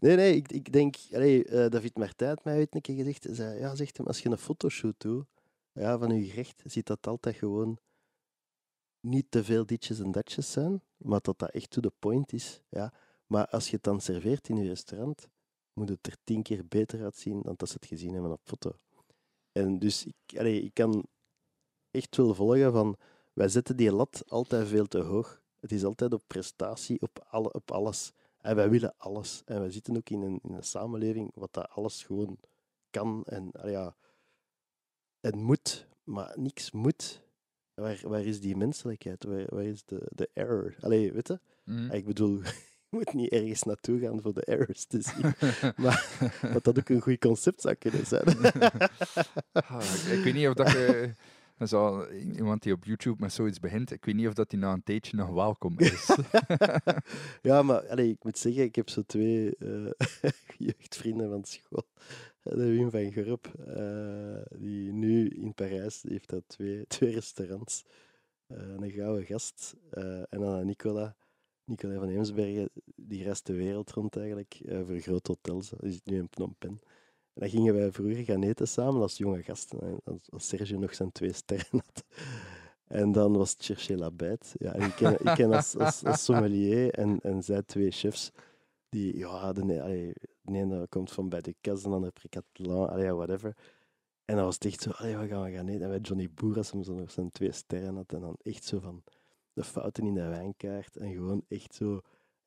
Nee, 0.00 0.16
nee, 0.16 0.36
ik, 0.36 0.52
ik 0.52 0.72
denk... 0.72 0.96
Allee, 1.12 1.44
eh, 1.44 1.70
David 1.70 1.96
Martijn 1.96 2.30
heeft 2.30 2.44
mij 2.44 2.56
ooit 2.56 2.74
een 2.74 2.80
keer 2.80 2.96
gezegd. 2.96 3.24
hij 3.24 3.34
Zei, 3.34 3.58
ja, 3.58 3.74
zegt 3.74 3.96
hem, 3.96 4.06
als 4.06 4.20
je 4.20 4.30
een 4.30 4.38
fotoshoot 4.38 5.00
doet 5.00 5.26
ja, 5.72 5.98
van 5.98 6.16
je 6.16 6.24
gerecht, 6.24 6.62
ziet 6.64 6.86
dat 6.86 7.06
altijd 7.06 7.36
gewoon 7.36 7.78
niet 9.00 9.26
te 9.30 9.44
veel 9.44 9.66
ditjes 9.66 10.00
en 10.00 10.12
datjes 10.12 10.52
zijn, 10.52 10.82
maar 10.96 11.20
dat 11.20 11.38
dat 11.38 11.50
echt 11.50 11.70
to 11.70 11.80
the 11.80 11.92
point 11.98 12.32
is. 12.32 12.62
Ja. 12.68 12.92
Maar 13.26 13.46
als 13.46 13.68
je 13.68 13.74
het 13.74 13.84
dan 13.84 14.00
serveert 14.00 14.48
in 14.48 14.56
je 14.56 14.68
restaurant, 14.68 15.28
moet 15.72 15.88
het 15.88 16.06
er 16.06 16.16
tien 16.24 16.42
keer 16.42 16.66
beter 16.68 17.02
uitzien 17.02 17.42
dan 17.42 17.54
dat 17.56 17.68
ze 17.68 17.74
het 17.74 17.86
gezien 17.86 18.12
hebben 18.12 18.32
op 18.32 18.40
foto. 18.44 18.78
En 19.52 19.78
dus 19.78 20.06
ik, 20.06 20.38
allee, 20.38 20.62
ik 20.62 20.74
kan 20.74 21.06
echt 21.90 22.16
wel 22.16 22.34
volgen 22.34 22.72
van... 22.72 22.96
Wij 23.32 23.48
zetten 23.48 23.76
die 23.76 23.92
lat 23.92 24.24
altijd 24.28 24.68
veel 24.68 24.86
te 24.86 24.98
hoog. 24.98 25.42
Het 25.60 25.72
is 25.72 25.84
altijd 25.84 26.12
op 26.12 26.22
prestatie, 26.26 27.00
op, 27.00 27.26
alle, 27.28 27.52
op 27.52 27.70
alles. 27.70 28.12
En 28.38 28.56
wij 28.56 28.70
willen 28.70 28.94
alles. 28.96 29.42
En 29.44 29.60
wij 29.60 29.70
zitten 29.70 29.96
ook 29.96 30.10
in 30.10 30.22
een, 30.22 30.38
in 30.42 30.54
een 30.54 30.62
samenleving 30.62 31.30
wat 31.34 31.52
dat 31.52 31.68
alles 31.68 32.02
gewoon 32.02 32.38
kan 32.90 33.22
en 33.24 33.50
ja, 33.64 33.96
het 35.20 35.36
moet, 35.36 35.86
maar 36.04 36.32
niks 36.38 36.70
moet. 36.70 37.22
Waar, 37.74 38.00
waar 38.02 38.24
is 38.24 38.40
die 38.40 38.56
menselijkheid? 38.56 39.24
Waar, 39.24 39.46
waar 39.48 39.64
is 39.64 39.84
de, 39.84 40.06
de 40.08 40.30
error? 40.32 40.74
Allee, 40.80 41.12
weet 41.12 41.28
je? 41.28 41.40
Mm. 41.64 41.90
Ik 41.90 42.04
bedoel, 42.04 42.40
moet 42.96 43.12
niet 43.12 43.30
ergens 43.30 43.62
naartoe 43.62 44.00
gaan 44.00 44.20
voor 44.22 44.34
de 44.34 44.44
errors 44.44 44.84
te 44.84 45.00
zien. 45.00 45.34
maar 45.82 46.18
wat 46.52 46.64
dat 46.64 46.78
ook 46.78 46.88
een 46.88 47.00
goed 47.00 47.18
concept 47.18 47.60
zou 47.60 47.74
kunnen 47.74 48.06
zijn. 48.06 48.28
Ik, 50.16 50.20
weet 50.24 50.34
niet 50.34 50.48
of 50.48 50.54
dat 50.54 50.70
je... 50.70 51.14
al 51.70 52.10
iemand 52.10 52.62
die 52.62 52.72
op 52.72 52.84
YouTube 52.84 53.16
met 53.18 53.32
zoiets 53.32 53.60
begint. 53.60 53.90
Ik 53.90 54.04
weet 54.04 54.14
niet 54.14 54.26
of 54.26 54.34
dat 54.34 54.50
hij 54.50 54.60
na 54.60 54.72
een 54.72 54.82
tijdje 54.82 55.16
nog 55.16 55.30
welkom 55.30 55.74
is. 55.78 56.16
ja, 57.42 57.62
maar 57.62 57.88
allee, 57.88 58.10
ik 58.10 58.24
moet 58.24 58.38
zeggen, 58.38 58.62
ik 58.62 58.76
heb 58.76 58.88
zo 58.88 59.02
twee 59.06 59.56
eh, 59.56 60.30
jeugdvrienden 60.58 61.30
van 61.30 61.44
school. 61.44 61.86
De 62.42 62.70
Wim 62.70 62.90
van 62.90 63.12
Gorp, 63.12 63.46
eh, 63.66 64.58
die 64.58 64.92
nu 64.92 65.28
in 65.28 65.54
Parijs 65.54 66.00
die 66.00 66.12
heeft 66.12 66.28
dat 66.28 66.42
twee, 66.46 66.86
twee 66.86 67.12
restaurants. 67.14 67.84
Eh, 68.46 68.68
een 68.68 68.90
gouden 68.90 69.24
gast. 69.24 69.76
eh, 69.90 70.18
en 70.18 70.40
dan 70.40 70.54
een 70.54 70.66
Nicola, 70.66 71.16
Nicola 71.72 71.98
van 71.98 72.08
Eemsbergen, 72.08 72.70
die 72.96 73.22
reist 73.22 73.46
de 73.46 73.54
wereld 73.54 73.90
rond 73.90 74.16
eigenlijk 74.16 74.60
eh, 74.64 74.80
voor 74.86 74.98
grote 74.98 75.30
hotels. 75.30 75.72
Die 75.80 75.92
zit 75.92 76.06
nu 76.06 76.16
in 76.16 76.28
Phnom 76.30 76.54
Penh. 76.58 76.80
En 77.34 77.40
dan 77.40 77.48
gingen 77.48 77.74
wij 77.74 77.92
vroeger 77.92 78.24
gaan 78.24 78.42
eten 78.42 78.68
samen 78.68 79.00
als 79.00 79.16
jonge 79.16 79.42
gasten, 79.42 79.80
en 79.80 80.00
als 80.04 80.30
als 80.30 80.48
Sergio 80.48 80.78
nog 80.78 80.94
zijn 80.94 81.12
twee 81.12 81.32
sterren 81.32 81.66
had. 81.70 82.04
En 82.86 83.12
dan 83.12 83.36
was 83.36 83.50
het 83.50 83.64
Cherchez 83.64 83.98
la. 83.98 84.10
Ja, 84.58 84.74
ik 84.74 84.94
ken, 84.94 85.12
ik 85.12 85.34
ken 85.34 85.52
als, 85.52 86.02
sommelier 86.24 86.90
en, 86.90 87.20
en 87.20 87.42
zij 87.42 87.62
twee 87.62 87.90
chefs 87.90 88.30
die, 88.88 89.18
ja, 89.18 89.52
de, 89.52 89.82
allee, 89.82 90.12
de 90.42 90.86
komt 90.88 91.12
van 91.12 91.28
bij 91.28 91.40
de 91.40 91.54
Cas, 91.60 91.82
de 91.82 91.88
andere 91.88 92.12
Pricatelan, 92.12 93.16
whatever. 93.16 93.56
En 94.24 94.36
dan 94.36 94.44
was 94.44 94.54
het 94.54 94.64
echt 94.64 94.80
zo, 94.80 94.90
allee, 94.90 95.16
wat 95.16 95.28
gaan 95.28 95.42
we 95.42 95.52
gaan 95.52 95.68
eten? 95.68 95.82
En 95.82 95.88
bij 95.88 95.98
Johnny 95.98 96.30
Boer, 96.34 96.56
als 96.56 96.72
hem 96.72 96.82
zo 96.82 96.94
nog 96.94 97.10
zijn 97.10 97.30
twee 97.30 97.52
sterren 97.52 97.96
had, 97.96 98.12
en 98.12 98.20
dan 98.20 98.36
echt 98.42 98.64
zo 98.64 98.78
van 98.78 99.02
de 99.52 99.64
fouten 99.64 100.06
in 100.06 100.14
de 100.14 100.28
wijnkaart. 100.28 100.96
En 100.96 101.12
gewoon 101.12 101.44
echt 101.48 101.74
zo, 101.74 102.00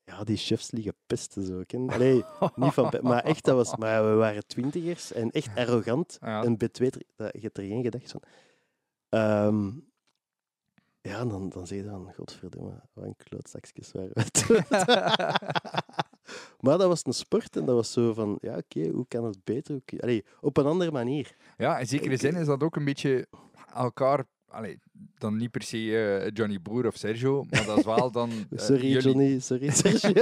ja, 0.04 0.24
die 0.24 0.38
chefs 0.38 0.72
liggen 0.72 0.96
pesten 1.06 1.44
zo. 1.44 1.64
Allee, 1.88 2.24
niet 2.56 2.74
van, 2.74 2.94
maar 3.02 3.24
echt, 3.24 3.44
dat 3.44 3.56
was, 3.56 3.76
maar 3.76 4.10
we 4.10 4.14
waren 4.16 4.48
twintigers 4.48 5.12
en 5.12 5.32
echt 5.32 5.56
arrogant. 5.68 6.18
Ja. 6.22 6.44
En 6.44 6.54
B2, 6.58 6.88
dat- 7.16 7.34
je 7.34 7.40
hebt 7.42 7.58
er 7.58 7.64
geen 7.64 7.84
gedacht 7.84 8.12
van. 8.12 8.22
Ehm, 9.10 9.72
ja, 11.02 11.26
dan, 11.26 11.50
dan 11.50 11.68
zeg 11.68 11.78
je 11.78 11.84
dan, 11.84 12.14
godverdomme, 12.14 12.82
wat 12.94 13.06
een 13.06 13.16
klootzakjes 13.16 13.92
waren 13.92 14.12
we 14.14 14.64
maar 16.60 16.78
dat 16.78 16.88
was 16.88 17.06
een 17.06 17.14
sport 17.14 17.56
en 17.58 17.66
dat 17.66 17.76
was 17.76 17.92
zo 17.92 18.14
van, 18.14 18.38
ja, 18.42 18.58
oké, 18.58 18.88
hoe 18.90 19.08
kan 19.08 19.24
het 19.26 19.44
beter? 19.44 19.82
Allee, 20.00 20.26
op 20.42 20.58
een 20.58 20.66
andere 20.66 20.92
manier. 20.92 21.36
Ja, 21.58 21.80
in 21.80 21.88
zekere 21.88 22.18
zin 22.18 22.36
is 22.36 22.46
dat 22.46 22.64
ook 22.64 22.76
een 22.76 22.86
beetje 22.86 23.28
elkaar... 23.74 24.26
Allee, 24.46 24.80
dan 25.18 25.36
niet 25.38 25.52
per 25.52 25.62
se 25.64 25.78
eh, 26.24 26.30
Johnny 26.34 26.62
Boer 26.62 26.88
of 26.88 26.96
Sergio, 26.98 27.44
maar 27.44 27.66
dat 27.66 27.78
is 27.78 27.86
wel 27.86 28.12
dan... 28.12 28.30
eh, 28.50 28.60
Sorry, 28.60 28.88
jullie- 28.92 29.02
Johnny, 29.02 29.40
sorry, 29.40 29.70
Sergio. 29.72 30.14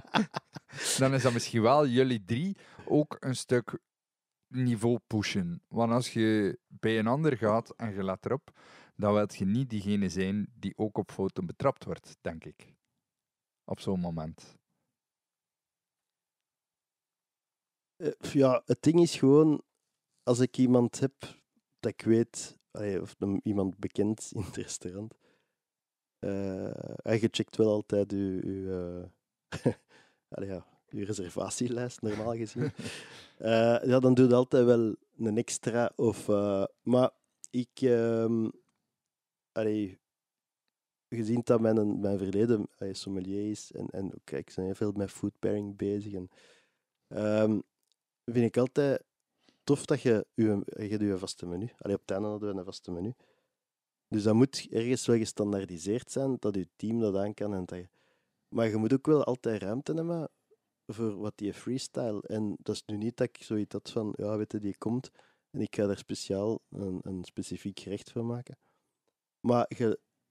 dan 0.98 1.14
is 1.14 1.22
dat 1.22 1.32
misschien 1.32 1.62
wel 1.62 1.86
jullie 1.86 2.24
drie 2.24 2.56
ook 2.84 3.16
een 3.20 3.36
stuk 3.36 3.78
niveau 4.48 4.98
pushen. 5.06 5.62
Want 5.68 5.92
als 5.92 6.12
je 6.12 6.58
bij 6.68 6.98
een 6.98 7.06
ander 7.06 7.36
gaat 7.36 7.70
en 7.76 7.94
je 7.94 8.04
let 8.04 8.24
erop, 8.26 8.50
dan 8.96 9.12
wil 9.14 9.26
je 9.32 9.44
niet 9.44 9.70
diegene 9.70 10.08
zijn 10.08 10.52
die 10.54 10.76
ook 10.76 10.98
op 10.98 11.10
fouten 11.10 11.46
betrapt 11.46 11.84
wordt, 11.84 12.16
denk 12.20 12.44
ik. 12.44 12.74
Op 13.64 13.80
zo'n 13.80 14.00
moment. 14.00 14.56
Eh, 17.96 18.10
ja, 18.32 18.62
het 18.66 18.82
ding 18.82 19.00
is 19.00 19.16
gewoon, 19.16 19.62
als 20.22 20.38
ik 20.40 20.56
iemand 20.58 21.00
heb 21.00 21.12
dat 21.80 21.92
ik 21.92 22.02
weet, 22.02 22.58
allee, 22.72 23.00
of 23.00 23.14
een- 23.18 23.40
iemand 23.44 23.78
bekend 23.78 24.30
in 24.34 24.42
het 24.42 24.56
restaurant, 24.56 25.14
en 27.02 27.20
je 27.20 27.28
checkt 27.30 27.56
wel 27.56 27.68
altijd 27.70 28.10
je, 28.10 28.40
je, 28.44 29.08
eh, 29.48 29.72
allee, 30.36 30.48
ja, 30.48 30.66
je 30.88 31.04
reservatielijst, 31.04 32.02
normaal 32.02 32.36
gezien. 32.36 32.70
Eh, 33.38 33.78
ja, 33.84 33.98
dan 34.00 34.14
doe 34.14 34.28
je 34.28 34.34
altijd 34.34 34.64
wel 34.64 34.96
een 35.18 35.36
extra. 35.36 35.92
Of, 35.96 36.26
maar 36.82 37.10
ik, 37.50 37.80
ehm 37.80 38.48
allee, 39.52 39.98
gezien 41.08 41.40
dat 41.44 41.60
mijn, 41.60 42.00
mijn 42.00 42.18
verleden 42.18 42.68
sommelier 42.92 43.50
is, 43.50 43.72
en, 43.72 43.86
en 43.90 44.04
ook, 44.14 44.30
ik 44.30 44.52
ben 44.54 44.64
heel 44.64 44.74
veel 44.74 44.92
met 44.92 45.10
food 45.10 45.38
pairing 45.38 45.76
bezig, 45.76 46.12
en, 46.12 46.30
ehm, 47.08 47.60
vind 48.24 48.46
ik 48.46 48.56
altijd 48.56 49.02
tof 49.64 49.84
dat 49.84 50.00
je 50.00 50.26
je, 50.34 50.62
hebt 50.64 51.00
je 51.00 51.18
vaste 51.18 51.46
menu. 51.46 51.64
Op 51.64 51.90
het 51.90 52.10
einde 52.10 52.28
hadden 52.28 52.52
we 52.52 52.58
een 52.58 52.64
vaste 52.64 52.90
menu. 52.90 53.14
Dus 54.08 54.22
dat 54.22 54.34
moet 54.34 54.66
ergens 54.70 55.06
wel 55.06 55.16
gestandaardiseerd 55.16 56.10
zijn, 56.10 56.36
dat 56.38 56.54
je 56.54 56.68
team 56.76 57.00
dat 57.00 57.16
aan 57.16 57.34
kan. 57.34 57.54
En 57.54 57.64
dat 57.64 57.78
je... 57.78 57.88
Maar 58.48 58.68
je 58.68 58.76
moet 58.76 58.92
ook 58.92 59.06
wel 59.06 59.24
altijd 59.24 59.62
ruimte 59.62 59.94
hebben 59.94 60.28
voor 60.86 61.16
wat 61.16 61.32
die 61.36 61.54
freestyle. 61.54 62.22
En 62.26 62.56
dat 62.58 62.74
is 62.74 62.82
nu 62.86 62.96
niet 62.96 63.16
dat 63.16 63.28
ik 63.28 63.42
zoiets 63.42 63.72
had 63.72 63.90
van, 63.90 64.12
ja, 64.16 64.36
weet 64.36 64.52
je, 64.52 64.58
die 64.58 64.78
komt 64.78 65.10
en 65.52 65.60
ik 65.60 65.76
ga 65.76 65.86
daar 65.86 65.98
speciaal 65.98 66.60
een, 66.70 67.00
een 67.02 67.24
specifiek 67.24 67.80
gerecht 67.80 68.10
voor 68.10 68.24
maken. 68.24 68.56
Maar 69.40 69.70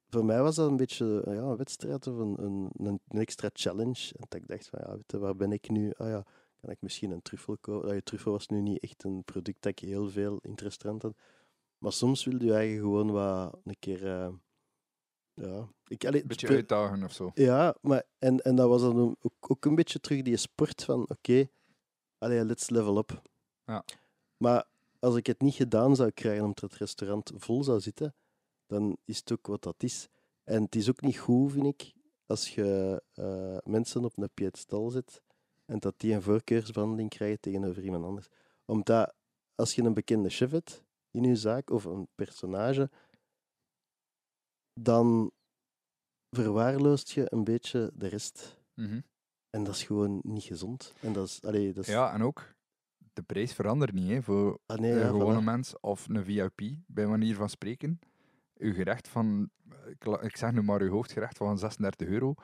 voor 0.10 0.26
mij 0.26 0.42
was 0.42 0.56
dat 0.56 0.70
een 0.70 0.78
beetje 0.78 1.22
ja, 1.26 1.32
een 1.32 1.58
wedstrijd 1.58 2.08
of 2.08 2.18
een, 2.18 2.44
een, 2.44 2.70
een, 2.78 3.00
een 3.08 3.20
extra 3.20 3.50
challenge. 3.54 4.14
En 4.14 4.26
dat 4.30 4.42
ik 4.42 4.48
dacht 4.48 4.68
van, 4.68 4.80
ja, 4.84 4.96
weet 4.96 5.12
je, 5.12 5.18
waar 5.18 5.36
ben 5.36 5.52
ik 5.52 5.70
nu? 5.70 5.92
Ah 5.98 6.08
ja, 6.08 6.26
kan 6.62 6.70
ik 6.70 6.82
misschien 6.82 7.12
een 7.12 7.22
truffel 7.22 7.58
kopen? 7.58 7.96
Ja, 7.96 8.02
truffel 8.04 8.32
was 8.32 8.48
nu 8.48 8.62
niet 8.62 8.80
echt 8.80 9.04
een 9.04 9.24
product 9.24 9.62
dat 9.62 9.72
ik 9.72 9.80
heel 9.80 10.10
veel 10.10 10.40
in 10.42 10.52
het 10.52 10.62
restaurant 10.62 11.02
had. 11.02 11.16
Maar 11.78 11.92
soms 11.92 12.24
wil 12.26 12.44
je 12.44 12.54
eigenlijk 12.54 12.86
gewoon 12.86 13.12
wat 13.12 13.60
een 13.64 13.80
keer... 13.80 14.08
eh, 14.08 14.34
ja, 15.34 15.68
ik, 15.88 16.06
allee, 16.06 16.22
Een 16.22 16.28
beetje 16.28 16.48
uitdagen 16.48 17.04
of 17.04 17.12
zo. 17.12 17.32
ja, 17.34 17.76
maar 17.82 18.04
en, 18.20 18.40
en 18.40 18.56
dat 18.56 18.70
was 18.70 18.82
dan 18.82 19.16
ook, 19.22 19.52
ook 19.52 19.66
een 19.66 19.76
beetje 19.76 20.00
terug 20.00 20.22
die 20.22 20.38
sport 20.38 20.84
van 20.84 21.10
oké, 21.10 21.50
allee, 22.18 22.46
let's 22.46 22.70
level 22.70 22.98
up. 22.98 23.22
Ja. 23.66 23.86
Maar 24.38 24.66
als 25.00 25.16
ik 25.16 25.28
het 25.28 25.42
niet 25.42 25.54
gedaan 25.54 25.96
zou 25.96 26.12
krijgen 26.12 26.44
omdat 26.44 26.62
het 26.62 26.76
restaurant 26.76 27.32
vol 27.36 27.64
zou 27.64 27.80
zitten, 27.80 28.16
dan 28.68 28.98
is 29.06 29.18
het 29.18 29.32
ook 29.32 29.48
wat 29.48 29.64
dat 29.64 29.84
is. 29.84 30.08
En 30.44 30.64
het 30.64 30.76
is 30.76 30.90
ook 30.90 31.02
niet 31.02 31.18
goed, 31.20 31.52
vind 31.52 31.66
ik, 31.66 31.94
als 32.26 32.56
je 32.56 33.02
eh, 33.14 33.58
mensen 33.72 34.04
op 34.06 34.18
een 34.18 34.30
piedestal 34.34 34.90
zet 34.90 35.22
en 35.72 35.80
dat 35.80 36.00
die 36.00 36.14
een 36.14 36.22
voorkeursbehandeling 36.22 37.10
krijgen 37.10 37.40
tegenover 37.40 37.84
iemand 37.84 38.06
anders. 38.06 38.28
Omdat 38.66 39.14
als 39.56 39.76
je 39.76 39.82
een 39.84 39.94
bekende 39.94 40.30
chef 40.30 40.52
hebt 40.52 40.84
in 41.12 41.24
je 41.24 41.36
zaak 41.36 41.70
of 41.70 41.86
een 41.86 42.08
personage, 42.16 42.90
dan 44.74 45.32
verwaarloost 46.30 47.12
je 47.12 47.34
een 47.34 47.44
beetje 47.44 47.92
de 47.94 48.08
rest. 48.08 48.62
Mhm. 48.74 49.02
En 49.50 49.64
dat 49.64 49.76
is 49.76 49.84
gewoon 49.84 50.20
niet 50.24 50.44
gezond. 50.44 50.94
En 51.02 51.14
dat 51.14 51.28
is, 51.28 51.42
allee, 51.44 51.74
dat 51.74 51.88
is, 51.88 51.94
Ja, 51.94 52.14
en 52.14 52.22
ook, 52.22 52.56
de 53.14 53.22
prijs 53.22 53.54
verandert 53.54 53.94
niet 53.94 54.10
hè, 54.10 54.22
voor 54.22 54.60
ah, 54.66 54.78
nee, 54.78 54.92
een 54.92 55.08
gewone 55.08 55.42
voilà. 55.42 55.44
mens 55.44 55.80
of 55.80 56.08
een 56.08 56.24
VIP, 56.24 56.62
bij 56.88 57.08
manier 57.08 57.36
van 57.36 57.50
spreken. 57.50 58.00
Uw 58.58 58.74
gerecht 58.74 59.08
van, 59.08 59.50
ik 60.22 60.38
zeg 60.38 60.52
nu 60.52 60.62
maar 60.62 60.82
uw 60.82 60.92
hoofdgerecht 60.92 61.38
van 61.38 61.58
36 61.58 62.08
euro. 62.08 62.36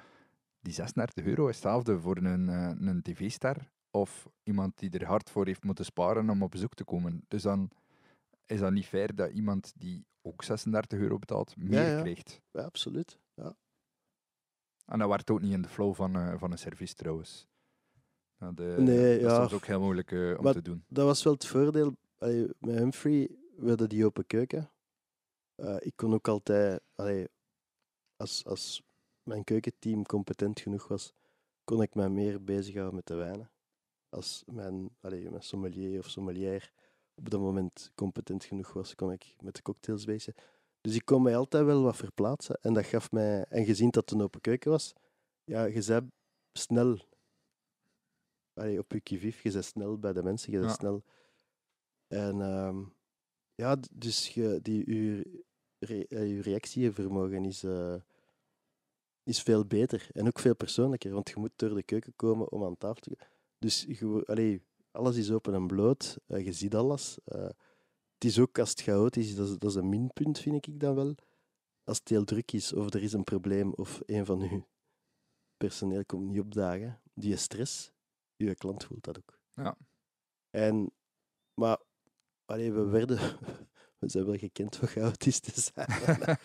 Die 0.59 0.73
36 0.73 1.25
euro 1.25 1.47
is 1.47 1.55
hetzelfde 1.55 1.99
voor 1.99 2.17
een, 2.17 2.49
eh, 2.49 2.88
een 2.88 3.01
tv-ster 3.01 3.71
of 3.91 4.27
iemand 4.43 4.77
die 4.77 4.89
er 4.89 5.05
hard 5.05 5.29
voor 5.29 5.45
heeft 5.45 5.63
moeten 5.63 5.85
sparen 5.85 6.29
om 6.29 6.43
op 6.43 6.51
bezoek 6.51 6.73
te 6.73 6.84
komen. 6.84 7.23
Dus 7.27 7.41
dan 7.41 7.69
is 8.45 8.59
dat 8.59 8.71
niet 8.71 8.85
fair 8.85 9.15
dat 9.15 9.31
iemand 9.31 9.73
die 9.75 10.05
ook 10.21 10.43
36 10.43 10.99
euro 10.99 11.17
betaalt, 11.19 11.57
meer 11.57 11.81
ja. 11.95 12.01
krijgt. 12.01 12.41
Ja, 12.51 12.61
absoluut. 12.61 13.19
Ja. 13.34 13.55
En 14.85 14.99
dat 14.99 15.09
werkt 15.09 15.29
ook 15.29 15.41
niet 15.41 15.51
in 15.53 15.61
de 15.61 15.67
flow 15.69 15.95
van, 15.95 16.15
eh, 16.15 16.34
van 16.38 16.51
een 16.51 16.57
service 16.57 16.93
trouwens. 16.95 17.47
Ja, 18.39 18.51
de, 18.51 18.75
Nee, 18.79 19.19
dat 19.19 19.29
ja. 19.31 19.35
soms 19.35 19.53
ook 19.53 19.65
heel 19.65 19.81
moeilijk 19.81 20.11
eh, 20.11 20.38
om 20.38 20.43
Maar- 20.43 20.53
te 20.53 20.61
doen. 20.61 20.84
Dat 20.88 21.05
was 21.05 21.23
wel 21.23 21.34
het 21.34 21.45
voordeel. 21.45 21.95
Allee, 22.17 22.47
met 22.59 22.75
Humphrey, 22.75 23.29
hadden 23.65 23.89
die 23.89 24.05
open 24.05 24.25
keuken. 24.25 24.71
Ik 25.79 25.93
kon 25.95 26.13
ook 26.13 26.27
altijd, 26.27 26.81
allee, 26.95 27.27
als, 28.15 28.45
als 28.45 28.84
mijn 29.27 29.43
keukenteam 29.43 30.03
competent 30.05 30.59
genoeg 30.59 30.87
was, 30.87 31.13
kon 31.63 31.81
ik 31.81 31.95
mij 31.95 32.09
meer 32.09 32.43
bezighouden 32.43 32.95
met 32.95 33.07
de 33.07 33.15
wijnen. 33.15 33.49
Als 34.09 34.43
mijn, 34.45 34.89
allee, 35.01 35.29
mijn 35.29 35.43
sommelier 35.43 35.99
of 35.99 36.09
sommelier 36.09 36.71
op 37.15 37.29
dat 37.29 37.39
moment 37.39 37.91
competent 37.95 38.43
genoeg 38.43 38.73
was, 38.73 38.95
kon 38.95 39.11
ik 39.11 39.35
met 39.41 39.55
de 39.55 39.61
cocktails 39.61 40.05
bezig. 40.05 40.35
Dus 40.81 40.95
ik 40.95 41.05
kon 41.05 41.21
mij 41.21 41.35
altijd 41.35 41.65
wel 41.65 41.81
wat 41.81 41.95
verplaatsen. 41.95 42.57
En 42.61 42.73
dat 42.73 42.85
gaf 42.85 43.11
mij, 43.11 43.43
en 43.43 43.65
gezien 43.65 43.89
dat 43.89 44.09
het 44.09 44.19
een 44.19 44.25
open 44.25 44.41
keuken 44.41 44.71
was, 44.71 44.93
ja, 45.43 45.63
je 45.63 45.81
zei 45.81 46.09
snel 46.53 46.97
allee, 48.53 48.79
op 48.79 48.91
je 48.91 49.01
kivief, 49.01 49.41
je 49.41 49.51
bent 49.51 49.65
snel 49.65 49.97
bij 49.97 50.13
de 50.13 50.23
mensen, 50.23 50.51
je 50.51 50.57
bent 50.57 50.69
Ja. 50.69 50.77
snel. 50.77 51.03
En 52.07 52.41
ehm, 52.41 52.83
ja, 53.55 53.77
dus 53.91 54.33
je, 54.33 54.59
die, 54.61 54.83
re, 55.79 56.05
je 56.09 56.41
reactievermogen 56.41 57.45
is, 57.45 57.63
eh, 57.63 57.95
is 59.27 59.41
veel 59.41 59.65
beter 59.65 60.07
en 60.13 60.27
ook 60.27 60.39
veel 60.39 60.55
persoonlijker, 60.55 61.11
want 61.11 61.29
je 61.29 61.35
moet 61.39 61.51
door 61.55 61.73
de 61.75 61.83
keuken 61.83 62.13
komen 62.15 62.51
om 62.51 62.63
aan 62.63 62.77
tafel 62.77 63.01
te 63.01 63.15
gaan. 63.17 63.27
Dus 63.59 63.85
je, 63.87 64.05
wo- 64.05 64.21
allee, 64.25 64.61
alles 64.91 65.15
is 65.17 65.31
open 65.31 65.53
en 65.53 65.67
bloot, 65.67 66.17
eh, 66.27 66.45
je 66.45 66.53
ziet 66.53 66.75
alles. 66.75 67.17
eh, 67.25 67.49
het 68.13 68.25
is 68.25 68.39
ook 68.39 68.59
als 68.59 68.69
het 68.69 68.81
chaotisch 68.81 69.27
is, 69.29 69.35
dat 69.35 69.47
is, 69.47 69.57
dat 69.57 69.69
is 69.69 69.75
een 69.75 69.89
minpunt, 69.89 70.39
vind 70.39 70.67
ik 70.67 70.79
dan 70.79 70.95
wel. 70.95 71.15
Als 71.83 71.97
het 71.99 72.09
heel 72.09 72.23
druk 72.23 72.51
is, 72.51 72.73
of 72.73 72.93
er 72.93 73.03
is 73.03 73.13
een 73.13 73.23
probleem, 73.23 73.73
of 73.73 74.01
een 74.05 74.25
van 74.25 74.41
uw 74.41 74.67
personeel 75.57 76.05
komt 76.05 76.27
niet 76.29 76.39
opdagen, 76.39 77.01
die 77.13 77.35
stress, 77.35 77.91
je 78.35 78.55
klant 78.55 78.83
voelt 78.83 79.03
dat 79.03 79.17
ook. 79.17 79.39
Ja. 79.53 79.77
En, 80.49 80.91
maar, 81.53 81.77
allee, 82.45 82.71
we 82.71 82.83
werden, 82.85 83.17
we 83.99 84.09
zijn 84.09 84.25
wel 84.25 84.37
gekend 84.37 84.75
voor 84.75 84.87
chaotisch 84.87 85.39
te 85.39 85.61
zijn. 85.61 85.87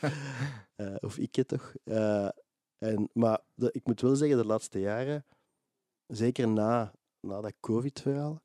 Eh, 0.76 0.94
of 1.00 1.18
ik 1.18 1.34
het 1.36 1.48
toch. 1.48 1.74
En, 2.82 3.10
maar 3.12 3.40
ik 3.70 3.86
moet 3.86 4.00
wel 4.00 4.16
zeggen, 4.16 4.36
de 4.36 4.46
laatste 4.46 4.80
jaren, 4.80 5.26
zeker 6.06 6.48
na, 6.48 6.94
na 7.20 7.40
dat 7.40 7.54
COVID-verhaal, 7.60 8.42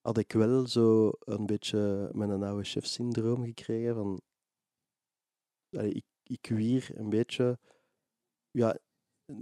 had 0.00 0.18
ik 0.18 0.32
wel 0.32 0.66
zo 0.66 1.10
een 1.18 1.46
beetje 1.46 2.10
mijn 2.12 2.42
oude 2.42 2.64
chef-syndroom 2.64 3.44
gekregen. 3.44 3.94
Van, 3.94 4.20
ik, 5.70 6.04
ik 6.22 6.46
wier 6.46 6.90
een 6.94 7.08
beetje, 7.08 7.58
ja, 8.50 8.78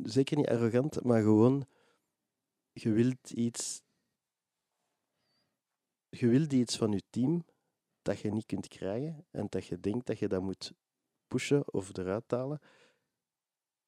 zeker 0.03 0.37
niet 0.37 0.49
arrogant, 0.49 1.05
maar 1.05 1.23
gewoon, 1.23 1.67
je 2.73 2.93
wilt 2.93 3.31
iets, 3.31 3.83
je 6.09 6.29
wilt 6.29 6.53
iets 6.53 6.77
van 6.77 6.93
je 6.93 7.03
team 7.11 7.45
dat 8.03 8.21
je 8.21 8.33
niet 8.33 8.47
kunt 8.47 8.69
krijgen 8.69 9.27
en 9.31 9.47
dat 9.49 9.67
je 9.67 9.81
denkt 9.81 10.07
dat 10.07 10.19
je 10.19 10.29
dat 10.29 10.43
moet 10.43 10.73
pushen 11.27 11.73
of 11.73 11.97
eruit 11.97 12.31
halen. 12.31 12.61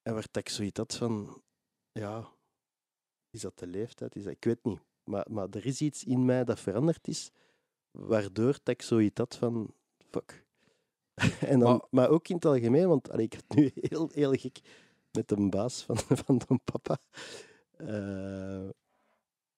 En 0.03 0.13
waar 0.13 0.27
ik 0.31 0.49
zoiets 0.49 0.77
had 0.77 0.95
van, 0.95 1.41
ja, 1.91 2.27
is 3.29 3.41
dat 3.41 3.59
de 3.59 3.67
leeftijd? 3.67 4.15
Is 4.15 4.23
dat, 4.23 4.33
ik 4.33 4.43
weet 4.43 4.63
niet. 4.63 4.79
Maar, 5.03 5.25
maar 5.29 5.49
er 5.49 5.65
is 5.65 5.81
iets 5.81 6.03
in 6.03 6.25
mij 6.25 6.43
dat 6.43 6.59
veranderd 6.59 7.07
is, 7.07 7.31
waardoor 7.91 8.59
ik 8.63 8.81
zoiets 8.81 9.17
had 9.19 9.35
van, 9.35 9.73
fuck. 10.09 10.45
en 11.39 11.59
dan, 11.59 11.69
Maar- 11.71 11.87
maar, 11.89 12.09
ook 12.09 12.27
in 12.27 12.35
het 12.35 12.45
algemeen, 12.45 12.87
want 12.87 13.11
allee, 13.11 13.25
ik 13.25 13.33
had 13.33 13.57
nu 13.57 13.71
heel, 13.89 14.09
heel 14.13 14.33
gek 14.33 14.59
met 15.11 15.31
een 15.31 15.49
baas 15.49 15.83
van, 15.83 15.97
van 16.25 16.37
de 16.37 16.59
papa. 16.63 16.97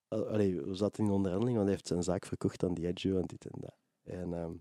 Allee, 0.07 0.61
we 0.61 0.75
zaten 0.75 1.03
in 1.03 1.11
onderhandeling, 1.11 1.55
want 1.55 1.67
hij 1.67 1.75
heeft 1.75 1.87
zijn 1.87 2.03
zaak 2.03 2.25
verkocht 2.25 2.63
aan 2.63 2.73
Diageo 2.73 3.17
en 3.19 3.25
dit 3.25 3.45
en 3.45 3.59
dat. 3.61 3.75
En, 4.03 4.33
ehm, 4.33 4.53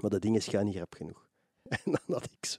maar 0.00 0.10
dat 0.10 0.22
ding 0.22 0.36
is 0.36 0.46
gaan 0.48 0.64
niet 0.64 0.76
rap 0.76 0.94
genoeg. 0.94 1.28
En 1.62 1.78
dan 1.84 2.00
had 2.06 2.24
ik 2.24 2.46
zo 2.46 2.58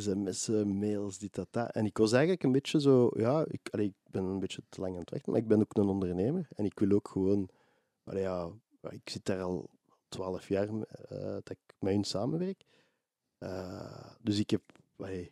sms'en, 0.00 0.78
mails, 0.78 1.18
dit, 1.18 1.34
dat, 1.34 1.48
dat. 1.50 1.70
En 1.70 1.84
ik 1.86 1.96
was 1.98 2.12
eigenlijk 2.12 2.42
een 2.42 2.52
beetje 2.52 2.80
zo, 2.80 3.10
ja, 3.14 3.44
ik, 3.48 3.68
allee, 3.70 3.86
ik 3.86 4.10
ben 4.10 4.24
een 4.24 4.38
beetje 4.38 4.62
te 4.68 4.80
lang 4.80 4.92
aan 4.94 5.00
het 5.00 5.10
wachten, 5.10 5.32
maar 5.32 5.40
ik 5.40 5.48
ben 5.48 5.60
ook 5.60 5.76
een 5.76 5.88
ondernemer 5.88 6.48
en 6.54 6.64
ik 6.64 6.78
wil 6.78 6.90
ook 6.90 7.08
gewoon, 7.08 7.48
allee, 8.04 8.22
ja, 8.22 8.50
ik 8.88 9.10
zit 9.10 9.24
daar 9.24 9.42
al 9.42 9.70
twaalf 10.08 10.48
jaar 10.48 10.68
eh, 10.68 11.18
dat 11.18 11.50
ik 11.50 11.58
met 11.78 11.92
hun 11.92 12.04
samenwerk. 12.04 12.64
Eh, 13.38 14.12
dus 14.20 14.38
ik 14.38 14.50
heb, 14.50 14.62
allee, 14.96 15.30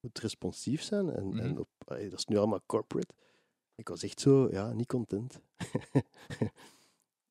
moet 0.00 0.18
responsief 0.18 0.82
zijn 0.82 1.10
en, 1.10 1.38
en 1.38 1.50
Mhm. 1.50 1.58
op, 1.58 1.68
allee, 1.84 2.08
dat 2.10 2.18
is 2.18 2.24
nu 2.24 2.36
allemaal 2.36 2.62
corporate. 2.66 3.14
Ik 3.74 3.88
was 3.88 4.02
echt 4.02 4.20
zo, 4.20 4.48
ja, 4.50 4.72
niet 4.72 4.86
content. 4.86 5.40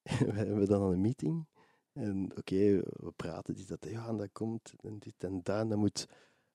we 0.04 0.32
hebben 0.32 0.68
dan 0.68 0.82
een 0.82 1.02
meeting. 1.02 1.46
En 1.94 2.32
oké, 2.38 2.82
we 2.82 3.12
praten, 3.16 3.56
dit, 3.56 3.68
dat, 3.68 3.86
ja, 3.90 4.08
en 4.08 4.18
dat 4.18 4.30
komt, 4.32 4.74
en 4.82 5.00
dit 5.00 5.14
en 5.18 5.40
dat. 5.44 5.60
En 5.60 5.70
dat 5.70 5.78
moet 5.78 6.08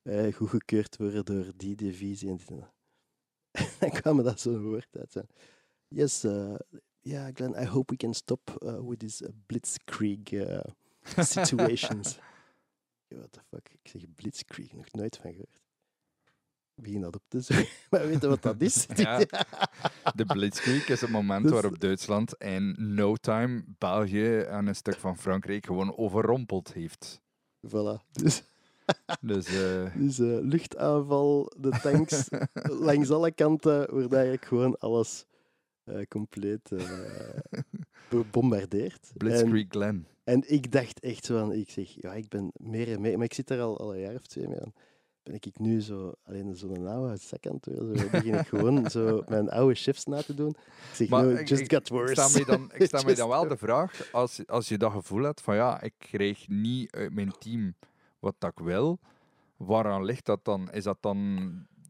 eh, 0.09 0.35
goedgekeurd 0.35 0.97
worden 0.97 1.25
door 1.25 1.53
die 1.57 1.75
divisie 1.77 2.29
en 2.31 2.37
dit 2.37 2.51
en 2.51 2.57
dat. 2.59 2.73
Dan 3.79 3.91
kwam 3.91 4.23
dat 4.23 4.41
zo'n 4.41 4.63
woord 4.63 4.97
uit. 4.99 5.13
Zo. 5.13 5.21
Yes, 5.89 6.25
uh, 6.25 6.55
yeah, 7.01 7.35
Glenn, 7.35 7.63
I 7.63 7.67
hope 7.67 7.93
we 7.93 7.97
can 7.97 8.15
stop 8.15 8.59
uh, 8.63 8.89
with 8.89 8.99
these 8.99 9.25
uh, 9.25 9.31
blitzkrieg 9.47 10.31
uh, 10.33 10.61
situations. 11.35 12.19
What 13.09 13.33
the 13.33 13.41
fuck? 13.51 13.69
Ik 13.83 13.89
zeg 13.91 14.03
blitzkrieg, 14.15 14.73
nog 14.73 14.93
nooit 14.93 15.17
van 15.17 15.31
gehoord. 15.31 15.61
Begin 16.75 17.01
dat 17.01 17.15
op 17.15 17.23
te 17.29 17.41
zoeken. 17.41 17.67
Maar 17.91 18.07
weet 18.07 18.21
je 18.21 18.29
wat 18.29 18.43
dat 18.43 18.61
is? 18.61 18.87
Ja. 18.97 19.19
De 20.15 20.25
Blitzkrieg 20.27 20.89
is 20.89 21.01
het 21.01 21.11
moment 21.11 21.43
Dus- 21.43 21.53
waarop 21.53 21.81
Duitsland 21.81 22.35
in 22.35 22.75
no 22.95 23.15
time 23.17 23.65
België 23.79 24.37
en 24.39 24.67
een 24.67 24.75
stuk 24.75 24.97
van 24.97 25.19
Frankrijk 25.19 25.67
gewoon 25.67 25.97
overrompeld 25.97 26.73
heeft. 26.73 27.21
voilà. 27.67 28.11
Dus, 28.13 28.43
Dus 29.21 29.47
eh, 29.47 29.95
dus 29.95 30.19
eh, 30.19 30.39
luchtaanval, 30.41 31.53
de 31.59 31.79
tanks, 31.83 32.29
langs 32.89 33.11
alle 33.11 33.33
kanten 33.33 33.91
wordt 33.91 34.13
eigenlijk 34.13 34.45
gewoon 34.45 34.79
alles 34.79 35.25
eh, 35.85 36.03
compleet 36.09 36.71
gebombardeerd. 38.09 39.09
En, 39.11 39.17
Blitzkrieg 39.17 39.67
Glen. 39.69 40.07
en 40.25 40.43
ik 40.53 40.73
dacht 40.73 41.01
echt 41.01 41.25
zo 41.25 41.39
van, 41.39 41.53
ik 41.53 41.71
zeg, 41.71 41.89
ja, 42.01 42.15
ik 42.15 42.29
ben 42.29 42.51
meer 42.57 42.93
en 42.93 43.01
meer, 43.01 43.17
maar 43.17 43.25
ik 43.27 43.35
zit 43.35 43.47
daar 43.49 43.61
al, 43.61 43.79
al 43.79 43.95
een 43.95 44.01
jaar 44.01 44.15
of 44.15 44.27
twee 44.27 44.49
mee 44.49 44.61
aan. 44.61 44.73
Ben 45.23 45.35
ik 45.35 45.59
nu 45.59 45.81
zo, 45.81 46.13
alleen 46.25 46.55
zo'n 46.57 46.87
oude 46.87 47.17
zak 47.17 47.47
aan 47.47 47.59
het 47.61 47.65
zo 47.77 48.09
begin 48.11 48.35
ik 48.35 48.47
gewoon 48.47 48.91
zo 48.91 49.23
mijn 49.29 49.51
oude 49.51 49.75
chefs 49.75 50.05
na 50.05 50.23
te 50.23 50.35
doen. 50.35 50.49
Ik 50.51 50.95
zeg, 50.95 51.09
Maar 51.09 51.25
no, 51.25 51.31
it 51.31 51.49
just 51.49 51.63
ik 51.63 51.73
got 51.73 51.87
Ik 51.87 51.93
worse. 51.93 52.15
sta 52.23 52.39
me 52.39 52.45
dan, 52.45 52.71
ik 52.75 52.87
sta 52.87 52.99
me 53.01 53.05
Just- 53.05 53.17
dan 53.17 53.29
wel 53.29 53.49
de 53.49 53.57
vraag, 53.57 54.13
als, 54.13 54.47
als 54.47 54.69
je 54.69 54.79
dat 54.79 54.93
gevoel 54.93 55.23
hebt 55.23 55.41
van 55.41 55.55
ja, 55.55 55.81
ik 55.83 55.95
krijg 55.99 56.49
niet 56.49 56.93
uit 56.93 57.15
mijn 57.15 57.33
team 57.39 57.75
wat 58.19 58.35
dat 58.39 58.51
ik 58.51 58.59
wil, 58.59 58.99
waaraan 59.57 60.05
ligt 60.05 60.25
dat 60.27 60.45
dan? 60.45 60.71
Is 60.73 60.85
dat 60.85 60.99
dan 61.01 61.19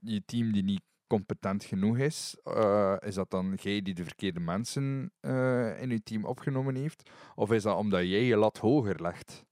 je 0.00 0.22
team 0.24 0.52
die 0.52 0.62
niet 0.62 0.82
competent 1.06 1.64
genoeg 1.64 1.98
is? 1.98 2.36
Eh, 2.42 2.96
is 3.00 3.14
dat 3.14 3.30
dan 3.30 3.54
jij 3.60 3.82
die 3.82 3.94
de 3.94 4.04
verkeerde 4.04 4.40
mensen 4.40 5.12
eh, 5.20 5.82
in 5.82 5.90
je 5.90 6.02
team 6.02 6.24
opgenomen 6.24 6.74
heeft? 6.74 7.10
Of 7.34 7.52
is 7.52 7.62
dat 7.62 7.76
omdat 7.76 8.00
jij 8.00 8.24
je 8.24 8.36
lat 8.36 8.58
hoger 8.58 9.02
legt? 9.02 9.44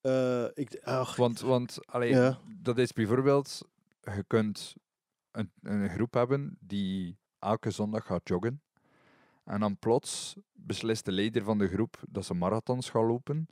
Eh, 0.00 0.44
ik, 0.54 0.80
ach, 0.82 1.16
Want, 1.16 1.40
want 1.40 1.86
allee, 1.86 2.10
Ja. 2.10 2.38
dat 2.60 2.78
is 2.78 2.92
bijvoorbeeld, 2.92 3.68
je 4.00 4.24
kunt 4.26 4.74
een, 5.30 5.50
een 5.62 5.88
groep 5.88 6.14
hebben 6.14 6.56
die 6.60 7.18
elke 7.38 7.70
zondag 7.70 8.06
gaat 8.06 8.28
joggen. 8.28 8.62
En 9.44 9.60
dan 9.60 9.78
plots 9.78 10.36
beslist 10.52 11.04
de 11.04 11.12
leider 11.12 11.42
van 11.44 11.58
de 11.58 11.68
groep 11.68 12.02
dat 12.08 12.24
ze 12.24 12.34
marathons 12.34 12.90
gaan 12.90 13.04
lopen. 13.06 13.46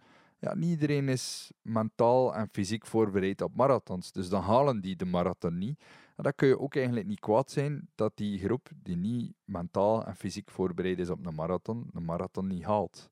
Ja, 0.47 0.55
niet 0.55 0.71
iedereen 0.71 1.09
is 1.09 1.53
mentaal 1.63 2.35
en 2.35 2.49
fysiek 2.49 2.87
voorbereid 2.87 3.41
op 3.41 3.55
marathons. 3.55 4.13
Dus 4.13 4.29
dan 4.29 4.43
halen 4.43 4.81
die 4.81 4.97
de 4.97 5.05
marathon 5.05 5.59
niet. 5.59 5.81
En 6.17 6.23
dan 6.23 6.33
kun 6.35 6.49
je 6.49 6.59
ook 6.59 6.77
eigenlijk 6.77 7.07
niet 7.07 7.21
kwaad 7.21 7.51
zijn 7.51 7.89
dat 7.95 8.17
die 8.17 8.39
groep 8.39 8.69
die 8.83 8.97
niet 8.97 9.35
mentaal 9.45 10.07
en 10.07 10.17
fysiek 10.17 10.51
voorbereid 10.51 10.99
is 10.99 11.11
op 11.11 11.27
een 11.27 11.35
marathon, 11.35 11.91
een 11.93 12.05
marathon 12.05 12.47
niet 12.47 12.65
haalt. 12.65 13.11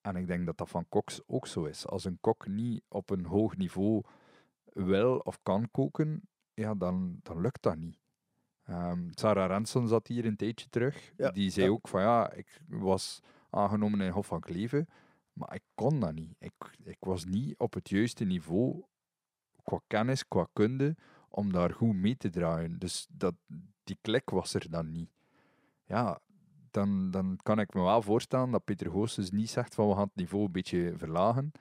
En 0.00 0.16
ik 0.16 0.26
denk 0.26 0.46
dat 0.46 0.58
dat 0.58 0.68
van 0.68 0.88
koks 0.88 1.20
ook 1.26 1.46
zo 1.46 1.64
is. 1.64 1.86
Als 1.86 2.04
een 2.04 2.18
kok 2.20 2.46
niet 2.46 2.82
op 2.88 3.10
een 3.10 3.24
hoog 3.24 3.56
niveau 3.56 4.02
wil 4.64 5.18
of 5.18 5.38
kan 5.42 5.70
koken, 5.70 6.28
ja, 6.54 6.74
dan, 6.74 7.20
dan 7.22 7.40
lukt 7.40 7.62
dat 7.62 7.76
niet. 7.76 7.98
Ehm, 8.64 9.08
Sarah 9.10 9.48
Renson 9.48 9.88
zat 9.88 10.06
hier 10.06 10.24
een 10.24 10.36
tijdje 10.36 10.68
terug. 10.68 11.12
Ja, 11.16 11.30
Die 11.30 11.50
zei 11.50 11.66
ja. 11.66 11.72
ook 11.72 11.88
van 11.88 12.00
ja, 12.00 12.32
ik 12.32 12.60
was 12.68 13.20
aangenomen 13.50 14.00
in 14.00 14.10
Hof 14.10 14.26
van 14.26 14.40
Kleven, 14.40 14.88
maar 15.36 15.54
ik 15.54 15.62
kon 15.74 16.00
dat 16.00 16.14
niet. 16.14 16.34
Ik, 16.38 16.52
ik 16.84 16.96
was 17.00 17.24
niet 17.24 17.58
op 17.58 17.74
het 17.74 17.88
juiste 17.88 18.24
niveau 18.24 18.82
qua 19.62 19.80
kennis, 19.86 20.28
qua 20.28 20.46
kunde, 20.52 20.96
om 21.28 21.52
daar 21.52 21.72
goed 21.74 21.94
mee 21.94 22.16
te 22.16 22.30
draaien. 22.30 22.78
Dus 22.78 23.06
dat, 23.10 23.34
die 23.84 23.98
klik 24.00 24.30
was 24.30 24.54
er 24.54 24.70
dan 24.70 24.92
niet. 24.92 25.10
Ja, 25.84 26.18
dan, 26.70 27.10
dan 27.10 27.38
kan 27.42 27.58
ik 27.58 27.74
me 27.74 27.80
wel 27.82 28.02
voorstellen 28.02 28.50
dat 28.50 28.64
Peter 28.64 28.90
Goossens 28.90 29.30
niet 29.30 29.50
zegt 29.50 29.74
van 29.74 29.88
we 29.88 29.94
gaan 29.94 30.02
het 30.06 30.14
niveau 30.16 30.44
een 30.44 30.52
beetje 30.52 30.92
verlagen. 30.96 31.52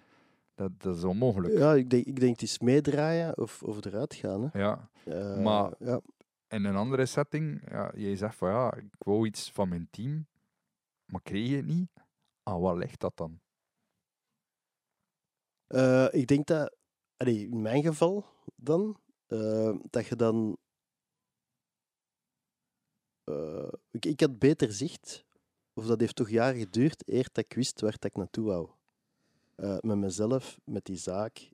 Dat, 0.55 0.71
dat 0.81 0.95
is 0.95 1.03
onmogelijk. 1.03 1.57
ja, 1.57 1.73
ik 1.73 1.89
denk, 1.89 2.05
ik 2.05 2.19
denk 2.19 2.31
het 2.31 2.41
is 2.41 2.59
meedraaien 2.59 3.37
of, 3.37 3.63
of 3.63 3.85
eruit 3.85 4.13
gaan. 4.15 4.49
Hè. 4.51 4.59
Ja. 4.59 4.89
Eh, 5.05 5.37
Maar- 5.43 5.73
ja. 5.79 5.99
In 6.47 6.65
een 6.65 6.75
andere 6.75 7.05
setting, 7.05 7.61
ja, 7.71 7.91
jij 7.95 8.15
zegt 8.15 8.35
van 8.35 8.49
ja, 8.49 8.73
ik 8.73 8.85
wou 8.97 9.25
iets 9.27 9.51
van 9.51 9.69
mijn 9.69 9.87
team, 9.91 10.27
maar 11.05 11.21
kreeg 11.21 11.49
je 11.49 11.55
het 11.55 11.65
niet. 11.65 11.89
Ah, 12.43 12.61
wat 12.61 12.77
ligt 12.77 12.99
dat 12.99 13.17
dan? 13.17 13.39
Eh, 15.67 16.07
ik 16.11 16.27
denk 16.27 16.47
dat, 16.47 16.75
in 17.17 17.61
mijn 17.61 17.83
geval 17.83 18.25
dan, 18.55 18.99
eh, 19.27 19.75
dat 19.89 20.05
je 20.05 20.15
dan. 20.15 20.57
eh, 23.23 23.71
ik, 23.91 24.05
ik 24.05 24.19
had 24.19 24.39
beter 24.39 24.73
zicht, 24.73 25.25
of 25.73 25.85
dat 25.85 25.99
heeft 25.99 26.15
toch 26.15 26.29
jaren 26.29 26.59
geduurd, 26.59 27.03
eer 27.07 27.29
dat 27.31 27.43
ik 27.43 27.53
wist 27.53 27.81
waar 27.81 27.95
ik 27.99 28.15
naartoe 28.15 28.45
wou. 28.45 28.69
Met 29.81 29.97
mezelf, 29.97 30.59
met 30.63 30.85
die 30.85 30.97
zaak. 30.97 31.49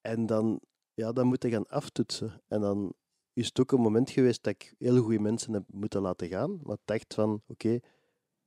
en 0.00 0.26
dan, 0.26 0.60
ja, 0.94 1.12
dan 1.12 1.26
moet 1.26 1.42
je 1.42 1.50
gaan 1.50 1.66
aftoetsen. 1.66 2.42
En 2.48 2.60
dan 2.60 2.94
is 3.32 3.46
het 3.46 3.60
ook 3.60 3.72
een 3.72 3.80
moment 3.80 4.10
geweest 4.10 4.42
dat 4.42 4.54
ik 4.54 4.74
hele 4.78 5.00
goede 5.00 5.18
mensen 5.18 5.52
heb 5.52 5.64
moeten 5.72 6.00
laten 6.00 6.28
gaan. 6.28 6.60
Maar 6.62 6.74
ik 6.74 6.82
dacht 6.84 7.14
van, 7.14 7.42
oké, 7.46 7.78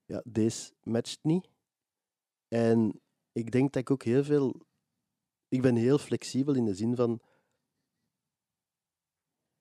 ja, 0.06 0.22
deze 0.26 0.74
matcht 0.84 1.20
niet. 1.22 1.50
En 2.48 3.03
ik 3.34 3.52
denk 3.52 3.74
dat 3.74 3.82
ik 3.82 3.92
ook 3.92 4.04
heel 4.04 4.24
veel. 4.24 4.62
Ik 5.48 5.62
ben 5.62 5.76
heel 5.76 5.98
flexibel 5.98 6.56
in 6.56 6.66
de 6.66 6.76
zin 6.76 6.96
van. 6.96 7.22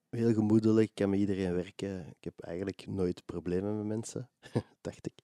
Heel 0.09 0.33
gemoedelijk, 0.33 0.89
ik 0.89 0.95
kan 0.95 1.11
met 1.11 1.19
iedereen 1.19 1.55
werken. 1.55 2.07
Ik 2.07 2.25
heb 2.25 2.41
eigenlijk 2.41 2.87
nooit 2.87 3.25
problemen 3.25 3.77
met 3.77 3.87
mensen, 3.87 4.31
dacht 4.81 5.07
ik. 5.07 5.15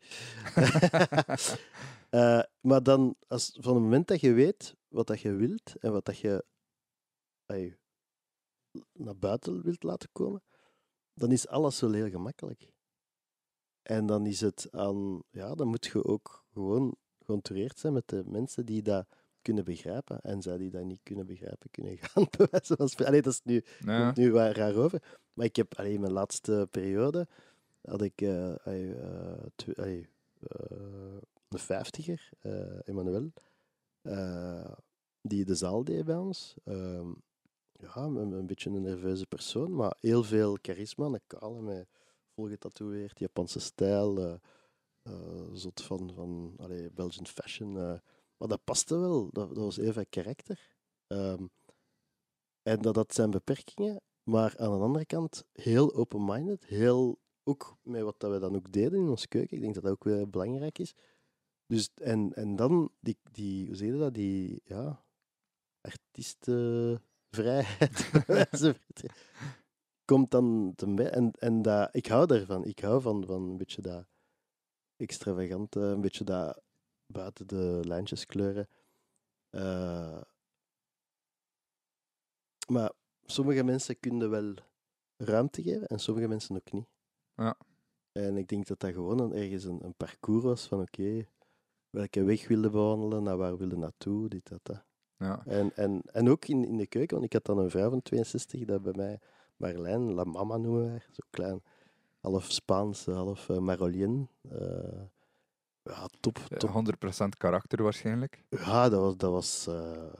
Eh, 2.08 2.42
maar 2.60 2.82
dan, 2.82 3.16
als, 3.26 3.56
van 3.60 3.74
het 3.74 3.82
moment 3.82 4.08
dat 4.08 4.20
je 4.20 4.32
weet 4.32 4.74
wat 4.88 5.06
dat 5.06 5.20
je 5.20 5.32
wilt 5.32 5.76
en 5.76 5.92
wat 5.92 6.04
dat 6.04 6.18
je 6.18 6.44
naar 8.92 9.16
buiten 9.16 9.62
wilt 9.62 9.82
laten 9.82 10.08
komen, 10.12 10.42
dan 11.14 11.32
is 11.32 11.48
alles 11.48 11.80
wel 11.80 11.92
heel 11.92 12.10
gemakkelijk. 12.10 12.72
En 13.82 14.06
dan 14.06 14.26
is 14.26 14.40
het 14.40 14.68
aan, 14.70 15.22
ja, 15.30 15.54
dan 15.54 15.68
moet 15.68 15.86
je 15.86 16.04
ook 16.04 16.44
gewoon 16.52 16.96
gecontoureerd 17.28 17.78
zijn 17.78 17.92
met 17.92 18.08
de 18.08 18.22
mensen 18.26 18.66
die 18.66 18.82
dat 18.82 19.06
kunnen 19.42 19.64
begrijpen. 19.64 20.20
En 20.20 20.42
zij 20.42 20.56
die 20.58 20.70
dat 20.70 20.84
niet 20.84 21.00
kunnen 21.02 21.26
begrijpen, 21.26 21.70
kunnen 21.70 21.96
gaan. 22.00 22.26
Allee, 23.06 23.22
dat 23.22 23.32
is 23.32 23.40
nu, 23.44 23.64
Ja. 23.84 24.04
komt 24.04 24.16
nu 24.16 24.32
raar 24.32 24.74
over. 24.74 25.02
Maar 25.32 25.46
ik 25.46 25.56
heb 25.56 25.74
alleen 25.78 25.92
in 25.94 26.00
mijn 26.00 26.12
laatste 26.12 26.68
periode 26.70 27.26
had 27.82 28.02
ik 28.02 28.20
eh, 28.20 28.54
een 31.48 31.58
vijftiger, 31.58 32.28
Emmanuel, 32.84 33.32
die 35.22 35.44
de 35.44 35.54
zaal 35.54 35.84
deed 35.84 36.04
bij 36.04 36.16
ons. 36.16 36.54
Ehm, 36.64 37.08
ja, 37.72 37.96
een, 37.96 38.16
een 38.32 38.46
beetje 38.46 38.70
een 38.70 38.82
nerveuze 38.82 39.26
persoon, 39.26 39.74
maar 39.74 39.96
heel 40.00 40.22
veel 40.22 40.58
charisma. 40.62 41.06
Een 41.06 41.20
kale 41.26 41.60
met 41.62 41.86
vol 42.34 42.48
getatoeëerd, 42.48 43.18
Japanse 43.18 43.60
stijl, 43.60 44.38
zot 45.52 45.82
van, 45.82 46.12
van 46.14 46.54
allee, 46.56 46.90
Belgian 46.90 47.26
fashion. 47.26 47.76
eh. 47.78 47.98
Maar 48.36 48.48
dat 48.48 48.64
paste 48.64 48.98
wel. 48.98 49.28
Dat, 49.32 49.48
dat 49.48 49.64
was 49.64 49.76
Eva 49.76 50.04
karakter. 50.08 50.76
Ehm, 51.06 51.46
en 52.62 52.82
dat 52.82 52.96
had 52.96 53.14
zijn 53.14 53.30
beperkingen. 53.30 54.00
Maar 54.22 54.54
aan 54.58 54.70
de 54.70 54.78
andere 54.84 55.06
kant 55.06 55.44
heel 55.52 55.94
open-minded. 55.94 56.64
Heel, 56.64 57.18
ook 57.44 57.76
met 57.82 58.02
wat 58.02 58.20
dat 58.20 58.30
we 58.30 58.38
dan 58.38 58.56
ook 58.56 58.72
deden 58.72 59.00
in 59.00 59.08
onze 59.08 59.28
keuken. 59.28 59.56
Ik 59.56 59.62
denk 59.62 59.74
dat 59.74 59.82
dat 59.82 59.92
ook 59.92 60.04
weer 60.04 60.30
belangrijk 60.30 60.78
is. 60.78 60.94
Dus, 61.66 61.90
en, 61.94 62.34
en 62.34 62.56
dan, 62.56 62.90
die, 63.00 63.18
die, 63.32 63.66
hoe 63.66 63.76
zeg 63.76 63.88
je 63.88 63.98
dat? 63.98 64.14
Die, 64.14 64.60
ja, 64.64 65.04
artiestenvrijheid. 65.80 68.10
komt 70.04 70.30
dan 70.30 70.72
ten 70.76 70.94
bij. 70.94 71.10
En, 71.10 71.30
en 71.38 71.62
dat, 71.62 71.88
ik 71.92 72.06
hou 72.06 72.26
daarvan. 72.26 72.64
Ik 72.64 72.78
hou 72.78 73.00
van, 73.00 73.24
van 73.26 73.42
een 73.42 73.56
beetje 73.56 73.82
dat 73.82 74.06
extravagante, 74.98 75.80
een 75.80 76.00
beetje 76.00 76.24
dat 76.24 76.60
buiten 77.06 77.46
de 77.46 77.80
lijntjes 77.84 78.26
kleuren. 78.26 78.68
Uh, 79.50 80.22
maar 82.68 82.92
sommige 83.24 83.62
mensen 83.62 84.00
kunnen 84.00 84.30
wel 84.30 84.54
ruimte 85.16 85.62
geven 85.62 85.86
en 85.86 85.98
sommige 85.98 86.28
mensen 86.28 86.56
ook 86.56 86.72
niet. 86.72 86.88
Ja. 87.34 87.56
En 88.12 88.36
ik 88.36 88.48
denk 88.48 88.66
dat 88.66 88.80
dat 88.80 88.92
gewoon 88.92 89.18
een, 89.18 89.32
ergens 89.32 89.64
een, 89.64 89.84
een 89.84 89.94
parcours 89.94 90.44
was 90.44 90.66
van 90.66 90.80
oké, 90.80 91.26
welke 91.90 92.24
weg 92.24 92.48
wilde 92.48 92.70
bewandelen, 92.70 93.22
naar 93.22 93.36
waar 93.36 93.56
wilde 93.56 93.76
naartoe, 93.76 94.28
dit, 94.28 94.48
dat, 94.48 94.60
dat. 94.62 94.84
Ja. 95.16 95.42
En, 95.46 95.76
en, 95.76 96.02
en 96.04 96.28
ook 96.28 96.44
in, 96.44 96.64
in 96.64 96.76
de 96.76 96.86
keuken, 96.86 97.14
want 97.14 97.26
ik 97.26 97.32
had 97.32 97.44
dan 97.44 97.58
een 97.58 97.70
vrouw 97.70 97.90
van 97.90 98.02
62 98.02 98.64
dat 98.64 98.82
bij 98.82 98.92
mij 98.96 99.20
Marlijn, 99.56 100.12
La 100.12 100.24
Mama 100.24 100.56
noemen 100.56 100.84
wij, 100.84 101.02
zo 101.10 101.26
klein, 101.30 101.62
half 102.30 102.52
Spaans, 102.52 103.06
half 103.06 103.48
uh, 103.48 103.58
Marolien. 103.58 104.28
Uh, 104.52 105.02
ja, 105.82 106.08
top, 106.20 106.38
top. 106.58 106.70
100% 106.70 107.28
karakter 107.38 107.82
waarschijnlijk. 107.82 108.44
Ja, 108.48 108.88
dat 108.88 109.00
was, 109.00 109.16
dat 109.16 109.30
was 109.30 109.68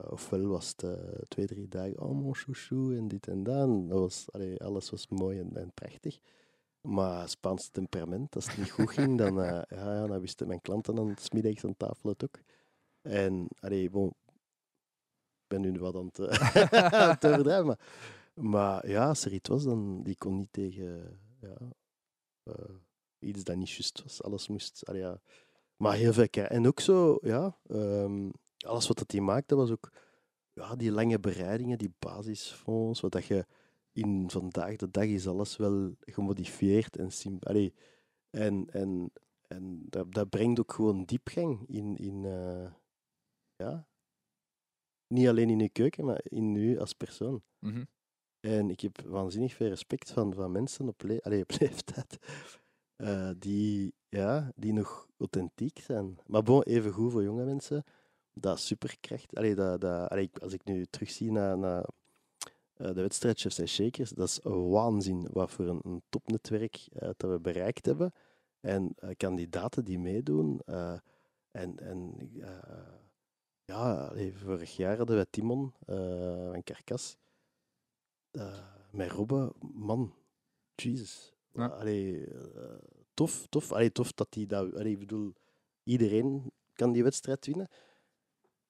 ofwel 0.09 0.47
was 0.47 0.73
het 0.75 0.85
twee, 1.27 1.45
drie 1.45 1.67
dagen, 1.67 2.01
oh 2.01 2.11
mon 2.11 2.35
chouchou 2.35 2.97
en 2.97 3.07
dit 3.07 3.27
en 3.27 3.43
dat. 3.43 3.89
Dat 3.89 3.99
was, 3.99 4.27
allee, 4.31 4.63
alles 4.63 4.89
was 4.89 5.07
mooi 5.07 5.39
en, 5.39 5.55
en, 5.55 5.71
prachtig. 5.73 6.19
Maar 6.81 7.29
Spaans 7.29 7.69
temperament, 7.69 8.35
als 8.35 8.47
het 8.47 8.57
niet 8.57 8.71
goed 8.71 8.89
ging, 8.89 9.17
dan, 9.17 9.39
uh, 9.39 9.45
ja, 9.69 9.93
ja, 9.93 10.07
dan 10.07 10.19
wisten 10.19 10.47
mijn 10.47 10.61
klanten 10.61 10.95
dan 10.95 11.15
smiddags 11.19 11.65
aan 11.65 11.77
tafel 11.77 12.09
het 12.09 12.23
ook. 12.23 12.39
En, 13.01 13.47
allee, 13.59 13.89
bon, 13.89 14.07
ik 14.07 15.47
ben 15.47 15.61
nu 15.61 15.79
wat 15.79 15.95
aan 15.95 16.09
het, 16.13 16.19
aan 16.93 17.09
het 17.09 17.25
overdrijven, 17.25 17.65
maar 17.65 17.79
maar 18.39 18.89
ja, 18.89 19.07
als 19.07 19.25
er 19.25 19.33
iets 19.33 19.49
was, 19.49 19.63
dan 19.63 20.03
die 20.03 20.15
kon 20.17 20.35
niet 20.35 20.53
tegen 20.53 21.19
ja, 21.41 21.57
iets 23.19 23.43
dat 23.43 23.55
niet 23.55 23.69
juist 23.69 24.03
was. 24.03 24.23
Alles 24.23 24.47
moest. 24.47 24.83
Maar 25.77 25.95
heel 25.95 26.13
veel 26.13 26.27
En 26.29 26.67
ook 26.67 26.79
zo, 26.79 27.17
ja, 27.21 27.57
um, 27.67 28.31
alles 28.57 28.87
wat 28.87 28.97
dat 28.97 29.11
hij 29.11 29.21
maakte 29.21 29.55
was 29.55 29.71
ook 29.71 29.91
ja, 30.53 30.75
die 30.75 30.91
lange 30.91 31.19
bereidingen, 31.19 31.77
die 31.77 31.93
basisfonds, 31.99 33.01
wat 33.01 33.11
dat 33.11 33.25
je 33.25 33.45
in 33.91 34.29
vandaag 34.29 34.75
de 34.75 34.91
dag 34.91 35.05
is 35.05 35.27
alles 35.27 35.57
wel 35.57 35.95
gemodifieerd 35.99 36.97
en 36.97 37.11
simpel. 37.11 37.71
En 38.29 38.69
en, 38.69 39.11
en 39.47 39.85
dat, 39.89 40.29
brengt 40.29 40.59
ook 40.59 40.73
gewoon 40.73 41.03
diepgang 41.03 41.67
in, 41.67 41.95
in 41.95 42.23
uh, 42.23 42.71
ja, 43.55 43.87
niet 45.07 45.27
alleen 45.27 45.49
in 45.49 45.59
je 45.59 45.69
keuken, 45.69 46.05
maar 46.05 46.21
in 46.23 46.55
u 46.55 46.79
als 46.79 46.93
persoon. 46.93 47.43
-hmm. 47.59 47.87
En 48.39 48.69
ik 48.69 48.79
heb 48.79 49.01
waanzinnig 49.01 49.53
veel 49.53 49.67
respect 49.67 50.11
van, 50.11 50.33
van 50.33 50.51
mensen 50.51 50.87
op, 50.87 51.01
le 51.01 51.19
Allee, 51.23 51.41
op 51.41 51.51
leeftijd 51.59 52.17
uh, 52.97 53.29
die, 53.37 53.93
ja, 54.09 54.51
die 54.55 54.73
nog 54.73 55.07
authentiek 55.17 55.79
zijn. 55.79 56.19
Maar 56.27 56.43
bon, 56.43 56.63
even 56.63 56.91
goed 56.91 57.11
voor 57.11 57.23
jonge 57.23 57.45
mensen. 57.45 57.83
Dat 58.33 58.59
superkracht. 58.59 59.35
Allee, 59.35 59.55
dat, 59.55 59.81
dat, 59.81 60.09
allee, 60.09 60.29
als 60.41 60.53
ik 60.53 60.63
nu 60.63 60.85
terugzie 60.85 61.31
naar, 61.31 61.57
naar 61.57 61.85
uh, 62.77 62.87
de 62.87 63.01
wedstrijd 63.01 63.39
Chefs 63.39 63.59
en 63.59 63.67
Shakers, 63.67 64.09
dat 64.09 64.27
is 64.27 64.39
waanzin 64.43 65.27
wat 65.31 65.51
voor 65.51 65.67
een, 65.67 65.79
een 65.83 66.01
topnetwerk 66.09 66.87
uh, 66.93 67.09
dat 67.17 67.31
we 67.31 67.39
bereikt 67.39 67.85
hebben. 67.85 68.13
En 68.59 68.95
kandidaten 69.17 69.85
die 69.85 69.99
meedoen. 69.99 70.61
en 71.51 71.79
en 71.79 72.15
ja, 73.65 74.07
allee, 74.07 74.37
vorig 74.37 74.75
jaar 74.75 74.97
hadden 74.97 75.17
we 75.17 75.27
Timon 75.29 75.73
van 76.51 76.63
Karkas 76.63 77.17
met 78.91 79.11
Robben, 79.11 79.51
man, 79.73 80.13
Jesus. 80.75 81.33
Ja. 81.53 81.65
Allee, 81.65 82.27
uh, 82.27 82.43
tof, 83.13 83.47
tof. 83.49 83.71
Allee, 83.71 83.91
tof 83.91 84.13
dat 84.13 84.27
hij 84.29 84.45
dat... 84.45 84.73
Allee, 84.73 84.91
ik 84.91 84.99
bedoel, 84.99 85.33
iedereen 85.83 86.51
kan 86.73 86.91
die 86.91 87.03
wedstrijd 87.03 87.45
winnen. 87.45 87.67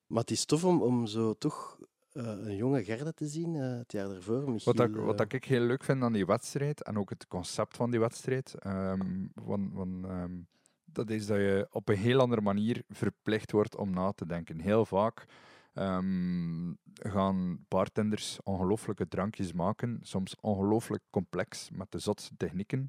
Maar 0.08 0.22
het 0.22 0.32
is 0.32 0.46
tof 0.46 0.64
om, 0.64 0.82
om 0.82 1.08
zo 1.08 1.34
toch 1.34 1.80
uh, 2.14 2.24
een 2.24 2.56
jonge 2.56 2.84
garde 2.84 3.14
te 3.14 3.28
zien 3.28 3.54
uh, 3.54 3.78
het 3.78 3.92
jaar 3.92 4.12
ervoor. 4.12 4.52
Michiel, 4.52 4.74
wat, 4.74 4.90
ik, 4.90 4.96
wat 4.96 5.34
ik 5.34 5.46
heel 5.46 5.62
leuk 5.62 5.84
vind 5.84 6.04
aan 6.04 6.14
die 6.14 6.26
wedstrijd, 6.26 6.84
en 6.84 6.98
ook 6.98 7.10
het 7.10 7.28
concept 7.28 7.76
van 7.76 7.92
die 7.92 8.00
wedstrijd, 8.00 8.56
um, 8.66 9.32
van, 9.36 9.72
van, 9.74 10.12
um, 10.12 10.48
dat 10.86 11.10
is 11.10 11.26
dat 11.26 11.38
je 11.38 11.68
op 11.72 11.90
een 11.90 11.98
heel 11.98 12.20
andere 12.20 12.42
manier 12.42 12.84
verplicht 12.88 13.52
wordt 13.52 13.76
om 13.76 13.94
na 13.94 14.12
te 14.12 14.26
denken. 14.26 14.60
Heel 14.60 14.86
vaak 14.86 15.26
um, 15.74 16.78
gaan 16.94 17.66
bartenders 17.68 18.40
ongelooflijke 18.44 19.08
drankjes 19.08 19.54
maken, 19.54 20.00
soms 20.02 20.36
ongelooflijk 20.40 21.04
complex 21.10 21.70
met 21.70 21.92
de 21.92 22.00
zotste 22.00 22.38
technieken. 22.38 22.88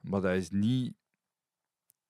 Maar 0.00 0.20
dat 0.20 0.34
is 0.34 0.50
niet. 0.50 0.94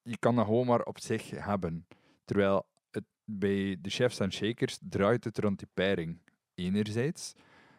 Je 0.03 0.19
kan 0.19 0.37
dat 0.37 0.45
gewoon 0.45 0.67
maar 0.67 0.83
op 0.83 0.99
zich 0.99 1.31
hebben. 1.31 1.87
Terwijl 2.25 2.67
het, 2.91 3.05
bij 3.25 3.77
de 3.81 3.91
chefs 3.91 4.21
en 4.21 4.33
shakers 4.33 4.79
draait 4.81 5.25
het 5.25 5.39
rond 5.39 5.59
die 5.59 5.69
pairing. 5.75 6.19
Enerzijds. 6.55 7.33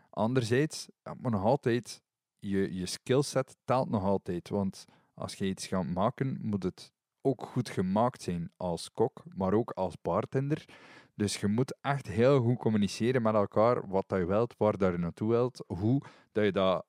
Anderzijds, 0.10 0.88
maar 1.18 1.32
nog 1.32 1.44
altijd, 1.44 2.02
je, 2.40 2.74
je 2.74 2.86
skillset 2.86 3.58
telt 3.66 3.90
nog 3.90 4.03
altijd. 4.03 4.49
Want 4.49 4.86
als 5.14 5.34
je 5.34 5.45
iets 5.45 5.68
gaat 5.68 5.86
maken, 5.86 6.38
moet 6.41 6.64
het 6.64 6.91
ook 7.22 7.44
goed 7.44 7.70
gemaakt 7.70 8.22
zijn 8.22 8.52
als 8.58 8.91
kok, 8.91 9.24
maar 9.36 9.53
ook 9.53 9.72
als 9.72 10.02
bartender. 10.02 10.66
Dus 11.14 11.40
je 11.40 11.48
moet 11.48 11.76
echt 11.82 12.08
heel 12.08 12.42
goed 12.42 12.58
communiceren 12.58 13.22
met 13.22 13.34
elkaar 13.34 13.88
wat 13.88 14.06
je 14.08 14.26
wilt, 14.26 14.56
waar 14.58 14.78
dat 14.78 14.92
je 14.92 14.98
naartoe 14.98 15.30
wilt, 15.30 15.64
hoe 15.68 16.02
dat 16.32 16.44
je 16.44 16.52
dat, 16.52 16.86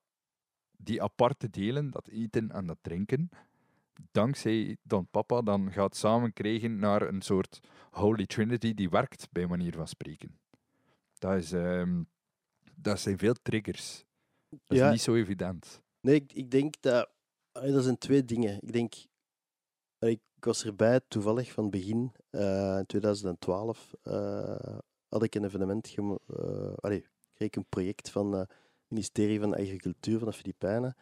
die 0.77 1.03
aparte 1.03 1.51
delen, 1.51 1.91
dat 1.91 2.09
eten 2.09 2.51
en 2.51 2.67
dat 2.67 2.79
drinken, 2.81 3.29
dankzij 4.11 4.77
Don 4.83 5.07
Papa 5.07 5.43
dan 5.43 5.73
gaat 5.73 5.97
samen 5.97 6.33
krijgen 6.33 6.79
naar 6.79 7.03
een 7.03 7.23
soort 7.23 7.61
Holy 7.91 8.27
Trinity 8.27 8.75
die 8.75 8.91
werkt, 8.91 9.29
bij 9.33 9.47
manier 9.47 9.73
van 9.73 9.89
spreken. 9.89 10.39
Dat, 11.19 11.35
is, 11.35 11.53
um, 11.53 12.09
dat 12.75 13.01
zijn 13.01 13.19
veel 13.19 13.35
triggers. 13.43 14.05
Dat 14.49 14.79
is 14.79 14.91
niet 14.91 15.01
zo 15.01 15.15
evident. 15.15 15.81
Nee, 16.01 16.15
ik, 16.15 16.33
ik 16.33 16.51
denk 16.51 16.75
dat... 16.81 17.11
Dat 17.53 17.85
zijn 17.85 17.99
twee 17.99 18.25
dingen. 18.25 18.59
Ik 18.63 18.73
denk 18.73 18.95
ik 20.43 20.49
was 20.49 20.65
erbij 20.65 21.01
toevallig 21.09 21.53
van 21.53 21.65
het 21.65 21.73
begin. 21.73 22.13
Uh, 22.33 22.79
in 22.79 22.87
2012 22.87 23.95
uh, 24.05 24.53
eh, 24.53 24.79
had 25.09 25.23
ik 25.23 25.35
een 25.35 25.45
evenement. 25.45 25.95
Allee, 26.81 27.07
kreeg 27.35 27.49
ik 27.49 27.57
een 27.57 27.69
project 27.69 28.11
van 28.11 28.33
het 28.33 28.51
ministerie 28.89 29.41
van 29.41 29.55
Agricultuur 29.55 30.19
van 30.19 30.29
de 30.29 30.35
Filipijnen. 30.35 30.97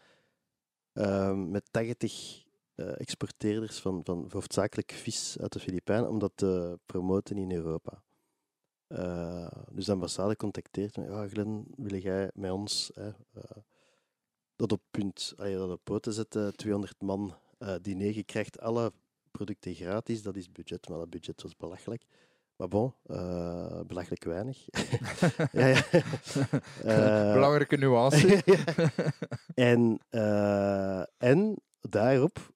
met 1.50 1.68
80 1.70 2.44
exporteerders 2.74 3.80
van, 3.80 4.00
van 4.04 4.28
hoofdzakelijk 4.32 4.92
vis 4.92 5.36
uit 5.40 5.52
de 5.52 5.60
Filipijnen 5.60 6.08
om 6.08 6.18
dat 6.18 6.32
te 6.34 6.78
promoten 6.86 7.36
in 7.36 7.52
Europa. 7.52 8.02
dus 9.70 9.84
de 9.84 9.92
ambassade 9.92 10.36
contacteert 10.36 10.96
me. 10.96 11.04
Ja, 11.04 11.28
Glenn, 11.28 11.66
wil 11.76 11.96
jij 11.96 12.30
met 12.34 12.50
ons 12.50 12.92
dat 14.60 14.72
op 14.72 14.82
punt, 14.90 15.34
allee, 15.36 15.56
dat 15.56 15.70
op 15.70 15.80
poten 15.84 16.12
zetten? 16.12 16.56
200 16.56 17.02
man 17.02 17.34
uh, 17.58 17.74
diner. 17.82 18.24
Krijgt 18.24 18.60
alle 18.60 18.92
producten 19.30 19.74
gratis, 19.74 20.22
dat 20.22 20.36
is 20.36 20.52
budget, 20.52 20.88
maar 20.88 20.98
dat 20.98 21.10
budget 21.10 21.42
was 21.42 21.56
belachelijk. 21.56 22.04
Maar 22.56 22.68
bon, 22.68 22.94
uh, 23.06 23.80
belachelijk 23.80 24.24
weinig. 24.24 24.66
ja, 25.52 25.66
ja. 25.66 25.82
Uh, 26.84 27.32
Belangrijke 27.38 27.76
nuance. 27.76 28.42
en, 29.70 30.00
en 31.18 31.56
daarop 31.80 32.54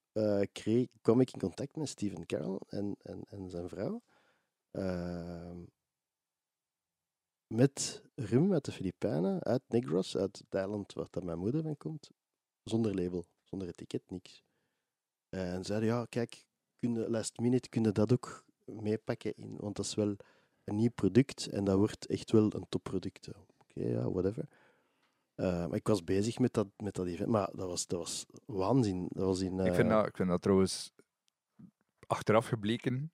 kreeg, 0.53 0.87
kwam 1.01 1.21
ik 1.21 1.33
in 1.33 1.41
contact 1.41 1.77
met 1.77 1.89
Steven 1.89 2.27
Carroll 2.27 2.61
en, 2.69 2.97
en, 3.03 3.23
en 3.29 3.51
zijn 3.51 3.69
vrouw. 3.69 4.03
Ehm, 4.71 5.63
met 7.47 8.03
rum 8.15 8.53
uit 8.53 8.65
de 8.65 8.73
Filipijnen, 8.73 9.43
uit 9.43 9.63
Negros, 9.69 10.17
uit 10.17 10.39
het 10.39 10.55
eiland 10.55 10.93
waar 10.93 11.07
dat 11.11 11.25
mijn 11.25 11.39
moeder 11.39 11.63
van 11.63 11.77
komt. 11.77 12.11
Zonder 12.63 12.95
label, 12.95 13.25
zonder 13.43 13.69
etiket, 13.69 14.11
niks. 14.11 14.45
En 15.29 15.65
zeiden, 15.65 15.89
ja, 15.89 16.05
kijk, 16.09 16.45
kun 16.85 17.11
last 17.11 17.39
minute 17.39 17.69
kunnen 17.69 17.95
dat 17.95 18.13
ook 18.13 18.45
meepakken 18.65 19.37
in, 19.37 19.57
want 19.57 19.77
dat 19.77 19.85
is 19.85 19.95
wel 19.95 20.17
een 20.65 20.77
nieuw 20.77 20.91
product 20.95 21.47
en 21.47 21.65
dat 21.65 21.77
wordt 21.77 22.07
echt 22.07 22.31
wel 22.31 22.55
een 22.55 22.67
topproduct. 22.69 23.29
Oké, 23.59 23.89
ja, 23.89 24.11
whatever. 24.11 24.49
Uh, 25.37 25.67
maar 25.67 25.75
ik 25.75 25.87
was 25.87 26.05
bezig 26.05 26.39
met 26.39 26.53
dat, 26.53 26.67
met 26.77 26.95
dat 26.95 27.07
event, 27.07 27.29
maar 27.29 27.51
dat 27.53 27.67
was, 27.69 27.87
dat 27.87 27.99
was 27.99 28.27
waanzin. 28.47 29.07
Dat 29.09 29.25
was 29.25 29.41
in, 29.41 29.59
uh... 29.59 29.67
ik, 29.67 29.75
vind 29.75 29.89
dat, 29.89 30.07
ik 30.07 30.17
vind 30.17 30.29
dat 30.29 30.43
trouwens 30.43 30.93
achteraf 32.07 32.47
gebleken, 32.47 33.13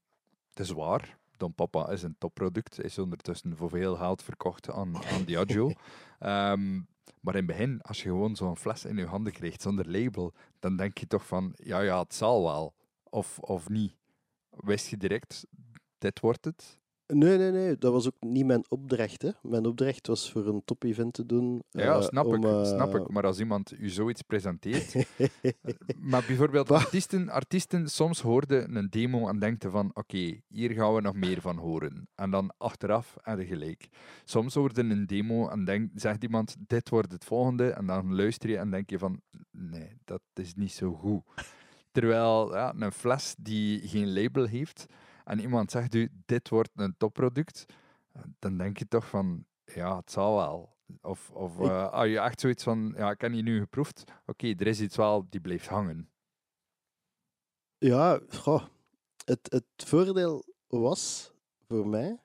het 0.48 0.60
is 0.60 0.70
waar, 0.70 1.18
Don 1.40 1.54
Papa 1.54 1.88
is 1.88 2.02
een 2.02 2.16
topproduct. 2.18 2.82
Is 2.82 2.98
ondertussen 2.98 3.56
voor 3.56 3.68
veel 3.68 3.96
geld 3.96 4.22
verkocht 4.22 4.70
aan, 4.70 5.04
aan 5.04 5.24
Diageo. 5.24 5.72
Ehm, 6.18 6.80
maar 7.20 7.34
in 7.34 7.46
het 7.46 7.46
begin, 7.46 7.80
als 7.80 8.02
je 8.02 8.08
gewoon 8.08 8.36
zo'n 8.36 8.56
fles 8.56 8.84
in 8.84 8.96
je 8.96 9.06
handen 9.06 9.32
krijgt 9.32 9.62
zonder 9.62 9.90
label, 9.90 10.34
dan 10.58 10.76
denk 10.76 10.98
je 10.98 11.06
toch 11.06 11.26
van, 11.26 11.52
ja, 11.56 11.80
ja, 11.80 12.00
het 12.02 12.14
zal 12.14 12.42
wel. 12.42 12.74
Of, 13.10 13.38
of 13.38 13.68
niet. 13.68 13.96
Wist 14.50 14.86
je 14.86 14.96
direct, 14.96 15.46
dit 15.98 16.20
wordt 16.20 16.44
het? 16.44 16.80
Nee, 17.12 17.38
nee, 17.38 17.50
nee. 17.50 17.78
Dat 17.78 17.92
was 17.92 18.06
ook 18.06 18.16
niet 18.20 18.46
mijn 18.46 18.64
opdracht. 18.68 19.22
Hè. 19.22 19.30
Mijn 19.42 19.66
opdracht 19.66 20.06
was 20.06 20.30
voor 20.30 20.46
een 20.46 20.62
top-event 20.64 21.14
te 21.14 21.26
doen. 21.26 21.62
Ja, 21.70 21.94
eh, 21.94 22.02
snap, 22.02 22.26
om, 22.26 22.34
ik, 22.34 22.44
eh, 22.44 22.64
snap 22.64 22.94
ik. 22.94 23.08
Maar 23.08 23.26
als 23.26 23.38
iemand 23.38 23.72
u 23.78 23.88
zoiets 23.88 24.22
presenteert... 24.22 24.94
maar 26.10 26.24
bijvoorbeeld 26.26 26.70
artiesten, 26.70 27.28
artiesten, 27.28 27.88
soms 27.88 28.20
hoorden 28.20 28.76
een 28.76 28.90
demo 28.90 29.28
en 29.28 29.38
denkten 29.38 29.70
van 29.70 29.90
oké, 29.94 30.40
hier 30.48 30.70
gaan 30.70 30.94
we 30.94 31.00
nog 31.00 31.14
meer 31.14 31.40
van 31.40 31.56
horen. 31.56 32.08
En 32.14 32.30
dan 32.30 32.52
achteraf 32.56 33.16
hadden 33.22 33.46
gelijk. 33.46 33.88
Soms 34.24 34.54
hoorden 34.54 34.90
een 34.90 35.06
demo 35.06 35.48
en 35.48 35.64
denk, 35.64 35.90
zegt 35.94 36.22
iemand 36.22 36.56
dit 36.66 36.88
wordt 36.88 37.12
het 37.12 37.24
volgende. 37.24 37.70
En 37.70 37.86
dan 37.86 38.14
luister 38.14 38.50
je 38.50 38.56
en 38.56 38.70
denk 38.70 38.90
je 38.90 38.98
van 38.98 39.20
nee, 39.50 39.98
dat 40.04 40.22
is 40.34 40.54
niet 40.54 40.72
zo 40.72 40.92
goed. 40.92 41.22
Terwijl 41.90 42.54
ja, 42.54 42.74
een 42.76 42.92
fles 42.92 43.34
die 43.38 43.88
geen 43.88 44.12
label 44.12 44.44
heeft 44.46 44.86
en 45.24 45.40
iemand 45.40 45.70
zegt 45.70 45.94
u 45.94 46.08
dit 46.26 46.48
wordt 46.48 46.70
een 46.74 46.94
topproduct, 46.96 47.64
dan 48.38 48.56
denk 48.58 48.78
je 48.78 48.88
toch 48.88 49.08
van 49.08 49.44
ja, 49.64 49.96
het 49.96 50.10
zal 50.10 50.36
wel. 50.36 50.76
Of, 51.02 51.30
of 51.30 51.58
Ik- 51.60 51.66
eh, 51.70 52.00
je 52.06 52.18
echt 52.18 52.40
zoiets 52.40 52.62
van, 52.62 52.92
ja, 52.96 53.10
ik 53.10 53.20
heb 53.20 53.32
die 53.32 53.42
nu 53.42 53.60
geproefd, 53.60 54.04
oké, 54.26 54.46
er 54.46 54.66
is 54.66 54.80
iets 54.80 54.96
wel 54.96 55.26
die 55.28 55.40
blijft 55.40 55.66
hangen. 55.66 56.10
Ja, 57.78 58.20
goh. 58.28 58.64
Het, 59.24 59.40
het 59.52 59.64
voordeel 59.88 60.44
was 60.66 61.32
voor 61.68 61.86
mij 61.88 62.20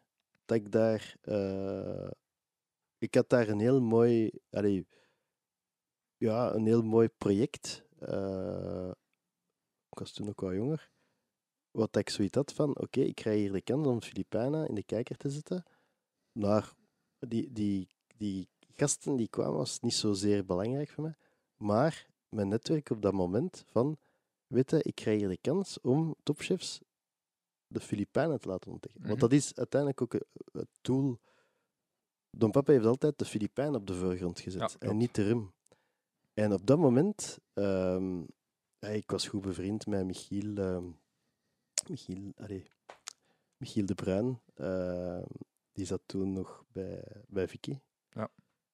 dat 0.45 0.57
ik 0.57 0.71
daar. 0.71 1.15
eh, 1.21 2.09
ik 2.97 3.15
had 3.15 3.29
daar 3.29 3.47
een 3.47 3.59
heel 3.59 3.81
mooi. 3.81 4.31
allee, 4.51 4.87
ja, 6.17 6.53
een 6.53 6.65
heel 6.65 6.81
mooi 6.83 7.07
project. 7.17 7.83
eh, 7.99 8.91
ik 9.95 10.01
was 10.01 10.11
toen 10.11 10.29
ook 10.29 10.41
wel 10.41 10.53
jonger. 10.53 10.89
Wat 11.71 11.95
ik 11.95 12.09
zoiets 12.09 12.35
had 12.35 12.53
van: 12.53 12.77
oké, 12.77 12.99
ik 13.01 13.15
krijg 13.15 13.37
hier 13.39 13.51
de 13.51 13.61
kans 13.61 13.87
om 13.87 14.01
Filipijnen 14.01 14.67
in 14.67 14.75
de 14.75 14.83
kijker 14.83 15.17
te 15.17 15.29
zetten. 15.29 15.63
Maar 16.31 16.73
die, 17.19 17.51
die, 17.51 17.87
die 18.17 18.47
gasten 18.75 19.15
die 19.15 19.27
kwamen, 19.27 19.57
was 19.57 19.79
niet 19.79 19.93
zozeer 19.93 20.45
belangrijk 20.45 20.89
voor 20.89 21.03
mij. 21.03 21.15
Maar 21.57 22.07
mijn 22.29 22.47
netwerk 22.47 22.89
op 22.89 23.01
dat 23.01 23.13
moment 23.13 23.63
van 23.67 23.97
weet 24.47 24.69
je, 24.71 24.83
ik 24.83 24.95
krijg 24.95 25.19
hier 25.19 25.27
de 25.29 25.37
kans 25.41 25.81
om 25.81 26.15
topchefs 26.23 26.79
de 27.67 27.79
Filipijnen 27.79 28.39
te 28.39 28.47
laten 28.47 28.71
ontdekken. 28.71 28.99
Mhm. 29.01 29.09
Want 29.09 29.21
dat 29.21 29.31
is 29.31 29.55
uiteindelijk 29.55 30.01
ook 30.01 30.13
een- 30.13 30.25
het 30.51 30.67
doel. 30.81 31.19
Don 32.29 32.51
Papa 32.51 32.71
heeft 32.71 32.85
altijd 32.85 33.17
de 33.19 33.25
Filipijnen 33.25 33.75
op 33.75 33.87
de 33.87 33.93
voorgrond 33.95 34.39
gezet 34.39 34.71
Ja, 34.79 34.87
en 34.87 34.97
niet 34.97 35.15
de 35.15 35.23
rum. 35.23 35.53
En 36.33 36.53
op 36.53 36.65
dat 36.65 36.77
moment, 36.77 37.37
ehm, 37.53 38.23
ik 38.93 39.11
was 39.11 39.27
goed 39.27 39.41
bevriend 39.41 39.87
met 39.87 40.05
Michiel, 40.05 40.57
ehm, 40.57 40.85
Michiel, 41.89 42.31
allee, 42.35 42.67
Michiel 43.57 43.85
de 43.85 43.95
Bruin. 43.95 44.41
ehm, 44.55 45.23
die 45.71 45.85
zat 45.85 46.01
toen 46.05 46.33
nog 46.33 46.65
bij, 46.71 47.03
bij 47.27 47.47
Vicky. 47.47 47.79
Ja. 48.09 48.29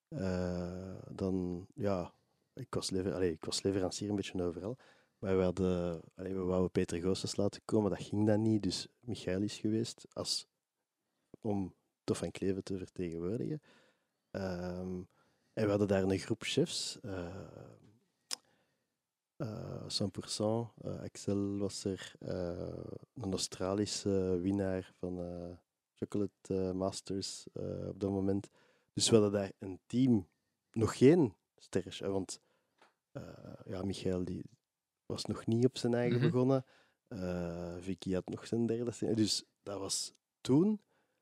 Eh, 0.07 1.01
dan, 1.11 1.67
ja, 1.75 2.13
ik 2.53 2.73
was, 2.73 2.89
lever, 2.89 3.13
allee, 3.13 3.31
ik 3.31 3.45
was 3.45 3.61
leverancier 3.61 4.09
een 4.09 4.15
beetje 4.15 4.43
overal. 4.43 4.77
Maar 5.19 5.37
we, 5.37 5.43
hadden, 5.43 6.01
allee, 6.15 6.33
we 6.33 6.41
wouden 6.41 6.71
Peter 6.71 7.01
Goossens 7.01 7.35
laten 7.35 7.61
komen, 7.65 7.89
dat 7.89 8.03
ging 8.03 8.25
dan 8.25 8.41
niet. 8.41 8.63
Dus 8.63 8.87
Michael 8.99 9.41
is 9.41 9.57
geweest 9.57 10.05
als, 10.13 10.47
om 11.41 11.75
Tof 12.03 12.17
van 12.17 12.31
Kleven 12.31 12.63
te 12.63 12.77
vertegenwoordigen. 12.77 13.61
Ehm, 14.31 15.01
en 15.53 15.63
we 15.63 15.69
hadden 15.69 15.87
daar 15.87 16.03
een 16.03 16.19
groep 16.19 16.43
chefs. 16.43 16.99
100%. 19.41 20.73
eh, 20.83 20.99
Axel 21.01 21.57
was 21.57 21.83
er. 21.83 22.13
eh, 22.19 22.67
een 23.13 23.31
Australische 23.31 24.39
winnaar 24.41 24.93
van 24.97 25.19
eh, 25.19 25.57
Chocolate 25.93 26.31
eh, 26.67 26.71
Masters 26.71 27.47
eh, 27.53 27.87
op 27.87 27.99
dat 27.99 28.09
moment. 28.11 28.49
Dus 28.93 29.09
we 29.09 29.15
hadden 29.15 29.33
daar 29.41 29.51
een 29.59 29.79
team. 29.85 30.27
Nog 30.71 30.97
geen 30.97 31.33
sterren, 31.55 32.11
want 32.11 32.41
eh, 33.11 33.23
ja, 33.65 33.83
Michael 33.83 34.23
die 34.25 34.45
was 35.05 35.25
nog 35.25 35.45
niet 35.45 35.65
op 35.65 35.77
zijn 35.77 35.93
eigen 35.93 36.17
Mhm. 36.19 36.29
begonnen. 36.29 36.65
Eh, 37.07 37.75
Vicky 37.79 38.13
had 38.13 38.29
nog 38.29 38.47
zijn 38.47 38.65
derde 38.65 38.91
ster. 38.91 39.15
Dus 39.15 39.43
dat 39.63 39.79
was 39.79 40.13
toen. 40.41 40.81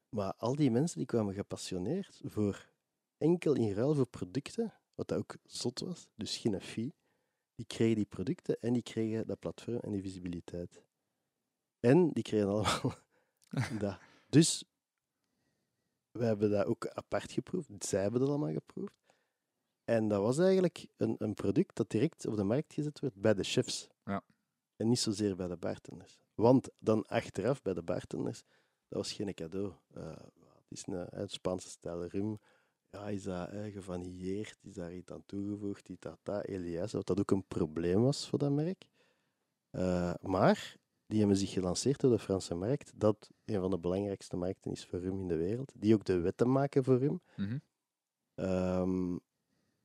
Maar 0.09 0.33
al 0.37 0.55
die 0.55 0.71
mensen 0.71 0.97
die 0.97 1.05
kwamen 1.07 1.33
gepassioneerd 1.33 2.21
voor 2.23 2.69
enkel 3.17 3.53
in 3.53 3.71
ruil 3.73 3.95
voor 3.95 4.05
producten, 4.07 4.73
wat 4.95 5.07
dat 5.07 5.17
ook 5.17 5.35
zot 5.45 5.79
was, 5.79 6.07
dus 6.15 6.37
geen 6.37 6.61
fee. 6.61 6.93
Die 7.60 7.68
kregen 7.68 7.95
die 7.95 8.06
producten 8.06 8.57
en 8.61 8.73
die 8.73 8.81
kregen 8.81 9.27
dat 9.27 9.40
platform 9.40 9.77
en 9.77 9.91
die 9.91 10.02
visibiliteit. 10.02 10.84
En 11.80 12.11
die 12.11 12.23
kregen 12.23 12.48
allemaal 12.48 12.94
dat. 13.80 13.99
Dus 14.30 14.64
we 16.11 16.26
hebben 16.26 16.49
dat 16.52 16.65
ook 16.65 16.88
apart 16.88 17.31
geproefd. 17.31 17.69
Zij 17.80 18.02
hebben 18.02 18.19
dat 18.19 18.30
allemaal 18.30 18.53
geproefd. 18.53 18.94
En 19.84 20.07
dat 20.07 20.22
was 20.22 20.38
eigenlijk 20.38 20.88
een, 20.98 21.15
een 21.18 21.34
product 21.34 21.76
dat 21.76 21.90
direct 21.90 22.26
op 22.26 22.36
de 22.36 22.44
markt 22.44 22.73
gezet 22.73 22.99
werd 22.99 23.15
bij 23.15 23.34
de 23.34 23.44
chefs. 23.44 23.88
Ja. 24.03 24.23
En 24.76 24.88
niet 24.88 24.99
zozeer 24.99 25.36
bij 25.36 25.48
de 25.48 25.57
bartenders. 25.57 26.19
Want 26.36 26.69
dan 26.77 27.06
achteraf 27.06 27.61
bij 27.61 27.73
de 27.73 27.84
bartenders, 27.84 28.44
dat 28.88 28.98
was 28.98 29.14
geen 29.14 29.34
cadeau. 29.34 29.73
Eh, 29.94 30.15
het 30.36 30.68
is 30.69 30.88
een 30.88 31.10
eh, 31.10 31.23
Spaanse 31.27 31.69
stijl 31.69 32.06
rum. 32.06 32.40
Ja, 32.89 33.07
is 33.09 33.23
dat 33.23 33.49
eh, 33.49 33.73
gevanilleerd? 33.73 34.57
Is 34.61 34.73
daar 34.73 34.93
iets 34.93 35.11
aan 35.11 35.25
toegevoegd? 35.25 35.85
Die 35.85 35.99
tata, 35.99 36.41
Elias, 36.41 36.91
wat 36.91 37.07
dat 37.07 37.19
ook 37.19 37.31
een 37.31 37.47
probleem 37.47 38.01
was 38.01 38.29
voor 38.29 38.39
dat 38.39 38.51
merk. 38.51 38.87
Eh, 39.69 40.13
maar 40.21 40.77
die 41.05 41.19
hebben 41.19 41.37
zich 41.37 41.51
gelanceerd 41.51 41.99
door 41.99 42.11
de 42.11 42.19
Franse 42.19 42.55
markt, 42.55 42.91
dat 42.95 43.29
een 43.45 43.59
van 43.59 43.69
de 43.69 43.79
belangrijkste 43.79 44.35
markten 44.35 44.71
is 44.71 44.85
voor 44.85 44.99
rum 44.99 45.19
in 45.19 45.27
de 45.27 45.37
wereld. 45.37 45.71
Die 45.75 45.93
ook 45.93 46.05
de 46.05 46.19
wetten 46.19 46.51
maken 46.51 46.83
voor 46.83 46.97
rum. 46.97 47.21
Mhm. 47.35 47.57
Ehm, 48.35 49.17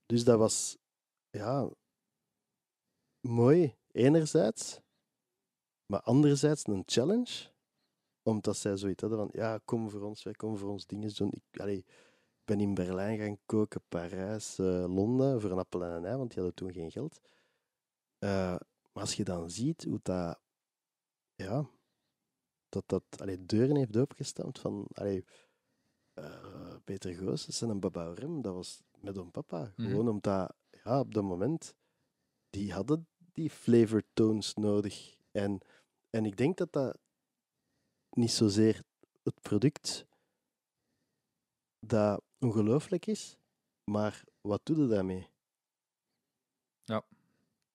dus 0.07 0.25
dat 0.25 0.39
was 0.39 0.79
ja, 1.31 1.71
mooi, 3.21 3.75
enerzijds, 3.93 4.81
maar 5.87 6.01
anderzijds 6.01 6.67
een 6.67 6.83
challenge, 6.87 7.51
omdat 8.23 8.57
zij 8.57 8.77
zoiets 8.77 9.01
hadden 9.01 9.19
van, 9.19 9.29
ja, 9.33 9.59
kom 9.65 9.91
voor 9.91 10.03
ons, 10.03 10.23
wij 10.23 10.33
komen 10.33 10.59
voor 10.59 10.71
ons 10.71 10.87
dingen 10.87 11.15
doen. 11.15 11.33
Ik 11.33 11.61
allee, 11.61 11.85
ben 12.45 12.61
in 12.61 12.75
Berlijn 12.75 13.19
gaan 13.19 13.39
koken, 13.47 13.83
Parijs, 13.89 14.59
eh, 14.59 14.95
Londen, 14.95 15.41
voor 15.41 15.51
een 15.51 15.59
appel 15.59 15.85
en 15.85 15.91
een 15.91 16.05
ei, 16.05 16.17
want 16.17 16.29
die 16.31 16.43
hadden 16.43 16.55
toen 16.55 16.73
geen 16.73 16.91
geld. 16.91 17.21
Eh, 18.19 18.57
maar 18.93 19.03
als 19.03 19.15
je 19.15 19.25
dan 19.25 19.51
ziet 19.51 19.85
hoe 19.85 20.01
dat, 20.03 20.41
ja, 21.35 21.69
dat 22.69 22.89
dat 22.89 23.05
allee, 23.17 23.47
deuren 23.47 23.77
heeft 23.77 23.97
opgestampt 23.97 24.59
van, 24.59 24.87
allee, 24.93 25.25
eh, 26.13 26.77
Peter 26.85 27.15
Goossens 27.15 27.63
en 27.63 27.69
een 27.69 27.81
Baba 27.81 28.13
Rem, 28.13 28.43
dat 28.43 28.55
was 28.55 28.83
met 29.01 29.17
een 29.17 29.31
papa. 29.31 29.73
Mhm. 29.77 29.89
Gewoon 29.89 30.09
omdat, 30.09 30.55
ja, 30.71 31.01
op 31.01 31.15
dat 31.15 31.25
moment, 31.25 31.75
die 32.51 32.73
hadden 32.73 33.09
die 33.33 33.51
flavor 33.51 34.03
tones 34.13 34.55
nodig. 34.55 35.17
En, 35.31 35.61
en 36.11 36.25
ik 36.25 36.37
denk 36.37 36.57
dat 36.57 36.73
dat 36.73 36.99
niet 38.11 38.31
zozeer 38.31 38.83
het 39.23 39.41
product 39.41 40.07
dat 41.79 42.23
ongelooflijk 42.45 43.07
is, 43.07 43.37
maar 43.85 44.25
wat 44.41 44.61
doe 44.63 44.77
je 44.77 44.87
daarmee? 44.87 45.29
Ja. 46.85 47.05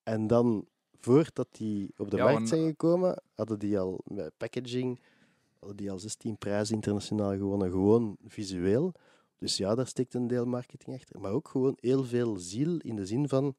En 0.04 0.28
dan, 0.28 0.68
voordat 1.00 1.48
die 1.52 1.94
op 1.98 2.12
de 2.12 2.18
Ja, 2.18 2.32
markt 2.32 2.48
zijn 2.48 2.68
gekomen, 2.68 3.22
hadden 3.34 3.60
die 3.60 3.80
al 3.80 4.02
met 4.04 4.38
packaging, 4.38 5.00
hadden 5.60 5.78
die 5.78 5.91
al 5.91 6.00
16 6.00 6.38
prijzen 6.38 6.76
internationaal 6.76 7.38
gewonnen, 7.38 7.72
gewoon 7.72 8.18
visueel. 8.28 8.94
Dus 9.38 9.58
ja, 9.58 9.76
daar 9.76 9.88
steekt 9.88 10.14
een 10.14 10.28
deel 10.28 10.46
marketing 10.46 10.96
achter. 10.96 11.20
Maar 11.20 11.32
ook 11.32 11.48
gewoon 11.48 11.78
heel 11.80 12.04
veel 12.04 12.38
ziel 12.38 12.78
in 12.78 12.96
de 12.96 13.06
zin 13.06 13.28
van, 13.28 13.56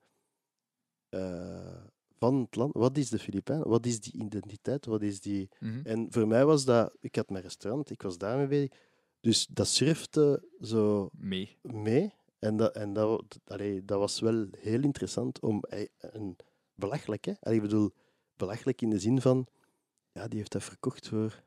eh, 1.08 1.84
van 2.18 2.40
het 2.40 2.56
land. 2.56 2.74
Wat 2.74 2.96
is 2.96 3.10
de 3.10 3.18
Filipijnen? 3.18 3.68
Wat 3.68 3.86
is 3.86 4.00
die 4.00 4.12
identiteit? 4.12 4.86
Wat 4.86 5.02
is 5.02 5.20
die... 5.20 5.48
Mhm. 5.60 5.80
En 5.84 6.06
voor 6.10 6.26
mij 6.26 6.44
was 6.44 6.64
dat... 6.64 6.96
Ik 7.00 7.16
had 7.16 7.30
mijn 7.30 7.42
restaurant, 7.42 7.90
ik 7.90 8.02
was 8.02 8.18
daarmee 8.18 8.46
bezig. 8.46 8.72
Dus 9.20 9.46
dat 9.46 9.66
surfte 9.68 10.48
zo 10.60 11.08
Mee. 11.12 11.58
mee. 11.62 12.14
En 12.38 12.56
dat, 12.56 12.74
en 12.74 12.92
dat, 12.92 13.38
allee, 13.44 13.84
dat 13.84 13.98
was 13.98 14.20
wel 14.20 14.46
heel 14.58 14.82
interessant 14.82 15.40
om... 15.40 15.60
eh, 15.62 15.86
Een, 15.98 16.36
belachelijk, 16.74 17.24
hè? 17.24 17.32
Allee, 17.40 17.56
ik 17.56 17.62
bedoel, 17.62 17.90
belachelijk 18.36 18.82
in 18.82 18.90
de 18.90 18.98
zin 18.98 19.20
van... 19.20 19.46
Ja, 20.12 20.28
die 20.28 20.38
heeft 20.38 20.52
dat 20.52 20.62
verkocht 20.62 21.08
voor 21.08 21.42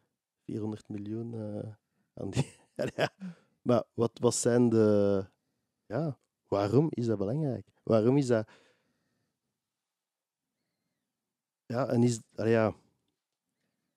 400 0.46 0.90
miljoen 0.90 1.34
eh, 1.34 1.70
aan 2.14 2.30
die... 2.30 2.52
Ja. 2.96 3.10
Maar 3.62 3.84
wat, 3.94 4.12
wat 4.20 4.36
zijn 4.36 4.70
de... 4.70 5.26
Ja, 5.86 6.18
waarom 6.48 6.88
is 6.90 7.06
dat 7.06 7.18
belangrijk? 7.18 7.68
Waarom 7.84 8.18
is 8.18 8.28
dat... 8.28 8.48
Ja, 11.66 11.88
en 11.88 12.04
is... 12.04 12.20
Allee, 12.36 12.52
ja. 12.52 12.76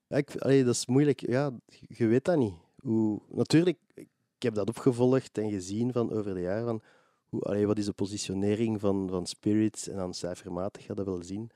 Ja, 0.06 0.16
ik, 0.16 0.36
allee, 0.36 0.64
dat 0.64 0.74
is 0.74 0.86
moeilijk. 0.86 1.20
Ja, 1.20 1.50
je 1.88 2.06
weet 2.06 2.24
dat 2.24 2.36
niet. 2.36 2.54
Hoe, 2.86 3.20
natuurlijk, 3.28 3.78
ik 3.94 4.08
heb 4.38 4.54
dat 4.54 4.68
opgevolgd 4.68 5.38
en 5.38 5.50
gezien 5.50 5.92
van 5.92 6.12
over 6.12 6.34
de 6.34 6.40
jaren. 6.40 6.64
Van 6.64 6.82
hoe, 7.28 7.40
allee, 7.42 7.66
wat 7.66 7.78
is 7.78 7.84
de 7.84 7.92
positionering 7.92 8.80
van, 8.80 9.08
van 9.08 9.26
spirits? 9.26 9.88
En 9.88 9.96
dan 9.96 10.14
cijfermatig 10.14 10.84
ga 10.84 10.94
dat 10.94 11.06
wel 11.06 11.22
zien. 11.22 11.50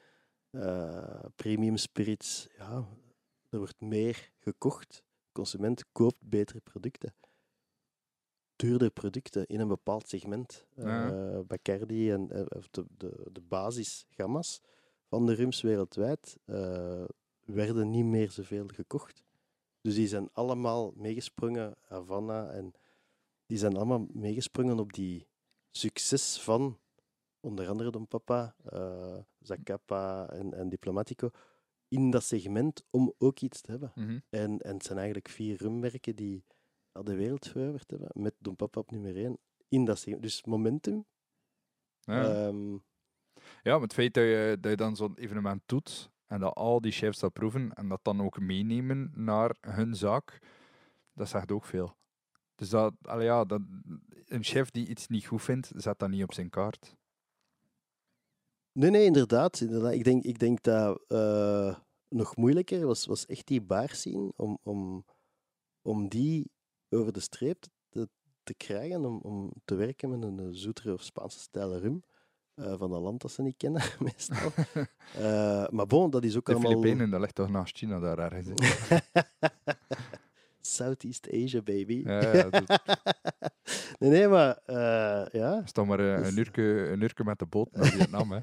Eh, 0.50 1.24
premium 1.36 1.76
spirits, 1.76 2.48
ja, 2.56 2.86
er 3.48 3.58
wordt 3.58 3.80
meer 3.80 4.32
gekocht. 4.38 5.04
De 5.22 5.32
consument 5.32 5.84
koopt 5.92 6.28
betere 6.28 6.60
producten. 6.60 7.14
Duurdere 8.56 8.90
producten 8.90 9.46
in 9.46 9.60
een 9.60 9.68
bepaald 9.68 10.08
segment. 10.08 10.66
Ja. 10.74 11.10
Eh, 11.10 11.40
Bacardi 11.46 12.10
en 12.10 12.30
eh, 12.30 12.44
of 12.48 12.68
de, 12.70 12.86
de, 12.96 13.26
de 13.32 13.40
basisgamma's 13.40 14.60
van 15.08 15.26
de 15.26 15.34
rums 15.34 15.60
wereldwijd 15.60 16.36
eh, 16.44 17.04
werden 17.44 17.90
niet 17.90 18.04
meer 18.04 18.30
zoveel 18.30 18.66
gekocht. 18.66 19.24
Dus 19.80 19.94
die 19.94 20.06
zijn 20.08 20.28
allemaal 20.32 20.92
meegesprongen, 20.96 21.74
Havana, 21.80 22.50
en 22.50 22.72
die 23.46 23.58
zijn 23.58 23.76
allemaal 23.76 24.06
meegesprongen 24.12 24.78
op 24.78 24.92
die 24.92 25.26
succes 25.70 26.40
van 26.40 26.78
onder 27.40 27.68
andere 27.68 27.90
Don 27.90 28.08
Papa, 28.08 28.54
eh 28.64 29.18
Zacapa 29.40 30.28
en, 30.28 30.54
en 30.54 30.68
Diplomatico, 30.68 31.30
in 31.88 32.10
dat 32.10 32.22
segment 32.24 32.84
om 32.90 33.14
ook 33.18 33.40
iets 33.40 33.60
te 33.60 33.70
hebben. 33.70 33.92
Mhm. 33.94 34.18
En, 34.30 34.58
en 34.58 34.74
het 34.74 34.84
zijn 34.84 34.98
eigenlijk 34.98 35.28
vier 35.28 35.56
rummerken 35.56 36.16
die 36.16 36.44
al 36.92 37.04
de 37.04 37.14
wereld 37.14 37.46
veroverd 37.46 37.90
hebben, 37.90 38.08
met 38.12 38.34
Don 38.38 38.56
Papa 38.56 38.80
op 38.80 38.90
nummer 38.90 39.16
één. 39.16 39.38
In 39.68 39.84
dat 39.84 39.98
segment. 39.98 40.22
Dus 40.22 40.44
momentum. 40.44 41.06
Ja. 42.00 42.46
ehm, 42.46 42.72
Ja, 43.62 43.72
maar 43.72 43.80
het 43.80 43.92
feit 43.92 44.14
dat 44.14 44.24
je, 44.24 44.56
dat 44.60 44.70
je 44.70 44.76
dan 44.76 44.96
zo'n 44.96 45.18
evenement 45.18 45.62
doet 45.66 46.10
en 46.30 46.40
dat 46.40 46.54
al 46.54 46.80
die 46.80 46.92
chefs 46.92 47.18
dat 47.18 47.32
proeven 47.32 47.72
en 47.72 47.88
dat 47.88 48.00
dan 48.02 48.22
ook 48.22 48.40
meenemen 48.40 49.12
naar 49.14 49.56
hun 49.60 49.94
zaak, 49.96 50.38
dat 51.12 51.28
zegt 51.28 51.52
ook 51.52 51.64
veel. 51.64 51.96
Dus 52.54 52.68
dat, 52.68 52.94
ja, 53.02 53.44
dat, 53.44 53.60
een 54.26 54.44
chef 54.44 54.70
die 54.70 54.86
iets 54.86 55.06
niet 55.06 55.26
goed 55.26 55.42
vindt, 55.42 55.72
zet 55.76 55.98
dat 55.98 56.08
niet 56.08 56.22
op 56.22 56.32
zijn 56.32 56.50
kaart. 56.50 56.96
Nee, 58.72 58.90
nee, 58.90 59.04
inderdaad. 59.04 59.60
Ik, 59.60 60.04
denk, 60.04 60.24
ik 60.24 60.38
denk 60.38 60.62
dat 60.62 61.04
eh, 61.08 61.78
nog 62.08 62.36
moeilijker 62.36 62.86
was, 62.86 63.06
was 63.06 63.26
echt 63.26 63.46
die 63.46 63.60
bar 63.60 63.94
zien 63.94 64.32
om, 64.36 64.58
om, 64.62 65.04
om 65.82 66.08
die 66.08 66.50
over 66.88 67.12
de 67.12 67.20
streep 67.20 67.64
te, 67.88 68.08
te 68.42 68.54
krijgen, 68.54 69.04
om, 69.04 69.18
om 69.18 69.52
te 69.64 69.74
werken 69.74 70.10
met 70.10 70.22
een 70.22 70.54
zoetere 70.54 70.92
of 70.92 71.02
Spaanse 71.02 71.38
stijl 71.38 71.76
rum. 71.76 72.02
Eh, 72.54 72.74
van 72.78 72.92
een 72.92 73.00
land 73.00 73.20
dat 73.20 73.30
ze 73.32 73.42
niet 73.42 73.56
kennen, 73.56 73.82
meestal. 73.98 74.52
Eh, 75.14 75.68
maar 75.68 75.86
bon, 75.86 76.10
dat 76.10 76.24
is 76.24 76.36
ook 76.36 76.46
De 76.46 76.52
allemaal... 76.52 76.70
Filipijnen, 76.70 77.10
dat 77.10 77.20
ligt 77.20 77.34
toch 77.34 77.50
naast 77.50 77.76
China 77.76 77.98
daar 77.98 78.18
ergens. 78.18 78.48
Southeast 80.60 81.28
Asia, 81.32 81.62
baby. 81.62 82.02
Ja, 82.06 82.34
ja, 82.36 82.48
dat 82.50 82.80
nee, 83.98 84.10
nee, 84.10 84.28
maar 84.28 84.58
eh, 84.64 85.26
ja. 85.40 85.60
is 85.64 85.72
toch 85.72 85.86
maar 85.86 86.00
eh, 86.12 86.18
Dus- 86.18 86.28
een 86.30 86.38
uurtje, 86.38 86.62
een 86.88 87.00
uurtje 87.00 87.24
met 87.24 87.38
de 87.38 87.46
boot 87.46 87.68
naar 87.72 87.84
Vietnam. 87.86 88.30
Hè. 88.32 88.38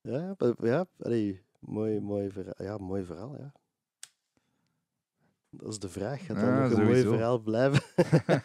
ja, 0.00 0.34
maar- 0.38 0.54
ja 0.66 0.86
allee, 1.00 1.42
mooi, 1.58 2.00
mooi, 2.00 2.30
verhaal, 2.30 2.54
ja, 2.58 2.76
mooi 2.78 3.04
verhaal, 3.04 3.36
ja. 3.38 3.52
Dat 5.60 5.68
is 5.72 5.78
de 5.78 5.88
vraag. 5.88 6.26
Gaat 6.26 6.36
dat 6.36 6.44
Ja, 6.44 6.54
nog 6.54 6.70
een 6.70 6.76
sowieso. 6.76 7.04
mooi 7.04 7.16
verhaal 7.16 7.38
blijven? 7.38 7.82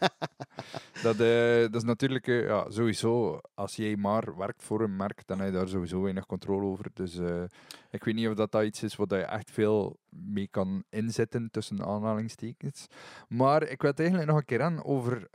Dat, 1.04 1.20
eh, 1.20 1.60
dat 1.62 1.76
is 1.76 1.84
natuurlijk 1.84 2.28
eh, 2.28 2.46
ja, 2.46 2.70
sowieso, 2.70 3.40
als 3.54 3.76
jij 3.76 3.96
maar 3.96 4.38
werkt 4.38 4.64
voor 4.64 4.82
een 4.82 4.96
merk, 4.96 5.22
dan 5.26 5.40
heb 5.40 5.48
je 5.48 5.54
daar 5.58 5.68
sowieso 5.68 6.02
weinig 6.02 6.26
controle 6.26 6.66
over. 6.66 6.86
Dus 6.94 7.18
eh, 7.18 7.44
ik 7.90 8.04
weet 8.04 8.16
niet 8.16 8.28
of 8.28 8.34
dat, 8.34 8.52
dat 8.52 8.64
iets 8.64 8.84
is 8.84 8.96
wat 8.96 9.10
je 9.10 9.18
echt 9.18 9.52
veel 9.52 10.00
mee 10.10 10.48
kan 10.52 10.84
inzetten, 10.90 11.52
tussen 11.52 11.86
aanhalingstekens. 11.86 12.88
Maar 13.28 13.64
ik 13.64 13.82
wil 13.82 13.90
het 13.90 14.00
eigenlijk 14.00 14.30
nog 14.30 14.38
een 14.40 14.46
keer 14.46 14.62
aan 14.62 14.84
over 14.84 15.28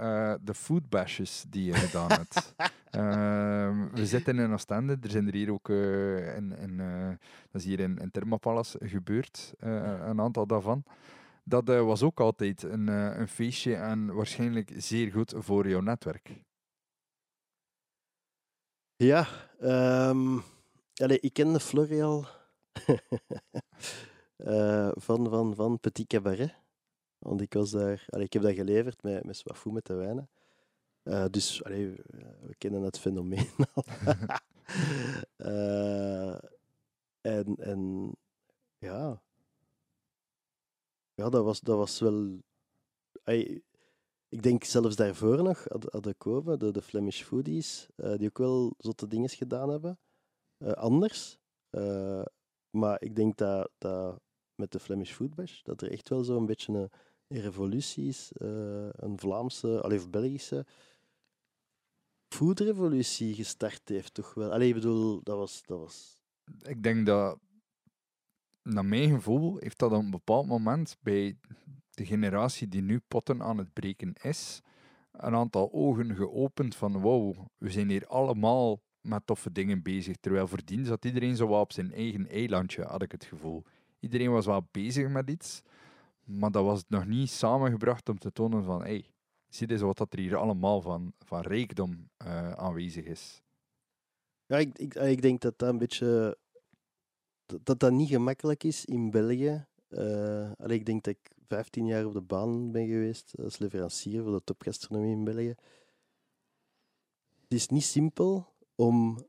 de 0.45 0.55
food 0.55 0.89
bashes 0.89 1.45
die 1.49 1.65
je 1.65 1.75
gedaan 1.75 2.11
hebt. 2.11 2.55
Ehm, 2.95 3.89
we 3.95 4.07
zitten 4.07 4.39
in 4.39 4.53
Oostende, 4.53 4.99
er 5.03 5.11
zijn 5.11 5.27
er 5.27 5.35
hier 5.35 5.53
ook 5.53 5.69
in, 5.69 6.57
in, 6.59 6.77
dat 7.51 7.61
is 7.61 7.65
hier 7.65 7.81
in, 7.81 7.99
in 7.99 8.11
Thermopalace 8.11 8.79
gebeurd, 8.83 9.55
een 9.59 10.21
aantal 10.21 10.47
daarvan. 10.47 10.85
Dat 11.47 11.69
eh, 11.69 11.85
was 11.85 12.03
ook 12.03 12.21
altijd 12.21 12.63
een, 12.63 12.89
eh, 12.89 13.19
een 13.19 13.29
feestje 13.29 13.75
en 13.75 14.15
waarschijnlijk 14.15 14.73
zeer 14.77 15.13
goed 15.13 15.35
voor 15.37 15.69
jouw 15.69 15.81
netwerk. 15.81 16.43
Ja, 18.97 19.27
ehm 19.61 20.39
allee, 20.95 21.21
ik 21.21 21.33
kende 21.33 21.61
Florial 21.61 22.27
eh, 24.37 24.91
van, 24.95 25.29
van, 25.29 25.55
van 25.55 25.81
Petit 25.81 26.07
Cabaret. 26.07 26.55
Want 27.19 27.41
ik 27.41 27.53
was 27.53 27.71
daar, 27.71 28.05
allee, 28.09 28.25
ik 28.25 28.33
heb 28.33 28.43
dat 28.43 28.55
geleverd 28.55 29.03
met, 29.03 29.25
met 29.25 29.37
Swafou 29.37 29.75
met 29.75 29.87
de 29.87 29.95
wijnen. 29.95 30.31
Dus 31.31 31.65
allee, 31.65 31.91
we, 32.41 32.55
kennen 32.59 32.83
het 32.83 32.99
fenomeen 32.99 33.51
al. 33.75 33.85
En, 37.21 37.57
en 37.59 38.13
ja, 38.79 39.23
ja 41.15 41.29
dat, 41.29 41.45
was, 41.45 41.61
dat 41.61 41.77
was 41.77 42.01
wel. 42.01 42.39
ik 44.29 44.43
denk 44.43 44.65
zelfs 44.65 44.97
daarvoor 44.97 45.43
nog, 45.43 45.67
komen, 46.19 46.59
de, 46.59 46.71
de 46.71 46.83
Flemish 46.83 47.23
Foodies, 47.23 47.89
eh, 47.97 48.17
die 48.17 48.29
ook 48.29 48.39
wel 48.39 48.75
zotte 48.79 49.07
dingen 49.07 49.29
gedaan 49.29 49.69
hebben. 49.69 49.99
Eh, 50.59 50.73
anders. 50.73 51.39
Eh, 51.71 52.25
maar 52.71 53.03
ik 53.03 53.17
denk 53.17 53.37
dat, 53.37 53.71
dat 53.79 54.21
met 54.55 54.73
de 54.73 54.81
Flemish 54.81 55.13
Food 55.13 55.35
Bash, 55.35 55.63
dat 55.63 55.83
er 55.83 55.91
echt 55.91 56.09
wel 56.09 56.25
zo'n 56.25 56.47
beetje 56.47 56.73
een, 56.73 56.91
revolutie 57.29 58.09
is. 58.09 58.31
een 58.35 59.19
Vlaamse, 59.19 59.83
allee, 59.83 59.99
of 59.99 60.11
Belgische 60.11 60.67
foodrevolutie 62.35 63.35
gestart 63.35 63.89
heeft, 63.89 64.15
toch 64.15 64.35
wel. 64.35 64.53
Allee, 64.53 64.69
ik 64.69 64.75
bedoel, 64.75 65.23
dat 65.23 65.37
was... 65.37 65.63
Dat 65.65 65.79
was 65.79 66.19
Ik 66.63 66.83
denk 66.83 67.07
dat, 67.07 67.39
naar 68.65 68.85
mijn 68.85 69.11
gevoel, 69.11 69.57
heeft 69.59 69.79
dat 69.79 69.93
op 69.93 69.99
een 69.99 70.11
bepaald 70.11 70.47
moment 70.47 70.97
bij 71.01 71.37
de 71.91 72.07
generatie 72.07 72.69
die 72.69 72.83
nu 72.83 73.01
potten 73.09 73.43
aan 73.43 73.59
het 73.59 73.73
breken 73.73 74.13
is, 74.23 74.61
een 75.13 75.35
aantal 75.35 75.73
ogen 75.73 76.15
geopend 76.15 76.77
van 76.77 77.01
wow, 77.01 77.37
we 77.59 77.71
zijn 77.71 77.89
hier 77.89 78.07
allemaal 78.07 78.81
met 79.01 79.27
toffe 79.27 79.53
dingen 79.53 79.83
bezig. 79.83 80.17
Terwijl 80.17 80.49
voordien 80.49 80.85
zat 80.85 81.05
iedereen 81.05 81.37
zo 81.37 81.47
wat 81.47 81.61
op 81.61 81.73
zijn 81.73 81.93
eigen 81.93 82.29
eilandje, 82.29 82.83
had 82.83 83.03
ik 83.03 83.13
het 83.13 83.25
gevoel. 83.25 83.63
Iedereen 84.01 84.31
was 84.31 84.47
wel 84.47 84.69
bezig 84.71 85.09
met 85.09 85.31
iets, 85.31 85.63
maar 86.25 86.51
dat 86.51 86.65
was 86.65 86.85
nog 86.89 87.07
niet 87.07 87.31
samengebracht 87.31 88.09
om 88.09 88.19
te 88.19 88.33
tonen 88.33 88.65
van 88.65 88.83
hey, 88.83 89.11
zie 89.49 89.71
eens 89.71 89.81
wat 89.81 89.97
dat 89.97 90.13
er 90.13 90.19
hier 90.19 90.37
allemaal 90.37 90.81
van, 90.81 91.13
van 91.19 91.41
rijkdom 91.41 92.09
eh, 92.17 92.51
aanwezig 92.51 93.05
is. 93.05 93.43
Ja, 94.47 94.57
ik, 94.57 94.79
ik, 94.79 94.95
ik 94.95 95.23
denk 95.23 95.41
dat 95.41 95.59
dat 95.59 95.69
een 95.69 95.79
beetje... 95.79 96.39
Dat 97.63 97.81
dat, 97.81 97.93
niet 97.93 98.09
gemakkelijk 98.09 98.65
is 98.65 98.85
in 98.85 99.11
België. 99.11 99.67
Allee, 100.59 100.79
ik 100.79 100.87
denk 100.87 101.05
dat 101.05 101.15
ik 101.15 101.35
15 101.47 101.87
jaar 101.87 102.07
op 102.07 102.13
de 102.13 102.21
baan 102.21 102.73
ben 102.73 102.87
geweest 102.87 103.35
als 103.43 103.59
leverancier 103.59 104.23
voor 104.23 104.33
de 104.33 104.45
topgastronomie 104.45 105.13
in 105.13 105.25
België. 105.25 105.55
Het 107.43 107.53
is 107.53 107.69
niet 107.69 107.85
simpel 107.85 108.47
om 108.75 109.27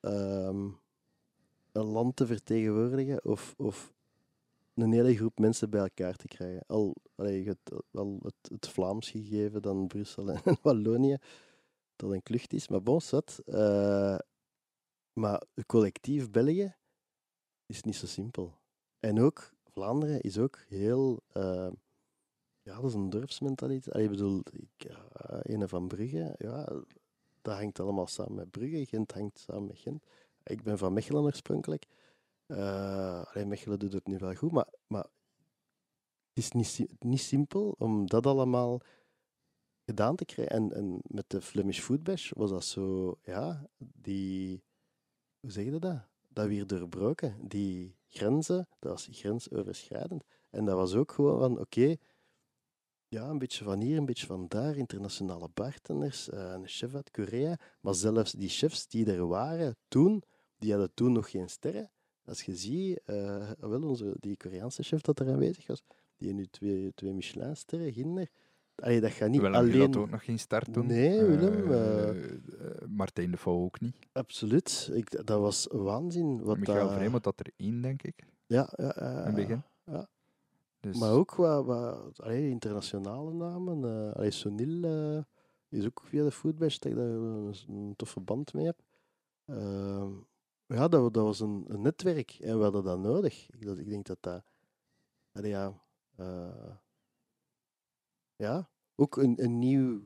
ehm, 0.00 0.68
een 1.72 1.84
land 1.84 2.16
te 2.16 2.26
vertegenwoordigen 2.26 3.24
of, 3.24 3.54
of 3.56 3.92
een 4.74 4.92
hele 4.92 5.16
groep 5.16 5.38
mensen 5.38 5.70
bij 5.70 5.80
elkaar 5.80 6.16
te 6.16 6.28
krijgen. 6.28 6.64
Al, 6.66 6.94
allee, 7.14 7.42
je 7.42 7.48
hebt 7.48 7.70
al 7.92 8.18
het, 8.22 8.50
het 8.52 8.68
Vlaams 8.68 9.10
gegeven, 9.10 9.62
dan 9.62 9.86
Brussel 9.86 10.30
en 10.32 10.56
Wallonië, 10.62 11.16
dat 11.96 12.10
een 12.10 12.22
klucht 12.22 12.52
is. 12.52 12.68
Maar 12.68 12.82
bon, 12.82 13.00
zat. 13.00 13.42
eh, 13.44 14.18
maar 15.12 15.42
het 15.54 15.66
collectief 15.66 16.30
België 16.30 16.74
is 17.66 17.82
niet 17.82 17.96
zo 17.96 18.06
simpel. 18.06 18.58
En 19.00 19.20
ook 19.20 19.52
Vlaanderen 19.64 20.20
is 20.20 20.38
ook 20.38 20.58
heel. 20.68 21.22
eh, 21.32 21.70
ja, 22.62 22.74
dat 22.74 22.84
is 22.84 22.94
een 22.94 23.10
dorpsmentaliteit. 23.10 23.96
Ik 24.04 24.10
bedoel, 24.10 24.42
ik, 24.52 24.90
Ene 25.42 25.68
van 25.68 25.88
Brugge, 25.88 26.34
ja, 26.38 26.64
dat 27.42 27.56
hangt 27.56 27.80
allemaal 27.80 28.06
samen 28.06 28.34
met 28.34 28.50
Brugge. 28.50 28.86
Gent 28.86 29.12
hangt 29.12 29.38
samen 29.38 29.66
met 29.66 29.78
Gent. 29.78 30.04
Ik 30.44 30.62
ben 30.62 30.78
van 30.78 30.92
Mechelen 30.92 31.22
oorspronkelijk. 31.22 31.86
Eh 32.46 33.24
allee, 33.24 33.46
Mechelen 33.46 33.78
doet 33.78 33.92
het 33.92 34.06
nu 34.06 34.18
wel 34.18 34.34
goed, 34.34 34.52
maar, 34.52 34.68
maar 34.86 35.06
het 36.28 36.44
is 36.44 36.50
niet, 36.52 36.86
niet 36.98 37.20
simpel 37.20 37.74
om 37.78 38.06
dat 38.06 38.26
allemaal 38.26 38.80
gedaan 39.84 40.16
te 40.16 40.24
krijgen. 40.24 40.56
En, 40.56 40.72
en 40.72 41.00
met 41.02 41.30
de 41.30 41.40
Flemish 41.40 41.80
Food 41.80 42.02
Bash 42.02 42.30
was 42.32 42.50
dat 42.50 42.64
zo, 42.64 43.14
ja, 43.22 43.68
die, 43.78 44.62
hoe 45.40 45.50
zeg 45.50 45.64
je 45.64 45.78
dat? 45.78 46.12
Dat 46.34 46.46
weer 46.46 46.66
doorbroken. 46.66 47.36
Die 47.48 47.96
grenzen, 48.08 48.68
dat 48.78 48.90
was 48.90 49.08
grensoverschrijdend. 49.12 50.24
En 50.50 50.64
dat 50.64 50.76
was 50.76 50.94
ook 50.94 51.12
gewoon 51.12 51.38
van, 51.38 51.60
oké, 51.60 51.96
ja, 53.08 53.28
een 53.28 53.38
beetje 53.38 53.64
van 53.64 53.80
hier, 53.80 53.96
een 53.96 54.06
beetje 54.06 54.26
van 54.26 54.48
daar, 54.48 54.76
internationale 54.76 55.48
bartenders, 55.54 56.28
eh, 56.28 56.52
een 56.52 56.68
chef 56.68 56.94
uit 56.94 57.10
Korea. 57.10 57.58
Maar 57.80 57.94
zelfs 57.94 58.32
die 58.32 58.48
chefs 58.48 58.86
die 58.86 59.12
er 59.12 59.26
waren 59.26 59.76
toen, 59.88 60.22
die 60.58 60.70
hadden 60.70 60.94
toen 60.94 61.12
nog 61.12 61.30
geen 61.30 61.48
sterren. 61.48 61.90
als 62.24 62.42
je 62.42 62.56
ziet, 62.56 63.00
eh, 63.04 63.50
wel 63.58 63.82
onze, 63.82 64.16
die 64.20 64.36
Koreaanse 64.36 64.82
chef 64.82 65.00
dat 65.00 65.20
er 65.20 65.28
aanwezig 65.28 65.66
was, 65.66 65.82
die 66.16 66.32
nu 66.32 66.46
twee, 66.46 66.94
twee 66.94 67.12
Michelin-sterren, 67.12 67.92
Ginder. 67.92 68.30
Allee, 68.74 69.00
dat 69.00 69.10
gaat 69.10 69.28
niet 69.28 69.40
Willem 69.40 69.56
alleen... 69.56 69.72
Willem 69.72 69.94
ook 70.02 70.10
nog 70.10 70.24
geen 70.24 70.38
start 70.38 70.74
doen. 70.74 70.86
Nee, 70.86 71.24
Willem, 71.24 71.72
Eh, 71.72 72.08
eh, 72.08 72.88
Martijn 72.88 73.30
de 73.30 73.36
Vouw 73.36 73.62
ook 73.64 73.80
niet. 73.80 73.96
Absoluut. 74.12 74.90
Ik, 74.92 75.26
dat 75.26 75.40
was 75.40 75.66
waanzin. 75.70 76.42
Wat 76.42 76.58
Michael 76.58 76.86
dat... 76.88 76.94
Vreemelt 76.96 77.24
had 77.24 77.40
er 77.40 77.52
één, 77.56 77.80
denk 77.82 78.02
ik, 78.02 78.24
Ja, 78.46 78.68
ja, 78.76 79.24
in 79.26 79.34
begin. 79.34 79.62
ja. 79.84 80.08
Dus, 80.80 80.98
Maar 80.98 81.12
ook 81.12 81.34
wat, 81.34 81.64
wat 81.64 82.20
allee, 82.22 82.48
internationale 82.50 83.32
namen. 83.32 83.84
eh 83.84 84.12
allee, 84.16 84.30
Sonil 84.30 84.84
eh, 84.84 85.22
is 85.68 85.86
ook 85.86 86.02
via 86.04 86.24
de 86.24 86.30
Foodbash 86.30 86.78
dat 86.78 86.92
ik 86.92 86.98
daar 86.98 87.06
een, 87.08 87.54
een 87.68 87.92
toffe 87.96 88.20
band 88.20 88.52
mee 88.54 88.64
heb. 88.64 88.82
Ehm, 89.44 90.10
ja, 90.66 90.88
dat, 90.88 91.14
dat 91.14 91.24
was 91.24 91.40
een, 91.40 91.64
een 91.68 91.80
netwerk 91.80 92.30
en 92.40 92.56
we 92.56 92.62
hadden 92.62 92.84
dat 92.84 92.98
nodig. 92.98 93.48
Ik, 93.50 93.64
dat, 93.66 93.78
ik 93.78 93.88
denk 93.88 94.06
dat 94.06 94.18
dat... 94.20 94.44
allee, 95.32 95.50
ja, 95.50 95.72
eh, 96.16 96.74
ja, 98.36 98.68
ook 98.94 99.16
een, 99.16 99.44
een 99.44 99.58
nieuwe 99.58 100.00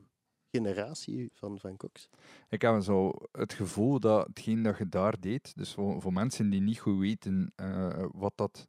generatie 0.51 1.29
van, 1.33 1.59
van 1.59 1.77
koks. 1.77 2.09
Ik 2.49 2.61
heb 2.61 2.81
zo 2.81 3.11
het 3.31 3.53
gevoel 3.53 3.99
dat 3.99 4.27
hetgeen 4.27 4.63
dat 4.63 4.77
je 4.77 4.89
daar 4.89 5.19
deed, 5.19 5.57
dus 5.57 5.73
voor, 5.73 6.01
voor 6.01 6.13
mensen 6.13 6.49
die 6.49 6.61
niet 6.61 6.79
goed 6.79 6.99
weten 6.99 7.51
eh, 7.55 8.05
wat, 8.11 8.33
dat, 8.35 8.67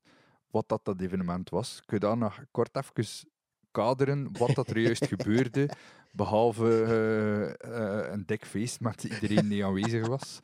wat 0.51 0.69
dat, 0.69 0.85
dat 0.85 1.01
evenement 1.01 1.51
was, 1.51 1.83
kun 1.87 1.99
je 2.01 2.07
daar 2.07 2.17
nog 2.17 2.45
kort 2.51 2.77
even 2.77 3.29
kaderen 3.71 4.29
wat 4.39 4.55
dat 4.55 4.71
er 4.71 4.79
juist 4.79 5.07
gebeurde, 5.15 5.69
behalve 6.13 6.83
eh, 6.83 8.01
eh, 8.05 8.13
een 8.13 8.27
dik 8.27 8.45
feest 8.47 8.81
met 8.81 9.05
iedereen 9.05 9.49
die 9.49 9.65
aanwezig 9.65 10.07
was. 10.07 10.41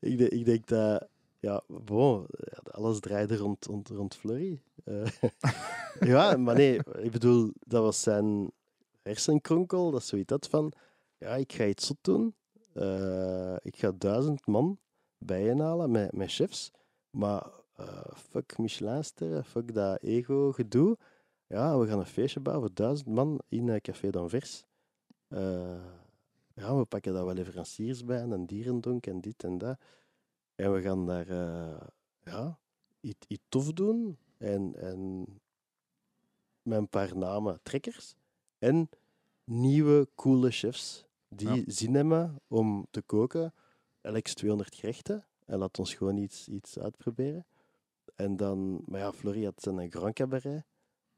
Ik, 0.00 0.18
de- 0.18 0.28
ik 0.28 0.44
denk 0.44 0.66
dat, 0.66 1.08
ja, 1.38 1.62
ja, 1.68 2.26
alles 2.70 3.00
draaide 3.00 3.36
rond, 3.36 3.64
rond, 3.64 3.88
rond 3.88 4.14
Flurry. 4.16 4.60
Eh, 4.84 5.06
ja, 6.00 6.36
maar 6.36 6.54
nee, 6.54 6.78
ik 6.98 7.10
bedoel, 7.10 7.50
dat 7.58 7.82
was 7.82 8.02
zijn 8.02 8.50
hersenkronkel, 9.02 9.90
dat 9.90 10.00
is 10.00 10.06
zoiets 10.06 10.28
dat 10.28 10.48
van, 10.48 10.72
ja, 11.18 11.34
ik 11.34 11.52
ga 11.52 11.64
iets 11.64 11.86
zot 11.86 11.98
doen. 12.00 12.34
Eh, 12.72 13.56
ik 13.62 13.76
ga 13.76 13.92
duizend 13.98 14.46
man 14.46 14.78
bijeenhalen 15.18 15.90
met, 15.90 16.12
met 16.12 16.32
chefs, 16.32 16.70
maar 17.10 17.46
eh, 17.74 18.14
fuck 18.14 18.58
Michelinsterren, 18.58 19.44
fuck 19.44 19.74
dat 19.74 20.02
ego-gedoe. 20.02 20.98
Ja, 21.46 21.78
we 21.78 21.86
gaan 21.86 21.98
een 21.98 22.06
feestje 22.06 22.40
bouwen 22.40 22.66
voor 22.66 22.74
duizend 22.74 23.08
man 23.08 23.40
in 23.48 23.68
eh, 23.68 23.80
Café 23.80 24.10
d'Anvers. 24.10 24.64
Eh 25.28 25.84
ja, 26.54 26.76
we 26.76 26.84
pakken 26.84 27.12
daar 27.12 27.24
wel 27.24 27.34
leveranciers 27.34 28.04
bij 28.04 28.20
en 28.20 28.30
een 28.30 28.46
dierendonk 28.46 29.06
en 29.06 29.20
dit 29.20 29.44
en 29.44 29.58
dat. 29.58 29.78
En 30.54 30.72
we 30.72 30.82
gaan 30.82 31.06
daar 31.06 31.26
ja, 32.20 32.58
iets, 33.00 33.26
iets 33.26 33.44
tof 33.48 33.72
doen. 33.72 34.18
En, 34.38 34.74
en 34.76 35.26
met 36.64 36.78
een 36.78 36.88
paar 36.88 37.16
namen 37.16 37.58
trekkers. 37.62 38.14
En 38.58 38.88
nieuwe, 39.44 40.08
coole 40.14 40.50
chefs 40.50 41.04
die 41.28 41.48
Ja. 41.54 41.62
zin 41.66 41.94
hebben 41.94 42.40
om 42.48 42.86
te 42.90 43.02
koken. 43.02 43.54
Elk 44.00 44.24
200 44.26 44.74
gerechten. 44.74 45.26
En 45.46 45.58
laat 45.58 45.78
ons 45.78 45.94
gewoon 45.94 46.16
iets, 46.16 46.48
iets 46.48 46.78
uitproberen. 46.78 47.46
En 48.14 48.36
dan, 48.36 48.82
maar 48.86 49.00
ja, 49.00 49.12
Flori 49.12 49.44
had 49.44 49.62
zijn 49.62 49.90
Grand 49.90 50.14
Cabaret 50.14 50.64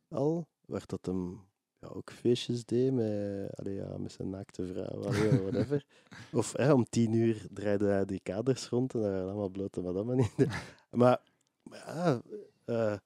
al, 0.09 0.47
waar 0.67 0.83
dat 0.87 1.07
hem 1.07 1.45
ja, 1.81 1.89
ook 1.89 2.11
feestjes 2.13 2.65
deed 2.65 2.93
met, 2.93 3.57
allee, 3.57 3.75
ja, 3.75 3.99
met 3.99 4.13
zijn 4.13 4.31
naakte 4.31 4.67
vrouw, 4.67 5.05
allee, 5.05 5.41
whatever. 5.43 5.85
Of 6.33 6.53
hè, 6.53 6.73
om 6.73 6.85
tien 6.89 7.13
uur 7.13 7.47
draaide 7.53 7.87
hij 7.87 8.05
die 8.05 8.21
kaders 8.23 8.69
rond 8.69 8.95
en 8.95 9.01
daar 9.01 9.11
waren 9.11 9.27
allemaal 9.29 9.49
blote 9.49 9.81
madammen 9.81 10.19
in. 10.19 10.29
Maar, 10.91 11.21
maar 11.63 11.79
ja, 11.87 12.23
eh, 12.65 12.99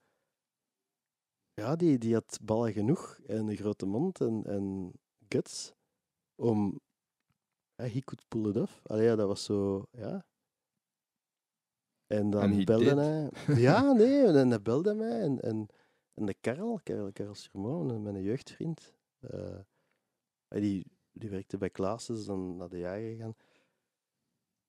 ja 1.61 1.77
die, 1.77 1.99
die 1.99 2.15
had 2.15 2.39
ballen 2.43 2.73
genoeg 2.73 3.19
en 3.27 3.49
een 3.49 3.57
grote 3.57 3.87
mond 3.87 4.21
en, 4.21 4.45
en 4.45 4.93
guts 5.29 5.73
om... 6.35 6.81
Ja, 7.75 7.85
he 7.87 8.01
could 8.01 8.29
pull 8.29 8.51
it 8.51 8.57
off. 8.57 8.81
Allee, 8.87 9.05
ja, 9.05 9.17
dat 9.17 9.27
was 9.27 9.45
zo, 9.45 9.87
ja. 9.91 10.27
En 12.07 12.31
dan 12.31 12.53
he 12.53 12.65
belde 12.65 12.95
hij... 12.95 13.31
Ja, 13.57 13.93
nee, 13.93 14.27
en 14.27 14.49
hij 14.49 14.63
belde 14.63 14.95
mij 14.95 15.21
en... 15.21 15.41
en 15.41 15.69
en 16.21 16.27
de 16.27 16.35
Karel, 16.35 16.81
Karel, 16.83 17.13
Karel 17.13 17.99
mijn 17.99 18.23
jeugdvriend, 18.23 18.95
hij 20.49 20.61
die, 20.61 20.87
die 21.13 21.31
werkte 21.31 21.59
bij 21.59 21.71
Klaassen, 21.71 22.17
is 22.17 22.25
dan 22.25 22.57
naar 22.57 22.69
de 22.69 22.79
jager 22.79 23.11
gegaan. 23.11 23.35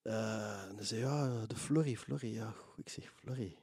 Eh, 0.01 0.63
en 0.69 0.75
hij 0.75 0.85
zei, 0.85 1.01
ja, 1.01 1.45
de 1.45 1.55
Florrie, 1.55 1.97
Florrie, 1.97 2.33
ja. 2.33 2.53
Ik 2.75 2.89
zeg, 2.89 3.11
Florrie, 3.11 3.57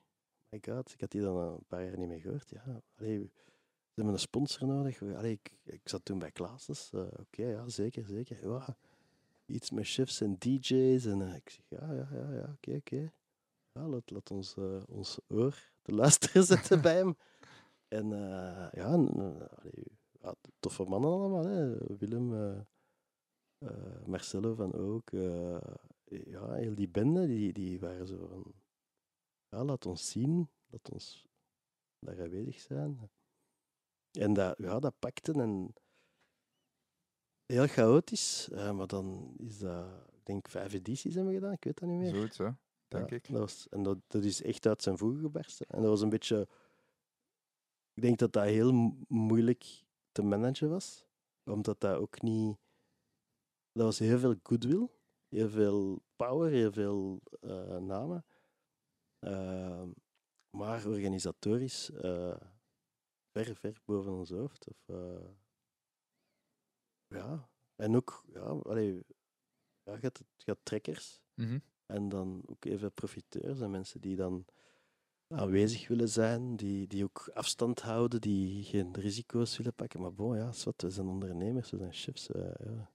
my 0.51 0.59
god, 0.63 0.93
ik 0.93 1.01
had 1.01 1.11
die 1.11 1.21
dan 1.21 1.37
een 1.37 1.65
paar 1.67 1.85
jaar 1.85 1.99
niet 1.99 2.09
meer 2.09 2.21
gehoord. 2.21 2.51
Ja, 2.51 2.83
allee, 2.99 3.19
ze 3.19 3.95
hebben 3.95 4.15
een 4.15 4.21
sponsor 4.21 4.67
nodig. 4.69 5.03
Allee, 5.03 5.33
ik, 5.33 5.59
ik 5.65 5.89
zat 5.89 6.05
toen 6.05 6.19
bij 6.19 6.31
Klaassen. 6.31 7.01
eh, 7.01 7.21
Oké, 7.21 7.43
ja, 7.49 7.69
zeker, 7.69 8.07
zeker. 8.07 8.49
Ja, 8.49 8.77
iets 9.47 9.71
met 9.71 9.87
chefs 9.87 10.21
en 10.21 10.37
DJ's. 10.39 11.05
En 11.07 11.23
eh, 11.23 11.35
ik 11.35 11.51
zeg, 11.51 11.65
ja, 11.69 11.93
ja, 11.93 12.09
ja, 12.13 12.33
ja 12.33 12.53
oké, 12.53 12.75
oké. 12.77 13.13
Ja, 13.73 13.87
laat, 13.89 14.11
laat 14.11 14.31
ons, 14.31 14.57
eh, 14.57 14.83
ons 14.89 15.19
oor 15.29 15.71
te 15.83 15.93
luisteren 15.95 16.45
zetten 16.53 16.83
bij 16.83 16.97
hem. 16.97 17.17
En 17.89 18.09
ja, 18.73 19.07
toffe 20.61 20.85
mannen 20.85 21.11
allemaal. 21.11 21.45
Hè. 21.47 21.77
Willem, 21.97 22.67
Marcelo 24.07 24.55
van 24.55 24.75
ook. 24.75 25.11
ja, 26.05 26.53
heel 26.53 26.75
die 26.75 26.89
bende, 26.89 27.27
die, 27.27 27.53
die 27.53 27.81
waren 27.81 28.07
zo 28.07 28.27
van... 28.27 28.55
Ja, 29.49 29.65
laat 29.65 29.87
ons 29.87 30.11
zien. 30.11 30.49
Laat 30.67 30.91
ons 30.91 31.27
daar 31.99 32.23
aanwezig 32.23 32.61
zijn. 32.61 33.11
En 34.13 34.33
dat, 34.33 34.59
ja, 34.59 34.79
dat 34.79 34.99
pakte 34.99 35.33
en... 35.33 35.75
Heel 37.47 37.67
chaotisch, 37.67 38.49
eh, 38.51 38.73
maar 38.73 38.87
dan 38.87 39.35
is 39.37 39.59
dat... 39.59 40.07
Ik 40.13 40.25
denk 40.35 40.49
vijf 40.49 40.73
edities 40.73 41.15
hebben 41.15 41.33
we 41.33 41.39
gedaan, 41.39 41.53
ik 41.55 41.65
weet 41.65 41.79
dat 41.79 41.89
niet 41.89 41.99
meer. 41.99 42.15
Zoiets, 42.15 42.39
hè, 42.39 42.51
denk 42.89 43.11
Ja, 43.11 43.17
ik. 43.17 43.29
Dat 43.29 43.39
was, 43.39 43.69
en 43.69 43.83
dat, 43.83 43.99
dat 44.07 44.25
is 44.25 44.43
echt 44.43 44.67
uit 44.67 44.83
zijn 44.83 44.99
voegen 44.99 45.21
gebarsten. 45.21 45.67
En 45.67 45.81
dat 45.81 45.91
was 45.91 46.01
een 46.01 46.09
beetje... 46.09 46.49
Ik 47.95 48.03
denk 48.03 48.19
dat 48.19 48.33
dat 48.33 48.45
heel 48.45 48.73
mo- 48.73 48.97
moeilijk 49.09 49.85
te 50.13 50.23
managen 50.23 50.69
was. 50.69 51.07
Omdat 51.45 51.81
dat 51.81 51.97
ook 51.99 52.23
niet... 52.23 52.59
Dat 53.73 53.85
was 53.85 53.99
heel 53.99 54.19
veel 54.19 54.35
goodwill. 54.43 54.89
Heel 55.29 55.49
veel 55.49 56.03
power, 56.17 56.51
heel 56.51 56.73
veel 56.73 57.21
eh, 57.41 57.77
namen. 57.77 58.25
Ehm, 59.19 59.89
maar 60.51 60.87
organisatorisch 60.87 61.91
eh, 61.91 62.37
ver, 63.33 63.55
ver 63.57 63.81
boven 63.85 64.13
ons 64.13 64.31
hoofd. 64.31 64.69
Of, 64.69 64.89
eh, 64.89 65.29
ja. 67.09 67.49
En 67.77 67.97
ook, 67.97 68.25
ja, 68.33 68.41
allee, 68.41 69.05
ja, 69.83 69.99
je 70.01 70.11
hebt 70.45 70.65
trekkers. 70.65 71.21
Mhm. 71.35 71.59
En 71.87 72.09
dan 72.09 72.43
ook 72.47 72.65
even 72.65 72.93
profiteurs 72.93 73.61
en 73.61 73.71
mensen 73.71 74.01
die 74.01 74.17
dan 74.17 74.45
aanwezig 75.29 75.89
willen 75.89 76.09
zijn, 76.09 76.57
die, 76.57 76.87
die 76.87 77.05
ook 77.05 77.31
afstand 77.35 77.81
houden, 77.81 78.21
die 78.21 78.65
geen 78.65 78.95
risico's 78.97 79.57
willen 79.57 79.75
pakken. 79.75 80.01
Maar 80.01 80.15
bon, 80.15 80.37
ja, 80.37 80.53
zwart, 80.53 80.83
we 80.83 80.91
zijn 80.91 81.07
ondernemers, 81.07 81.71
we 81.71 81.77
zijn 81.77 81.93
chefs. 81.93 82.31
eh, 82.31 82.51
ja. 82.65 82.91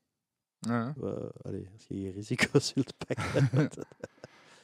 Ja. 0.59 0.93
We- 0.97 1.31
allee, 1.41 1.69
als 1.73 1.87
je 1.87 1.95
geen 1.95 2.11
risico's 2.11 2.73
wilt 2.73 2.97
pakken. 2.97 3.49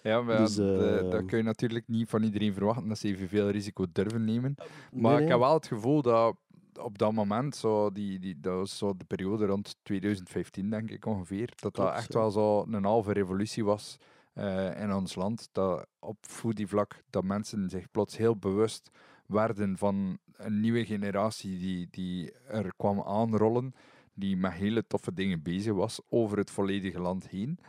Ja, 0.04 0.22
maar 0.22 0.38
Dus, 0.38 0.58
eh, 0.58 1.10
dat 1.10 1.26
kun 1.26 1.38
je 1.38 1.44
natuurlijk 1.44 1.88
niet 1.88 2.10
van 2.10 2.24
iedereen 2.24 2.54
verwachten 2.54 2.88
dat 2.88 2.98
ze 2.98 3.08
evenveel 3.08 3.50
risico 3.50 3.86
durven 3.92 4.26
nemen. 4.26 4.56
Maar 4.92 5.14
Nee, 5.14 5.24
ik 5.24 5.30
heb 5.30 5.40
wel 5.40 5.54
het 5.54 5.68
gevoel 5.68 6.02
dat 6.02 6.36
op 6.80 6.98
dat 6.98 7.14
moment, 7.14 7.56
zo 7.56 7.92
die, 7.92 8.20
die, 8.20 8.40
dat 8.40 8.56
was 8.56 8.78
zo 8.78 8.98
de 8.98 9.06
periode 9.06 9.46
rond 9.46 9.76
2015, 9.84 10.70
denk 10.70 10.92
ik 10.92 11.06
ongeveer, 11.06 11.48
dat 11.48 11.60
dat 11.62 11.72
Klopt, 11.74 11.98
echt 11.98 12.14
ja. 12.14 12.20
wel 12.20 12.32
zo 12.32 12.66
een 12.72 12.86
halve 12.86 13.14
revolutie 13.14 13.66
was 13.66 13.98
eh, 14.34 14.82
in 14.82 14.94
ons 14.94 15.16
land. 15.16 15.50
Dat 15.52 15.88
op 16.00 16.18
foodievlak 16.22 17.04
dat 17.10 17.24
mensen 17.24 17.70
zich 17.70 17.92
plots 17.92 18.18
heel 18.18 18.38
bewust 18.38 18.92
werden 19.26 19.78
van 19.78 20.18
een 20.36 20.60
nieuwe 20.60 20.86
generatie 20.86 21.58
die, 21.58 21.88
die 21.92 22.32
er 22.48 22.74
kwam 22.78 23.02
aanrollen, 23.02 23.74
die 24.14 24.38
met 24.38 24.52
hele 24.52 24.88
toffe 24.88 25.14
dingen 25.14 25.42
bezig 25.42 25.74
was 25.74 26.02
over 26.10 26.38
het 26.38 26.52
volledige 26.52 27.00
land 27.00 27.28
heen. 27.28 27.60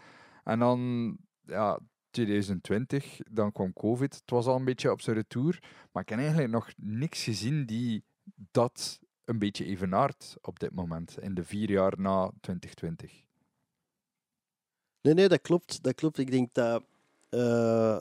En 0.44 0.58
dan, 0.58 1.16
ja, 1.44 1.78
2020, 2.10 3.18
dan 3.30 3.52
kwam 3.52 3.72
COVID. 3.72 4.14
Het 4.14 4.30
was 4.30 4.46
al 4.46 4.56
een 4.56 4.64
beetje 4.64 4.90
op 4.90 5.00
zijn 5.00 5.16
retour. 5.16 5.62
Maar 5.92 6.02
ik 6.02 6.08
heb 6.08 6.18
eigenlijk 6.18 6.50
nog 6.50 6.70
niks 6.76 7.24
gezien 7.24 7.66
die 7.66 8.04
dat 8.50 9.00
een 9.24 9.38
beetje 9.38 9.64
evenaart 9.64 10.36
op 10.40 10.58
dit 10.58 10.74
moment, 10.74 11.18
in 11.18 11.34
de 11.34 11.44
vier 11.44 11.70
jaar 11.70 12.00
na 12.00 12.30
2020. 12.40 13.22
Nee, 15.00 15.14
nee, 15.14 15.28
dat 15.28 15.40
klopt. 15.40 15.82
Dat 15.82 15.94
klopt. 15.94 16.18
Ik 16.18 16.30
denk 16.30 16.54
dat. 16.54 16.84
eh, 17.28 18.00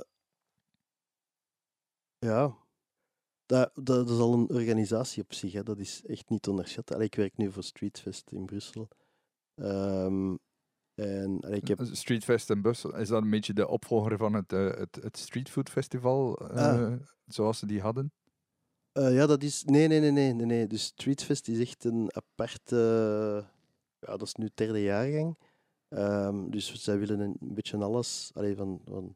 ja. 2.19 2.57
Dat, 3.45 3.71
dat 3.73 4.09
is 4.09 4.17
al 4.17 4.33
een 4.33 4.49
organisatie 4.49 5.23
op 5.23 5.33
zich. 5.33 5.53
Hè. 5.53 5.63
Dat 5.63 5.79
is 5.79 6.05
echt 6.05 6.29
niet 6.29 6.41
te 6.41 6.49
onderschatten. 6.49 6.95
Allee, 6.95 7.07
ik 7.07 7.15
werk 7.15 7.37
nu 7.37 7.51
voor 7.51 7.63
Streetfest 7.63 8.31
in 8.31 8.45
Brussel. 8.45 8.87
Ehm, 9.55 10.35
En 10.99 11.39
allee, 11.41 11.59
ik 11.59 11.67
heb... 11.67 11.79
Streetfest 11.91 12.49
in 12.49 12.61
Brussel, 12.61 12.95
is 12.95 13.07
dat 13.07 13.21
een 13.21 13.29
beetje 13.29 13.53
de 13.53 13.67
opvolger 13.67 14.17
van 14.17 14.33
het, 14.33 14.53
uh, 14.53 14.73
het, 14.73 14.99
het 15.01 15.17
Streetfood 15.17 15.69
Festival, 15.69 16.51
uh, 16.51 16.57
ah. 16.57 16.93
zoals 17.25 17.59
ze 17.59 17.65
die 17.65 17.81
hadden? 17.81 18.11
Uh, 18.93 19.13
ja, 19.13 19.25
dat 19.25 19.43
is... 19.43 19.63
Nee, 19.63 19.87
nee, 19.87 19.99
nee, 19.99 20.11
nee, 20.11 20.33
nee, 20.33 20.45
nee. 20.45 20.67
Dus 20.67 20.83
Streetfest 20.83 21.47
is 21.47 21.59
echt 21.59 21.83
een 21.83 22.09
aparte... 22.15 22.75
Ja, 23.99 24.17
dat 24.17 24.21
is 24.21 24.33
nu 24.33 24.49
derde 24.53 24.81
jaargang. 24.81 25.37
Um, 25.89 26.51
dus 26.51 26.73
zij 26.73 26.99
willen 26.99 27.19
een, 27.19 27.37
beetje 27.39 27.77
alles, 27.77 28.31
allee, 28.33 28.55
van, 28.55 28.81
van, 28.85 29.15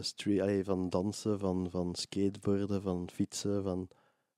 street, 0.00 0.40
allee, 0.40 0.64
van 0.64 0.90
dansen, 0.90 1.38
van, 1.38 1.70
van 1.70 1.94
skateboarden, 1.94 2.82
van 2.82 3.08
fietsen, 3.12 3.62
van 3.62 3.88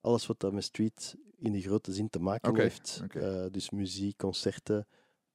alles 0.00 0.26
wat 0.26 0.40
dat 0.40 0.52
met 0.52 0.64
street 0.64 1.16
in 1.36 1.52
de 1.52 1.60
grote 1.60 1.92
zin 1.92 2.08
te 2.08 2.18
maken 2.18 2.56
heeft. 2.56 3.00
Okay. 3.04 3.50
dus 3.50 3.70
muziek, 3.70 4.16
concerten, 4.16 4.86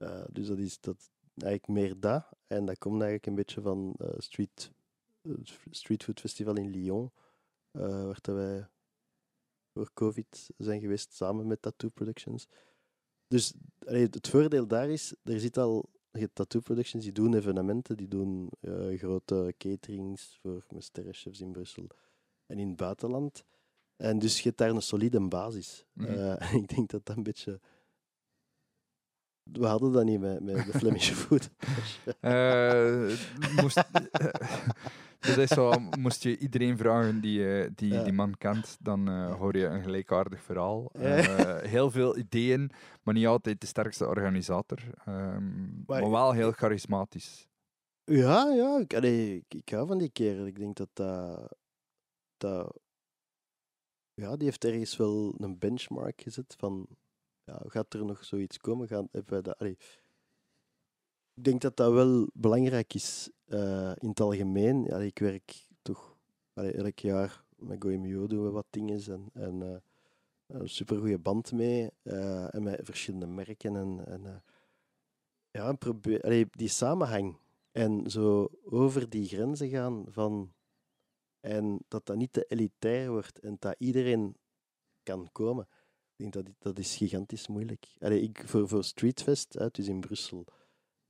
uh, 0.02 0.23
dus 0.32 0.48
dat 0.48 0.57
is 0.57 0.80
dat, 0.80 1.11
eigenlijk 1.34 1.68
meer 1.68 1.99
dat. 1.99 2.30
En 2.48 2.65
dat 2.65 2.78
komt 2.78 2.94
eigenlijk 2.94 3.26
een 3.26 3.36
beetje 3.36 3.61
van 3.61 3.95
uh, 4.02 4.10
street, 4.18 4.72
uh, 5.22 5.36
Street 5.69 6.03
Food 6.03 6.19
Festival 6.19 6.56
in 6.56 6.69
Lyon, 6.69 7.11
waar 7.72 8.19
wij 8.23 8.68
voor 9.73 9.90
COVID 9.94 10.49
zijn 10.57 10.80
geweest 10.80 11.14
samen 11.14 11.48
met 11.48 11.61
Tattoo 11.61 11.90
Productions. 11.90 12.48
Dus 13.28 13.53
allee, 13.86 14.02
het 14.02 14.28
voordeel 14.28 14.68
daar 14.68 14.90
is, 14.90 15.14
er 15.23 15.40
zit 15.40 15.57
al 15.57 15.90
Tattoo 16.34 16.61
Productions, 16.61 17.03
die 17.03 17.14
doen 17.14 17.34
evenementen, 17.34 17.98
die 17.98 18.07
doen 18.07 18.49
grote 18.98 19.53
caterings 19.57 20.40
voor 20.41 20.65
sterrenchefs 20.78 21.41
in 21.41 21.52
Brussel 21.52 21.88
en 22.45 22.60
in 22.60 22.68
het 22.68 22.78
buitenland. 22.78 23.45
En 23.95 24.19
dus 24.19 24.38
je 24.38 24.44
hebt 24.44 24.57
daar 24.57 24.69
een 24.69 24.82
solide 24.82 25.28
basis. 25.28 25.86
Mm 25.94 26.06
-hmm. 26.06 26.38
ik 26.61 26.76
denk 26.76 26.90
dat 26.90 27.06
dat 27.06 27.18
een 27.18 27.23
beetje 27.23 27.60
we 29.43 29.65
hadden 29.65 29.91
dat 29.91 30.03
niet 30.03 30.19
met, 30.19 30.41
met 30.43 30.65
de 30.65 30.77
Flemish 30.77 31.11
food. 31.22 31.49
uh, 32.22 33.18
moest, 33.61 33.84
dat 35.27 35.38
is 35.38 35.49
zo, 35.49 35.73
moest 35.99 36.23
je 36.23 36.38
iedereen 36.38 36.77
vragen 36.77 37.22
die, 37.22 37.39
uh, 37.39 37.69
die 37.76 37.93
ja. 37.93 38.03
die 38.03 38.13
man 38.13 38.38
kent, 38.38 38.77
dan 38.80 39.09
uh, 39.09 39.35
hoor 39.35 39.57
je 39.57 39.65
een 39.65 39.84
gelijkaardig 39.84 40.41
verhaal. 40.41 40.91
heel 41.61 41.91
veel 41.91 42.18
ideeën, 42.18 42.72
maar 43.03 43.13
niet 43.13 43.27
altijd 43.27 43.61
de 43.61 43.68
sterkste 43.68 44.07
organisator. 44.07 44.80
Um, 45.07 45.84
maar, 45.85 46.01
maar, 46.01 46.11
wel 46.11 46.31
heel 46.31 46.51
charismatisch. 46.51 47.47
Ja, 48.03 48.47
ja. 48.49 48.80
Ik, 48.80 48.93
allee, 48.93 49.35
ik, 49.35 49.53
ik 49.53 49.69
hou 49.69 49.88
van 49.88 49.97
die 49.97 50.11
kerel. 50.11 50.45
Ik 50.45 50.59
denk 50.59 50.76
dat 50.76 50.89
dat... 50.93 51.55
dat 52.38 52.80
ja, 54.13 54.35
die 54.35 54.45
heeft 54.45 54.65
ergens 54.65 54.97
wel 54.97 55.34
een 55.38 55.57
benchmark 55.59 56.22
gezet 56.22 56.55
van 56.57 56.88
gaat 57.45 57.93
er 57.93 58.05
nog 58.05 58.26
zoiets 58.26 58.57
komen? 58.57 58.88
Gaan, 58.88 59.07
hebben 59.11 59.43
dat, 59.43 59.57
allee, 59.57 59.77
ik 61.34 61.43
denk 61.43 61.61
dat 61.61 61.77
dat 61.77 61.93
wel 61.93 62.30
belangrijk 62.34 62.93
is 62.93 63.30
uh, 63.47 63.91
in 63.97 64.09
het 64.09 64.19
algemeen. 64.19 64.85
Ik 64.85 65.19
werk 65.19 65.68
toch 65.81 66.18
elk 66.53 66.99
jaar 66.99 67.43
met 67.55 67.84
GoMio 67.84 68.27
doen 68.27 68.43
we 68.43 68.49
wat 68.49 68.65
dingen 68.69 69.01
en, 69.07 69.30
en 69.34 69.61
uh, 69.61 69.76
een 70.47 70.69
supergoeie 70.69 71.18
band 71.18 71.51
mee 71.51 71.89
en 72.03 72.63
met 72.63 72.80
verschillende 72.84 73.27
merken. 73.27 73.76
En, 73.76 74.05
en 74.05 74.43
ja, 75.51 75.73
probeer, 75.73 76.47
die 76.51 76.68
samenhang 76.68 77.38
en 77.72 78.09
zo 78.09 78.49
over 78.63 79.09
die 79.09 79.27
grenzen 79.27 79.69
gaan 79.69 80.05
van 80.09 80.53
en 81.39 81.80
dat 81.88 82.05
dat 82.05 82.18
niet 82.18 82.34
te 82.34 82.45
elitair 82.47 83.09
wordt 83.09 83.39
en 83.39 83.55
dat 83.59 83.76
iedereen 83.77 84.35
kan 85.03 85.30
komen 85.31 85.68
denk 86.22 86.34
dat 86.34 86.56
dat 86.60 86.80
is 86.80 86.95
gigantisch 86.95 87.48
moeilijk. 87.48 87.88
Allee, 87.99 88.22
ik, 88.22 88.43
voor, 88.45 88.68
voor 88.68 88.84
Streetfest, 88.84 89.53
hè, 89.53 89.64
het 89.64 89.77
is 89.77 89.88
in 89.88 89.99
Brussel. 89.99 90.45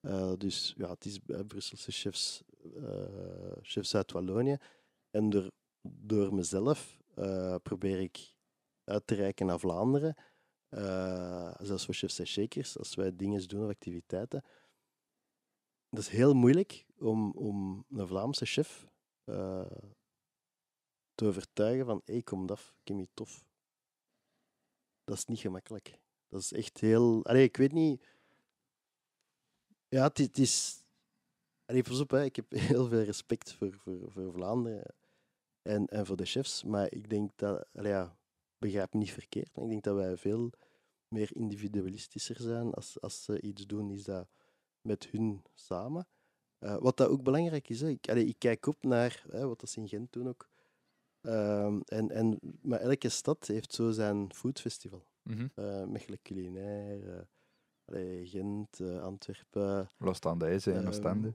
Uh, 0.02 0.34
dus 0.38 0.74
ja, 0.78 0.90
het 0.90 1.06
is 1.06 1.20
uh, 1.28 1.40
Brusselse 1.48 1.92
chefs, 1.92 2.44
uh, 2.64 3.52
chefs 3.62 3.96
uit 3.96 4.12
Wallonië. 4.12 4.58
En 5.10 5.30
door, 5.30 5.52
door 5.82 6.34
mezelf 6.34 7.00
probeer 7.64 8.00
ik 8.00 8.34
uit 8.84 9.08
te 9.08 9.16
reiken 9.16 9.46
naar 9.46 9.60
Vlaanderen. 9.60 10.16
zelfs 11.66 11.86
voor 11.86 11.94
chefs 11.94 12.20
en 12.20 12.28
shakers, 12.28 12.78
als 12.78 12.96
wij 12.96 13.16
dingen 13.16 13.48
doen 13.48 13.64
of 13.64 13.70
activiteiten. 13.70 14.44
Dat 15.90 16.00
is 16.00 16.10
heel 16.10 16.34
moeilijk 16.34 16.86
om, 16.98 17.32
om 17.32 17.86
een 17.90 18.08
Vlaamse 18.08 18.46
chef 18.46 18.88
te 21.14 21.26
overtuigen 21.26 21.86
van 21.86 22.02
hey, 22.06 22.22
kom 22.22 22.50
af, 22.50 22.76
ik 22.82 22.88
heb 22.88 22.98
je 22.98 23.08
tof 23.14 23.46
dat 25.12 25.20
is 25.20 25.26
niet 25.26 25.40
gemakkelijk. 25.40 26.00
Dat 26.28 26.42
is 26.42 26.52
echt 26.52 26.80
heel. 26.80 27.36
Ik 27.36 27.58
weet 27.58 27.72
niet. 27.72 28.04
Ja, 29.88 30.04
het, 30.14 30.38
is. 30.38 30.84
Allee, 31.66 31.84
pas 31.84 32.24
ik 32.24 32.36
heb 32.36 32.52
heel 32.72 32.88
veel 32.88 33.04
respect 33.04 33.54
voor, 33.54 33.74
voor, 33.74 34.12
voor 34.12 34.32
Vlaanderen 34.32 34.96
en, 35.62 35.88
en 35.88 36.06
voor 36.06 36.16
de 36.16 36.26
chefs. 36.26 36.64
Maar 36.64 36.92
ik 36.92 37.10
denk 37.10 37.32
dat. 37.36 37.66
Allee, 37.74 37.92
ja, 37.92 38.18
begrijp 38.58 38.94
me 38.94 39.00
niet 39.00 39.12
verkeerd. 39.12 39.58
Ik 39.58 39.70
denk 39.70 39.84
dat 39.84 39.96
wij 39.96 40.18
veel 40.18 40.50
meer 41.08 41.36
individualistischer 41.36 42.42
zijn. 42.42 42.74
Als, 42.74 43.02
als 43.02 43.24
ze 43.24 43.42
iets 43.42 43.66
doen, 43.66 43.92
is 43.92 44.04
dat 44.04 44.28
met 44.82 45.08
hun 45.08 45.44
samen. 45.54 46.08
Uh, 46.60 46.78
wat 46.78 46.98
dat 46.98 47.10
ook 47.10 47.24
belangrijk 47.24 47.70
is. 47.70 47.82
Hè. 47.82 47.90
Ik, 47.90 48.08
ik 48.08 48.40
kijk 48.40 48.66
op 48.66 48.84
naar 48.84 49.26
hè, 49.30 49.48
wat 49.48 49.60
dat 49.60 49.76
in 49.76 49.88
Gent 49.88 50.14
doen 50.14 50.28
ook 50.28 50.51
Um, 51.22 51.82
en, 51.86 52.12
en, 52.12 52.40
maar 52.62 52.80
elke 52.80 53.10
stad 53.10 53.48
heeft 53.48 53.74
zo 53.74 53.92
zijn 53.92 54.34
foodfestival. 54.34 55.06
Mm 55.24 55.38
-hmm. 55.38 55.52
uh, 55.56 55.84
Mechelen 55.84 56.22
Culinair, 56.22 57.28
uh, 57.86 58.30
Gent, 58.30 58.80
uh, 58.80 59.02
Antwerpen. 59.02 59.90
Lostandijze 59.98 60.74
en 60.74 60.88
Oostende. 60.88 61.34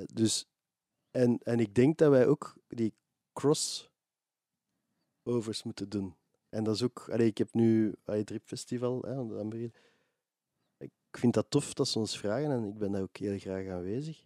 Um, 0.00 0.06
dus, 0.14 0.46
en, 1.10 1.38
en 1.42 1.60
ik 1.60 1.74
denk 1.74 1.98
dat 1.98 2.10
wij 2.10 2.26
ook 2.26 2.54
die 2.68 2.94
crossovers 3.32 3.92
moeten 5.62 5.88
doen. 5.88 6.16
En 6.48 6.64
dat 6.64 6.74
is 6.74 6.82
ook, 6.82 7.08
allee, 7.10 7.26
ik 7.26 7.38
heb 7.38 7.54
nu 7.54 7.94
het 8.04 8.26
Dripfestival, 8.26 9.02
hè, 9.02 9.70
ik 10.76 10.92
vind 11.10 11.34
dat 11.34 11.50
tof 11.50 11.74
dat 11.74 11.88
ze 11.88 11.98
ons 11.98 12.18
vragen 12.18 12.50
en 12.50 12.64
ik 12.64 12.78
ben 12.78 12.92
daar 12.92 13.02
ook 13.02 13.16
heel 13.16 13.38
graag 13.38 13.68
aanwezig. 13.68 14.24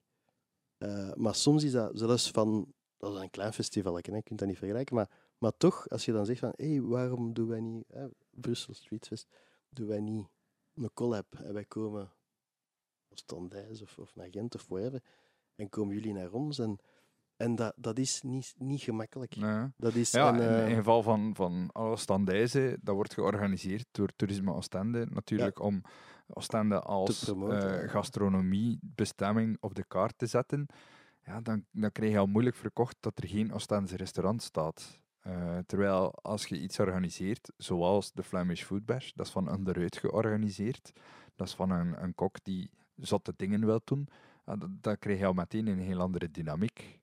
Maar 1.14 1.34
soms 1.34 1.64
is 1.64 1.72
dat 1.72 1.98
zelfs 1.98 2.30
van 2.30 2.74
dat 2.98 3.14
is 3.14 3.20
een 3.20 3.30
klein 3.30 3.52
festival, 3.52 3.94
hè? 3.94 4.00
je 4.02 4.22
kunt 4.22 4.38
dat 4.38 4.48
niet 4.48 4.58
vergelijken. 4.58 4.94
Maar, 4.96 5.08
maar 5.38 5.56
toch, 5.56 5.88
als 5.88 6.04
je 6.04 6.12
dan 6.12 6.26
zegt 6.26 6.38
van, 6.40 6.52
hé, 6.56 6.70
hey, 6.70 6.80
waarom 6.80 7.32
doen 7.32 7.48
wij 7.48 7.60
niet, 7.60 7.84
hè, 7.88 8.06
Brussel 8.30 8.74
Streetfest, 8.74 9.28
doen 9.68 9.86
wij 9.86 10.00
niet 10.00 10.26
een 10.74 10.90
collab 10.94 11.34
en 11.34 11.52
wij 11.52 11.64
komen 11.64 12.12
of 13.08 13.18
Standijs 13.18 13.82
of, 13.82 13.98
of 13.98 14.14
naar 14.14 14.28
Gent 14.30 14.54
of 14.54 14.66
whatever, 14.68 15.02
en 15.56 15.68
komen 15.68 15.94
jullie 15.94 16.12
naar 16.12 16.32
ons 16.32 16.58
en... 16.58 16.78
En 17.36 17.54
dat, 17.54 17.72
dat 17.76 17.98
is 17.98 18.22
niet, 18.22 18.54
niet 18.56 18.82
gemakkelijk. 18.82 19.36
Dat 19.76 19.94
is 19.94 20.10
ja, 20.10 20.28
een, 20.28 20.40
uh... 20.40 20.68
in, 20.68 20.76
geval 20.76 21.02
van, 21.02 21.34
van 21.34 21.70
Oostendijze, 21.72 22.78
dat 22.82 22.94
wordt 22.94 23.14
georganiseerd 23.14 23.86
door 23.90 24.08
Toerisme 24.16 24.52
Oostende. 24.52 25.06
Natuurlijk 25.10 25.60
om 25.60 25.82
Oostende 26.26 26.80
als 26.80 27.28
uh, 27.28 27.88
gastronomiebestemming 27.88 29.56
op 29.60 29.74
de 29.74 29.84
kaart 29.84 30.18
te 30.18 30.26
zetten 30.26 30.66
ja, 31.28 31.40
dan, 31.40 31.64
dan 31.70 31.92
krijg 31.92 32.12
je 32.12 32.18
al 32.18 32.26
moeilijk 32.26 32.56
verkocht 32.56 32.96
dat 33.00 33.18
er 33.18 33.28
geen 33.28 33.52
Oostense 33.52 33.96
restaurant 33.96 34.42
staat. 34.42 35.00
Uh, 35.26 35.58
terwijl 35.66 36.14
als 36.14 36.46
je 36.46 36.60
iets 36.60 36.78
organiseert, 36.78 37.52
zoals 37.56 38.12
de 38.12 38.22
Flemish 38.22 38.62
Food 38.62 38.84
Bash, 38.84 39.12
dat 39.12 39.26
is 39.26 39.32
van 39.32 39.50
onderuit 39.50 39.96
georganiseerd, 39.96 40.92
dat 41.36 41.46
is 41.46 41.54
van 41.54 41.70
een, 41.70 42.02
een 42.02 42.14
kok 42.14 42.44
die 42.44 42.70
zotte 42.94 43.32
dingen 43.36 43.66
wil 43.66 43.80
doen, 43.84 44.08
uh, 44.46 44.54
dan 44.80 44.98
krijg 44.98 45.18
je 45.18 45.26
al 45.26 45.32
meteen 45.32 45.66
een 45.66 45.78
heel 45.78 46.00
andere 46.00 46.30
dynamiek. 46.30 47.00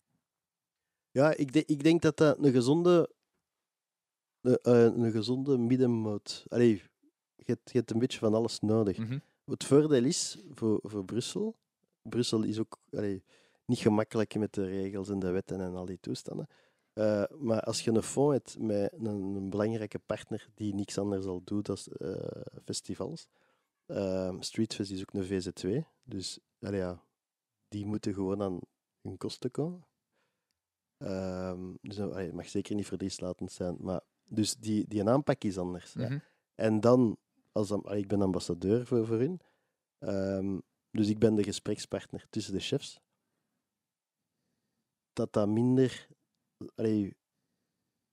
Ja, 1.12 1.36
ik, 1.36 1.54
de, 1.54 1.66
ik 1.66 1.84
denk 1.84 2.02
dat 2.02 2.18
dat 2.18 2.38
een 2.38 2.52
gezonde, 2.52 3.12
uh, 4.42 4.54
een 4.64 5.12
gezonde 5.12 5.58
middenmoot... 5.58 6.46
Allee, 6.48 6.84
je 7.36 7.44
hebt, 7.46 7.72
je 7.72 7.78
hebt 7.78 7.92
een 7.92 8.00
beetje 8.00 8.20
van 8.20 8.34
alles 8.34 8.60
nodig. 8.60 8.98
Mm 8.98 9.06
-hmm. 9.06 9.22
Het 9.46 9.64
voordeel 9.64 10.04
is 10.04 10.44
voor, 10.52 10.80
voor 10.84 11.06
Brussel, 11.06 11.56
Brussel 12.02 12.44
is 12.44 12.60
ook... 12.60 12.80
Allee, 12.92 13.24
niet 13.66 13.80
gemakkelijk 13.80 14.36
met 14.36 14.54
de 14.54 14.66
regels 14.66 15.10
en 15.10 15.20
de 15.20 15.32
wetten 15.32 15.62
en 15.62 15.76
al 15.76 15.86
die 15.86 16.00
toestanden. 16.00 16.48
Uh, 16.94 17.24
maar 17.38 17.62
als 17.62 17.82
je 17.82 17.92
een 17.92 18.04
fonds 18.04 18.34
hebt 18.34 18.60
met 18.60 18.94
een, 18.94 19.36
een, 19.36 19.50
belangrijke 19.50 20.00
partner 20.00 20.48
die 20.54 20.74
niks 20.74 20.98
anders 20.98 21.24
zal 21.24 21.42
doen 21.44 21.62
dan 21.62 21.78
uh, 21.98 22.16
festivals. 22.64 23.28
Uh, 23.88 24.36
Streetfest 24.40 24.92
is 24.92 25.02
ook 25.02 25.14
een 25.14 25.44
VZ2, 25.44 25.88
dus 26.04 26.40
ja, 26.60 27.04
die 27.68 27.86
moeten 27.86 28.14
gewoon 28.14 28.42
aan 28.42 28.60
hun 29.02 29.18
kosten 29.18 29.52
komen. 29.52 29.86
Ehm, 30.98 31.74
dus 31.82 31.98
het 31.98 32.34
mag 32.34 32.50
zeker 32.50 32.76
niet 32.76 32.88
verlieslatend 32.88 33.52
zijn, 33.52 33.78
maar 33.80 34.02
dus 34.24 34.56
die, 34.56 34.88
die 34.88 35.10
aanpak 35.10 35.44
is 35.44 35.58
anders. 35.58 35.94
Mm 35.94 36.06
-hmm. 36.06 36.22
En 36.56 36.80
dan, 36.80 37.18
als, 37.52 37.72
ik 37.72 38.08
ben 38.08 38.22
ambassadeur 38.22 38.86
voor, 38.86 39.06
voor 39.06 39.20
hun, 39.20 39.42
um, 40.00 40.62
dus 40.92 41.10
ik 41.10 41.20
ben 41.20 41.36
de 41.36 41.44
gesprekspartner 41.44 42.26
tussen 42.30 42.54
de 42.54 42.60
chefs 42.60 43.00
dat 45.16 45.34
dat 45.34 45.48
minder. 45.48 46.08
Allee, 46.76 47.16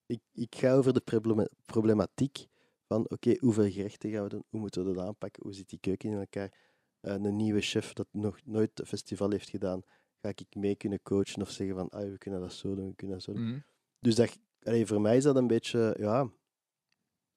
ik, 0.07 0.21
ik 0.33 0.55
ga 0.55 0.75
over 0.75 0.93
de 0.93 1.51
problematiek 1.65 2.47
van 2.87 3.11
oké, 3.11 3.37
hoeveel 3.41 3.71
gerechten 3.71 4.11
gaan 4.11 4.23
we 4.23 4.29
doen, 4.29 4.45
hoe 4.49 4.61
moeten 4.61 4.85
we 4.87 4.93
dat 4.93 5.05
aanpakken, 5.07 5.43
hoe 5.43 5.53
zit 5.55 5.69
die 5.69 5.79
keuken 5.79 6.11
in 6.11 6.19
elkaar. 6.19 6.59
eh, 7.01 7.13
een 7.13 7.37
nieuwe 7.37 7.61
chef 7.61 7.93
dat 7.93 8.07
nog 8.11 8.39
nooit 8.45 8.81
een 8.81 8.87
festival 8.87 9.31
heeft 9.31 9.49
gedaan, 9.51 9.83
ga 10.21 10.29
ik 10.29 10.55
mee 10.55 10.77
kunnen 10.77 11.03
coachen 11.03 11.43
of 11.43 11.51
zeggen 11.51 11.77
van 11.77 11.89
ah, 11.89 12.11
we 12.11 12.19
kunnen 12.19 12.41
dat 12.41 12.53
zo 12.53 12.75
doen, 12.75 12.89
we 12.89 12.95
kunnen 12.95 13.17
dat 13.17 13.25
zo 13.25 13.33
doen. 13.33 13.49
Mhm. 13.49 13.59
Dus 13.99 14.15
dat, 14.15 14.39
allee, 14.63 14.87
voor 14.87 15.01
mij 15.01 15.17
is 15.17 15.23
dat 15.23 15.37
een 15.37 15.47
beetje 15.47 15.97
ja, 15.99 16.31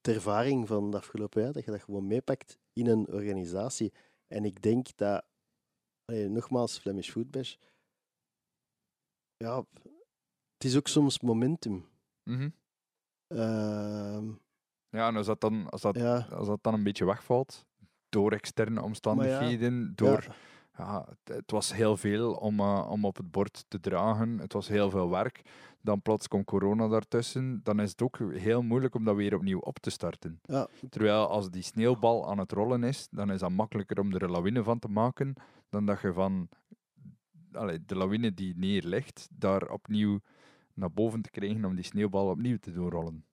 de 0.01 0.13
ervaring 0.13 0.67
van 0.67 0.85
het 0.85 0.95
afgelopen 0.95 1.41
jaar, 1.41 1.53
dat 1.53 1.65
je 1.65 1.71
dat 1.71 1.81
gewoon 1.81 2.07
meepakt 2.07 2.59
in 2.73 2.87
een 2.87 3.07
organisatie. 3.07 3.93
En 4.27 4.45
ik 4.45 4.61
denk 4.61 4.97
dat, 4.97 5.25
allee, 6.05 6.27
nogmaals, 6.29 6.79
Flemish 6.79 7.09
Food 7.11 7.31
Bash, 7.31 7.55
ja, 9.37 9.63
het 10.53 10.63
is 10.63 10.77
ook 10.77 10.87
soms 10.87 11.19
momentum. 11.19 11.85
Mhm. 12.23 12.49
Ehm, 13.27 14.27
Ja, 14.89 15.07
en 15.07 15.15
als 15.15 15.25
dat, 15.25 15.41
dan, 15.41 15.69
als, 15.69 15.81
dat, 15.81 15.95
ja, 15.95 16.27
als 16.31 16.47
dat 16.47 16.59
dan 16.63 16.73
een 16.73 16.83
beetje 16.83 17.05
wegvalt, 17.05 17.65
door 18.09 18.31
externe 18.31 18.81
omstandigheden, 18.81 19.91
door... 19.95 20.23
ja, 20.27 20.35
Ja, 20.77 21.05
het, 21.09 21.35
het 21.35 21.51
was 21.51 21.73
heel 21.73 21.97
veel 21.97 22.33
om, 22.33 22.59
eh, 22.59 22.87
om 22.89 23.05
op 23.05 23.17
het 23.17 23.31
bord 23.31 23.65
te 23.67 23.79
dragen. 23.79 24.39
Het 24.39 24.53
was 24.53 24.67
heel 24.67 24.89
veel 24.89 25.09
werk. 25.09 25.41
Dan 25.81 26.01
plots 26.01 26.27
komt 26.27 26.45
corona 26.45 26.87
daartussen. 26.87 27.59
Dan 27.63 27.79
is 27.79 27.89
het 27.89 28.01
ook 28.01 28.17
heel 28.17 28.61
moeilijk 28.61 28.95
om 28.95 29.03
dat 29.03 29.15
weer 29.15 29.35
opnieuw 29.35 29.59
op 29.59 29.79
te 29.79 29.89
starten. 29.89 30.39
ja, 30.41 30.67
Terwijl 30.89 31.27
als 31.27 31.49
die 31.49 31.61
sneeuwbal 31.63 32.29
aan 32.29 32.37
het 32.37 32.51
rollen 32.51 32.83
is, 32.83 33.07
dan 33.11 33.31
is 33.31 33.39
dat 33.39 33.49
makkelijker 33.51 33.99
om 33.99 34.13
er 34.13 34.23
een 34.23 34.31
lawine 34.31 34.63
van 34.63 34.79
te 34.79 34.87
maken, 34.87 35.33
dan 35.69 35.85
dat 35.85 36.01
je 36.01 36.13
van 36.13 36.49
allee, 37.55 37.85
de 37.85 37.95
lawine 37.95 38.33
die 38.33 38.53
neerligt, 38.57 39.27
daar 39.31 39.69
opnieuw 39.69 40.19
naar 40.73 40.91
boven 40.91 41.21
te 41.21 41.29
krijgen 41.29 41.65
om 41.65 41.75
die 41.75 41.85
sneeuwbal 41.85 42.29
opnieuw 42.29 42.57
te 42.57 42.71
doen 42.71 42.89
rollen. 42.89 43.25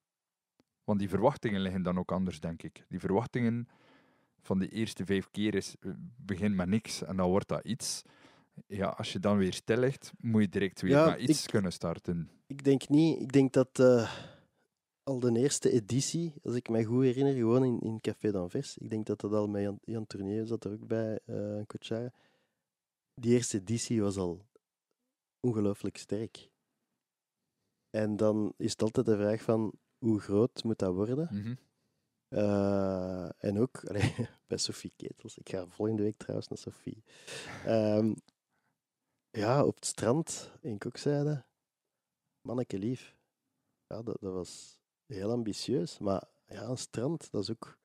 Want 0.83 0.99
die 0.99 1.09
verwachtingen 1.09 1.61
liggen 1.61 1.81
dan 1.83 1.97
ook 1.99 2.11
anders, 2.11 2.39
denk 2.39 2.63
ik. 2.63 2.85
Die 2.89 2.99
verwachtingen 2.99 3.67
van 4.41 4.59
de 4.59 4.67
eerste 4.69 5.05
vijf 5.05 5.31
keer 5.31 5.55
is, 5.55 5.75
eh, 5.79 5.91
begin 6.17 6.55
met 6.55 6.67
niks 6.67 7.03
en 7.03 7.15
dan 7.17 7.29
wordt 7.29 7.47
dat 7.47 7.65
iets. 7.65 8.01
Ja, 8.67 8.87
als 8.87 9.13
je 9.13 9.19
dan 9.19 9.37
weer 9.37 9.53
stil 9.53 9.77
ligt, 9.77 10.11
moet 10.19 10.41
je 10.41 10.49
direct 10.49 10.81
weer 10.81 10.91
Ja, 10.91 11.09
met 11.09 11.19
iets 11.19 11.43
ik- 11.43 11.49
kunnen 11.49 11.73
starten. 11.73 12.29
ik 12.47 12.63
denk 12.63 12.89
niet. 12.89 13.21
Ik 13.21 13.31
denk 13.31 13.53
dat 13.53 13.79
eh, 13.79 14.11
al 15.03 15.19
de 15.19 15.39
eerste 15.39 15.71
editie, 15.71 16.33
als 16.43 16.55
ik 16.55 16.69
mij 16.69 16.83
goed 16.83 17.03
herinner, 17.03 17.33
gewoon 17.33 17.63
in, 17.63 17.79
in 17.79 18.01
Café 18.01 18.31
d'Anvers, 18.31 18.77
ik 18.77 18.89
denk 18.89 19.05
dat 19.05 19.19
dat 19.21 19.33
al 19.33 19.47
met 19.47 19.61
Jan, 19.61 19.79
Jan 19.83 20.07
Tournier 20.07 20.45
zat 20.45 20.65
er 20.65 20.71
ook 20.71 20.87
bij, 20.87 21.19
eh 21.25 21.61
Coachara. 21.67 22.11
Die 23.13 23.33
eerste 23.33 23.57
editie 23.57 24.01
was 24.01 24.17
al 24.17 24.45
ongelooflijk 25.39 25.97
sterk. 25.97 26.49
En 27.89 28.15
dan 28.15 28.53
is 28.57 28.71
het 28.71 28.81
altijd 28.81 29.05
de 29.05 29.15
vraag 29.15 29.41
van, 29.41 29.73
hoe 29.97 30.19
groot 30.19 30.63
moet 30.63 30.79
dat 30.79 30.93
worden? 30.93 31.27
Mhm. 31.31 31.55
Eh, 32.27 33.43
en 33.43 33.59
ook 33.59 33.83
allee, 33.89 34.15
bij 34.47 34.57
Sophie 34.57 34.93
Ketels. 34.95 35.37
Ik 35.37 35.49
ga 35.49 35.67
volgende 35.67 36.03
week 36.03 36.17
trouwens 36.17 36.47
naar 36.47 36.57
Sophie. 36.57 37.03
Ehm, 37.65 38.13
ja, 39.29 39.65
op 39.65 39.75
het 39.75 39.85
strand 39.85 40.51
in 40.61 40.77
Kokzijde. 40.77 41.45
Manneke 42.41 42.77
lief. 42.77 43.17
Ja, 43.87 44.01
dat, 44.01 44.17
dat 44.21 44.33
was 44.33 44.79
heel 45.05 45.31
ambitieus. 45.31 45.97
Maar 45.97 46.23
ja, 46.45 46.63
een 46.63 46.77
strand, 46.77 47.31
dat 47.31 47.41
is 47.41 47.51
ook 47.51 47.77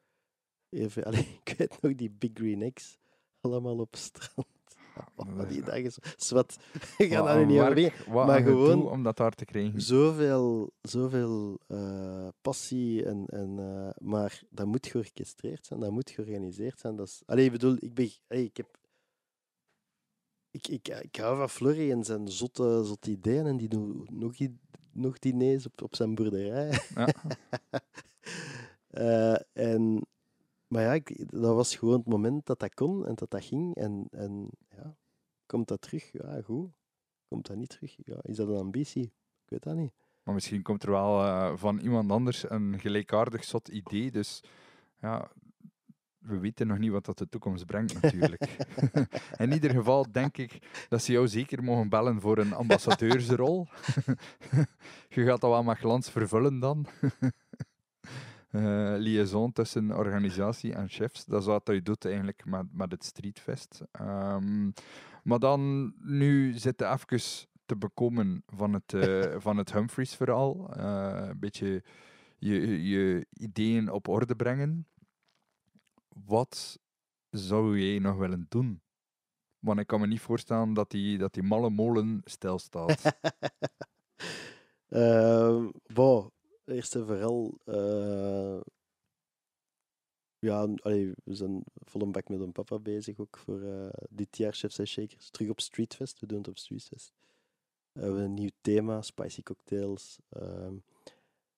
even... 0.68 1.04
Allee, 1.06 1.40
ik 1.44 1.54
weet 1.58 1.82
nog 1.82 1.94
die 1.94 2.10
Big 2.10 2.30
Green 2.34 2.62
Eggs. 2.62 2.98
Allemaal 3.40 3.78
op 3.78 3.96
strand. 3.96 4.57
Oh, 5.16 5.48
die 5.48 5.62
dagen. 5.62 5.92
zo- 5.92 6.00
Zwat. 6.16 6.58
Ik 6.98 7.10
ga 7.12 7.16
Wat 7.18 7.26
daar 7.26 7.46
niet 7.46 7.60
over 7.60 8.26
maar 8.26 8.42
gewoon 8.42 8.90
om 8.90 9.02
dat 9.02 9.16
daar 9.16 9.32
te 9.34 9.44
krijgen. 9.44 9.80
Zoveel, 9.80 10.70
zoveel 10.82 11.58
eh, 11.66 12.28
passie, 12.40 13.04
en, 13.04 13.26
en, 13.26 13.58
eh, 13.58 13.90
maar 14.08 14.42
dat 14.50 14.66
moet 14.66 14.86
georchestreerd 14.86 15.66
zijn, 15.66 15.80
dat 15.80 15.90
moet 15.90 16.10
georganiseerd 16.10 16.80
zijn. 16.80 16.96
Dat 16.96 17.06
is, 17.06 17.22
allee, 17.26 17.44
ik 17.44 17.52
bedoel, 17.52 17.76
ik, 17.80 17.94
ben, 17.94 18.10
allee, 18.28 18.44
ik 18.44 18.56
heb... 18.56 18.76
Ik, 20.50 20.68
ik, 20.68 20.88
ik 20.88 21.16
hou 21.16 21.36
van 21.36 21.48
Flurry 21.50 21.90
en 21.90 22.04
zijn 22.04 22.28
zotte, 22.28 22.82
zotte 22.84 23.10
ideeën 23.10 23.46
en 23.46 23.56
die 23.56 23.68
doen 23.68 24.06
nog, 24.10 24.34
nog 24.92 25.18
diners 25.18 25.66
op, 25.66 25.82
op 25.82 25.96
zijn 25.96 26.14
boerderij. 26.14 26.80
Ja. 26.94 27.08
Eh, 28.88 29.36
en, 29.52 30.06
maar 30.68 30.82
ja, 30.82 30.92
ik, 30.92 31.30
dat 31.30 31.54
was 31.54 31.76
gewoon 31.76 31.98
het 31.98 32.06
moment 32.06 32.46
dat 32.46 32.60
dat 32.60 32.74
kon 32.74 33.06
en 33.06 33.14
dat 33.14 33.30
dat 33.30 33.44
ging. 33.44 33.74
En, 33.74 34.06
en 34.10 34.50
ja, 34.68 34.96
komt 35.46 35.68
dat 35.68 35.80
terug? 35.80 36.12
Ja, 36.12 36.40
goed. 36.42 36.70
Komt 37.28 37.46
dat 37.46 37.56
niet 37.56 37.68
terug? 37.68 37.96
Ja, 38.04 38.18
is 38.22 38.36
dat 38.36 38.48
een 38.48 38.56
ambitie? 38.56 39.12
Ik 39.44 39.48
weet 39.48 39.62
dat 39.62 39.76
niet. 39.76 39.92
Maar 40.22 40.34
misschien 40.34 40.62
komt 40.62 40.82
er 40.82 40.90
wel 40.90 41.24
eh, 41.24 41.52
van 41.56 41.78
iemand 41.78 42.10
anders 42.10 42.50
een 42.50 42.78
gelijkaardig 42.80 43.44
zot 43.44 43.68
idee. 43.68 44.10
Dus 44.10 44.42
ja, 45.00 45.30
we 46.18 46.38
weten 46.38 46.66
nog 46.66 46.78
niet 46.78 46.90
wat 46.90 47.04
dat 47.04 47.18
de 47.18 47.28
toekomst 47.28 47.66
brengt 47.66 48.02
natuurlijk. 48.02 48.56
In 49.36 49.52
ieder 49.52 49.70
geval 49.70 50.12
denk 50.12 50.36
ik 50.36 50.58
dat 50.88 51.02
ze 51.02 51.12
jou 51.12 51.28
zeker 51.28 51.64
mogen 51.64 51.88
bellen 51.88 52.20
voor 52.20 52.38
een 52.38 52.52
ambassadeursrol. 52.52 53.66
Je 55.14 55.24
gaat 55.24 55.40
dat 55.40 55.50
wel 55.50 55.62
met 55.62 55.78
glans 55.78 56.10
vervullen 56.10 56.58
dan. 56.58 56.86
Eh, 58.48 58.94
liaison 58.96 59.52
tussen 59.52 59.96
organisatie 59.96 60.74
en 60.74 60.88
chefs. 60.88 61.24
Dat 61.24 61.40
is 61.40 61.46
wat 61.46 61.66
je 61.66 61.82
doet 61.82 62.04
eigenlijk 62.04 62.44
met, 62.44 62.66
met 62.72 62.92
het 62.92 63.04
Streetfest. 63.04 63.82
Ehm, 63.92 64.70
maar 65.22 65.38
dan, 65.38 65.92
nu 65.98 66.52
zitten 66.52 66.92
even 66.92 67.48
te 67.66 67.76
bekomen 67.76 68.42
van 68.46 68.72
het, 68.72 68.92
eh, 68.92 69.34
van 69.46 69.56
het 69.56 69.72
Humphreys-verhaal. 69.72 70.74
Eh, 70.74 71.28
een 71.28 71.38
beetje 71.38 71.82
je, 72.38 72.88
je 72.88 73.26
ideeën 73.32 73.90
op 73.90 74.08
orde 74.08 74.36
brengen. 74.36 74.86
Wat 76.08 76.78
zou 77.30 77.80
jij 77.80 77.98
nog 77.98 78.16
willen 78.16 78.46
doen? 78.48 78.82
Want 79.58 79.80
ik 79.80 79.86
kan 79.86 80.00
me 80.00 80.06
niet 80.06 80.20
voorstellen 80.20 80.74
dat 80.74 80.90
die, 80.90 81.18
dat 81.18 81.34
die 81.34 81.42
malle 81.42 81.70
molen 81.70 82.20
stilstaat. 82.24 83.02
Ehm 84.88 85.68
bon, 85.86 86.30
eerst 86.30 86.37
en 86.68 87.06
vooral. 87.06 87.58
eh, 87.64 88.60
ja, 90.40 90.68
allee, 90.82 91.12
we 91.24 91.34
zijn 91.34 91.64
vol 91.74 92.00
een 92.02 92.12
bak 92.12 92.28
met 92.28 92.40
een 92.40 92.52
papa 92.52 92.78
bezig 92.78 93.18
ook 93.18 93.36
voor 93.36 93.62
eh, 93.62 93.88
dit 94.10 94.36
jaar 94.36 94.52
Chefs 94.52 94.78
en 94.78 94.86
Shakers. 94.86 95.30
Terug 95.30 95.50
op 95.50 95.60
Streetfest, 95.60 96.20
we 96.20 96.26
doen 96.26 96.38
het 96.38 96.48
op 96.48 96.58
Streetfest. 96.58 97.12
Eh, 97.92 97.92
we 97.92 98.00
hebben 98.02 98.22
een 98.22 98.34
nieuw 98.34 98.50
thema, 98.60 99.02
spicy 99.02 99.42
cocktails. 99.42 100.18
Ehm, 100.28 100.76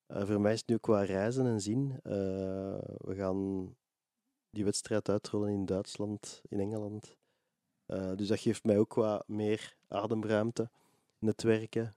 eh, 0.07 0.27
voor 0.27 0.41
mij 0.41 0.53
is 0.53 0.59
het 0.61 0.69
nu 0.69 0.79
qua 0.79 1.03
reizen 1.03 1.47
en 1.47 1.61
zien. 1.61 2.01
We 2.03 3.15
gaan 3.17 3.77
die 4.51 4.65
wedstrijd 4.65 5.09
uitrollen 5.09 5.51
in 5.51 5.67
Duitsland, 5.67 6.43
in 6.49 6.61
Engeland. 6.61 7.17
Dus 8.17 8.29
dat 8.29 8.41
geeft 8.41 8.65
mij 8.65 8.79
ook 8.79 8.95
wat 8.95 9.29
meer 9.29 9.77
ademruimte, 9.89 10.71
netwerken. 11.19 11.95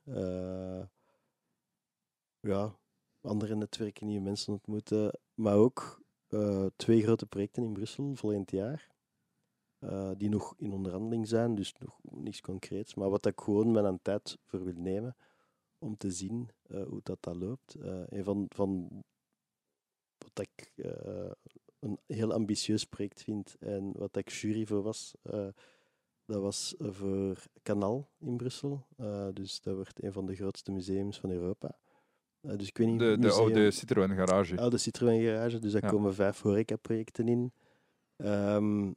ja, 2.40 2.80
andere 3.26 3.56
netwerken, 3.56 4.08
nieuwe 4.08 4.24
mensen 4.24 4.54
ontmoeten. 4.54 5.20
Maar 5.34 5.56
ook 5.56 6.02
eh, 6.28 6.66
twee 6.76 7.02
grote 7.04 7.26
projecten 7.26 7.64
in 7.64 7.74
Brussel 7.74 8.16
volgend 8.16 8.52
jaar. 8.52 8.92
eh, 9.80 10.12
die 10.18 10.30
nog 10.30 10.54
in 10.58 10.72
onderhandeling 10.74 11.28
zijn, 11.28 11.56
dus 11.56 11.74
nog 11.80 12.00
niets 12.02 12.42
concreets. 12.42 12.94
Maar 12.94 13.10
wat 13.10 13.26
ik 13.26 13.42
gewoon 13.42 13.72
met 13.72 13.84
een 13.84 14.02
tijd 14.02 14.38
voor 14.46 14.64
wil 14.64 14.74
nemen 14.78 15.16
om 15.78 15.98
te 15.98 16.12
zien 16.12 16.50
eh, 16.68 16.84
hoe 16.84 17.00
dat, 17.04 17.18
dat 17.24 17.36
loopt. 17.36 17.76
Een 18.10 18.24
van, 18.24 18.46
van 18.50 19.04
wat 20.18 20.40
ik 20.40 20.72
een 21.80 22.00
heel 22.08 22.34
ambitieus 22.34 22.86
project 22.86 23.24
vind 23.24 23.56
en 23.60 23.92
wat 23.98 24.16
ik 24.16 24.30
jury 24.30 24.66
voor 24.66 24.82
was, 24.82 25.16
dat 26.26 26.42
was 26.42 26.76
voor 26.80 27.44
Kanaal 27.62 28.10
in 28.20 28.38
Brussel. 28.38 28.86
Dus 29.34 29.62
dat 29.62 29.76
wordt 29.76 30.04
een 30.04 30.14
van 30.14 30.26
de 30.26 30.36
grootste 30.36 30.72
museums 30.72 31.20
van 31.20 31.32
Europa. 31.32 31.78
Eh, 32.44 32.58
dus 32.58 32.68
ik 32.68 32.78
weet 32.78 32.88
niet, 32.88 33.00
De, 33.00 33.18
de 33.20 33.32
oude 33.32 33.72
Citroën 33.72 34.16
garage. 34.16 34.58
oude 34.58 34.78
Citroën 34.78 35.22
garage, 35.22 35.60
dus 35.60 35.72
daar 35.72 35.84
Ja. 35.84 35.90
komen 35.90 36.14
vijf 36.14 36.42
horeca-projecten 36.42 37.28
in. 37.28 37.54
Ehm, 38.16 38.92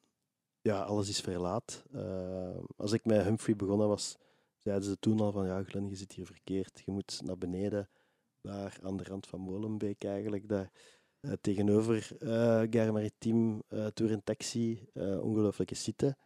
ja, 0.60 0.82
alles 0.82 1.08
is 1.08 1.20
verlaat. 1.20 1.84
Ehm, 1.92 2.64
als 2.76 2.92
ik 2.92 3.04
met 3.04 3.22
Humphrey 3.22 3.56
begonnen 3.56 3.88
was, 3.88 4.16
zeiden 4.58 4.84
ze 4.88 4.98
toen 4.98 5.20
al 5.20 5.32
van 5.32 5.46
ja, 5.46 5.62
Glenn, 5.62 5.88
je 5.88 5.96
zit 5.96 6.12
hier 6.12 6.26
verkeerd. 6.26 6.82
Je 6.84 6.90
moet 6.92 7.20
naar 7.24 7.38
beneden, 7.38 7.88
daar 8.40 8.78
aan 8.82 8.96
de 8.96 9.04
rand 9.04 9.26
van 9.26 9.40
Molenbeek 9.40 10.04
eigenlijk, 10.04 10.48
daar 10.48 10.70
eh, 11.20 11.32
tegenover 11.40 12.16
eh 12.18 12.62
Gare 12.70 12.92
Maritime, 12.92 13.62
eh 13.68 13.86
Tour 13.86 14.12
en 14.12 14.24
Taxi, 14.24 14.88
ongelooflijke 15.20 15.74
site. 15.74 16.16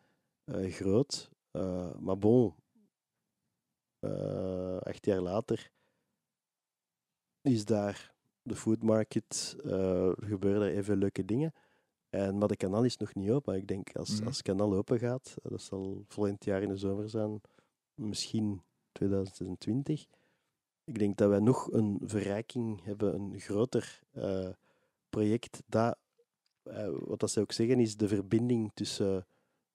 Groot. 0.52 1.30
Maar 1.98 2.18
bon, 2.18 2.54
acht 4.80 5.04
jaar 5.06 5.20
later 5.20 5.70
is 7.42 7.64
daar 7.64 8.12
de 8.42 8.54
food 8.56 8.82
market, 8.82 9.56
eh, 9.64 10.10
gebeuren 10.16 10.62
er 10.62 10.76
even 10.76 10.96
leuke 10.98 11.24
dingen. 11.24 11.52
En, 12.10 12.38
maar 12.38 12.48
de 12.48 12.56
kanaal 12.56 12.84
is 12.84 12.96
nog 12.96 13.14
niet 13.14 13.30
open. 13.30 13.54
Ik 13.56 13.66
denk 13.66 13.96
als, 13.96 14.16
Mhm. 14.16 14.26
als 14.26 14.36
het 14.36 14.46
kanaal 14.46 14.74
open 14.74 14.98
gaat, 14.98 15.36
eh, 15.42 15.50
dat 15.50 15.62
zal 15.62 16.04
volgend 16.08 16.44
jaar 16.44 16.62
in 16.62 16.68
de 16.68 16.76
zomer 16.76 17.08
zijn, 17.08 17.40
misschien 17.94 18.62
2026. 18.92 20.06
Ik 20.84 20.98
denk 20.98 21.16
dat 21.16 21.28
wij 21.28 21.38
nog 21.40 21.72
een 21.72 22.00
verrijking 22.04 22.84
hebben, 22.84 23.14
een 23.14 23.40
groter 23.40 24.00
eh, 24.10 24.48
project. 25.08 25.62
Dat, 25.66 25.98
wat 26.90 27.20
dat 27.20 27.30
ze 27.30 27.40
ook 27.40 27.52
zeggen, 27.52 27.80
is 27.80 27.96
de 27.96 28.08
verbinding 28.08 28.70
tussen 28.74 29.26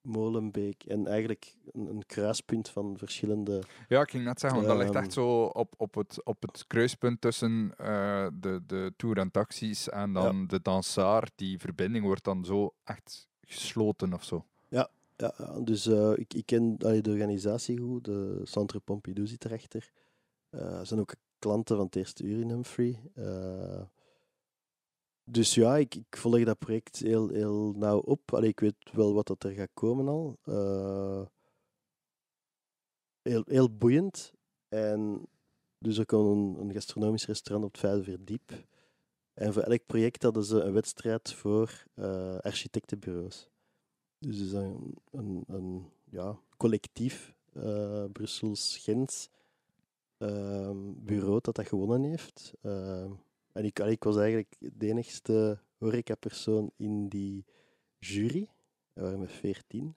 Molenbeek. 0.06 0.84
En 0.84 1.08
eigenlijk 1.08 1.56
een, 1.72 1.88
een 1.88 2.06
kruispunt 2.06 2.70
van 2.70 2.98
verschillende... 2.98 3.62
Ja, 3.88 4.02
ik 4.02 4.10
ging 4.10 4.24
net 4.24 4.40
zeggen, 4.40 4.60
want 4.60 4.72
dat 4.72 4.82
ligt 4.82 4.96
Ehm. 4.96 5.04
echt 5.04 5.14
zo 5.14 5.44
op, 5.44 5.74
op, 5.78 5.96
het, 5.96 6.24
op 6.24 6.42
het 6.42 6.68
kruispunt 6.68 7.22
tussen 7.22 7.74
eh, 7.78 8.28
de, 8.34 8.62
de 8.68 8.94
tour 8.98 9.18
en 9.18 9.32
taxis 9.32 9.90
en 9.90 10.14
dan 10.14 10.48
de 10.48 10.62
dansaar. 10.62 11.30
Die 11.36 11.60
verbinding 11.60 12.06
wordt 12.06 12.24
dan 12.24 12.46
zo 12.46 12.74
echt 12.84 13.28
gesloten 13.42 14.14
of 14.14 14.24
zo. 14.24 14.46
Ja, 14.68 14.90
ja, 15.18 15.34
dus 15.64 15.86
eh, 15.86 16.12
ik, 16.16 16.34
ik 16.34 16.46
ken 16.46 16.76
allee, 16.80 17.02
de 17.02 17.12
organisatie 17.12 17.78
goed. 17.78 18.06
De 18.06 18.42
Centre 18.44 18.80
Pompidou 18.80 19.28
zit 19.28 19.46
erachter. 19.46 19.92
Eh 20.50 20.80
zijn 20.84 21.00
ook 21.00 21.14
klanten 21.40 21.76
van 21.76 21.86
het 21.86 21.96
eerste 21.96 22.24
uur 22.24 22.40
in 22.40 22.50
Humphrey. 22.50 23.00
Dus 25.28 25.54
ja, 25.54 25.78
ik, 25.78 25.98
volg 26.10 26.44
dat 26.44 26.60
project 26.60 27.00
heel, 27.00 27.30
heel 27.30 27.74
nauw 27.76 28.00
op. 28.00 28.34
Allee, 28.34 28.50
ik 28.50 28.60
weet 28.60 28.76
wel 28.92 29.14
wat 29.14 29.28
dat 29.28 29.44
er 29.44 29.52
gaat 29.52 29.74
komen 29.74 30.08
al. 30.08 30.38
Eh, 30.44 31.26
heel, 33.22 33.44
heel 33.46 33.76
boeiend. 33.78 34.34
En 34.68 35.28
dus 35.78 35.98
er 35.98 36.06
komt 36.06 36.58
een, 36.58 36.62
een 36.62 36.74
gastronomisch 36.74 37.26
restaurant 37.26 37.66
op 37.66 37.72
het 37.72 37.82
vijfde 37.82 38.04
verdiep. 38.04 38.52
En 39.34 39.54
voor 39.54 39.62
elk 39.62 39.86
project 39.86 40.24
hadden 40.24 40.44
ze 40.44 40.62
een 40.62 40.74
wedstrijd 40.74 41.34
voor 41.34 41.84
eh, 41.94 42.38
architectenbureaus. 42.38 43.50
Dus 44.20 44.40
is 44.40 44.52
een, 44.52 44.98
een, 45.48 45.90
ja, 46.10 46.40
collectief 46.58 47.34
eh 47.54 48.06
Brussels-Gens 48.12 49.30
ehm, 50.18 50.78
bureau 50.96 51.40
dat 51.42 51.56
dat 51.56 51.68
gewonnen 51.68 52.04
heeft. 52.04 52.54
En 53.56 53.66
ik, 53.66 54.04
was 54.04 54.18
eigenlijk 54.18 54.56
de 54.60 54.88
enigste 54.88 55.60
horecapersoon 55.78 56.72
in 56.76 57.08
die 57.08 57.46
jury. 57.98 58.50
Er 58.94 59.04
waren 59.04 59.20
met 59.20 59.32
veertien. 59.32 59.96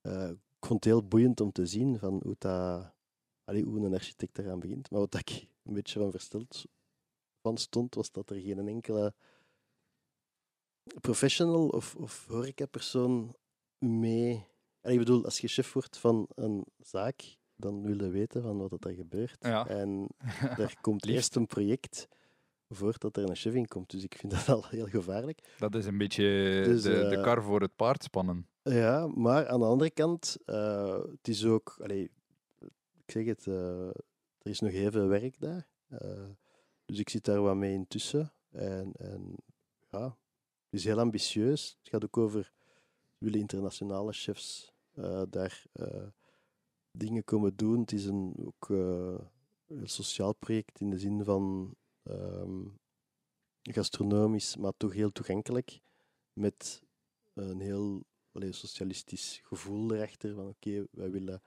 Eh, 0.00 0.28
ik 0.28 0.66
vond 0.66 0.84
het 0.84 0.92
heel 0.92 1.06
boeiend 1.06 1.40
om 1.40 1.52
te 1.52 1.66
zien 1.66 1.98
van 1.98 2.20
hoe, 2.22 2.34
dat, 2.38 2.92
allee, 3.44 3.64
hoe 3.64 3.86
een 3.86 3.94
architect 3.94 4.38
eraan 4.38 4.60
begint. 4.60 4.90
Maar 4.90 5.00
wat 5.00 5.14
ik 5.14 5.48
een 5.62 5.74
beetje 5.74 5.98
van 5.98 6.10
versteld 6.10 6.64
van 7.42 7.56
stond, 7.56 7.94
was 7.94 8.12
dat 8.12 8.30
er 8.30 8.40
geen 8.40 8.68
enkele 8.68 9.14
professional 11.00 11.68
of, 11.68 11.96
of 11.96 12.26
horecapersoon 12.26 13.36
mee... 13.78 14.46
Allee, 14.80 14.98
ik 14.98 15.04
bedoel, 15.04 15.24
als 15.24 15.40
je 15.40 15.48
chef 15.48 15.72
wordt 15.72 15.98
van 15.98 16.28
een 16.34 16.66
zaak, 16.78 17.36
dan 17.56 17.82
wil 17.82 18.04
je 18.04 18.10
weten 18.10 18.42
van 18.42 18.68
wat 18.68 18.84
er 18.84 18.94
gebeurt. 18.94 19.36
Ja. 19.40 19.66
En 19.66 20.06
er 20.64 20.76
komt 20.80 21.06
eerst 21.06 21.36
een 21.36 21.46
project 21.46 22.08
voordat 22.70 23.16
er 23.16 23.28
een 23.28 23.36
chef 23.36 23.54
in 23.54 23.68
komt. 23.68 23.90
Dus 23.90 24.04
ik 24.04 24.14
vind 24.18 24.32
dat 24.32 24.48
al 24.48 24.64
heel 24.68 24.86
gevaarlijk. 24.86 25.54
Dat 25.58 25.74
is 25.74 25.86
een 25.86 25.98
beetje 25.98 26.24
Dus, 26.64 26.82
de, 26.82 26.90
de 26.90 27.16
eh, 27.16 27.22
kar 27.22 27.42
voor 27.42 27.60
het 27.60 27.76
paard 27.76 28.02
spannen. 28.02 28.46
Ja, 28.62 29.06
maar 29.06 29.48
aan 29.48 29.60
de 29.60 29.66
andere 29.66 29.90
kant, 29.90 30.36
eh, 30.44 30.98
het 31.10 31.28
is 31.28 31.44
ook, 31.44 31.76
allee, 31.82 32.10
ik 33.04 33.10
zeg 33.10 33.24
het, 33.24 33.46
eh, 33.46 33.88
er 34.38 34.50
is 34.50 34.60
nog 34.60 34.70
heel 34.70 34.90
veel 34.90 35.06
werk 35.06 35.40
daar. 35.40 35.68
Dus 36.84 36.98
ik 36.98 37.08
zit 37.08 37.24
daar 37.24 37.40
wat 37.40 37.56
mee 37.56 37.72
intussen. 37.72 38.32
En, 38.50 38.92
en 38.98 39.34
ja, 39.90 40.04
het 40.04 40.80
is 40.80 40.84
heel 40.84 40.98
ambitieus. 40.98 41.76
Het 41.78 41.88
gaat 41.88 42.04
ook 42.04 42.16
over, 42.16 42.52
willen 43.18 43.40
internationale 43.40 44.12
chefs 44.12 44.72
daar 45.28 45.66
dingen 46.90 47.24
komen 47.24 47.56
doen. 47.56 47.80
Het 47.80 47.92
is 47.92 48.04
een, 48.04 48.34
ook 48.44 48.70
eh, 48.70 49.18
een 49.66 49.88
sociaal 49.88 50.32
project 50.32 50.80
in 50.80 50.90
de 50.90 50.98
zin 50.98 51.24
van 51.24 51.74
ehm, 52.10 52.66
gastronomisch, 53.62 54.56
maar 54.56 54.72
toch 54.76 54.92
heel 54.92 55.12
toegankelijk. 55.12 55.80
Met 56.32 56.82
een 57.34 57.60
heel 57.60 58.02
allee, 58.32 58.52
socialistisch 58.52 59.40
gevoel 59.42 59.94
erachter. 59.94 60.34
Van 60.34 60.48
oké, 60.48 60.86
wij 60.90 61.10
willen. 61.10 61.42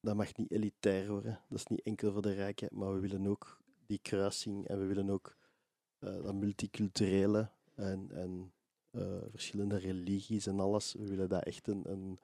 Dat 0.00 0.16
mag 0.16 0.36
niet 0.36 0.50
elitair 0.50 1.08
worden. 1.08 1.40
Dat 1.48 1.58
is 1.58 1.66
niet 1.66 1.82
enkel 1.82 2.12
voor 2.12 2.22
de 2.22 2.32
rijken. 2.32 2.68
Maar 2.72 2.94
we 2.94 3.00
willen 3.00 3.26
ook 3.26 3.60
die 3.86 3.98
kruising 4.02 4.66
en 4.66 4.78
we 4.78 4.86
willen 4.86 5.10
ook 5.10 5.36
eh, 5.98 6.22
dat 6.22 6.34
multiculturele 6.34 7.50
en, 7.74 8.10
en 8.10 8.52
eh, 8.90 9.22
verschillende 9.30 9.76
religies 9.76 10.46
en 10.46 10.60
alles. 10.60 10.92
We 10.92 11.06
willen 11.06 11.28
dat 11.28 11.44
echt 11.44 11.68
een. 11.68 11.90
een 11.90 12.18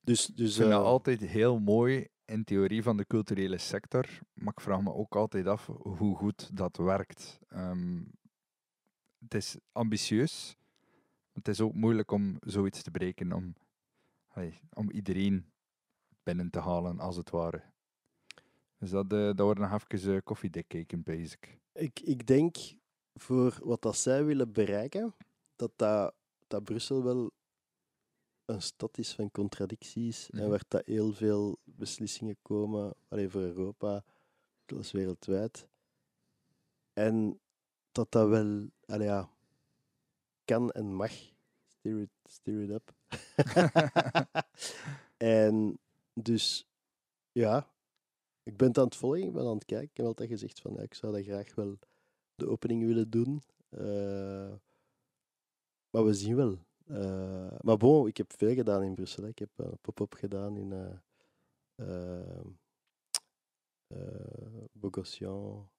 dus, 0.00 0.28
Ik 0.28 0.36
dus, 0.36 0.56
vind 0.56 0.70
dat 0.70 0.80
eh, 0.80 0.86
altijd 0.86 1.20
heel 1.20 1.58
mooi 1.58 2.08
in 2.24 2.44
theorie 2.44 2.82
van 2.82 2.96
de 2.96 3.06
culturele 3.06 3.58
sector, 3.58 4.06
maar 4.32 4.52
ik 4.52 4.60
vraag 4.60 4.82
me 4.82 4.92
ook 4.92 5.16
altijd 5.16 5.46
af 5.46 5.66
hoe 5.66 6.16
goed 6.16 6.56
dat 6.56 6.76
werkt. 6.76 7.38
Ehm, 7.48 8.02
het 9.18 9.34
is 9.34 9.56
ambitieus, 9.72 10.56
maar 11.32 11.42
het 11.42 11.48
is 11.48 11.60
ook 11.60 11.74
moeilijk 11.74 12.10
om 12.10 12.36
zoiets 12.40 12.82
te 12.82 12.90
breken, 12.90 13.32
om, 13.32 13.54
om 14.72 14.90
iedereen 14.90 15.52
binnen 16.22 16.50
te 16.50 16.60
halen, 16.60 16.98
als 16.98 17.16
het 17.16 17.30
ware. 17.30 17.62
Dus 18.78 18.90
dat, 18.90 19.12
eh, 19.12 19.18
dat 19.18 19.40
wordt 19.40 19.60
nog 19.60 19.72
even 19.72 20.14
uh, 20.14 20.18
koffiedik 20.24 20.68
kijken, 20.68 21.02
basic. 21.02 21.58
Ik, 21.72 22.00
ik 22.00 22.26
denk 22.26 22.56
voor 23.14 23.58
wat 23.62 23.82
dat 23.82 23.96
zij 23.96 24.24
willen 24.24 24.52
bereiken, 24.52 25.14
dat, 25.56 25.72
dat, 25.76 26.14
dat 26.46 26.64
Brussel 26.64 27.02
wel 27.02 27.30
een 28.50 28.62
stad 28.62 28.98
is 28.98 29.12
van 29.14 29.30
contradicties 29.30 30.30
Mhm. 30.30 30.42
en 30.42 30.50
waar 30.50 30.62
dat 30.68 30.86
heel 30.86 31.12
veel 31.12 31.58
beslissingen 31.64 32.36
komen, 32.42 32.94
alleen 33.08 33.30
voor 33.30 33.40
Europa, 33.40 34.04
zelfs 34.66 34.90
wereldwijd. 34.92 35.66
En 36.92 37.40
dat 37.92 38.12
dat 38.12 38.28
wel 38.28 38.68
allee, 38.86 39.06
ja, 39.06 39.28
kan 40.44 40.70
en 40.70 40.94
mag. 40.94 41.12
Steer 41.66 42.00
it, 42.00 42.10
steer 42.24 42.62
it 42.62 42.70
up. 42.70 42.94
en 45.16 45.78
dus, 46.12 46.66
ja, 47.32 47.70
ik 48.42 48.56
ben 48.56 48.68
het 48.68 48.78
aan 48.78 48.84
het 48.84 48.96
volgen, 48.96 49.22
ik 49.22 49.32
ben 49.32 49.46
aan 49.46 49.54
het 49.54 49.64
kijken. 49.64 49.88
Ik 49.90 49.96
heb 49.96 50.06
altijd 50.06 50.28
gezegd 50.30 50.60
van, 50.60 50.72
ja, 50.74 50.80
ik 50.82 50.94
zou 50.94 51.12
dat 51.12 51.24
graag 51.24 51.54
wel 51.54 51.78
de 52.34 52.48
opening 52.48 52.84
willen 52.86 53.10
doen. 53.10 53.42
Eh, 53.68 54.52
maar 55.90 56.04
we 56.04 56.14
zien 56.14 56.36
wel. 56.36 56.58
Eh, 56.90 57.58
maar 57.60 57.76
bon, 57.76 58.06
ik 58.06 58.16
heb 58.16 58.32
veel 58.36 58.54
gedaan 58.54 58.82
in 58.82 58.94
Brussel. 58.94 59.22
hè. 59.22 59.28
Ik 59.28 59.38
heb 59.38 59.50
een 59.56 59.78
pop-up 59.80 60.14
gedaan 60.14 60.56
in 60.56 60.72
uh, 61.76 62.20
uh, 63.88 64.64
Bogossian, 64.72 65.70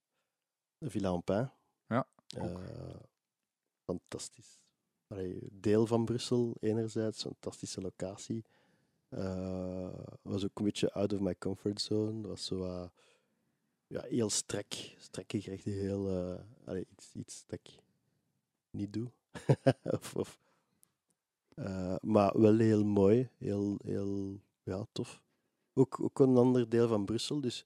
Villa-en-Pin. 0.79 1.49
Ja, 1.87 2.07
Uh, 2.37 2.95
fantastisch. 3.83 4.59
Allee, 5.07 5.47
deel 5.51 5.85
van 5.85 6.05
Brussel, 6.05 6.55
enerzijds, 6.59 7.21
fantastische 7.21 7.81
locatie. 7.81 8.45
Uh, 9.09 9.93
was 10.21 10.43
ook 10.43 10.59
een 10.59 10.65
beetje 10.65 10.91
out 10.93 11.13
of 11.13 11.19
my 11.19 11.35
comfort 11.37 11.81
zone. 11.81 12.27
was 12.27 12.45
zo 12.45 12.63
uh, 12.63 12.87
ja, 13.87 14.01
heel 14.01 14.29
strak, 14.29 14.73
strakkig, 14.97 15.47
echt 15.47 15.63
heel 15.63 16.31
uh, 16.33 16.39
allee, 16.65 16.87
iets, 16.91 17.13
iets 17.13 17.43
dat 17.45 17.59
ik 17.63 17.77
niet 18.69 18.93
doe. 18.93 19.11
of, 19.83 20.15
of, 20.15 20.40
uh, 21.55 21.95
maar 22.01 22.39
wel 22.39 22.57
heel 22.57 22.85
mooi, 22.85 23.29
heel, 23.37 23.77
heel 23.83 24.39
ja, 24.63 24.85
tof. 24.91 25.21
Ook, 25.73 25.99
ook 25.99 26.19
een 26.19 26.37
ander 26.37 26.69
deel 26.69 26.87
van 26.87 27.05
Brussel. 27.05 27.41
Dus 27.41 27.65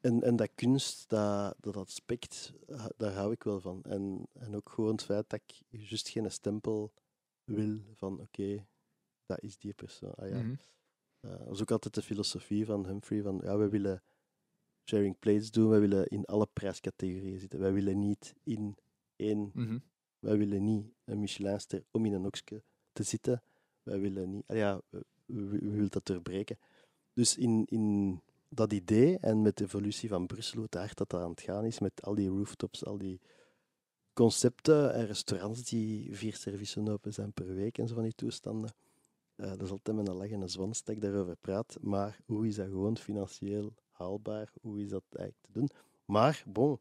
en, 0.00 0.22
en 0.22 0.36
dat 0.36 0.50
kunst, 0.54 1.08
dat, 1.08 1.56
dat 1.60 1.76
aspect, 1.76 2.52
daar 2.96 3.12
hou 3.12 3.32
ik 3.32 3.42
wel 3.42 3.60
van. 3.60 3.82
En, 3.82 4.26
en 4.32 4.56
ook 4.56 4.70
gewoon 4.70 4.90
het 4.92 5.02
feit 5.02 5.30
dat 5.30 5.40
ik 5.44 5.60
juist 5.68 6.08
geen 6.08 6.30
stempel 6.30 6.92
wil 7.44 7.80
van 7.94 8.12
oké, 8.12 8.22
okay, 8.22 8.66
dat 9.26 9.42
is 9.42 9.58
die 9.58 9.72
persoon. 9.72 10.14
Ah, 10.14 10.28
ja. 10.28 10.36
Mhm. 10.36 10.46
Mm 10.46 10.58
-hmm. 11.20 11.30
uh, 11.30 11.38
dat 11.38 11.54
is 11.54 11.60
ook 11.60 11.70
altijd 11.70 11.94
de 11.94 12.02
filosofie 12.02 12.66
van 12.66 12.86
Humphrey, 12.86 13.22
van 13.22 13.40
ja, 13.44 13.56
we 13.56 13.68
willen 13.68 14.02
sharing 14.84 15.18
plates 15.18 15.50
doen, 15.50 15.68
wij 15.68 15.80
willen 15.80 16.06
in 16.06 16.24
alle 16.24 16.46
prijscategorieën 16.52 17.38
zitten. 17.38 17.60
Wij 17.60 17.72
willen 17.72 17.98
niet 17.98 18.34
in 18.42 18.76
één, 19.16 19.38
mm 19.38 19.66
-hmm. 19.66 19.82
Wij 20.22 20.38
willen 20.38 20.64
niet 20.64 20.86
een 21.04 21.20
Michelinster 21.20 21.84
om 21.90 22.06
in 22.06 22.12
een 22.12 22.22
hoekje 22.22 22.62
te 22.92 23.02
zitten. 23.02 23.42
Wij 23.82 24.00
willen 24.00 24.30
niet, 24.30 24.44
ah, 24.46 24.56
ja, 24.56 24.80
we 25.26 25.58
willen 25.58 25.90
dat 25.90 26.06
doorbreken. 26.06 26.58
Dus 27.12 27.36
in, 27.36 27.64
in 27.66 28.20
dat 28.48 28.72
idee 28.72 29.18
en 29.18 29.42
met 29.42 29.56
de 29.56 29.64
evolutie 29.64 30.08
van 30.08 30.26
Brussel, 30.26 30.58
hoe 30.58 30.66
hard 30.70 30.96
dat 30.96 31.14
aan 31.14 31.30
het 31.30 31.40
gaan 31.40 31.64
is, 31.64 31.78
met 31.78 32.02
al 32.02 32.14
die 32.14 32.28
rooftops, 32.28 32.84
al 32.84 32.98
die 32.98 33.20
concepten 34.12 34.94
en 34.94 35.06
restaurants 35.06 35.64
die 35.64 36.16
vier 36.16 36.36
servicen 36.36 36.88
open 36.88 37.12
zijn 37.12 37.32
per 37.32 37.54
week 37.54 37.78
en 37.78 37.88
zo 37.88 37.94
van 37.94 38.02
die 38.02 38.14
toestanden. 38.14 38.74
Uh, 39.36 39.48
dat 39.48 39.62
is 39.62 39.70
altijd 39.70 39.96
met 39.96 40.08
een 40.08 40.14
lach 40.14 40.30
en 40.30 40.40
een 40.40 40.74
dat 40.84 41.00
daarover 41.00 41.36
praat. 41.36 41.78
Maar 41.80 42.18
hoe 42.26 42.46
is 42.46 42.54
dat 42.54 42.66
gewoon 42.66 42.96
financieel 42.96 43.74
haalbaar? 43.90 44.52
Hoe 44.60 44.80
is 44.80 44.88
dat 44.88 45.04
eigenlijk 45.10 45.46
te 45.46 45.52
doen? 45.52 45.68
Maar, 46.04 46.44
bon, 46.46 46.78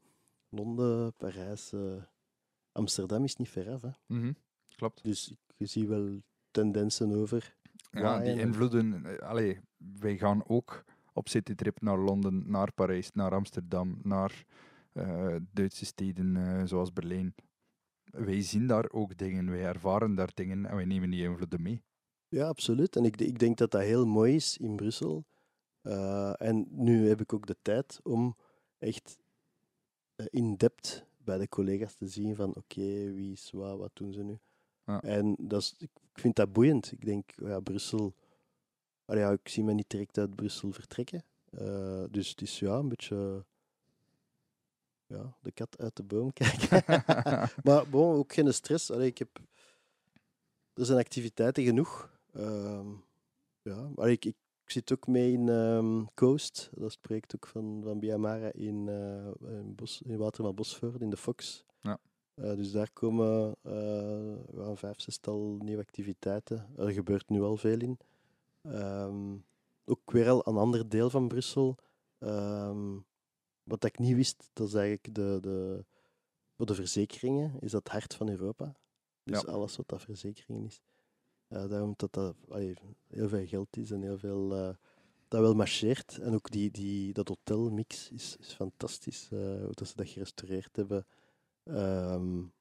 Londen, 0.49 1.13
Parijs, 1.13 1.73
uh, 1.73 2.03
Amsterdam 2.71 3.23
is 3.23 3.35
niet 3.35 3.49
ver 3.49 3.69
af. 3.69 3.81
Hè? 3.81 3.89
Mm 4.07 4.21
-hmm. 4.21 4.35
Klopt. 4.75 5.03
Dus 5.03 5.35
je 5.57 5.65
ziet 5.65 5.87
wel 5.87 6.21
tendensen 6.51 7.11
over. 7.11 7.55
Ja, 7.91 8.19
die 8.19 8.39
invloeden. 8.39 9.03
Uh, 9.05 9.17
allee, 9.17 9.59
wij 9.99 10.17
gaan 10.17 10.43
ook 10.47 10.83
op 11.13 11.29
citytrip 11.29 11.81
naar 11.81 11.97
Londen, 11.97 12.43
naar 12.51 12.73
Parijs, 12.73 13.11
naar 13.11 13.33
Amsterdam, 13.33 13.99
naar 14.03 14.45
uh, 14.93 15.35
Duitse 15.53 15.85
steden 15.85 16.35
uh, 16.35 16.63
zoals 16.65 16.93
Berlijn. 16.93 17.35
wij 18.03 18.41
zien 18.41 18.67
daar 18.67 18.89
ook 18.91 19.17
dingen, 19.17 19.49
wij 19.49 19.63
ervaren 19.63 20.15
daar 20.15 20.31
dingen 20.33 20.65
en 20.65 20.75
wij 20.75 20.85
nemen 20.85 21.09
die 21.09 21.23
invloeden 21.23 21.61
mee. 21.61 21.83
Ja, 22.27 22.47
absoluut. 22.47 22.95
En 22.95 23.05
ik, 23.05 23.21
ik 23.21 23.39
denk 23.39 23.57
dat 23.57 23.71
dat 23.71 23.81
heel 23.81 24.05
mooi 24.05 24.35
is 24.35 24.57
in 24.57 24.75
Brussel. 24.75 25.25
Uh, 25.83 26.41
en 26.41 26.67
nu 26.69 27.07
heb 27.07 27.21
ik 27.21 27.33
ook 27.33 27.47
de 27.47 27.57
tijd 27.61 27.99
om 28.03 28.35
echt 28.77 29.17
in 30.15 30.55
depth 30.55 31.05
bij 31.31 31.39
de 31.39 31.49
collega's 31.49 31.95
te 31.95 32.07
zien 32.07 32.35
van 32.35 32.55
oké, 32.55 33.11
wie 33.13 33.31
is 33.31 33.51
wat, 33.51 33.77
wat 33.77 33.91
doen 33.93 34.13
ze 34.13 34.23
nu? 34.23 34.39
Ja. 34.85 35.01
En 35.01 35.35
dat 35.39 35.61
is, 35.61 35.75
ik 35.77 35.89
vind 36.13 36.35
dat 36.35 36.53
boeiend. 36.53 36.91
Ik 36.91 37.05
denk, 37.05 37.31
ja, 37.35 37.59
Brussel... 37.59 38.13
Ja, 39.05 39.31
ik 39.31 39.49
zie 39.49 39.63
me 39.63 39.73
niet 39.73 39.89
direct 39.89 40.17
uit 40.17 40.35
Brussel 40.35 40.71
vertrekken. 40.71 41.23
Uh, 41.49 42.03
dus 42.09 42.29
het 42.29 42.41
is 42.41 42.59
ja, 42.59 42.73
een 42.73 42.89
beetje 42.89 43.45
ja, 45.05 45.37
de 45.41 45.51
kat 45.51 45.77
uit 45.79 45.95
de 45.95 46.03
boom 46.03 46.33
kijken. 46.41 46.83
maar 47.63 47.89
bon, 47.89 48.15
ook 48.15 48.33
geen 48.33 48.53
stress. 48.53 48.91
Allee, 48.91 49.07
ik 49.07 49.17
heb, 49.17 49.39
er 50.73 50.85
zijn 50.85 50.99
activiteiten 50.99 51.63
genoeg. 51.63 52.19
Uh, 52.33 52.89
ja, 53.61 53.89
maar 53.95 54.09
ik, 54.09 54.25
ik, 54.25 54.35
zit 54.71 54.91
ook 54.91 55.07
mee 55.07 55.31
in 55.31 55.47
um, 55.47 56.13
Coast. 56.13 56.69
Dat 56.73 56.87
is 56.87 56.93
het 56.93 57.01
project 57.01 57.35
ook 57.35 57.47
van, 57.47 57.81
van 57.83 57.99
Biamara 57.99 58.51
in, 58.51 58.87
uh, 58.87 59.49
in, 59.49 59.75
Bos, 59.75 60.01
in 60.01 60.17
Watermal 60.17 60.53
Bosvoort, 60.53 61.01
in 61.01 61.09
de 61.09 61.17
Fox. 61.17 61.65
Ja. 61.81 61.99
Uh, 62.35 62.55
dus 62.55 62.71
daar 62.71 62.91
komen 62.91 63.55
uh, 63.63 64.71
vijf, 64.75 65.01
zestal 65.01 65.57
nieuwe 65.59 65.81
activiteiten. 65.81 66.67
Er 66.77 66.91
gebeurt 66.91 67.29
nu 67.29 67.41
al 67.41 67.57
veel 67.57 67.79
in. 67.79 67.99
Um, 68.61 69.45
ook 69.85 70.11
weer 70.11 70.29
al 70.29 70.47
een 70.47 70.57
ander 70.57 70.89
deel 70.89 71.09
van 71.09 71.27
Brussel. 71.27 71.75
Um, 72.19 73.05
wat 73.63 73.83
ik 73.83 73.99
niet 73.99 74.15
wist, 74.15 74.49
dat 74.53 74.67
is 74.67 74.73
eigenlijk 74.73 75.15
de, 75.15 75.37
de, 75.41 75.85
voor 76.55 76.65
de 76.65 76.75
verzekeringen, 76.75 77.59
is 77.59 77.71
dat 77.71 77.83
het 77.83 77.91
hart 77.91 78.13
van 78.13 78.29
Europa. 78.29 78.75
Dus 79.23 79.41
Ja. 79.41 79.51
alles 79.51 79.77
wat 79.77 79.87
dat 79.87 80.01
verzekeringen 80.01 80.65
is. 80.65 80.81
Uh, 81.53 81.69
daarom 81.69 81.93
dat 81.95 82.13
dat 82.13 82.35
heel 83.07 83.27
veel 83.29 83.45
geld 83.45 83.77
is 83.77 83.91
en 83.91 84.01
heel 84.01 84.17
veel 84.17 84.57
uh, 84.57 84.75
dat 85.27 85.41
wel 85.41 85.53
marcheert. 85.53 86.17
En 86.17 86.33
ook 86.33 86.51
die, 86.51 86.71
die, 86.71 87.13
dat 87.13 87.27
hotelmix 87.27 88.09
is, 88.11 88.37
is 88.39 88.53
fantastisch. 88.53 89.29
Uh, 89.33 89.39
hoe 89.39 89.73
dat 89.73 89.87
ze 89.87 89.95
dat 89.95 90.09
gerestaureerd 90.09 90.75
hebben. 90.75 91.05
Um, 91.63 92.53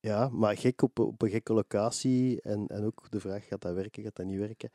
ja, 0.00 0.28
maar 0.28 0.56
gek 0.56 0.82
op, 0.82 0.98
op 0.98 1.22
een 1.22 1.30
gekke 1.30 1.52
locatie. 1.52 2.40
En, 2.40 2.66
en 2.66 2.84
ook 2.84 3.10
de 3.10 3.20
vraag, 3.20 3.46
gaat 3.46 3.62
dat 3.62 3.74
werken, 3.74 4.02
gaat 4.02 4.16
dat 4.16 4.26
niet 4.26 4.38
werken? 4.38 4.70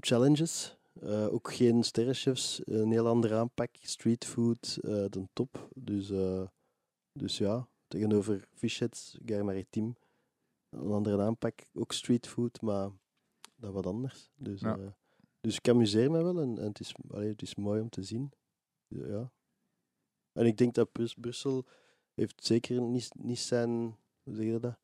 Challenges. 0.00 0.76
Ook 1.30 1.52
geen 1.52 1.82
sterrenchefs, 1.84 2.60
een 2.64 2.90
heel 2.90 3.06
andere 3.06 3.34
aanpak. 3.34 3.70
Streetfood, 3.80 4.78
de 4.82 5.28
top. 5.32 5.68
Dus, 5.74 6.12
dus 7.12 7.38
ja, 7.38 7.68
tegenover 7.88 8.48
Fishheads, 8.54 9.18
Gare 9.24 9.42
Maritime, 9.42 9.94
een 10.70 10.90
andere 10.90 11.22
aanpak. 11.22 11.66
Ook 11.74 11.92
streetfood, 11.92 12.60
maar 12.60 12.90
dat 13.56 13.72
wat 13.72 13.86
anders. 13.86 14.30
Dus, 14.36 14.60
Ja. 14.60 14.96
dus 15.40 15.56
ik 15.56 15.68
amuseer 15.68 16.10
me 16.10 16.22
wel 16.22 16.40
en, 16.40 16.58
en 16.58 16.64
het, 16.66 16.80
is, 16.80 16.94
allee, 17.10 17.28
het 17.28 17.42
is 17.42 17.54
mooi 17.54 17.80
om 17.80 17.88
te 17.88 18.02
zien. 18.02 18.32
Ja. 18.88 19.32
En 20.32 20.46
ik 20.46 20.56
denk 20.56 20.74
dat 20.74 20.92
Brus 20.92 21.14
Brussel 21.14 21.66
heeft 22.14 22.44
zeker 22.44 22.80
niet, 22.80 23.10
niet 23.14 23.38
zijn... 23.38 23.96
Hoe 24.22 24.34
zeg 24.34 24.44
je 24.44 24.58
dat? 24.58 24.78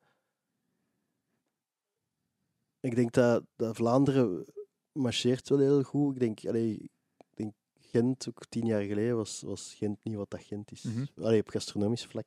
Ik 2.80 2.94
denk 2.94 3.12
dat, 3.12 3.44
dat 3.56 3.76
Vlaanderen 3.76 4.44
marcheert 4.92 5.48
wel 5.48 5.58
heel 5.58 5.82
goed. 5.82 6.14
Ik 6.14 6.20
denk, 6.20 6.46
allee, 6.46 6.72
ik 6.72 6.90
denk 7.34 7.52
Gent, 7.80 8.28
ook 8.28 8.46
tien 8.48 8.66
jaar 8.66 8.82
geleden, 8.82 9.16
was, 9.16 9.40
was 9.40 9.74
Gent 9.74 10.04
niet 10.04 10.14
wat 10.14 10.30
dat 10.30 10.42
Gent 10.42 10.70
is. 10.72 10.82
Mhm. 10.82 11.04
allee, 11.16 11.40
op 11.40 11.48
gastronomisch 11.48 12.06
vlak. 12.06 12.26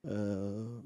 Uh, 0.00 0.78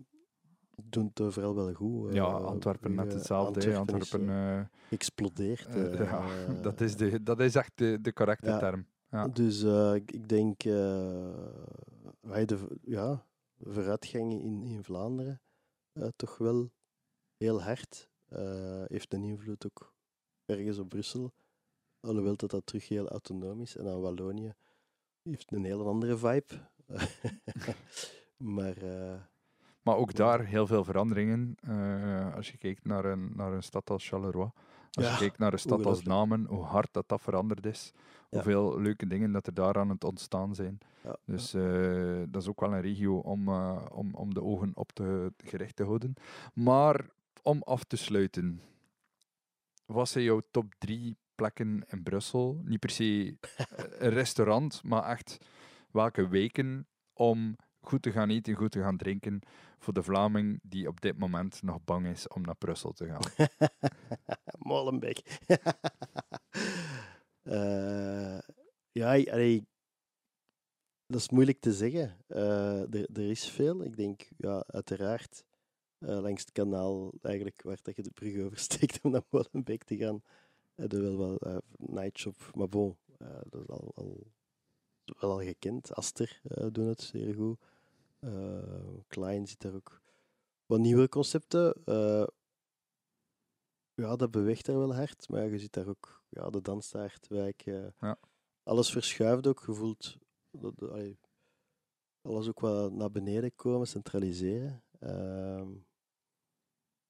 doen 0.83 1.07
het 1.07 1.21
overal 1.21 1.55
wel 1.55 1.73
goed. 1.73 2.13
Ja, 2.15 2.25
Antwerpen 2.25 2.95
net 2.95 3.13
hetzelfde. 3.13 3.77
Antwerpen 3.77 4.29
eh, 4.29 4.61
explodeert. 4.91 5.67
eh, 5.67 6.01
eh, 6.01 6.07
ja, 6.11 6.25
eh, 6.49 6.63
dat, 6.63 6.81
is 6.81 6.97
de, 6.97 7.23
dat 7.23 7.41
is 7.41 7.55
echt 7.55 7.73
de, 7.75 7.99
de 8.01 8.13
correcte 8.13 8.47
Ja. 8.51 8.59
term. 8.59 8.87
Ja. 9.11 9.29
Dus 9.29 9.63
eh, 9.63 9.95
ik, 9.95 10.29
denk, 10.29 10.65
uh, 10.65 10.75
wij 12.21 12.45
de 12.45 12.79
ja, 12.83 13.27
vooruitgang 13.61 14.33
in, 14.33 14.63
in 14.63 14.85
Vlaanderen 14.85 15.41
uh, 15.93 16.09
toch 16.17 16.39
wel 16.39 16.71
heel 17.37 17.63
hard. 17.63 18.11
Heeft 18.87 19.13
een 19.13 19.25
invloed 19.25 19.67
ook 19.67 19.95
ergens 20.45 20.79
op 20.79 20.89
Brussel. 20.89 21.33
Alhoewel 22.01 22.37
dat 22.37 22.51
dat 22.51 22.67
terug 22.67 22.89
heel 22.89 23.09
autonoom 23.09 23.61
is. 23.61 23.77
En 23.77 23.85
dan 23.85 24.01
Wallonië 24.01 24.55
heeft 25.23 25.53
een 25.53 25.65
heel 25.65 25.87
andere 25.87 26.17
vibe. 26.17 26.71
maar 28.55 28.83
uh, 28.83 29.21
Maar 29.85 29.97
ook 29.97 30.15
daar 30.15 30.45
heel 30.45 30.67
veel 30.67 30.85
veranderingen. 30.85 31.57
Eh, 31.61 32.35
als 32.35 32.51
je 32.51 32.59
kijkt 32.59 32.85
naar 32.85 33.05
een, 33.05 33.33
naar 33.35 33.53
een 33.53 33.63
stad 33.63 33.91
als 33.91 34.09
Charleroi. 34.09 34.51
Als 34.91 35.05
Ja, 35.07 35.13
je 35.13 35.19
kijkt 35.19 35.39
naar 35.39 35.53
een 35.53 35.59
stad 35.59 35.87
als. 35.87 36.03
Namen, 36.03 36.45
hoe 36.45 36.65
hard 36.65 36.89
dat, 36.93 37.09
dat 37.09 37.21
veranderd 37.21 37.67
is. 37.67 37.93
Hoeveel 38.31 38.81
leuke 38.81 39.07
dingen 39.07 39.33
dat 39.33 39.47
er 39.47 39.55
daar 39.55 39.79
aan 39.79 39.89
het 39.89 40.05
ontstaan 40.05 40.55
zijn. 40.55 40.79
Dus 41.25 41.55
eh, 41.55 42.23
dat 42.29 42.43
is 42.43 42.49
ook 42.49 42.61
wel 42.61 42.73
een 42.73 42.81
regio 42.81 43.17
om, 43.19 43.49
eh, 43.49 43.87
om, 43.93 44.15
om 44.15 44.35
de 44.35 44.43
ogen 44.43 44.71
op 44.75 44.93
te 44.93 45.33
gericht 45.37 45.77
te 45.77 45.85
houden. 45.85 46.15
Maar 46.55 47.07
om 47.43 47.63
af 47.63 47.85
te 47.85 47.97
sluiten, 47.97 48.61
wat 49.87 50.09
zijn 50.09 50.25
jouw 50.25 50.41
top 50.51 50.75
drie 50.79 51.17
plekken 51.35 51.85
in 51.89 52.03
Brussel? 52.03 52.61
Niet 52.65 52.81
per 52.81 52.91
se 52.91 53.37
een 53.99 54.11
restaurant, 54.11 54.83
maar 54.83 55.05
echt 55.05 55.39
welke 55.91 56.29
weken 56.29 56.87
om 57.13 57.57
goed 57.85 58.03
te 58.03 58.13
gaan 58.13 58.31
eten, 58.31 58.55
goed 58.55 58.71
te 58.71 58.81
gaan 58.81 58.97
drinken 58.97 59.41
voor 59.79 59.93
de 59.93 60.03
Vlaming 60.03 60.61
die 60.63 60.89
op 60.89 61.01
dit 61.01 61.19
moment 61.19 61.63
nog 61.63 61.85
bang 61.85 62.07
is 62.07 62.29
om 62.29 62.43
naar 62.43 62.57
Brussel 62.57 62.93
te 62.93 63.07
gaan. 63.07 63.49
Molenbeek. 64.69 65.41
uh, 67.43 68.39
ja, 69.01 69.13
dat 71.07 71.21
is 71.21 71.29
moeilijk 71.29 71.61
te 71.61 71.73
zeggen. 71.73 72.17
Uh, 72.29 72.95
er, 72.95 73.09
er, 73.13 73.31
is 73.31 73.49
veel. 73.49 73.85
Ik 73.85 73.97
denk, 73.97 74.29
ja, 74.37 74.65
uiteraard, 74.67 75.45
uh, 75.99 76.21
langs 76.21 76.41
het 76.41 76.53
kanaal, 76.53 77.13
eigenlijk 77.23 77.63
waar 77.63 77.79
dat 77.83 77.97
je 77.97 78.03
de 78.03 78.11
brug 78.11 78.45
oversteekt 78.45 78.99
om 79.03 79.11
naar 79.11 79.25
Molenbeek 79.31 79.85
te 79.85 79.97
gaan, 79.97 80.23
je 80.75 81.01
wel 81.01 81.19
wel 81.19 81.39
uh, 81.47 81.57
nightshop. 81.77 82.51
Maar 82.55 82.69
bon, 82.69 82.97
dat 83.49 83.63
is 83.63 83.69
al, 83.69 83.93
al, 83.95 84.27
wel 85.05 85.31
al 85.31 85.41
gekend. 85.41 85.95
Aster 85.95 86.41
doen 86.73 86.87
het 86.87 87.01
zeer 87.01 87.35
goed. 87.35 87.59
Klein 89.07 89.47
zit 89.47 89.65
er 89.65 89.75
ook. 89.75 90.01
Wat 90.67 90.79
nieuwe 90.79 91.09
concepten. 91.09 91.75
ja, 93.95 94.17
dat 94.17 94.31
beweegt 94.31 94.67
daar 94.67 94.79
wel 94.79 94.95
hard. 94.95 95.29
Maar 95.29 95.49
je 95.49 95.59
ziet 95.59 95.73
daar 95.73 95.89
ook 95.89 96.23
ja, 96.29 96.51
de 96.51 96.63
Danstaartwijk. 96.63 97.61
Ja. 97.61 98.19
Alles 98.63 98.93
verschuift 98.93 99.47
ook. 99.47 99.63
Je 99.67 99.75
voelt 99.75 100.19
dat, 100.51 100.83
allee, 100.83 101.19
alles 102.23 102.49
ook 102.49 102.61
wat 102.61 102.93
naar 102.93 103.11
beneden 103.11 103.55
komen, 103.55 103.87
centraliseren. 103.87 104.83
Uh, 105.01 105.69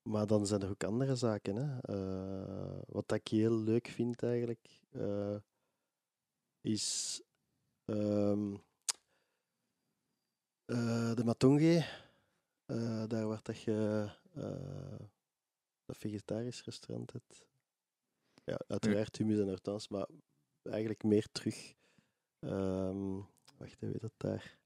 maar 0.02 0.26
dan 0.26 0.46
zijn 0.46 0.62
er 0.62 0.70
ook 0.70 0.84
andere 0.84 1.14
zaken. 1.14 1.56
Hè. 1.56 1.94
Uh, 1.94 2.82
wat 2.86 3.12
ik 3.12 3.28
heel 3.28 3.52
leuk 3.52 3.88
vind 3.88 4.22
eigenlijk, 4.22 4.80
uh, 4.90 5.36
is 6.60 7.20
um, 7.84 8.62
de 10.66 11.22
Matonge. 11.24 11.86
daar 13.06 13.26
waar 13.26 13.40
dat 13.42 13.60
je 13.60 14.08
dat 15.86 15.96
vegetarisch 15.98 16.64
restaurant 16.64 17.12
hebt. 17.12 17.46
Ja, 18.44 18.60
uiteraard 18.66 19.16
humus 19.16 19.38
en 19.38 19.48
hortens, 19.48 19.88
maar 19.88 20.06
eigenlijk 20.62 21.02
meer 21.02 21.26
terug. 21.32 21.74
Um, 22.40 23.26
wacht, 23.56 23.76
weet 23.78 24.00
dat 24.00 24.12
daar? 24.16 24.58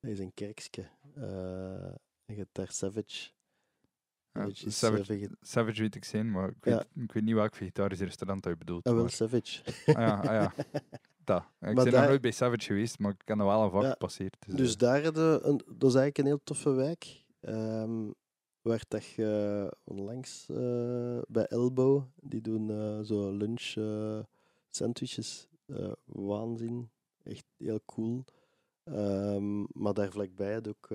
Dat 0.00 0.10
is 0.10 0.18
een 0.18 0.34
kerkje. 0.34 0.88
Uh, 1.16 1.84
en 1.84 2.34
je 2.34 2.36
hebt 2.36 2.54
daar 2.54 2.70
Savage. 2.70 3.30
Savage, 4.32 4.70
Savage, 4.70 5.18
uh, 5.18 5.28
Savage 5.40 5.80
weet 5.80 5.94
ik 5.94 6.04
zijn, 6.04 6.30
maar 6.30 6.48
ik 6.48 6.64
weet, 6.64 6.86
ik 6.94 7.12
weet 7.12 7.22
niet 7.24 7.34
welk 7.34 7.54
vegetarisch 7.54 8.00
restaurant 8.00 8.42
dat 8.42 8.52
je 8.52 8.58
bedoelt. 8.58 8.86
Ah, 8.86 8.92
wel 8.92 9.02
maar- 9.02 9.12
Savage. 9.12 9.62
Ah 9.86 9.94
ja, 9.94 10.18
ah 10.18 10.24
ja. 10.24 10.52
Dat. 11.30 11.42
Ik 11.42 11.48
Maar 11.60 11.74
ben 11.74 11.84
nog 11.84 11.94
daar- 11.94 12.08
nooit 12.08 12.20
bij 12.20 12.30
Savage 12.30 12.62
geweest, 12.62 12.98
maar 12.98 13.10
ik 13.12 13.22
heb 13.24 13.38
er 13.38 13.44
wel 13.44 13.62
een 13.62 13.70
vak 13.70 13.82
Ja, 13.82 13.90
gepasseerd. 13.90 14.36
Dus, 14.46 14.54
Dus 14.56 14.72
eh, 14.72 14.78
daar 14.78 15.02
je 15.02 15.06
een, 15.42 15.56
dat 15.56 15.90
is 15.90 15.94
eigenlijk 15.94 16.18
een 16.18 16.26
heel 16.26 16.40
toffe 16.44 16.70
wijk. 16.70 17.24
ehm, 17.40 18.10
waar 18.62 18.84
dat 18.88 19.04
je 19.06 19.72
onlangs 19.84 20.46
eh, 20.48 21.18
bij 21.28 21.46
Elbow, 21.46 22.02
die 22.22 22.40
doen 22.40 22.70
eh, 22.70 23.00
zo 23.00 23.30
lunch 23.32 23.74
eh, 23.76 24.18
sandwiches. 24.68 25.48
waanzin. 26.04 26.90
Echt 27.22 27.44
heel 27.56 27.80
cool. 27.86 28.24
Ehm, 28.84 29.60
maar 29.72 29.94
daar 29.94 30.10
vlakbij 30.10 30.52
had 30.54 30.68
ook 30.68 30.88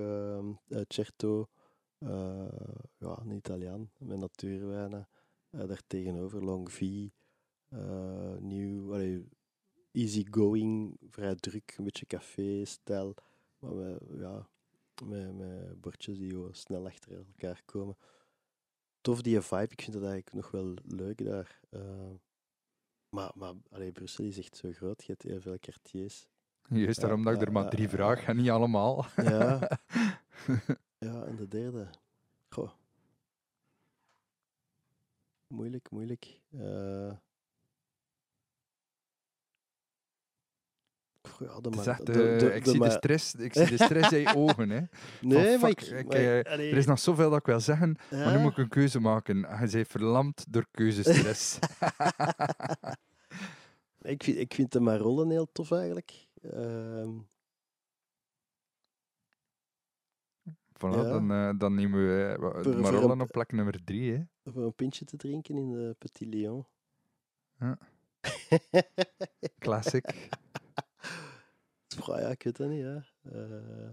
Certo, 0.88 1.48
ja, 2.98 3.18
een 3.20 3.30
Italiaan 3.30 3.90
met 3.98 4.18
natuurwijnen. 4.18 5.08
Daar 5.50 5.82
tegenover 5.86 6.44
Longvie, 6.44 7.12
eh 7.68 8.36
nieuw, 8.38 8.86
allee, 9.96 10.04
easy 10.04 10.26
going, 10.30 10.96
vrij 11.10 11.34
druk, 11.34 11.74
een 11.76 11.84
beetje 11.84 12.06
café-stijl. 12.06 13.14
Maar 13.58 13.76
we, 13.76 13.98
ja, 14.18 14.48
met, 15.04 15.36
met 15.36 15.80
bordjes 15.80 16.18
die 16.18 16.30
gewoon 16.30 16.54
snel 16.54 16.86
achter 16.86 17.12
elkaar 17.16 17.62
komen. 17.64 17.96
Tof 19.00 19.22
die 19.22 19.40
vibe, 19.40 19.72
ik 19.72 19.82
vind 19.82 19.92
dat 19.92 20.10
eigenlijk 20.10 20.32
nog 20.32 20.50
wel 20.50 20.74
leuk 20.84 21.24
daar. 21.24 21.60
Eh, 21.70 22.14
maar 23.08 23.30
maar 23.34 23.54
allee, 23.70 23.92
Brussel 23.92 24.24
is 24.24 24.38
echt 24.38 24.56
zo 24.56 24.72
groot, 24.72 25.04
je 25.04 25.12
hebt 25.12 25.22
heel 25.22 25.40
veel 25.40 25.58
quartiers. 25.58 26.28
Juist 26.68 27.00
daarom 27.00 27.24
dat 27.24 27.34
ik 27.34 27.40
er 27.40 27.52
maar 27.52 27.70
drie 27.70 27.82
ja, 27.82 27.88
vraag 27.88 28.20
ja. 28.20 28.26
en 28.26 28.36
niet 28.36 28.50
allemaal. 28.50 29.06
Ja, 29.16 29.78
ja 31.06 31.24
en 31.24 31.36
de 31.36 31.48
derde. 31.48 31.88
Goh. 32.48 32.70
Moeilijk, 35.46 35.90
moeilijk. 35.90 36.40
Eh 36.50 37.12
ja, 41.38 41.60
de 41.60 41.68
Het 41.68 41.78
is 41.78 41.84
ma- 41.84 41.92
echt, 41.92 42.06
de- 42.06 42.12
eh, 42.32 42.38
de- 42.38 42.54
ik, 42.54 42.64
zie 42.66 42.78
de 42.80 42.90
stress, 42.90 43.34
ik 43.34 43.52
zie 43.58 43.66
de 43.76 43.84
stress 43.84 44.12
in 44.12 44.18
je 44.20 44.34
ogen. 44.36 44.70
Hè. 44.70 44.80
Nee, 45.20 45.58
maar 45.58 45.68
fuck, 45.70 45.80
ik... 45.80 45.98
ik, 45.98 46.06
maar 46.06 46.16
eh, 46.16 46.38
ik- 46.38 46.46
Er 46.46 46.76
is 46.76 46.86
nog 46.86 46.98
zoveel 46.98 47.30
dat 47.30 47.38
ik 47.38 47.46
wil 47.46 47.60
zeggen, 47.60 47.96
maar 48.10 48.36
nu 48.36 48.42
moet 48.42 48.50
ik 48.52 48.58
een 48.58 48.68
keuze 48.68 49.00
maken. 49.00 49.44
En 49.44 49.66
je 49.66 49.70
bent 49.72 49.88
verlamd 49.88 50.44
door 50.52 50.66
keuzestress. 50.70 51.58
Ik 54.02 54.22
vind, 54.22 54.38
ik 54.38 54.54
vind 54.54 54.72
de 54.72 54.80
Marollen 54.80 55.30
heel 55.30 55.48
tof 55.52 55.72
eigenlijk. 55.72 56.26
Ehm, 56.42 57.10
Voilà, 60.78 60.90
Ja. 60.94 61.02
dan, 61.02 61.30
eh, 61.30 61.50
dan 61.58 61.74
nemen 61.74 62.00
we 62.00 62.36
de 62.62 62.76
Marollen 62.76 63.20
op 63.20 63.28
plek 63.30 63.52
nummer 63.52 63.84
drie. 63.84 64.12
Hè. 64.12 64.22
voor 64.52 64.64
een 64.64 64.74
pintje 64.74 65.04
te 65.04 65.16
drinken 65.16 65.56
in 65.56 65.72
de 65.72 65.94
Petit 65.98 66.28
Lion. 66.34 66.66
Ja. 67.58 67.78
Classic. 69.58 70.28
Goh, 72.00 72.18
ja, 72.18 72.28
ik 72.28 72.42
weet 72.42 72.56
dat 72.56 72.68
niet, 72.68 72.80
ja. 72.82 73.04
Eh, 73.32 73.90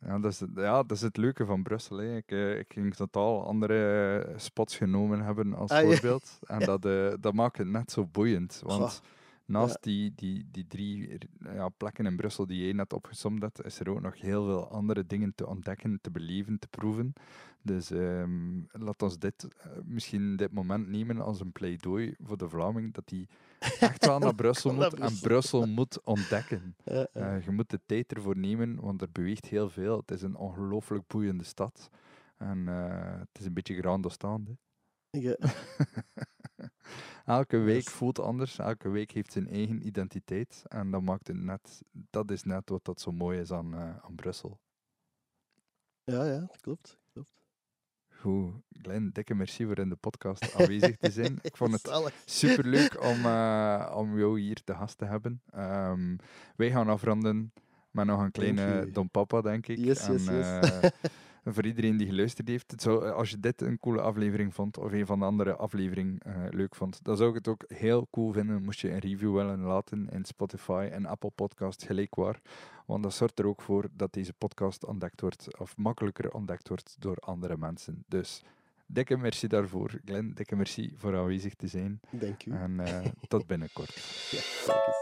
Ja 0.00 0.18
dat, 0.18 0.32
is, 0.32 0.40
het- 0.40 0.50
ja, 0.54 0.82
dat 0.82 0.90
is 0.96 1.00
het 1.02 1.16
leuke 1.16 1.46
van 1.46 1.62
Brussel. 1.62 1.96
Hè. 1.96 2.16
Ik, 2.16 2.30
eh, 2.30 2.58
ik 2.58 2.72
ging 2.72 2.94
totaal 2.94 3.46
andere 3.46 4.20
eh, 4.22 4.38
spots 4.38 4.76
genomen 4.76 5.20
hebben 5.24 5.54
als 5.54 5.70
Ah, 5.70 5.82
ja. 5.82 5.88
voorbeeld. 5.90 6.38
En 6.46 6.58
dat, 6.58 6.84
eh, 6.84 7.12
dat 7.20 7.32
maakt 7.34 7.58
het 7.58 7.66
net 7.66 7.90
zo 7.90 8.06
boeiend. 8.06 8.60
Want 8.64 8.80
Goh, 8.92 9.00
naast 9.52 9.72
ja. 9.72 9.80
die, 9.80 10.12
die, 10.14 10.48
die 10.50 10.66
drie 10.66 11.18
ja, 11.38 11.68
plekken 11.68 12.06
in 12.06 12.16
Brussel 12.16 12.46
die 12.46 12.64
jij 12.64 12.72
net 12.72 12.92
opgesomd 12.92 13.42
hebt, 13.42 13.64
is 13.64 13.80
er 13.80 13.90
ook 13.90 14.00
nog 14.00 14.20
heel 14.20 14.44
veel 14.44 14.68
andere 14.68 15.06
dingen 15.06 15.32
te 15.34 15.46
ontdekken, 15.46 15.98
te 16.00 16.10
beleven, 16.10 16.58
te 16.58 16.68
proeven. 16.68 17.12
Dus 17.62 17.90
ehm, 17.90 18.60
laat 18.70 19.02
ons 19.02 19.18
dit 19.18 19.48
eh, 19.56 19.70
misschien 19.84 20.36
dit 20.36 20.52
moment 20.52 20.88
nemen 20.88 21.20
als 21.20 21.40
een 21.40 21.52
pleidooi 21.52 22.14
voor 22.18 22.36
de 22.36 22.48
Vlaming, 22.48 22.94
dat 22.94 23.08
die 23.08 23.28
echt 23.80 24.06
wel 24.06 24.18
naar 24.24 24.34
Brussel 24.34 24.72
moet 24.72 24.94
en 24.94 25.18
Brussel. 25.20 25.66
Moet 25.66 26.02
ontdekken. 26.04 26.76
eh, 26.84 27.44
je 27.44 27.50
moet 27.50 27.70
de 27.70 27.80
tijd 27.86 28.12
ervoor 28.12 28.38
nemen, 28.38 28.80
want 28.80 29.02
er 29.02 29.10
beweegt 29.12 29.46
heel 29.46 29.68
veel. 29.68 29.96
Het 29.96 30.10
is 30.10 30.22
een 30.22 30.36
ongelooflijk 30.36 31.06
boeiende 31.06 31.44
stad. 31.44 31.90
En 32.36 32.68
eh, 32.68 33.18
het 33.18 33.38
is 33.38 33.44
een 33.44 33.54
beetje 33.54 33.76
grando 33.76 34.08
staande. 34.08 34.56
Ja. 35.10 35.36
Elke 37.24 37.56
week 37.58 37.86
is- 37.86 37.92
voelt 37.92 38.18
anders, 38.18 38.58
elke 38.58 38.88
week 38.88 39.10
heeft 39.10 39.32
zijn 39.32 39.48
eigen 39.48 39.86
identiteit. 39.86 40.62
En 40.68 40.90
dat 40.90 41.02
maakt 41.02 41.26
het 41.26 41.36
net, 41.36 41.82
dat 42.10 42.30
is 42.30 42.42
net 42.42 42.68
wat 42.68 42.84
dat 42.84 43.00
zo 43.00 43.12
mooi 43.12 43.38
is 43.40 43.50
aan, 43.52 43.74
eh, 43.74 43.80
aan 44.04 44.14
Brussel. 44.14 44.60
ja, 46.04 46.24
ja, 46.24 46.48
klopt. 46.60 46.98
klopt. 47.12 47.30
Goed, 48.20 48.54
Glenn, 48.82 49.10
dikke 49.12 49.34
merci 49.34 49.64
voor 49.66 49.78
in 49.78 49.88
de 49.88 49.96
podcast 49.96 50.54
aanwezig 50.54 50.96
te 50.96 51.10
zijn. 51.10 51.38
Ik 51.42 51.56
vond 51.56 51.72
het 51.72 52.12
superleuk 52.24 53.00
om, 53.10 53.24
eh, 53.26 53.92
om 53.96 54.18
jou 54.18 54.40
hier 54.40 54.62
te 54.64 54.74
gast 54.74 54.98
te 54.98 55.04
hebben. 55.04 55.42
Ehm, 55.50 56.16
wij 56.56 56.70
gaan 56.70 56.88
afronden 56.88 57.52
met 57.90 58.06
nog 58.06 58.20
een 58.20 58.30
kleine. 58.30 58.90
Don 58.90 59.10
Papa, 59.10 59.40
denk 59.40 59.66
ik. 59.66 59.78
Yes, 59.78 60.06
yes, 60.06 60.26
en, 60.26 60.34
yes. 60.36 60.46
eh, 60.80 60.90
voor 61.44 61.66
iedereen 61.66 61.96
die 61.96 62.06
geluisterd 62.06 62.48
heeft, 62.48 62.70
het 62.70 62.82
zou, 62.82 63.10
als 63.10 63.30
je 63.30 63.40
dit 63.40 63.60
een 63.60 63.78
coole 63.78 64.00
aflevering 64.00 64.54
vond, 64.54 64.78
of 64.78 64.92
een 64.92 65.06
van 65.06 65.18
de 65.18 65.24
andere 65.24 65.56
afleveringen 65.56 66.18
eh, 66.18 66.34
leuk 66.50 66.74
vond, 66.74 67.04
dan 67.04 67.16
zou 67.16 67.28
ik 67.28 67.34
het 67.34 67.48
ook 67.48 67.64
heel 67.68 68.08
cool 68.10 68.32
vinden 68.32 68.62
moest 68.62 68.80
je 68.80 68.90
een 68.90 68.98
review 68.98 69.34
willen 69.34 69.60
laten 69.60 70.08
in 70.10 70.24
Spotify 70.24 70.88
en 70.92 71.06
Apple 71.06 71.30
Podcast 71.30 71.84
gelijkwaar. 71.84 72.40
Want 72.86 73.02
dat 73.02 73.14
zorgt 73.14 73.38
er 73.38 73.46
ook 73.46 73.62
voor 73.62 73.88
dat 73.92 74.12
deze 74.12 74.32
podcast 74.32 74.84
ontdekt 74.84 75.20
wordt, 75.20 75.58
of 75.58 75.76
makkelijker 75.76 76.32
ontdekt 76.32 76.68
wordt 76.68 76.96
door 76.98 77.16
andere 77.16 77.56
mensen. 77.56 78.04
Dus 78.08 78.42
dikke 78.86 79.16
merci 79.16 79.46
daarvoor, 79.46 80.00
Glenn. 80.04 80.32
Dikke 80.34 80.56
merci 80.56 80.92
voor 80.96 81.16
aanwezig 81.16 81.54
te 81.54 81.66
zijn. 81.66 82.00
Dank 82.10 82.44
u. 82.44 82.50
En 82.52 82.80
eh, 82.80 83.06
tot 83.28 83.46
binnenkort. 83.46 83.96
Ja, 84.30 85.01